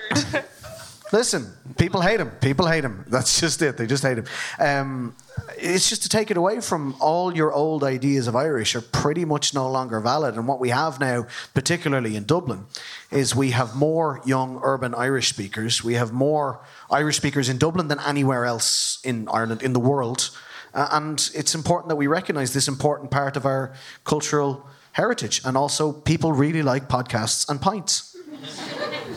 Listen, 1.17 1.51
people 1.79 2.03
hate 2.03 2.21
him. 2.21 2.31
People 2.43 2.67
hate 2.67 2.85
him. 2.85 3.03
That's 3.09 3.41
just 3.41 3.63
it. 3.63 3.79
They 3.79 3.87
just 3.87 4.03
hate 4.03 4.19
him. 4.19 4.27
Um, 4.59 5.17
it's 5.57 5.89
just 5.89 6.03
to 6.03 6.11
take 6.11 6.31
it 6.31 6.37
away 6.37 6.61
from 6.61 6.95
all 7.01 7.35
your 7.35 7.55
old 7.55 7.83
ideas 7.83 8.27
of 8.27 8.37
Irish 8.37 8.75
are 8.75 8.83
pretty 8.83 9.25
much 9.25 9.55
no 9.55 9.67
longer 9.71 9.99
valid. 10.01 10.35
And 10.35 10.47
what 10.47 10.61
we 10.61 10.69
have 10.69 11.01
now, 11.01 11.27
particularly 11.55 12.17
in 12.17 12.25
Dublin, 12.25 12.67
is 13.11 13.35
we 13.35 13.53
have 13.53 13.75
more 13.75 14.21
young 14.27 14.61
urban 14.63 14.95
Irish 14.95 15.29
speakers. 15.29 15.83
We 15.83 15.95
have 15.95 16.13
more 16.13 16.61
Irish 16.91 17.17
speakers 17.17 17.49
in 17.49 17.57
Dublin 17.57 17.89
than 17.89 18.01
anywhere 18.01 18.45
else 18.45 18.99
in 19.03 19.27
Ireland, 19.33 19.63
in 19.63 19.73
the 19.73 19.81
world. 19.81 20.37
Uh, 20.75 20.89
and 20.93 21.31
it's 21.35 21.55
important 21.55 21.89
that 21.89 21.97
we 21.97 22.09
recognise 22.09 22.53
this 22.53 22.69
important 22.69 23.11
part 23.11 23.39
of 23.39 23.47
our 23.47 23.73
cultural 24.05 24.69
heritage. 24.93 25.41
And 25.47 25.57
also, 25.57 25.95
people 25.95 26.33
really 26.33 26.63
like 26.63 26.91
podcasts 26.91 27.49
and 27.49 27.59
pints. 27.59 28.15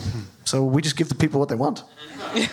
So 0.50 0.64
we 0.64 0.82
just 0.82 0.98
give 0.98 1.10
the 1.10 1.16
people 1.16 1.40
what 1.40 1.50
they 1.50 1.56
want. 1.56 1.84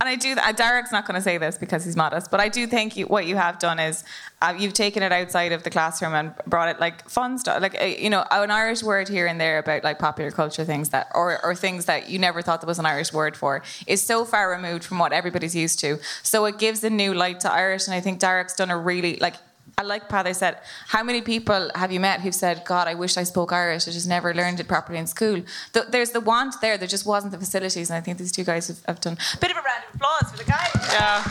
And 0.00 0.08
I 0.08 0.14
do. 0.14 0.34
Uh, 0.34 0.52
Darach's 0.52 0.92
not 0.92 1.06
going 1.06 1.16
to 1.16 1.20
say 1.20 1.38
this 1.38 1.58
because 1.58 1.84
he's 1.84 1.96
modest, 1.96 2.30
but 2.30 2.38
I 2.38 2.48
do 2.48 2.68
think 2.68 2.96
you, 2.96 3.06
what 3.06 3.26
you 3.26 3.34
have 3.34 3.58
done 3.58 3.80
is 3.80 4.04
uh, 4.40 4.54
you've 4.56 4.72
taken 4.72 5.02
it 5.02 5.10
outside 5.10 5.50
of 5.50 5.64
the 5.64 5.70
classroom 5.70 6.14
and 6.14 6.32
brought 6.46 6.68
it 6.68 6.78
like 6.78 7.08
fun 7.08 7.36
stuff, 7.36 7.60
like 7.60 7.80
uh, 7.80 7.84
you 7.84 8.08
know, 8.08 8.24
an 8.30 8.52
Irish 8.52 8.84
word 8.84 9.08
here 9.08 9.26
and 9.26 9.40
there 9.40 9.58
about 9.58 9.82
like 9.82 9.98
popular 9.98 10.30
culture 10.30 10.64
things 10.64 10.90
that, 10.90 11.08
or 11.14 11.44
or 11.44 11.52
things 11.52 11.86
that 11.86 12.08
you 12.08 12.20
never 12.20 12.42
thought 12.42 12.60
there 12.60 12.68
was 12.68 12.78
an 12.78 12.86
Irish 12.86 13.12
word 13.12 13.36
for, 13.36 13.60
is 13.88 14.00
so 14.00 14.24
far 14.24 14.52
removed 14.52 14.84
from 14.84 15.00
what 15.00 15.12
everybody's 15.12 15.56
used 15.56 15.80
to. 15.80 15.98
So 16.22 16.44
it 16.44 16.58
gives 16.60 16.84
a 16.84 16.90
new 16.90 17.12
light 17.12 17.40
to 17.40 17.50
Irish, 17.50 17.88
and 17.88 17.94
I 17.94 18.00
think 18.00 18.20
Darach's 18.20 18.54
done 18.54 18.70
a 18.70 18.78
really 18.78 19.16
like. 19.16 19.34
I 19.76 19.82
like 19.82 20.08
Peadar 20.08 20.34
said, 20.34 20.58
how 20.88 21.02
many 21.02 21.20
people 21.20 21.70
have 21.74 21.92
you 21.92 22.00
met 22.00 22.20
who've 22.20 22.34
said, 22.34 22.64
God, 22.64 22.88
I 22.88 22.94
wish 22.94 23.16
I 23.16 23.24
spoke 23.24 23.52
Irish, 23.52 23.86
I 23.86 23.90
just 23.90 24.08
never 24.08 24.34
learned 24.34 24.60
it 24.60 24.68
properly 24.68 24.98
in 24.98 25.06
school? 25.06 25.42
Th- 25.72 25.86
there's 25.90 26.10
the 26.10 26.20
want 26.20 26.60
there, 26.60 26.78
there 26.78 26.88
just 26.88 27.06
wasn't 27.06 27.32
the 27.32 27.38
facilities, 27.38 27.90
and 27.90 27.96
I 27.96 28.00
think 28.00 28.18
these 28.18 28.32
two 28.32 28.44
guys 28.44 28.68
have, 28.68 28.84
have 28.86 29.00
done 29.00 29.18
bit 29.40 29.50
of 29.50 29.56
a 29.56 29.60
round 29.60 29.84
of 29.88 29.94
applause 29.94 30.30
for 30.30 30.38
the 30.38 30.44
guys. 30.44 30.70
Yeah. 30.92 31.22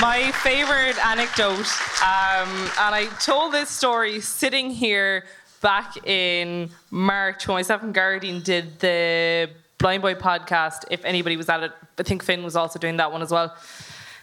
My 0.00 0.30
favorite 0.42 0.98
anecdote, 1.04 1.66
um, 2.02 2.70
and 2.78 2.94
I 2.94 3.08
told 3.20 3.52
this 3.52 3.70
story 3.70 4.20
sitting 4.20 4.70
here 4.70 5.24
back 5.60 6.06
in 6.06 6.70
March 6.90 7.48
when 7.48 7.56
myself 7.56 7.82
and 7.82 7.94
Gearóidín 7.94 8.44
did 8.44 8.78
the 8.78 9.50
Blind 9.78 10.02
Boy 10.02 10.14
podcast. 10.14 10.84
If 10.90 11.04
anybody 11.04 11.36
was 11.36 11.48
at 11.48 11.62
it, 11.62 11.72
I 11.98 12.02
think 12.02 12.22
Fin 12.22 12.42
was 12.44 12.54
also 12.54 12.78
doing 12.78 12.98
that 12.98 13.10
one 13.10 13.22
as 13.22 13.30
well. 13.30 13.56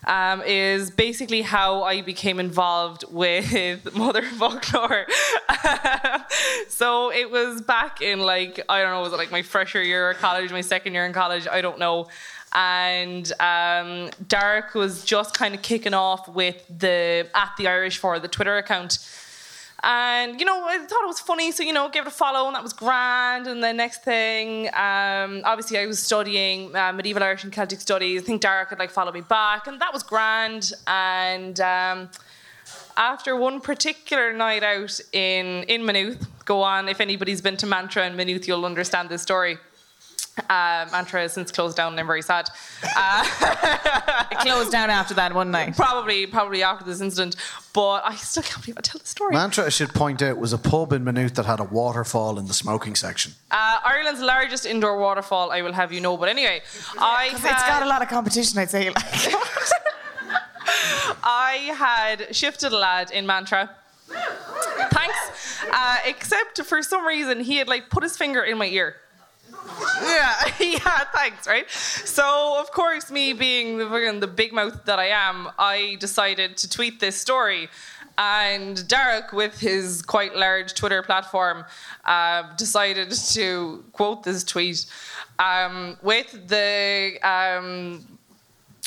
Um, 0.07 0.43
is 0.43 0.91
basically 0.91 1.41
how 1.41 1.81
I 1.81 2.01
became 2.01 2.39
involved 2.39 3.05
with 3.09 3.45
Motherfoclóir. 3.85 5.05
so 6.69 7.11
it 7.11 7.31
was 7.31 7.61
back 7.61 8.01
in 8.01 8.19
like 8.19 8.61
I 8.69 8.81
don't 8.83 8.91
know, 8.91 9.01
was 9.01 9.13
it 9.13 9.17
like 9.17 9.31
my 9.31 9.41
fresher 9.41 9.81
year 9.81 10.11
of 10.11 10.17
college, 10.17 10.51
my 10.51 10.61
second 10.61 10.93
year 10.93 11.07
in 11.07 11.13
college? 11.13 11.47
I 11.51 11.61
don't 11.61 11.79
know. 11.79 12.07
And 12.53 13.29
um, 13.33 14.11
Darach 14.27 14.75
was 14.75 15.03
just 15.03 15.37
kind 15.37 15.53
of 15.53 15.61
kicking 15.61 15.93
off 15.93 16.29
with 16.29 16.63
the 16.69 17.27
at 17.33 17.51
the 17.57 17.67
Irish 17.67 17.97
for 17.97 18.19
the 18.19 18.27
Twitter 18.29 18.57
account. 18.57 18.99
And 19.87 20.39
you 20.39 20.47
know, 20.47 20.63
I 20.65 20.79
thought 20.79 21.03
it 21.03 21.07
was 21.07 21.19
funny, 21.19 21.51
so 21.51 21.61
you 21.61 21.71
know, 21.71 21.87
gave 21.89 22.01
it 22.01 22.07
a 22.07 22.11
follow, 22.11 22.47
and 22.47 22.55
that 22.55 22.63
was 22.63 22.73
grand. 22.73 23.45
And 23.45 23.63
the 23.63 23.71
next 23.71 24.03
thing, 24.03 24.65
um, 24.69 25.43
obviously, 25.45 25.77
I 25.77 25.85
was 25.85 26.01
studying 26.01 26.75
uh, 26.75 26.91
medieval 26.91 27.21
Irish 27.21 27.43
and 27.43 27.53
Celtic 27.53 27.79
studies. 27.79 28.23
I 28.23 28.25
think 28.25 28.41
Darach 28.41 28.69
had 28.69 28.79
like 28.79 28.89
followed 28.89 29.13
me 29.13 29.21
back, 29.21 29.67
and 29.67 29.79
that 29.79 29.93
was 29.93 30.01
grand. 30.01 30.73
And 30.87 31.59
um, 31.59 32.09
after 32.97 33.35
one 33.35 33.61
particular 33.61 34.33
night 34.33 34.63
out 34.63 34.99
in 35.13 35.63
in 35.63 35.85
Maynooth, 35.85 36.25
go 36.45 36.63
on. 36.63 36.89
If 36.89 36.99
anybody's 36.99 37.41
been 37.41 37.57
to 37.57 37.67
Mantra 37.67 38.07
in 38.07 38.15
Maynooth, 38.15 38.47
you'll 38.47 38.65
understand 38.65 39.09
this 39.09 39.21
story. 39.21 39.59
Uh, 40.49 40.85
Mantra 40.91 41.21
has 41.21 41.33
since 41.33 41.49
closed 41.51 41.77
down, 41.77 41.93
and 41.93 41.99
I'm 41.99 42.07
very 42.07 42.21
sad. 42.21 42.49
Uh, 42.95 43.25
It 44.31 44.39
closed 44.39 44.71
down 44.71 44.89
after 44.89 45.13
that 45.13 45.33
one 45.33 45.49
night. 45.51 45.75
probably, 45.77 46.25
probably 46.27 46.61
after 46.61 46.83
this 46.83 46.99
incident, 46.99 47.35
but 47.73 48.01
I 48.03 48.15
still 48.15 48.43
can't 48.43 48.61
believe 48.61 48.77
I 48.77 48.81
tell 48.81 48.99
the 48.99 49.07
story. 49.07 49.33
Mantra, 49.33 49.65
I 49.65 49.69
should 49.69 49.93
point 49.93 50.21
out, 50.21 50.37
was 50.37 50.51
a 50.51 50.57
pub 50.57 50.91
in 50.93 51.03
Maynooth 51.05 51.35
that 51.35 51.45
had 51.45 51.59
a 51.59 51.63
waterfall 51.63 52.37
in 52.37 52.47
the 52.47 52.53
smoking 52.53 52.95
section. 52.95 53.33
Uh, 53.51 53.79
Ireland's 53.83 54.21
largest 54.21 54.65
indoor 54.65 54.99
waterfall, 54.99 55.51
I 55.51 55.61
will 55.61 55.73
have 55.73 55.93
you 55.93 56.01
know. 56.01 56.17
But 56.17 56.27
anyway, 56.29 56.61
I 56.97 57.29
it's 57.31 57.41
got 57.41 57.83
a 57.83 57.85
lot 57.87 58.01
of 58.01 58.09
competition, 58.09 58.59
I'd 58.59 58.69
say. 58.69 58.89
Like. 58.89 59.03
I 61.23 61.73
had 61.77 62.35
shifted 62.35 62.71
a 62.73 62.77
lad 62.77 63.11
in 63.11 63.25
Mantra. 63.25 63.69
Thanks. 64.91 65.63
Uh, 65.71 65.97
except 66.05 66.61
for 66.63 66.81
some 66.83 67.05
reason 67.05 67.39
he 67.39 67.57
had 67.57 67.67
like 67.67 67.89
put 67.89 68.03
his 68.03 68.17
finger 68.17 68.43
in 68.43 68.57
my 68.57 68.67
ear. 68.67 68.95
Yeah, 70.01 70.33
yeah, 70.59 70.99
thanks, 71.13 71.47
right? 71.47 71.69
So, 71.69 72.57
of 72.59 72.71
course, 72.71 73.09
me 73.11 73.33
being 73.33 73.77
the, 73.77 74.17
the 74.19 74.27
big 74.27 74.53
mouth 74.53 74.85
that 74.85 74.99
I 74.99 75.07
am, 75.07 75.49
I 75.57 75.97
decided 75.99 76.57
to 76.57 76.69
tweet 76.69 76.99
this 76.99 77.15
story. 77.19 77.69
And 78.17 78.77
Darach, 78.77 79.33
with 79.33 79.59
his 79.59 80.01
quite 80.01 80.35
large 80.35 80.73
Twitter 80.73 81.01
platform, 81.01 81.65
uh, 82.05 82.43
decided 82.55 83.11
to 83.11 83.83
quote 83.91 84.23
this 84.23 84.43
tweet 84.43 84.85
um, 85.39 85.97
with 86.01 86.47
the 86.47 87.17
um, 87.23 88.05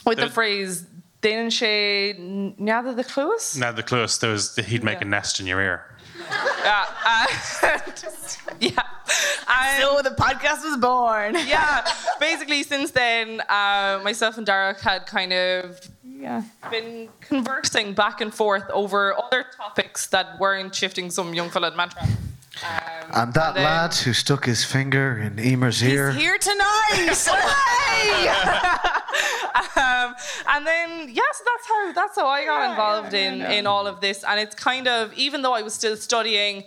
with 0.07 0.19
the, 0.19 0.27
The- 0.27 0.31
phrase 0.31 0.87
"Din 1.21 1.51
she 1.51 2.15
neada 2.59 2.97
the 2.97 3.05
clues." 3.05 3.57
Now 3.59 3.73
the 3.73 3.83
close, 3.83 4.17
there 4.19 4.31
was 4.31 4.57
he'd 4.57 4.83
make 4.85 5.03
a 5.03 5.05
nest 5.05 5.41
in 5.41 5.47
your 5.47 5.61
ear. 5.61 5.85
Yeah, 6.31 6.85
uh, 7.05 7.27
yeah. 8.61 8.71
And- 9.49 9.83
So 9.83 10.01
the 10.03 10.15
podcast 10.17 10.65
was 10.65 10.77
born. 10.79 11.35
yeah, 11.47 11.87
basically 12.21 12.63
since 12.63 12.91
then, 12.91 13.41
uh, 13.49 14.01
myself 14.05 14.37
and 14.39 14.47
Darach 14.47 14.81
had 14.81 15.07
kind 15.07 15.33
of 15.33 15.81
Yeah. 16.05 16.43
been 16.71 17.09
conversing 17.21 17.95
back 17.95 18.21
and 18.21 18.33
forth 18.35 18.69
over 18.71 19.15
other 19.17 19.47
topics 19.57 20.07
that 20.09 20.39
weren't 20.41 20.75
shifting 20.75 21.11
some 21.11 21.33
young 21.35 21.51
fella 21.51 21.69
at 21.69 21.77
mantra. 21.77 22.03
Um, 22.65 23.11
And 23.15 23.35
that 23.35 23.55
then- 23.55 23.65
lad 23.65 23.95
who 23.95 24.13
stuck 24.13 24.45
his 24.45 24.65
finger 24.65 25.19
in 25.19 25.37
Éimear's 25.37 25.83
ear. 25.83 26.11
He's 26.13 26.21
here 26.23 26.39
tonight. 26.39 27.17
Um, 29.77 30.15
and 30.49 30.67
then 30.67 31.09
yes, 31.13 31.43
that's 31.45 31.69
how 31.69 31.93
that's 31.93 32.17
how 32.17 32.27
I 32.27 32.45
got 32.45 32.61
Yeah, 32.63 32.71
involved 32.71 33.13
yeah, 33.13 33.29
in 33.33 33.43
in 33.59 33.67
all 33.67 33.87
of 33.87 34.01
this. 34.01 34.25
And 34.25 34.39
it's 34.41 34.55
kind 34.55 34.89
of 34.89 35.13
even 35.15 35.43
though 35.43 35.55
I 35.55 35.63
was 35.63 35.73
still 35.75 35.97
studying 35.97 36.65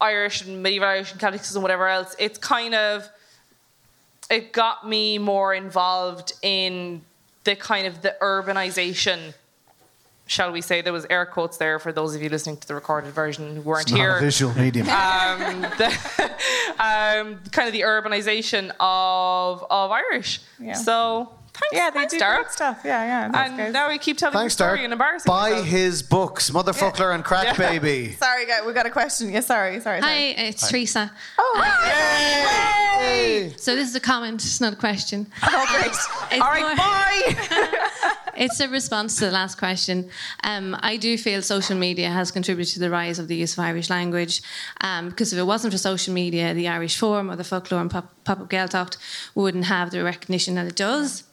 Irish 0.00 0.42
and 0.42 0.62
medieval 0.62 0.88
Irish 0.88 1.12
and 1.12 1.20
catechism 1.20 1.56
and 1.58 1.62
whatever 1.62 1.86
else, 1.88 2.14
it's 2.18 2.38
kind 2.38 2.74
of 2.74 3.08
it 4.30 4.52
got 4.52 4.86
me 4.88 5.18
more 5.18 5.54
involved 5.54 6.32
in 6.42 7.02
the 7.44 7.54
kind 7.56 7.86
of 7.86 8.02
the 8.02 8.16
urbanization. 8.20 9.34
Shall 10.28 10.52
we 10.52 10.60
say 10.60 10.82
there 10.82 10.92
was 10.92 11.06
air 11.08 11.24
quotes 11.26 11.56
there 11.56 11.78
for 11.78 11.90
those 11.90 12.14
of 12.14 12.22
you 12.22 12.28
listening 12.28 12.58
to 12.58 12.68
the 12.68 12.74
recorded 12.74 13.12
version 13.14 13.56
who 13.56 13.62
weren't 13.62 13.82
It's 13.84 13.90
not 13.92 13.96
here 13.98 14.16
a 14.18 14.20
visual 14.20 14.54
medium. 14.54 14.86
um, 14.90 15.62
the, 15.62 15.86
um, 16.78 17.40
kind 17.50 17.66
of 17.66 17.72
the 17.72 17.80
urbanization 17.80 18.70
of 18.78 19.64
of 19.70 19.90
Irish. 19.90 20.40
Yeah. 20.60 20.74
So 20.74 21.32
thanks, 21.54 21.74
Yeah, 21.74 21.88
they 21.90 22.00
thanks, 22.00 22.12
do 22.12 22.20
Darach. 22.20 22.36
good 22.42 22.50
stuff. 22.52 22.80
Yeah, 22.84 23.04
yeah. 23.04 23.28
that's 23.30 23.48
And 23.48 23.56
good. 23.58 23.72
now 23.72 23.88
we 23.88 23.96
keep 23.98 24.18
telling 24.18 24.34
Thanks, 24.34 24.54
the 24.54 24.64
story 24.64 24.80
Darach. 24.80 24.84
and 24.84 24.92
embarrassing 24.92 25.30
Buy 25.30 25.50
ourselves. 25.52 25.70
his 25.70 26.02
books, 26.02 26.50
Motherfoclóir 26.50 27.14
and 27.14 27.24
Craic 27.24 27.56
Baby. 27.56 28.12
Sorry, 28.20 28.44
guys, 28.46 28.60
we 28.66 28.72
got 28.74 28.84
a 28.86 28.90
question. 28.90 29.30
Yeah, 29.30 29.40
sorry, 29.40 29.80
sorry. 29.80 30.00
Hi, 30.00 30.06
sorry. 30.34 30.48
it's 30.48 30.68
Teresa. 30.68 31.10
Oh, 31.38 31.62
Hey! 32.98 33.54
So 33.56 33.74
this 33.74 33.88
is 33.88 33.94
a 33.94 34.00
comment, 34.00 34.42
it's 34.44 34.60
not 34.60 34.72
a 34.74 34.76
question. 34.76 35.26
Oh, 35.42 35.66
great. 36.28 36.40
All 36.42 36.48
right, 36.50 36.62
more- 36.62 36.76
bye. 36.76 38.14
It's 38.38 38.60
a 38.60 38.68
response 38.68 39.16
to 39.16 39.24
the 39.24 39.32
last 39.32 39.58
question. 39.58 40.10
Um, 40.44 40.76
I 40.78 40.96
do 40.96 41.18
feel 41.18 41.42
social 41.42 41.76
media 41.76 42.08
has 42.08 42.30
contributed 42.30 42.74
to 42.74 42.78
the 42.78 42.88
rise 42.88 43.18
of 43.18 43.26
the 43.26 43.34
use 43.34 43.54
of 43.54 43.58
Irish 43.58 43.90
language 43.90 44.42
um, 44.80 45.08
because 45.08 45.32
if 45.32 45.38
it 45.40 45.42
wasn't 45.42 45.72
for 45.72 45.78
social 45.78 46.14
media, 46.14 46.54
the 46.54 46.68
Irish 46.68 46.96
Forum 46.96 47.32
or 47.32 47.36
the 47.36 47.42
Folklore 47.42 47.80
and 47.80 47.90
Pop 47.90 48.14
Up 48.28 48.48
Gaeltacht 48.48 48.96
wouldn't 49.34 49.64
have 49.64 49.90
the 49.90 50.04
recognition 50.04 50.54
that 50.54 50.68
it 50.68 50.76
does. 50.76 51.24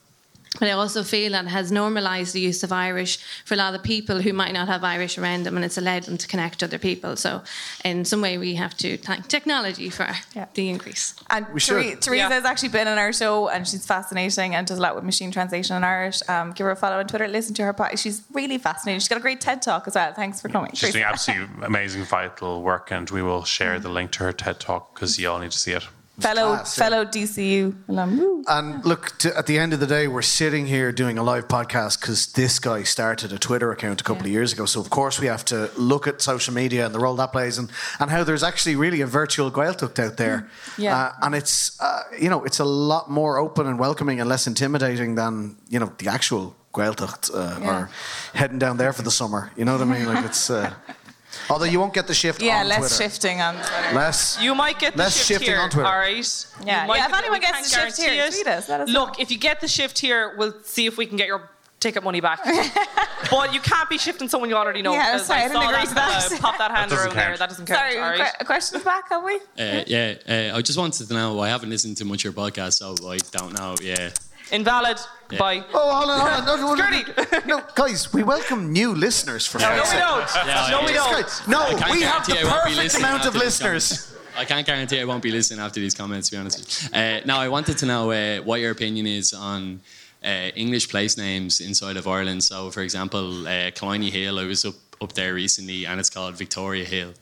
But 0.58 0.68
I 0.68 0.72
also 0.72 1.02
feel 1.02 1.32
that 1.32 1.44
it 1.44 1.48
has 1.48 1.70
normalised 1.70 2.32
the 2.32 2.40
use 2.40 2.62
of 2.62 2.72
Irish 2.72 3.18
for 3.44 3.54
a 3.54 3.56
lot 3.56 3.74
of 3.74 3.82
people 3.82 4.20
who 4.22 4.32
might 4.32 4.52
not 4.52 4.68
have 4.68 4.82
Irish 4.84 5.18
around 5.18 5.44
them, 5.44 5.56
and 5.56 5.64
it's 5.64 5.76
allowed 5.78 6.04
them 6.04 6.16
to 6.18 6.26
connect 6.26 6.60
to 6.60 6.66
other 6.66 6.78
people. 6.78 7.16
So, 7.16 7.42
in 7.84 8.04
some 8.04 8.20
way, 8.22 8.38
we 8.38 8.54
have 8.54 8.76
to 8.78 8.96
thank 8.96 9.28
technology 9.28 9.90
for 9.90 10.08
Yeah. 10.34 10.46
the 10.54 10.68
increase. 10.68 11.14
And 11.30 11.46
We 11.52 11.60
Ther- 11.60 11.82
should. 11.82 12.02
Teresa 12.02 12.16
Yeah. 12.16 12.28
has 12.30 12.44
actually 12.44 12.70
been 12.70 12.88
on 12.88 12.98
our 12.98 13.12
show 13.12 13.48
and 13.48 13.66
she's 13.68 13.84
fascinating 13.86 14.54
and 14.54 14.66
does 14.66 14.78
a 14.78 14.82
lot 14.82 14.94
with 14.94 15.04
machine 15.04 15.30
translation 15.30 15.76
in 15.76 15.84
Irish. 15.84 16.20
Um, 16.28 16.52
give 16.52 16.64
her 16.64 16.70
a 16.72 16.76
follow 16.76 16.98
on 16.98 17.06
Twitter, 17.06 17.28
listen 17.28 17.54
to 17.54 17.62
her 17.64 17.74
podcast. 17.74 17.98
She's 17.98 18.22
really 18.32 18.58
fascinating. 18.58 19.00
She's 19.00 19.08
got 19.08 19.18
a 19.18 19.22
great 19.22 19.40
TED 19.40 19.62
talk 19.62 19.86
as 19.86 19.94
well. 19.94 20.12
Thanks 20.14 20.40
for 20.40 20.48
coming. 20.48 20.70
She's 20.72 20.80
Teresa. 20.80 20.92
doing 20.98 21.04
absolutely 21.04 21.66
amazing, 21.66 22.04
vital 22.04 22.62
work, 22.62 22.90
and 22.90 23.08
we 23.10 23.22
will 23.22 23.44
share 23.44 23.78
the 23.78 23.88
link 23.88 24.10
to 24.12 24.24
her 24.24 24.32
TED 24.32 24.60
talk 24.60 24.94
because 24.94 25.18
you 25.18 25.30
all 25.30 25.38
need 25.38 25.52
to 25.52 25.58
see 25.58 25.72
it. 25.72 25.84
Fellow 26.20 26.54
class, 26.54 26.78
yeah. 26.78 26.84
fellow 26.84 27.04
DCU 27.04 27.74
alum. 27.88 28.42
And 28.48 28.84
look, 28.84 29.16
to, 29.18 29.36
at 29.36 29.46
the 29.46 29.58
end 29.58 29.72
of 29.72 29.80
the 29.80 29.86
day, 29.86 30.08
we're 30.08 30.22
sitting 30.22 30.66
here 30.66 30.92
doing 30.92 31.18
a 31.18 31.22
live 31.22 31.48
podcast 31.48 32.00
because 32.00 32.32
this 32.32 32.58
guy 32.58 32.82
started 32.84 33.32
a 33.32 33.38
Twitter 33.38 33.70
account 33.72 34.00
a 34.00 34.04
couple 34.04 34.24
of 34.24 34.30
years 34.32 34.52
ago. 34.52 34.64
So, 34.66 34.80
of 34.80 34.90
course, 34.90 35.20
we 35.20 35.26
have 35.26 35.44
to 35.46 35.70
look 35.76 36.06
at 36.06 36.22
social 36.22 36.54
media 36.54 36.86
and 36.86 36.94
the 36.94 36.98
role 37.00 37.16
that 37.16 37.32
plays 37.32 37.58
and, 37.58 37.70
and 38.00 38.10
how 38.10 38.24
there's 38.24 38.42
actually 38.42 38.76
really 38.76 39.00
a 39.02 39.06
virtual 39.06 39.50
Gaeltacht 39.50 39.98
out 39.98 40.16
there. 40.16 40.48
Yeah. 40.78 40.96
Uh, 40.96 41.12
and 41.22 41.34
it's, 41.34 41.80
uh, 41.80 42.02
you 42.18 42.30
know, 42.30 42.44
it's 42.44 42.60
a 42.60 42.64
lot 42.64 43.10
more 43.10 43.38
open 43.38 43.66
and 43.66 43.78
welcoming 43.78 44.20
and 44.20 44.28
less 44.28 44.46
intimidating 44.46 45.14
than, 45.16 45.56
you 45.68 45.78
know, 45.78 45.92
the 45.98 46.08
actual 46.08 46.56
Gaeltacht 46.72 47.30
uh, 47.34 47.58
Yeah. 47.60 47.70
or 47.82 47.90
heading 48.34 48.58
down 48.58 48.76
there 48.76 48.92
for 48.92 49.02
the 49.02 49.10
summer. 49.10 49.50
You 49.56 49.64
know 49.64 49.72
what 49.72 49.82
I 49.82 49.84
mean? 49.84 50.06
Like, 50.06 50.24
it's. 50.24 50.50
Although 51.50 51.64
you 51.66 51.78
won't 51.80 51.94
get 51.94 52.06
the 52.06 52.14
shift 52.14 52.42
Yeah, 52.42 52.60
on 52.60 52.68
less 52.68 52.78
Twitter. 52.78 52.94
shifting 53.10 53.40
on 53.40 53.54
Twitter. 53.54 53.94
Less. 53.94 54.38
You 54.40 54.54
might 54.54 54.78
get 54.78 54.92
the 54.94 54.98
Less 55.02 55.16
shift 55.16 55.28
shifting 55.28 55.48
here, 55.48 55.60
on 55.60 55.70
Twitter. 55.70 55.88
all 55.88 55.96
right? 55.98 56.46
Yeah, 56.64 56.82
You 56.82 56.88
might 56.88 56.96
yeah, 56.98 57.04
if 57.06 57.10
get- 57.10 57.18
anyone 57.20 57.38
we 57.38 57.40
gets 57.40 57.52
can't 57.52 57.64
the 57.64 57.70
shift 57.70 57.96
here, 57.98 58.14
guarantee 58.14 58.42
tweet 58.42 58.46
us, 58.54 58.68
let 58.68 58.80
us 58.80 58.88
Look, 58.88 59.20
if 59.20 59.30
you 59.30 59.38
get 59.38 59.60
the 59.60 59.68
shift 59.68 59.98
here, 59.98 60.34
we'll 60.36 60.54
see 60.64 60.86
if 60.86 60.96
we 60.98 61.06
can 61.06 61.16
get 61.16 61.26
your 61.26 61.48
ticket 61.78 62.02
money 62.02 62.20
back. 62.20 62.40
but 63.30 63.52
you 63.54 63.60
can't 63.60 63.88
be 63.88 63.98
shifting 63.98 64.28
someone 64.28 64.48
you 64.50 64.56
already 64.56 64.82
know. 64.82 64.92
Yeah, 64.94 65.12
because 65.12 65.26
sorry, 65.26 65.40
I 65.40 65.44
I 65.44 65.48
didn't 65.48 65.62
saw 65.62 65.68
agree 65.68 65.76
that, 65.76 65.88
to 65.88 65.94
that. 65.94 66.32
uh, 66.32 66.38
pop 66.40 66.58
that 66.58 66.70
hand 66.70 66.90
doesn't 66.90 67.06
around 67.08 67.16
there. 67.16 67.26
count. 67.26 67.38
That 67.38 67.48
doesn't 67.50 67.66
count. 67.66 67.78
Sorry, 67.78 67.98
all 67.98 68.10
right? 68.18 68.32
que- 68.38 68.46
questions 68.46 68.82
back, 68.82 69.08
have 69.10 69.22
we? 69.22 69.34
Uh, 69.58 69.84
yeah, 69.86 70.14
uh, 70.28 70.56
I 70.56 70.62
just 70.62 70.78
wanted 70.78 71.06
to 71.06 71.14
know. 71.14 71.38
I 71.40 71.48
haven't 71.48 71.70
listened 71.70 71.96
to 71.98 72.04
much 72.04 72.24
of 72.24 72.34
your 72.36 72.44
podcast, 72.44 72.74
so 72.74 72.94
I 73.08 73.18
don't 73.30 73.52
know. 73.52 73.76
Yeah, 73.82 74.10
Invalid. 74.52 74.98
Yeah. 75.30 75.38
Bye. 75.38 75.64
Oh, 75.74 75.94
hold 75.96 76.10
on, 76.10 76.20
hold 76.20 76.32
on. 76.32 76.46
No, 76.46 76.74
no, 76.74 76.76
Security. 76.76 77.48
no, 77.48 77.62
guys, 77.74 78.12
we 78.12 78.22
welcome 78.22 78.72
new 78.72 78.94
listeners 78.94 79.44
for 79.46 79.58
now. 79.58 79.70
No, 79.76 79.82
we 79.82 79.98
don't. 79.98 80.46
Yeah, 80.46 80.68
no, 80.70 80.84
we 80.86 80.92
don't. 80.92 81.12
guys, 81.22 81.48
No, 81.48 81.66
we 81.92 82.02
have 82.02 82.24
the 82.26 82.32
guarantee 82.34 82.38
I 82.38 82.44
won't 82.52 82.64
be 82.66 82.74
perfect 82.76 82.98
amount 82.98 83.26
of 83.26 83.34
listeners. 83.34 84.12
I 84.38 84.44
can't 84.44 84.64
guarantee 84.66 85.00
I 85.00 85.04
won't 85.04 85.22
be 85.22 85.32
listening 85.32 85.60
after 85.60 85.80
these 85.80 85.94
comments. 85.94 86.28
To 86.28 86.36
be 86.36 86.40
honest. 86.40 86.94
Uh, 86.94 87.20
now, 87.24 87.38
I 87.40 87.48
wanted 87.48 87.76
to 87.78 87.86
know 87.86 88.10
uh, 88.12 88.38
what 88.42 88.60
your 88.60 88.70
opinion 88.70 89.06
is 89.06 89.32
on 89.32 89.80
uh, 90.24 90.28
English 90.54 90.90
place 90.90 91.16
names 91.16 91.60
inside 91.60 91.96
of 91.96 92.06
Ireland. 92.06 92.44
So, 92.44 92.70
for 92.70 92.82
example, 92.82 93.48
uh, 93.48 93.70
Killiney 93.72 94.10
Hill. 94.10 94.38
I 94.38 94.44
was 94.44 94.64
up 94.64 94.74
up 95.02 95.12
there 95.14 95.34
recently, 95.34 95.86
and 95.86 95.98
it's 95.98 96.08
called 96.10 96.36
Victoria 96.36 96.84
Hill, 96.84 97.14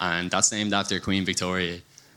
and 0.00 0.30
that's 0.30 0.50
named 0.50 0.72
after 0.74 0.98
Queen 0.98 1.24
Victoria. 1.24 1.76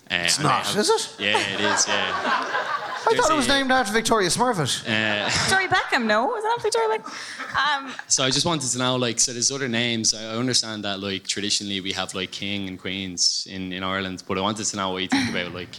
Uh, 0.10 0.24
It's 0.26 0.40
not, 0.40 0.66
have- 0.66 0.78
is 0.78 0.90
it? 0.90 1.16
Yeah, 1.20 1.38
it 1.54 1.62
is. 1.62 1.88
Yeah. 1.88 2.82
I 3.08 3.16
thought 3.16 3.32
it 3.32 3.36
was 3.36 3.46
a- 3.48 3.50
named 3.50 3.72
after 3.72 3.94
Victoria 3.94 4.30
Smurfit. 4.30 4.84
Uh, 4.88 5.30
Victoria 5.44 5.68
Beckham, 5.68 6.06
no? 6.06 6.36
Is 6.36 6.44
that 6.44 6.50
not 6.50 6.62
Victoria 6.62 6.90
Beckham? 7.00 7.86
Um, 7.86 7.94
So 8.08 8.24
I 8.24 8.30
just 8.32 8.46
wanted 8.46 8.70
to 8.72 8.78
know, 8.78 8.96
like, 8.96 9.20
so 9.20 9.32
there's 9.34 9.52
other 9.52 9.68
names. 9.68 10.14
I 10.14 10.24
I 10.34 10.38
understand 10.38 10.84
that, 10.84 11.00
like, 11.00 11.26
traditionally 11.28 11.80
we 11.82 11.92
have 11.94 12.14
like 12.14 12.32
king 12.32 12.68
and 12.68 12.80
queens 12.80 13.48
in, 13.50 13.72
in 13.74 13.84
Ireland, 13.84 14.24
but 14.28 14.38
I 14.38 14.42
wanted 14.42 14.66
to 14.66 14.76
know 14.78 14.90
what 14.92 15.02
you 15.04 15.08
think 15.08 15.30
about 15.30 15.54
like 15.54 15.70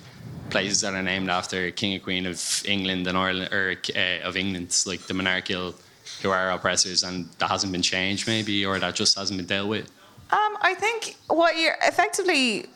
places 0.50 0.80
that 0.82 0.94
are 0.94 1.02
named 1.02 1.28
after 1.28 1.70
king 1.72 1.94
and 1.94 2.02
queen 2.02 2.24
of 2.26 2.62
England 2.66 3.06
and 3.08 3.16
Ireland, 3.18 3.52
or 3.52 3.74
uh, 3.96 4.28
of 4.28 4.36
England, 4.36 4.68
like 4.86 5.00
the 5.08 5.14
monarchical 5.14 5.74
who 6.22 6.30
are 6.30 6.50
oppressors, 6.50 7.02
and 7.02 7.28
that 7.38 7.50
hasn't 7.50 7.72
been 7.72 7.82
changed, 7.82 8.26
maybe, 8.28 8.64
or 8.64 8.78
that 8.78 8.94
just 8.94 9.18
hasn't 9.18 9.36
been 9.38 9.46
dealt 9.46 9.68
with. 9.68 9.86
Um, 10.30 10.56
I 10.60 10.74
think 10.74 11.16
what 11.28 11.56
you're 11.58 11.76
effectively, 11.82 12.66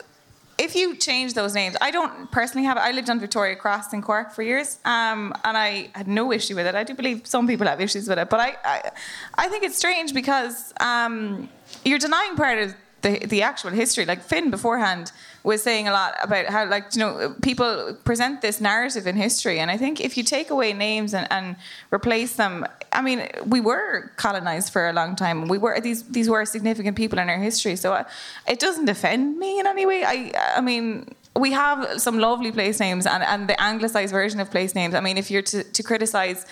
if 0.61 0.77
you 0.77 0.95
change 0.95 1.33
those 1.33 1.55
names, 1.55 1.75
I 1.81 1.91
don't 1.91 2.31
personally 2.31 2.67
have. 2.67 2.77
I 2.77 2.91
lived 2.93 3.09
on 3.09 3.19
Victoria 3.19 3.57
Cross 3.57 3.95
in 3.95 4.03
Cork 4.03 4.31
for 4.31 4.43
years, 4.43 4.79
um, 4.85 5.33
and 5.43 5.57
I 5.57 5.89
had 5.95 6.07
no 6.07 6.33
issue 6.33 6.55
with 6.55 6.67
it. 6.67 6.75
I 6.75 6.85
do 6.85 6.95
believe 6.95 7.27
some 7.27 7.47
people 7.47 7.67
have 7.67 7.81
issues 7.81 8.07
with 8.07 8.19
it, 8.19 8.29
but 8.29 8.41
I, 8.41 8.57
I, 8.65 8.91
I 9.37 9.49
think 9.49 9.65
it's 9.65 9.79
strange 9.79 10.13
because 10.13 10.75
um, 10.79 11.49
you're 11.83 11.99
denying 11.99 12.37
part 12.37 12.59
of 12.59 12.75
the 13.01 13.27
the 13.27 13.41
actual 13.43 13.71
history. 13.71 14.05
Like 14.05 14.23
Fin 14.23 14.51
beforehand 14.51 15.13
was 15.43 15.63
saying 15.63 15.89
a 15.89 15.93
lot 15.93 16.15
about 16.23 16.47
how, 16.47 16.67
like 16.67 16.95
you 16.95 17.01
know, 17.01 17.35
people 17.43 17.97
present 18.05 18.43
this 18.43 18.61
narrative 18.61 19.07
in 19.07 19.17
history, 19.17 19.59
and 19.59 19.71
I 19.71 19.77
think 19.77 20.01
if 20.01 20.17
you 20.17 20.23
take 20.23 20.51
away 20.51 20.73
names 20.73 21.15
and, 21.15 21.27
and 21.31 21.57
replace 21.93 22.37
them, 22.37 22.67
I 22.93 23.03
mean, 23.03 23.27
we 23.47 23.61
were 23.61 24.11
colonized 24.17 24.73
for 24.73 24.89
a 24.89 24.93
long 24.93 25.17
time. 25.17 25.49
We 25.49 25.59
were 25.59 25.81
these 25.81 26.03
these 26.05 26.29
were 26.29 26.45
significant 26.45 26.97
people 26.97 27.19
in 27.19 27.29
our 27.31 27.39
history, 27.39 27.77
so 27.77 27.93
uh, 27.93 28.05
it 28.47 28.59
doesn't 28.59 28.89
offend 28.89 29.39
me 29.39 29.61
in 29.61 29.67
any 29.67 29.87
way. 29.87 30.05
I 30.05 30.33
I 30.57 30.61
mean. 30.61 31.15
We 31.37 31.53
have 31.53 32.01
some 32.01 32.19
lovely 32.19 32.51
place 32.51 32.81
names 32.81 33.07
and, 33.07 33.23
and 33.23 33.49
the 33.49 33.59
anglicized 33.63 34.11
version 34.11 34.41
of 34.41 34.51
place 34.51 34.75
names. 34.75 34.97
I 34.97 35.01
mean, 35.01 35.17
if 35.17 35.31
you're 35.31 35.43
to, 35.43 35.63
to 35.63 35.83
criticize 35.85 36.45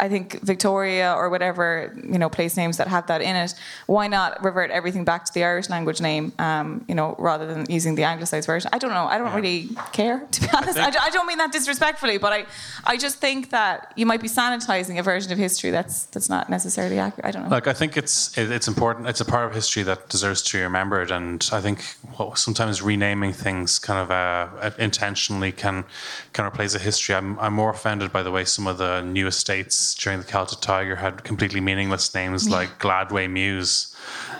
I 0.00 0.08
think 0.08 0.40
Victoria 0.42 1.14
or 1.14 1.28
whatever 1.30 1.94
you 2.12 2.18
know 2.18 2.28
place 2.28 2.56
names 2.56 2.76
that 2.78 2.88
have 2.88 3.06
that 3.08 3.20
in 3.22 3.36
it. 3.36 3.54
Why 3.86 4.06
not 4.08 4.42
revert 4.44 4.70
everything 4.70 5.04
back 5.04 5.24
to 5.26 5.32
the 5.34 5.44
Irish 5.44 5.68
language 5.68 6.00
name? 6.00 6.32
Um, 6.38 6.84
you 6.88 6.94
know, 6.94 7.14
rather 7.18 7.46
than 7.46 7.66
using 7.68 7.94
the 7.96 8.04
anglicised 8.04 8.46
version. 8.46 8.70
I 8.72 8.78
don't 8.78 8.90
know. 8.98 9.06
I 9.06 9.18
don't 9.18 9.34
really 9.34 9.68
care 9.92 10.18
to 10.30 10.40
be 10.40 10.48
honest. 10.56 10.78
I, 10.78 10.90
don't- 10.90 11.02
I 11.02 11.10
don't 11.10 11.26
mean 11.26 11.38
that 11.38 11.52
disrespectfully, 11.52 12.18
but 12.18 12.32
I, 12.32 12.46
I 12.84 12.96
just 12.96 13.18
think 13.18 13.50
that 13.50 13.92
you 13.96 14.06
might 14.06 14.22
be 14.22 14.28
sanitizing 14.28 14.98
a 14.98 15.02
version 15.02 15.30
of 15.32 15.38
history 15.38 15.70
that's 15.70 16.04
that's 16.06 16.28
not 16.28 16.48
necessarily 16.48 16.98
accurate. 16.98 17.26
I 17.26 17.30
don't 17.30 17.44
know. 17.44 17.50
Like 17.50 17.66
I 17.66 17.72
think 17.74 17.96
it's 17.96 18.36
it's 18.38 18.68
important. 18.68 19.06
It's 19.08 19.20
a 19.20 19.24
part 19.24 19.44
of 19.48 19.54
history 19.54 19.82
that 19.84 20.08
deserves 20.08 20.40
to 20.42 20.56
be 20.58 20.62
remembered, 20.62 21.10
and 21.10 21.48
I 21.52 21.60
think 21.60 21.82
what, 22.16 22.38
sometimes 22.38 22.80
renaming 22.82 23.32
things 23.32 23.78
kind 23.78 24.00
of 24.00 24.10
uh, 24.10 24.70
intentionally 24.78 25.52
can 25.52 25.84
can 26.32 26.44
replace 26.46 26.74
a 26.74 26.78
history. 26.78 27.14
I'm 27.14 27.38
I'm 27.38 27.52
more 27.54 27.70
offended 27.70 28.12
by 28.12 28.22
the 28.22 28.30
way 28.30 28.44
some 28.44 28.66
of 28.66 28.78
the 28.78 29.02
new 29.02 29.26
estates 29.26 29.89
names 29.90 30.02
during 30.02 30.18
the 30.20 30.24
Celtic 30.26 30.60
Tiger 30.60 30.96
had 30.96 31.24
completely 31.24 31.60
meaningless 31.60 32.14
names 32.14 32.48
like 32.48 32.78
Gladway 32.78 33.28
Muse 33.30 33.94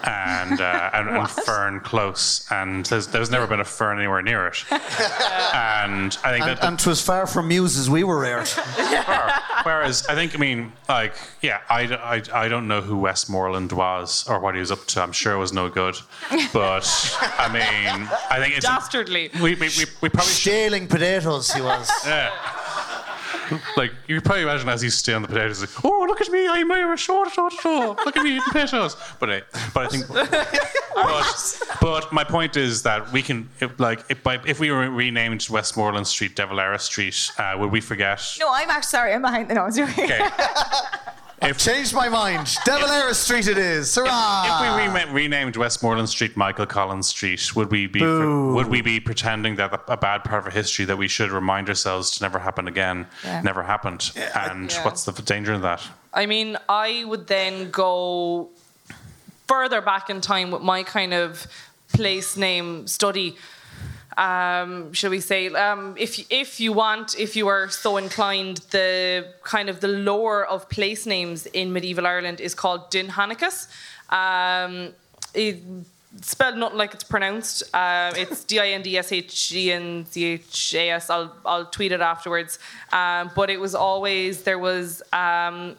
and 0.04 0.60
uh, 0.60 0.90
and, 0.94 1.08
and 1.08 1.28
Fern 1.28 1.80
Close, 1.80 2.46
and 2.50 2.86
there's, 2.86 3.08
there's 3.08 3.30
never 3.30 3.46
been 3.46 3.60
a 3.60 3.64
fern 3.64 3.98
anywhere 3.98 4.22
near 4.22 4.46
it. 4.48 4.64
and 4.70 6.16
I 6.24 6.30
think 6.32 6.32
that 6.32 6.32
And, 6.34 6.42
that 6.42 6.60
the- 6.60 6.66
and 6.68 6.78
'twas 6.78 7.02
far 7.02 7.26
from 7.26 7.48
muse 7.48 7.76
as 7.78 7.88
we 7.90 8.04
were 8.04 8.18
reared. 8.20 8.48
Whereas 9.62 10.06
I 10.08 10.14
think, 10.14 10.34
I 10.34 10.38
mean, 10.38 10.72
like, 10.88 11.14
yeah, 11.42 11.60
I, 11.68 11.82
I, 12.32 12.44
I 12.44 12.48
don't 12.48 12.66
know 12.66 12.80
who 12.80 12.96
Westmoreland 12.96 13.72
was 13.72 14.26
or 14.26 14.40
what 14.40 14.54
he 14.54 14.60
was 14.60 14.70
up 14.72 14.86
to. 14.86 15.02
I'm 15.02 15.12
sure 15.12 15.34
it 15.34 15.38
was 15.38 15.52
no 15.52 15.68
good. 15.68 15.96
But 16.54 16.88
I 17.20 17.48
mean, 17.52 18.08
I 18.30 18.38
think 18.40 18.56
it's. 18.56 18.64
Dastardly. 18.64 19.30
We, 19.34 19.54
we, 19.56 19.68
we, 19.68 19.84
we 20.00 20.08
probably 20.08 20.32
should. 20.32 20.50
Stealing 20.50 20.86
potatoes, 20.88 21.52
he 21.52 21.60
was. 21.60 21.90
Yeah. 22.06 22.30
Like, 23.76 23.92
you 24.06 24.16
could 24.16 24.24
probably 24.24 24.42
imagine 24.42 24.68
as 24.68 24.82
he's 24.82 24.94
stealing 24.94 25.22
the 25.22 25.28
potatoes, 25.28 25.60
like, 25.60 25.84
oh, 25.84 26.04
look 26.08 26.20
at 26.20 26.30
me, 26.30 26.48
I'm 26.48 26.70
Irish, 26.70 27.08
oh, 27.08 27.24
oh, 27.36 27.50
oh, 27.64 27.96
look 28.04 28.16
at 28.16 28.22
me 28.22 28.30
eating 28.30 28.42
potatoes. 28.42 28.96
But, 29.18 29.30
uh, 29.30 29.40
but 29.72 29.86
I 29.86 29.88
think. 29.88 30.08
but, 30.94 31.78
but 31.80 32.12
my 32.12 32.24
point 32.24 32.56
is 32.56 32.82
that 32.82 33.10
we 33.12 33.22
can, 33.22 33.48
if, 33.60 33.78
like, 33.78 34.04
if, 34.08 34.22
by, 34.22 34.40
if 34.46 34.60
we 34.60 34.70
were 34.70 34.90
renamed 34.90 35.48
Westmoreland 35.48 36.06
Street, 36.06 36.36
De 36.36 36.46
Valera 36.46 36.78
Street, 36.78 37.30
uh, 37.38 37.54
would 37.58 37.70
we 37.70 37.80
forget? 37.80 38.22
No, 38.38 38.52
I'm 38.52 38.70
actually 38.70 38.88
sorry. 38.88 39.14
I'm 39.14 39.22
behind 39.22 39.48
the 39.48 39.54
nose. 39.54 39.78
Okay. 39.78 40.28
I've 41.42 41.56
changed 41.56 41.94
my 41.94 42.08
mind. 42.08 42.54
De 42.66 42.70
Valera 42.78 43.14
Street 43.14 43.48
it 43.48 43.56
is. 43.56 43.94
Hurrah! 43.94 44.44
If 44.46 44.60
we 44.60 44.84
rema- 44.84 45.12
renamed 45.12 45.56
Westmoreland 45.56 46.08
Street 46.08 46.36
Michael 46.36 46.66
Collins 46.66 47.08
Street, 47.08 47.56
would 47.56 47.70
we 47.70 47.86
be 47.86 48.00
Boo. 48.00 48.52
would 48.54 48.66
we 48.66 48.82
be 48.82 49.00
pretending 49.00 49.56
that 49.56 49.72
a, 49.72 49.92
a 49.92 49.96
bad 49.96 50.22
part 50.24 50.40
of 50.40 50.44
our 50.46 50.50
history 50.50 50.84
that 50.84 50.96
we 50.98 51.08
should 51.08 51.30
remind 51.30 51.68
ourselves 51.68 52.10
to 52.12 52.22
never 52.24 52.38
happen 52.38 52.68
again 52.68 53.06
Yeah. 53.24 53.40
never 53.40 53.62
happened? 53.62 54.10
and 54.34 54.70
Yeah. 54.70 54.84
what's 54.84 55.04
the 55.04 55.12
danger 55.22 55.54
in 55.54 55.62
that? 55.62 55.82
I 56.12 56.26
mean, 56.26 56.58
I 56.68 57.04
would 57.06 57.26
then 57.26 57.70
go 57.70 58.50
further 59.48 59.80
back 59.80 60.10
in 60.10 60.20
time 60.20 60.50
with 60.50 60.62
my 60.62 60.82
kind 60.82 61.14
of 61.14 61.46
place 61.92 62.36
name 62.36 62.86
study. 62.86 63.36
Um, 64.20 64.92
shall 64.92 65.10
we 65.10 65.20
say? 65.20 65.48
Um, 65.48 65.94
if 65.96 66.30
if 66.30 66.60
you 66.60 66.74
want, 66.74 67.18
if 67.18 67.34
you 67.36 67.48
are 67.48 67.70
so 67.70 67.96
inclined, 67.96 68.58
the 68.70 69.26
kind 69.44 69.70
of 69.70 69.80
the 69.80 69.88
lore 69.88 70.44
of 70.44 70.68
place 70.68 71.06
names 71.06 71.46
in 71.46 71.72
medieval 71.72 72.06
Ireland 72.06 72.38
is 72.38 72.54
called 72.54 72.90
Dindshenchas. 72.90 73.68
Um, 74.10 74.92
it, 75.32 75.62
spelled 76.20 76.58
not 76.58 76.76
like 76.76 76.92
it's 76.92 77.04
pronounced. 77.04 77.62
Uh, 77.74 78.12
it's 78.14 78.44
D 78.44 78.60
I 78.60 78.68
N 78.68 78.82
D 78.82 78.98
S 78.98 79.10
H 79.10 79.52
E 79.54 79.72
N 79.72 80.04
C 80.04 80.24
H 80.24 80.74
A 80.74 80.90
S. 80.90 81.08
I'll 81.08 81.32
I'll 81.46 81.66
tweet 81.66 81.92
it 81.92 82.02
afterwards. 82.02 82.58
Um, 82.92 83.30
but 83.34 83.48
it 83.48 83.58
was 83.58 83.74
always 83.74 84.42
there 84.42 84.58
was. 84.58 85.02
Um, 85.14 85.76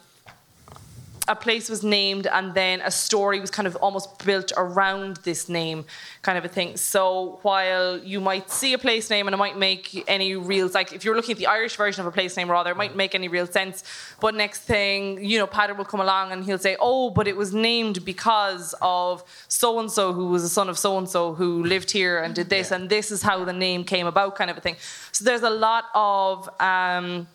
a 1.28 1.36
place 1.36 1.70
was 1.70 1.84
named 1.84 2.26
and 2.26 2.52
then 2.54 2.80
a 2.80 2.90
story 2.90 3.38
was 3.38 3.50
kind 3.50 3.68
of 3.68 3.76
almost 3.76 4.24
built 4.24 4.52
around 4.56 5.16
this 5.18 5.48
name 5.48 5.84
kind 6.22 6.36
of 6.36 6.44
a 6.44 6.48
thing. 6.48 6.76
So 6.76 7.38
while 7.42 7.98
you 7.98 8.20
might 8.20 8.50
see 8.50 8.72
a 8.72 8.78
place 8.78 9.08
name 9.08 9.28
and 9.28 9.34
it 9.34 9.36
might 9.36 9.56
make 9.56 10.04
any 10.08 10.34
real 10.34 10.68
like 10.74 10.92
if 10.92 11.04
you're 11.04 11.14
looking 11.14 11.32
at 11.32 11.38
the 11.38 11.46
irish 11.46 11.76
version 11.76 12.00
of 12.00 12.06
a 12.06 12.12
place 12.12 12.36
name 12.36 12.50
rather 12.50 12.72
it 12.72 12.76
might 12.76 12.96
make 12.96 13.14
any 13.14 13.28
real 13.28 13.46
sense. 13.46 13.84
But 14.20 14.34
next 14.34 14.60
thing 14.62 15.24
you 15.24 15.38
know 15.38 15.46
Peadar 15.46 15.76
will 15.76 15.84
come 15.84 16.00
along 16.00 16.32
and 16.32 16.44
he'll 16.44 16.58
say 16.58 16.76
oh 16.80 17.10
but 17.10 17.28
it 17.28 17.36
was 17.36 17.54
named 17.54 18.04
because 18.04 18.74
of 18.82 19.22
so 19.46 19.78
and 19.78 19.90
so 19.90 20.12
who 20.12 20.28
was 20.28 20.42
a 20.42 20.48
son 20.48 20.68
of 20.68 20.76
so 20.76 20.98
and 20.98 21.08
so 21.08 21.34
who 21.34 21.62
lived 21.62 21.92
here 21.92 22.18
and 22.18 22.34
did 22.34 22.48
this 22.50 22.72
and 22.72 22.90
this 22.90 23.12
is 23.12 23.22
how 23.22 23.44
the 23.44 23.52
name 23.52 23.84
came 23.84 24.06
about 24.08 24.34
kind 24.34 24.50
of 24.50 24.58
a 24.58 24.60
thing. 24.60 24.76
So 25.12 25.24
there's 25.24 25.42
a 25.42 25.50
lot 25.50 25.84
of 25.94 26.48
um, 26.60 27.28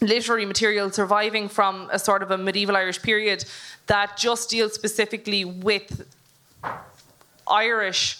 literary 0.00 0.44
material 0.44 0.90
surviving 0.90 1.48
from 1.48 1.88
a 1.92 1.98
sort 1.98 2.22
of 2.22 2.30
a 2.30 2.38
medieval 2.38 2.76
Irish 2.76 3.00
period 3.02 3.44
that 3.86 4.16
just 4.16 4.50
deals 4.50 4.74
specifically 4.74 5.44
with 5.44 6.06
Irish, 7.50 8.18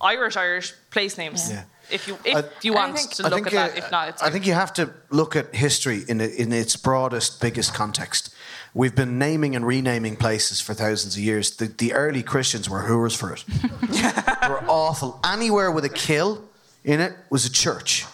Irish, 0.00 0.36
Irish 0.36 0.74
place 0.90 1.16
names. 1.18 1.50
Yeah. 1.50 1.64
If 1.90 2.06
you 2.06 2.18
if 2.24 2.36
I- 2.36 2.44
you 2.62 2.74
want 2.74 2.96
to 2.98 3.22
look 3.22 3.32
think, 3.32 3.46
at 3.48 3.52
uh, 3.54 3.56
that, 3.68 3.78
if 3.78 3.90
not, 3.90 4.08
it's 4.10 4.22
I 4.22 4.30
think 4.30 4.46
you 4.46 4.52
have 4.52 4.72
to 4.74 4.90
look 5.10 5.34
at 5.36 5.54
history 5.54 6.04
in, 6.06 6.20
in 6.20 6.52
its 6.52 6.76
broadest, 6.76 7.40
biggest 7.40 7.72
context. 7.74 8.34
We've 8.74 8.94
been 8.94 9.18
naming 9.18 9.56
and 9.56 9.66
renaming 9.66 10.16
places 10.16 10.60
for 10.60 10.74
thousands 10.74 11.16
of 11.16 11.22
years. 11.22 11.56
The, 11.56 11.66
the 11.66 11.94
early 11.94 12.22
Christians 12.22 12.68
were 12.68 12.80
hooers 12.82 13.14
for 13.14 13.32
it. 13.32 13.42
they 13.82 14.48
were 14.48 14.62
awful. 14.68 15.18
Anywhere 15.24 15.70
with 15.72 15.86
a 15.86 15.88
kill 15.88 16.44
in 16.84 17.00
it 17.00 17.14
was 17.30 17.46
a 17.46 17.50
church. 17.50 18.04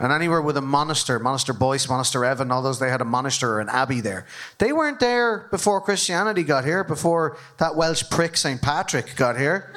And 0.00 0.12
anywhere 0.12 0.40
with 0.40 0.56
a 0.56 0.62
monaster, 0.62 1.20
Monasterboice, 1.20 1.86
Monaster 1.88 2.24
Evan, 2.24 2.50
all 2.50 2.62
those, 2.62 2.80
they 2.80 2.88
had 2.88 3.02
a 3.02 3.04
monaster 3.04 3.52
or 3.52 3.60
an 3.60 3.68
abbey 3.68 4.00
there. 4.00 4.24
They 4.56 4.72
weren't 4.72 4.98
there 4.98 5.46
before 5.50 5.80
Christianity 5.82 6.42
got 6.42 6.64
here, 6.64 6.82
before 6.82 7.36
that 7.58 7.76
Welsh 7.76 8.02
prick 8.10 8.36
St. 8.38 8.62
Patrick 8.62 9.14
got 9.14 9.36
here. 9.38 9.74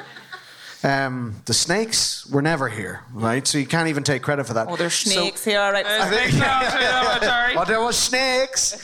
Um, 0.81 1.35
the 1.45 1.53
snakes 1.53 2.25
were 2.27 2.41
never 2.41 2.67
here, 2.69 3.01
right? 3.13 3.45
So 3.45 3.57
you 3.57 3.65
can't 3.65 3.89
even 3.89 4.03
take 4.03 4.21
credit 4.21 4.45
for 4.45 4.53
that. 4.53 4.67
Oh, 4.69 4.75
there's 4.77 4.93
So- 4.93 5.11
snakes 5.11 5.43
here, 5.43 5.59
all 5.59 5.71
right. 5.73 5.85
Uh, 5.85 6.07
snakes 6.09 6.39
out 6.41 6.61
here, 6.79 7.29
sorry. 7.29 7.55
Oh, 7.57 7.65
there 7.65 7.81
was 7.81 7.97
snakes. 7.97 8.75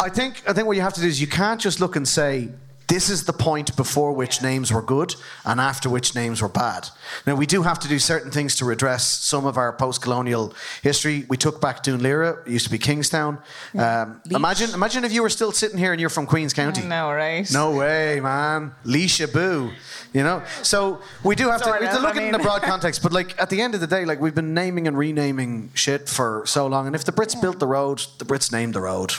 I 0.00 0.08
think 0.08 0.42
I 0.48 0.52
think 0.54 0.66
what 0.66 0.76
you 0.76 0.82
have 0.82 0.94
to 0.94 1.00
do 1.00 1.06
is 1.06 1.20
you 1.20 1.26
can't 1.26 1.60
just 1.60 1.78
look 1.80 1.96
and 1.96 2.06
say 2.08 2.48
this 2.90 3.08
is 3.08 3.22
the 3.22 3.32
point 3.32 3.76
before 3.76 4.12
which 4.12 4.42
names 4.42 4.72
were 4.72 4.82
good 4.82 5.14
and 5.44 5.60
after 5.60 5.88
which 5.88 6.16
names 6.16 6.42
were 6.42 6.48
bad. 6.48 6.88
Now 7.24 7.36
we 7.36 7.46
do 7.46 7.62
have 7.62 7.78
to 7.78 7.88
do 7.88 8.00
certain 8.00 8.32
things 8.32 8.56
to 8.56 8.64
redress 8.64 9.06
some 9.06 9.46
of 9.46 9.56
our 9.56 9.72
post-colonial 9.72 10.52
history. 10.82 11.24
We 11.28 11.36
took 11.36 11.60
back 11.60 11.84
Dún 11.84 12.00
Laoghaire, 12.00 12.44
it 12.44 12.50
used 12.50 12.64
to 12.66 12.70
be 12.70 12.78
Kingstown. 12.78 13.38
Um, 13.78 14.20
imagine 14.28 14.70
imagine 14.74 15.04
if 15.04 15.12
you 15.12 15.22
were 15.22 15.30
still 15.30 15.52
sitting 15.52 15.78
here 15.78 15.92
and 15.92 16.00
you're 16.00 16.10
from 16.10 16.26
Queens 16.26 16.52
County. 16.52 16.82
No, 16.82 17.12
right? 17.12 17.48
No 17.52 17.76
way, 17.76 18.18
man. 18.18 18.72
Laois 18.84 19.32
Boo. 19.32 19.70
You 20.12 20.24
know? 20.24 20.42
So 20.62 21.00
we 21.22 21.36
do 21.36 21.48
have 21.48 21.62
to, 21.62 21.76
we 21.78 21.86
have 21.86 21.94
to 21.94 22.02
look 22.02 22.16
I 22.16 22.18
at 22.18 22.22
it 22.24 22.26
in 22.26 22.32
the 22.32 22.38
broad 22.40 22.62
context. 22.72 23.04
But 23.04 23.12
like 23.12 23.40
at 23.40 23.50
the 23.50 23.60
end 23.60 23.76
of 23.76 23.80
the 23.80 23.86
day, 23.86 24.04
like 24.04 24.20
we've 24.20 24.34
been 24.34 24.52
naming 24.52 24.88
and 24.88 24.98
renaming 24.98 25.70
shit 25.74 26.08
for 26.08 26.42
so 26.44 26.66
long. 26.66 26.88
And 26.88 26.96
if 26.96 27.04
the 27.04 27.12
Brits 27.12 27.40
built 27.40 27.60
the 27.60 27.68
road, 27.68 28.04
the 28.18 28.24
Brits 28.24 28.50
named 28.50 28.74
the 28.74 28.80
road. 28.80 29.12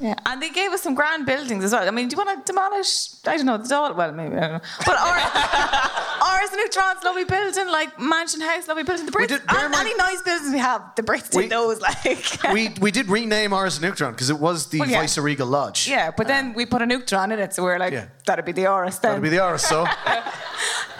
Yeah, 0.00 0.14
and 0.26 0.42
they 0.42 0.50
gave 0.50 0.70
us 0.72 0.82
some 0.82 0.94
grand 0.94 1.24
buildings 1.24 1.62
as 1.64 1.72
well. 1.72 1.86
I 1.86 1.90
mean, 1.92 2.08
do 2.08 2.16
you 2.16 2.24
want 2.24 2.44
to 2.44 2.52
demolish? 2.52 3.14
I 3.26 3.36
don't 3.36 3.46
know 3.46 3.58
the 3.58 3.64
Dáil. 3.64 3.94
Well, 3.94 4.12
maybe 4.12 4.36
I 4.36 4.40
don't 4.40 4.52
know. 4.54 4.60
But 4.84 4.96
our, 4.98 5.16
Áras 5.18 6.52
an 6.52 6.58
Uachtaráin's 6.66 7.04
lovely 7.04 7.24
building, 7.24 7.68
like 7.68 7.98
Mansion 8.00 8.40
House, 8.40 8.66
lovely 8.66 8.82
building. 8.82 9.06
The 9.06 9.12
Brits, 9.12 9.28
did- 9.28 9.46
bear 9.46 9.58
in 9.60 9.64
and 9.66 9.72
mind- 9.72 9.86
any 9.86 9.96
nice 9.96 10.20
buildings 10.22 10.52
we 10.52 10.58
have, 10.58 10.82
the 10.96 11.02
Brits 11.02 11.30
did 11.30 11.36
We- 11.38 11.46
those. 11.46 11.80
Like, 11.80 12.04
we 12.52 12.70
we 12.80 12.90
did 12.90 13.08
rename 13.08 13.50
Áras 13.52 13.80
an 13.82 13.90
Uachtaráin 13.90 14.10
because 14.12 14.30
it 14.30 14.38
was 14.38 14.66
the 14.68 14.80
Well, 14.80 14.90
yeah. 14.90 15.00
Viceregal 15.02 15.46
Lodge. 15.46 15.86
yeah, 15.88 16.10
but 16.10 16.26
then 16.26 16.54
we 16.54 16.66
put 16.66 16.82
a 16.82 16.86
Neutron 16.86 17.30
in 17.32 17.38
it, 17.38 17.54
so 17.54 17.62
we're 17.62 17.78
like, 17.78 17.92
Yeah. 17.92 18.06
that'd 18.26 18.44
be 18.44 18.52
the 18.52 18.64
Áras 18.64 19.00
then. 19.00 19.10
That'd 19.12 19.22
be 19.22 19.28
the 19.28 19.38
Áras, 19.38 19.60
so. 19.60 19.86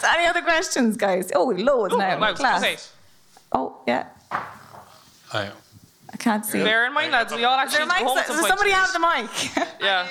So 0.00 0.10
any 0.10 0.26
other 0.26 0.42
questions, 0.42 0.96
guys? 0.98 1.30
Oh, 1.34 1.46
we 1.46 1.62
loads 1.62 1.96
now. 1.96 2.20
Wow, 2.20 2.34
Class. 2.34 2.60
okay. 2.62 2.76
Oh, 3.52 3.80
yeah. 3.88 4.06
I, 5.32 5.50
I 6.14 6.16
can't 6.16 6.46
see. 6.46 6.62
Bear 6.62 6.86
in 6.86 6.94
mind, 6.94 7.10
lads, 7.12 7.34
we 7.34 7.44
all 7.44 7.58
actually 7.58 7.82
a 7.82 7.86
mic? 7.86 7.98
go 7.98 8.06
home 8.08 8.18
at 8.18 8.26
Does 8.28 8.36
some 8.40 8.44
point 8.46 8.48
somebody 8.48 8.70
tonight. 8.70 9.26
have 9.26 9.56
the 9.56 9.66
mic? 9.66 9.80
Yeah. 9.82 10.08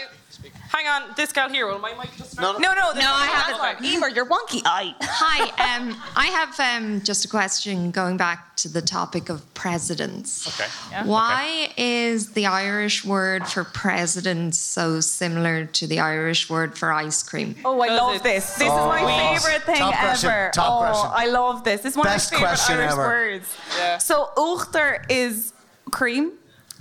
Hang 0.69 0.88
on, 0.88 1.13
this 1.15 1.31
gal 1.31 1.49
here. 1.49 1.67
Will 1.67 1.77
my 1.77 1.93
mic 1.93 2.09
just? 2.17 2.39
no, 2.41 2.53
no, 2.53 2.57
no. 2.57 2.73
No, 2.73 2.91
I 2.95 3.27
have 3.27 3.80
it. 3.80 3.85
Éimear, 3.85 4.13
you're 4.13 4.25
wonky. 4.25 4.61
Eye. 4.65 4.95
Hi, 5.01 5.77
um, 5.77 5.95
I 6.15 6.25
have 6.25 6.59
um, 6.59 7.01
just 7.01 7.23
a 7.25 7.27
question 7.27 7.91
going 7.91 8.17
back 8.17 8.55
to 8.57 8.67
the 8.67 8.81
topic 8.81 9.30
of 9.30 9.41
presidents. 9.53 10.47
okay. 10.59 11.07
Why 11.07 11.69
is 11.77 12.31
the 12.31 12.47
Irish 12.47 13.05
word 13.05 13.45
for 13.47 13.63
president 13.63 14.55
so 14.55 14.99
similar 14.99 15.65
to 15.65 15.85
the 15.85 15.99
Irish 15.99 16.49
word 16.49 16.75
for 16.75 16.91
ice 16.91 17.21
cream? 17.21 17.55
Oh, 17.63 17.80
I 17.80 17.89
love 17.89 18.23
this. 18.23 18.55
This 18.55 18.67
Oh, 18.71 18.91
is 18.91 19.01
my 19.03 19.38
favorite 19.38 19.63
thing 19.63 19.75
top 19.77 19.93
question, 19.93 20.30
ever. 20.31 20.51
top 20.55 20.71
oh, 20.71 20.80
question. 20.80 21.11
I 21.13 21.27
love 21.27 21.63
this. 21.63 21.81
This 21.81 21.91
is 21.91 21.97
one 21.97 22.05
Best 22.05 22.34
of 22.34 22.41
my 22.41 22.55
favorite 22.55 22.80
Irish 22.80 22.91
ever. 22.93 23.01
words. 23.03 23.57
Yeah. 23.77 23.97
So, 23.99 24.30
Uachtar 24.35 25.05
is 25.09 25.52
cream. 25.94 26.32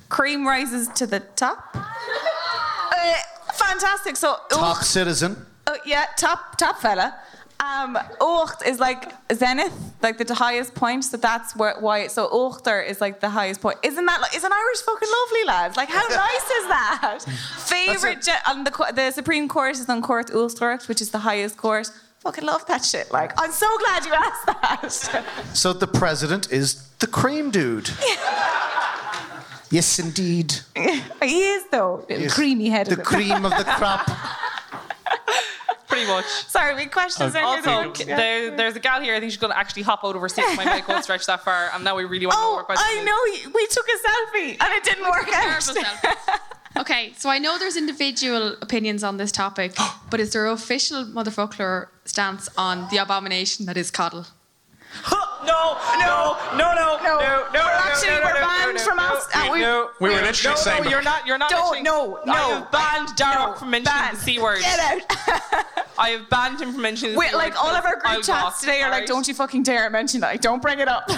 Cream 0.09 0.47
rises 0.47 0.89
to 1.01 1.07
the 1.07 1.21
top. 1.37 1.59
Uh, 1.75 3.15
fantastic. 3.55 4.17
So, 4.17 4.37
Top 4.51 4.77
Ucht, 4.79 4.85
citizen. 4.85 5.37
oh, 5.67 5.77
yeah, 5.87 6.05
top 6.17 6.57
top 6.59 6.79
fella. 6.79 7.15
Um, 7.61 7.97
Ucht 8.21 8.67
is 8.67 8.81
like 8.81 9.13
zenith, 9.33 9.73
like 10.03 10.19
the 10.19 10.35
highest 10.35 10.75
point. 10.75 11.05
So 11.05 11.17
that's 11.17 11.55
where, 11.55 11.77
why. 11.79 12.09
So 12.09 12.29
Uachtar 12.29 12.85
is 12.91 13.01
like 13.01 13.21
the 13.21 13.31
highest 13.31 13.61
point. 13.61 13.79
Isn't 13.85 14.05
that 14.07 14.21
like? 14.21 14.35
Isn't 14.35 14.53
Irish 14.53 14.81
fucking 14.89 15.09
lovely, 15.21 15.45
lads? 15.47 15.77
Like 15.77 15.89
how 15.89 16.07
nice 16.27 16.49
is 16.59 16.67
that? 16.77 17.19
Favorite 17.75 18.29
and 18.49 18.67
the 18.67 18.73
co- 18.73 18.93
the 18.93 19.13
Supreme 19.13 19.47
Court 19.49 19.77
is 19.77 19.89
an 19.89 20.03
Chúirt 20.03 20.31
Uachtarach, 20.33 20.89
which 20.89 21.01
is 21.01 21.11
the 21.11 21.21
highest 21.21 21.57
court. 21.57 21.89
Fucking 22.19 22.45
love 22.45 22.67
that 22.67 22.85
shit. 22.85 23.07
Like 23.13 23.31
I'm 23.41 23.53
so 23.53 23.69
glad 23.83 24.05
you 24.07 24.15
asked 24.27 24.47
that. 24.47 25.27
So 25.55 25.73
the 25.73 25.87
president 26.03 26.51
is 26.51 26.67
the 27.03 27.07
cream 27.09 27.51
dude. 27.51 27.91
yes, 29.71 29.99
indeed. 29.99 30.55
he 31.23 31.43
is 31.55 31.65
though, 31.71 32.07
Yes. 32.09 32.33
creamy 32.33 32.69
head. 32.71 32.87
The 32.87 32.97
cream 32.97 33.45
of 33.45 33.53
the 33.61 33.65
crop. 33.79 34.09
Pretty 35.89 36.07
much. 36.07 36.25
Sorry, 36.49 36.75
we 36.75 36.87
questions. 36.87 37.37
Okay. 37.37 37.45
earlier. 37.45 37.89
Also, 37.89 38.05
there, 38.05 38.57
there's 38.57 38.77
a 38.77 38.81
gal 38.81 39.03
here. 39.03 39.15
I 39.15 39.21
think 39.21 39.31
she's 39.33 39.39
going 39.41 39.53
to 39.53 39.59
actually 39.59 39.83
hop 39.83 40.01
out 40.05 40.15
of 40.17 40.23
her 40.23 40.29
seat. 40.29 40.47
My 40.57 40.65
mic 40.65 40.89
won't 40.89 41.05
stretch 41.05 41.27
that 41.27 41.45
far, 41.45 41.69
and 41.75 41.85
now 41.85 41.95
we 41.97 42.05
really 42.05 42.25
want 42.25 42.39
to 42.39 42.41
know 42.41 42.49
Oh, 42.49 42.53
what 42.55 42.61
her 42.61 42.65
question 42.65 42.87
I 42.89 43.05
know. 43.05 43.51
We 43.55 43.67
took 43.67 43.87
a 43.87 43.99
selfie 44.09 44.57
and 44.59 44.73
it 44.73 44.85
didn't 44.85 45.05
work 45.05 45.29
out. 45.35 45.69
Okay, 46.79 47.13
so 47.19 47.29
I 47.29 47.39
know 47.39 47.59
there's 47.59 47.77
individual 47.77 48.57
opinions 48.63 49.05
on 49.05 49.19
this 49.19 49.31
topic, 49.31 49.75
but 50.11 50.19
is 50.21 50.33
there 50.33 50.47
an 50.47 50.53
official 50.55 51.05
Motherfoclóir 51.05 51.89
stance 52.07 52.49
on 52.57 52.89
the 52.91 52.97
abomination 52.97 53.67
that 53.67 53.77
is 53.77 53.91
coddle? 53.91 54.25
No, 55.45 55.77
no, 55.99 56.37
no, 56.57 56.73
no, 56.75 56.75
no, 56.75 56.99
no, 57.03 57.47
no. 57.53 57.61
We're 57.61 57.61
actually 57.61 58.11
no, 58.11 58.19
no, 58.21 58.27
we're 58.27 58.35
banned 58.41 58.81
from 58.81 58.97
no, 58.97 59.03
us. 59.03 59.29
no, 59.35 59.91
we, 60.01 60.09
were 60.11 60.15
literally 60.23 60.55
no, 60.55 60.61
saying- 60.61 60.85
No, 60.85 60.91
you're 60.91 61.03
not. 61.03 61.27
You're 61.27 61.39
not. 61.39 61.51
Don't, 61.51 61.73
mentioning- 61.73 61.85
no, 61.85 62.19
I 62.23 62.27
no. 62.27 62.33
have 62.61 62.71
banned 62.71 63.09
Darach 63.19 63.53
No, 63.53 63.55
from 63.59 63.71
mentioning 63.71 63.99
banned. 63.99 64.17
the 64.17 64.21
c 64.21 64.39
word. 64.39 64.61
Get 64.61 64.79
out. 64.79 65.67
I 65.99 66.09
have 66.11 66.31
banned 66.31 66.61
him 66.61 66.73
from 66.73 66.81
mentioning 66.83 67.17
Wait, 67.17 67.31
c 67.31 67.37
like 67.37 67.55
all 67.63 67.69
of 67.75 67.85
our 67.85 67.97
because 67.97 68.03
I'll 68.11 68.15
group 68.15 68.25
chats 68.27 68.61
go, 68.65 68.67
today 68.67 68.83
are 68.83 68.91
like, 68.91 69.07
don't 69.07 69.27
you 69.29 69.35
fucking 69.35 69.63
dare 69.63 69.91
mention 69.91 70.19
it. 70.23 70.27
Like, 70.27 70.41
don't 70.41 70.63
bring 70.63 70.79
it 70.79 70.89
up. 70.89 71.05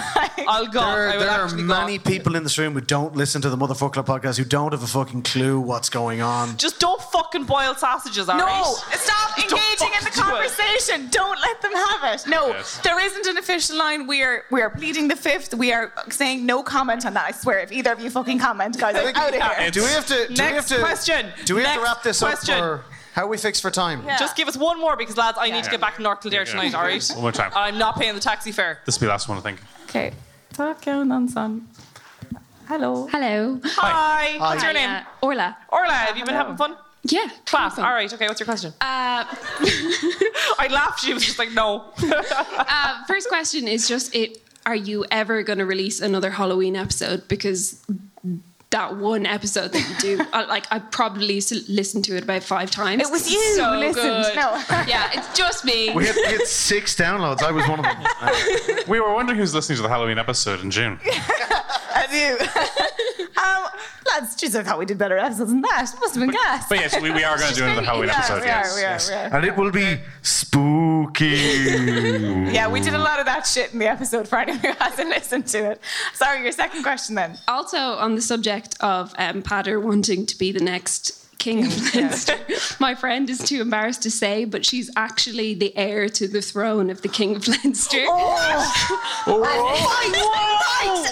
I'll 0.47 0.67
go. 0.67 0.81
There, 0.81 1.11
will 1.13 1.19
there 1.19 1.29
are 1.29 1.55
many 1.55 1.97
go. 1.97 2.03
people 2.09 2.35
in 2.35 2.43
this 2.43 2.57
room 2.57 2.73
who 2.73 2.81
don't 2.81 3.15
listen 3.15 3.41
to 3.43 3.49
the 3.49 3.57
Motherfoclóir 3.57 4.05
podcast 4.05 4.37
who 4.37 4.43
don't 4.43 4.73
have 4.73 4.83
a 4.83 4.87
fucking 4.87 5.21
clue 5.23 5.59
what's 5.61 5.89
going 5.89 6.21
on. 6.21 6.57
Just 6.57 6.79
don't 6.79 7.01
fucking 7.01 7.45
boil 7.45 7.73
sausages, 7.75 8.27
alright? 8.27 8.45
No, 8.45 8.73
stop 8.91 9.37
engaging 9.39 9.87
in 9.97 10.03
the 10.03 10.11
fucking 10.11 10.23
do 10.23 10.35
it. 10.35 10.49
conversation. 10.51 11.07
Don't 11.09 11.39
let 11.41 11.61
them 11.61 11.71
have 11.73 12.13
it. 12.13 12.27
No, 12.27 12.53
there 12.83 12.99
isn't 12.99 13.25
an 13.27 13.37
official 13.37 13.64
line. 13.73 14.07
We 14.07 14.21
are 14.23 14.43
we 14.51 14.61
are 14.61 14.69
pleading 14.69 15.07
the 15.07 15.15
fifth. 15.15 15.53
We 15.53 15.71
are 15.73 15.91
saying 16.09 16.45
no 16.45 16.63
comment 16.63 17.05
on 17.05 17.13
that. 17.15 17.25
I 17.25 17.31
swear, 17.31 17.59
if 17.59 17.71
either 17.71 17.93
of 17.93 17.99
you 17.99 18.09
fucking 18.09 18.39
comment, 18.39 18.77
guys, 18.79 18.95
I'm 18.95 19.15
out 19.15 19.33
of 19.33 19.57
here. 19.57 19.71
Do 19.71 19.81
we 19.83 19.89
have 19.89 20.05
to? 20.07 20.27
Do 20.27 20.33
we 20.33 20.37
have 20.39 20.53
Next 20.55 20.69
to? 20.69 20.79
question. 20.79 21.31
Do 21.45 21.55
we 21.55 21.63
have 21.63 21.77
to 21.77 21.83
wrap 21.83 22.03
this 22.03 22.19
question. 22.19 22.55
up 22.55 22.59
for 22.59 22.83
how 23.13 23.23
are 23.23 23.27
we 23.29 23.37
fixed 23.37 23.61
for 23.61 23.71
time? 23.71 24.03
Just 24.19 24.35
give 24.35 24.49
us 24.49 24.57
one 24.57 24.77
more 24.79 24.97
because, 24.97 25.15
lads, 25.15 25.37
I 25.39 25.49
need 25.49 25.63
to 25.63 25.71
get 25.71 25.79
back 25.79 25.95
to 25.95 26.01
North 26.01 26.19
Kildare 26.21 26.41
Yeah. 26.41 26.51
tonight, 26.51 26.75
alright? 26.75 27.07
One 27.13 27.21
more 27.21 27.31
time. 27.31 27.49
I'm 27.55 27.77
not 27.77 27.97
paying 27.97 28.13
the 28.13 28.19
taxi 28.19 28.51
fare. 28.51 28.79
This 28.85 28.97
will 28.97 29.01
be 29.01 29.05
the 29.05 29.11
last 29.11 29.29
one, 29.29 29.37
I 29.37 29.41
think. 29.41 29.61
Okay, 29.87 30.11
talk 30.51 30.85
on 30.85 31.29
son. 31.29 31.65
Hello. 32.67 33.07
Hello. 33.07 33.61
Hi. 33.63 34.37
Hi. 34.37 34.37
What's 34.39 34.63
your 34.63 34.73
name? 34.73 34.89
Uh, 34.89 35.03
Orla. 35.21 35.55
Orla, 35.69 35.93
have 35.93 36.17
you 36.17 36.25
been 36.25 36.33
having 36.33 36.57
fun? 36.57 36.75
Yeah. 37.07 37.29
Class. 37.45 37.77
All 37.77 37.85
right. 37.85 38.11
Okay. 38.11 38.27
What's 38.27 38.39
your 38.39 38.45
question? 38.45 38.71
Uh, 38.81 39.25
I 40.57 40.67
laughed. 40.71 41.01
She 41.01 41.13
was 41.13 41.23
just 41.25 41.37
like, 41.39 41.51
no. 41.51 41.85
uh, 42.03 43.03
first 43.05 43.27
question 43.29 43.67
is 43.67 43.87
just 43.87 44.15
it. 44.15 44.41
Are 44.65 44.75
you 44.75 45.05
ever 45.11 45.43
going 45.43 45.59
to 45.59 45.65
release 45.65 46.01
another 46.01 46.31
Halloween 46.31 46.75
episode? 46.75 47.27
Because 47.27 47.85
that 48.71 48.97
one 48.97 49.27
episode 49.27 49.71
that 49.73 49.87
you 50.03 50.17
do, 50.17 50.25
I, 50.33 50.45
like 50.45 50.65
I 50.71 50.79
probably 50.79 51.37
s- 51.37 51.69
listened 51.69 52.05
to 52.05 52.17
it 52.17 52.23
about 52.23 52.41
five 52.43 52.71
times. 52.71 53.03
It 53.03 53.11
was 53.11 53.31
you 53.31 53.39
so 53.55 53.73
who 53.73 53.77
listened. 53.77 54.25
Good. 54.25 54.35
No. 54.35 54.59
yeah, 54.87 55.11
it's 55.13 55.37
just 55.37 55.63
me. 55.63 55.91
We 55.93 56.07
had, 56.07 56.15
we 56.15 56.31
had 56.31 56.41
six 56.47 56.95
downloads. 56.95 57.43
I 57.43 57.51
was 57.51 57.67
one 57.67 57.79
of 57.79 57.85
them. 57.85 58.77
We 58.87 58.99
were 58.99 59.13
wondering 59.13 59.37
who's 59.37 59.53
listening 59.53 59.75
to 59.77 59.83
the 59.83 59.89
Halloween 59.89 60.17
episode 60.17 60.61
in 60.61 60.71
June. 60.71 60.99
As 61.93 62.11
you. 62.11 62.37
Lads, 64.19 64.35
jeez, 64.35 64.57
I 64.57 64.63
thought 64.63 64.79
we 64.79 64.85
did 64.85 64.97
better 64.97 65.17
episodes 65.17 65.51
than 65.51 65.61
that. 65.61 65.91
It 65.93 65.99
must 65.99 66.15
have 66.15 66.21
been 66.21 66.31
gas. 66.31 66.67
But 66.69 66.79
yes, 66.79 66.99
we, 67.01 67.11
we 67.11 67.23
are 67.23 67.37
going 67.37 67.49
to 67.49 67.55
do 67.55 67.65
another 67.65 67.81
Halloween 67.81 68.09
yeah, 68.09 68.17
episode. 68.17 68.41
we 68.41 68.47
yes. 68.47 68.71
are, 68.71 68.75
we 68.75 68.83
are, 68.83 69.27
we 69.27 69.29
are. 69.29 69.37
and 69.37 69.45
it 69.45 69.57
will 69.57 69.71
be 69.71 69.99
spooky. 70.21 71.35
Yeah, 72.55 72.71
we 72.71 72.79
did 72.79 72.93
a 72.93 72.99
lot 72.99 73.19
of 73.19 73.25
that 73.25 73.45
shit 73.45 73.73
in 73.73 73.79
the 73.79 73.87
episode 73.87 74.27
for 74.27 74.37
anyone 74.37 74.61
who 74.61 74.71
hasn't 74.79 75.09
listened 75.09 75.47
to 75.47 75.71
it. 75.71 75.81
Sorry, 76.13 76.41
your 76.41 76.51
second 76.51 76.83
question 76.83 77.15
then. 77.15 77.37
Also, 77.47 77.77
on 77.77 78.15
the 78.15 78.21
subject 78.21 78.77
of 78.79 79.13
um, 79.17 79.41
Peadar 79.41 79.81
wanting 79.81 80.25
to 80.25 80.37
be 80.37 80.51
the 80.51 80.63
next 80.63 81.24
king 81.37 81.65
of 81.65 81.95
Leinster, 81.95 82.37
my 82.79 82.95
friend 82.95 83.29
is 83.29 83.39
too 83.39 83.61
embarrassed 83.61 84.03
to 84.03 84.11
say, 84.11 84.45
but 84.45 84.65
she's 84.65 84.89
actually 84.95 85.53
the 85.53 85.75
heir 85.77 86.09
to 86.09 86.27
the 86.27 86.41
throne 86.41 86.89
of 86.89 87.01
the 87.01 87.07
king 87.07 87.35
of 87.35 87.47
Leinster. 87.47 88.03
Oh, 88.07 88.93
oh. 89.27 89.43
oh. 90.83 91.11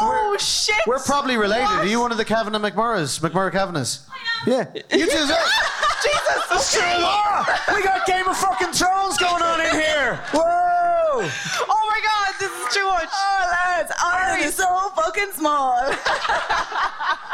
oh 0.00 0.36
shit! 0.38 0.76
We're 0.86 0.98
probably 0.98 1.36
related. 1.36 1.66
Are 1.66 1.86
you 1.86 2.00
one 2.00 2.12
of 2.12 2.18
the 2.18 2.24
Kavanagh 2.24 2.58
McMurraghs? 2.58 3.20
McMurragh 3.20 3.52
Kavanaghs? 3.52 4.00
Yeah. 4.46 4.66
You 4.90 5.06
two. 5.06 5.26
Jesus, 6.04 6.46
That's 6.50 6.72
true. 6.74 7.74
We 7.74 7.82
got 7.82 8.06
Game 8.06 8.26
of 8.28 8.36
fucking 8.36 8.72
Thrones 8.72 9.16
going 9.16 9.42
on 9.42 9.60
in 9.60 9.72
here. 9.72 10.20
Whoa! 10.32 10.40
Oh 11.22 11.86
my 11.88 12.00
god, 12.04 12.23
this 12.38 12.50
is 12.50 12.74
too 12.74 12.84
much. 12.84 13.08
Oh 13.12 13.48
lads, 13.52 13.92
oh, 13.98 14.10
I'm 14.12 14.50
so 14.50 14.90
fucking 15.02 15.32
small. 15.32 15.76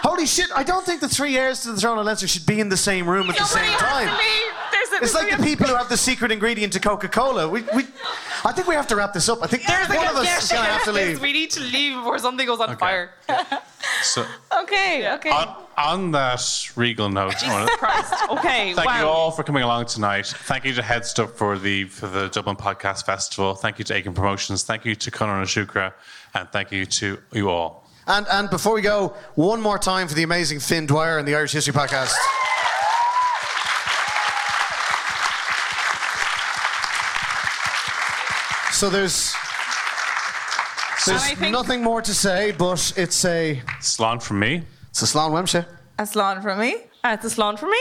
Holy 0.03 0.27
shit! 0.27 0.49
I 0.55 0.63
don't 0.63 0.85
think 0.85 1.01
the 1.01 1.09
three 1.09 1.37
heirs 1.37 1.61
to 1.63 1.73
the 1.73 1.81
throne 1.81 1.99
of 1.99 2.07
Leinster 2.07 2.27
should 2.27 2.47
be 2.47 2.59
in 2.61 2.69
the 2.69 2.77
same 2.77 3.09
room 3.09 3.29
at 3.31 3.37
the 3.37 3.43
Nobody 3.43 3.67
same 3.67 3.79
has 3.79 3.81
time. 3.81 4.09
to 4.09 4.15
leave. 4.15 4.53
There's 4.73 4.93
a, 5.01 5.05
It's 5.05 5.15
like 5.15 5.37
the 5.37 5.43
people 5.45 5.67
who 5.67 5.75
have 5.77 5.89
the 5.89 5.97
secret 5.97 6.33
ingredient 6.33 6.73
to 6.73 6.81
Coca-Cola. 6.81 7.49
We, 7.49 7.63
we, 7.75 7.85
I 8.45 8.53
think 8.53 8.67
we 8.67 8.75
have 8.75 8.87
to 8.89 8.97
wrap 8.97 9.13
this 9.13 9.29
up. 9.29 9.43
I 9.43 9.47
think 9.47 9.67
There's 9.67 9.89
one 9.89 9.99
like 9.99 10.11
of 10.11 10.17
us 10.17 10.45
is 10.45 10.51
going 10.51 10.65
to 10.65 10.71
have 10.71 10.85
to 10.85 10.93
leave. 10.93 11.21
We 11.21 11.33
need 11.33 11.51
to 11.53 11.61
leave 11.61 11.97
before 11.97 12.19
something 12.19 12.47
goes 12.47 12.61
on 12.61 12.77
fire. 12.77 13.13
So, 14.03 14.25
Okay, 14.63 15.11
okay. 15.15 15.31
on, 15.31 15.57
on 15.77 16.11
that 16.13 16.71
regal 16.77 17.09
note, 17.11 17.35
I 17.43 17.53
wanna- 17.53 17.77
Christ. 17.77 18.15
Okay. 18.31 18.73
Thank 18.75 18.87
wow. 18.89 19.01
you 19.01 19.07
all 19.07 19.31
for 19.31 19.43
coming 19.43 19.63
along 19.63 19.87
tonight. 19.87 20.27
Thank 20.27 20.65
you 20.65 20.73
to 20.75 20.81
HeadStuff 20.83 21.33
for 21.33 21.59
the 21.59 21.85
for 21.85 22.07
the 22.07 22.29
Dublin 22.29 22.57
Podcast 22.57 23.05
Festival. 23.05 23.55
Thank 23.55 23.79
you 23.79 23.85
to 23.87 23.95
Aiken 23.95 24.15
Promotions. 24.15 24.63
Thank 24.63 24.85
you 24.87 24.95
to 25.01 25.11
Conor 25.11 25.45
Shukra, 25.45 25.93
and 26.35 26.49
thank 26.51 26.71
you 26.73 26.87
to 26.87 27.19
you 27.33 27.51
all. 27.51 27.87
And, 28.07 28.27
and 28.31 28.51
before 28.51 28.75
we 28.75 28.83
go, 28.83 29.15
one 29.35 29.61
more 29.61 29.79
time 29.79 30.09
for 30.09 30.15
the 30.15 30.23
amazing 30.23 30.61
Fin 30.61 30.87
Dwyer 30.87 31.19
and 31.19 31.27
the 31.29 31.35
Irish 31.35 31.53
History 31.53 31.73
Podcast. 31.75 32.13
So 38.73 38.89
there's 38.89 39.35
there's 41.07 41.23
And 41.23 41.33
I 41.33 41.35
think- 41.35 41.53
nothing 41.53 41.83
more 41.83 42.01
to 42.03 42.15
say, 42.15 42.53
but 42.53 42.93
it's 42.97 43.25
a 43.25 43.61
Slán 43.81 44.23
from 44.23 44.39
me. 44.39 44.63
it's 44.91 45.03
a 45.03 45.07
Slán 45.07 45.31
uaimse. 45.31 45.67
A 45.99 46.03
Slán 46.05 46.43
from 46.43 46.59
me. 46.61 46.77
Uh, 47.05 47.17
it's 47.21 47.25
a 47.25 47.37
Slán 47.37 47.59
for 47.59 47.67
me. 47.67 47.81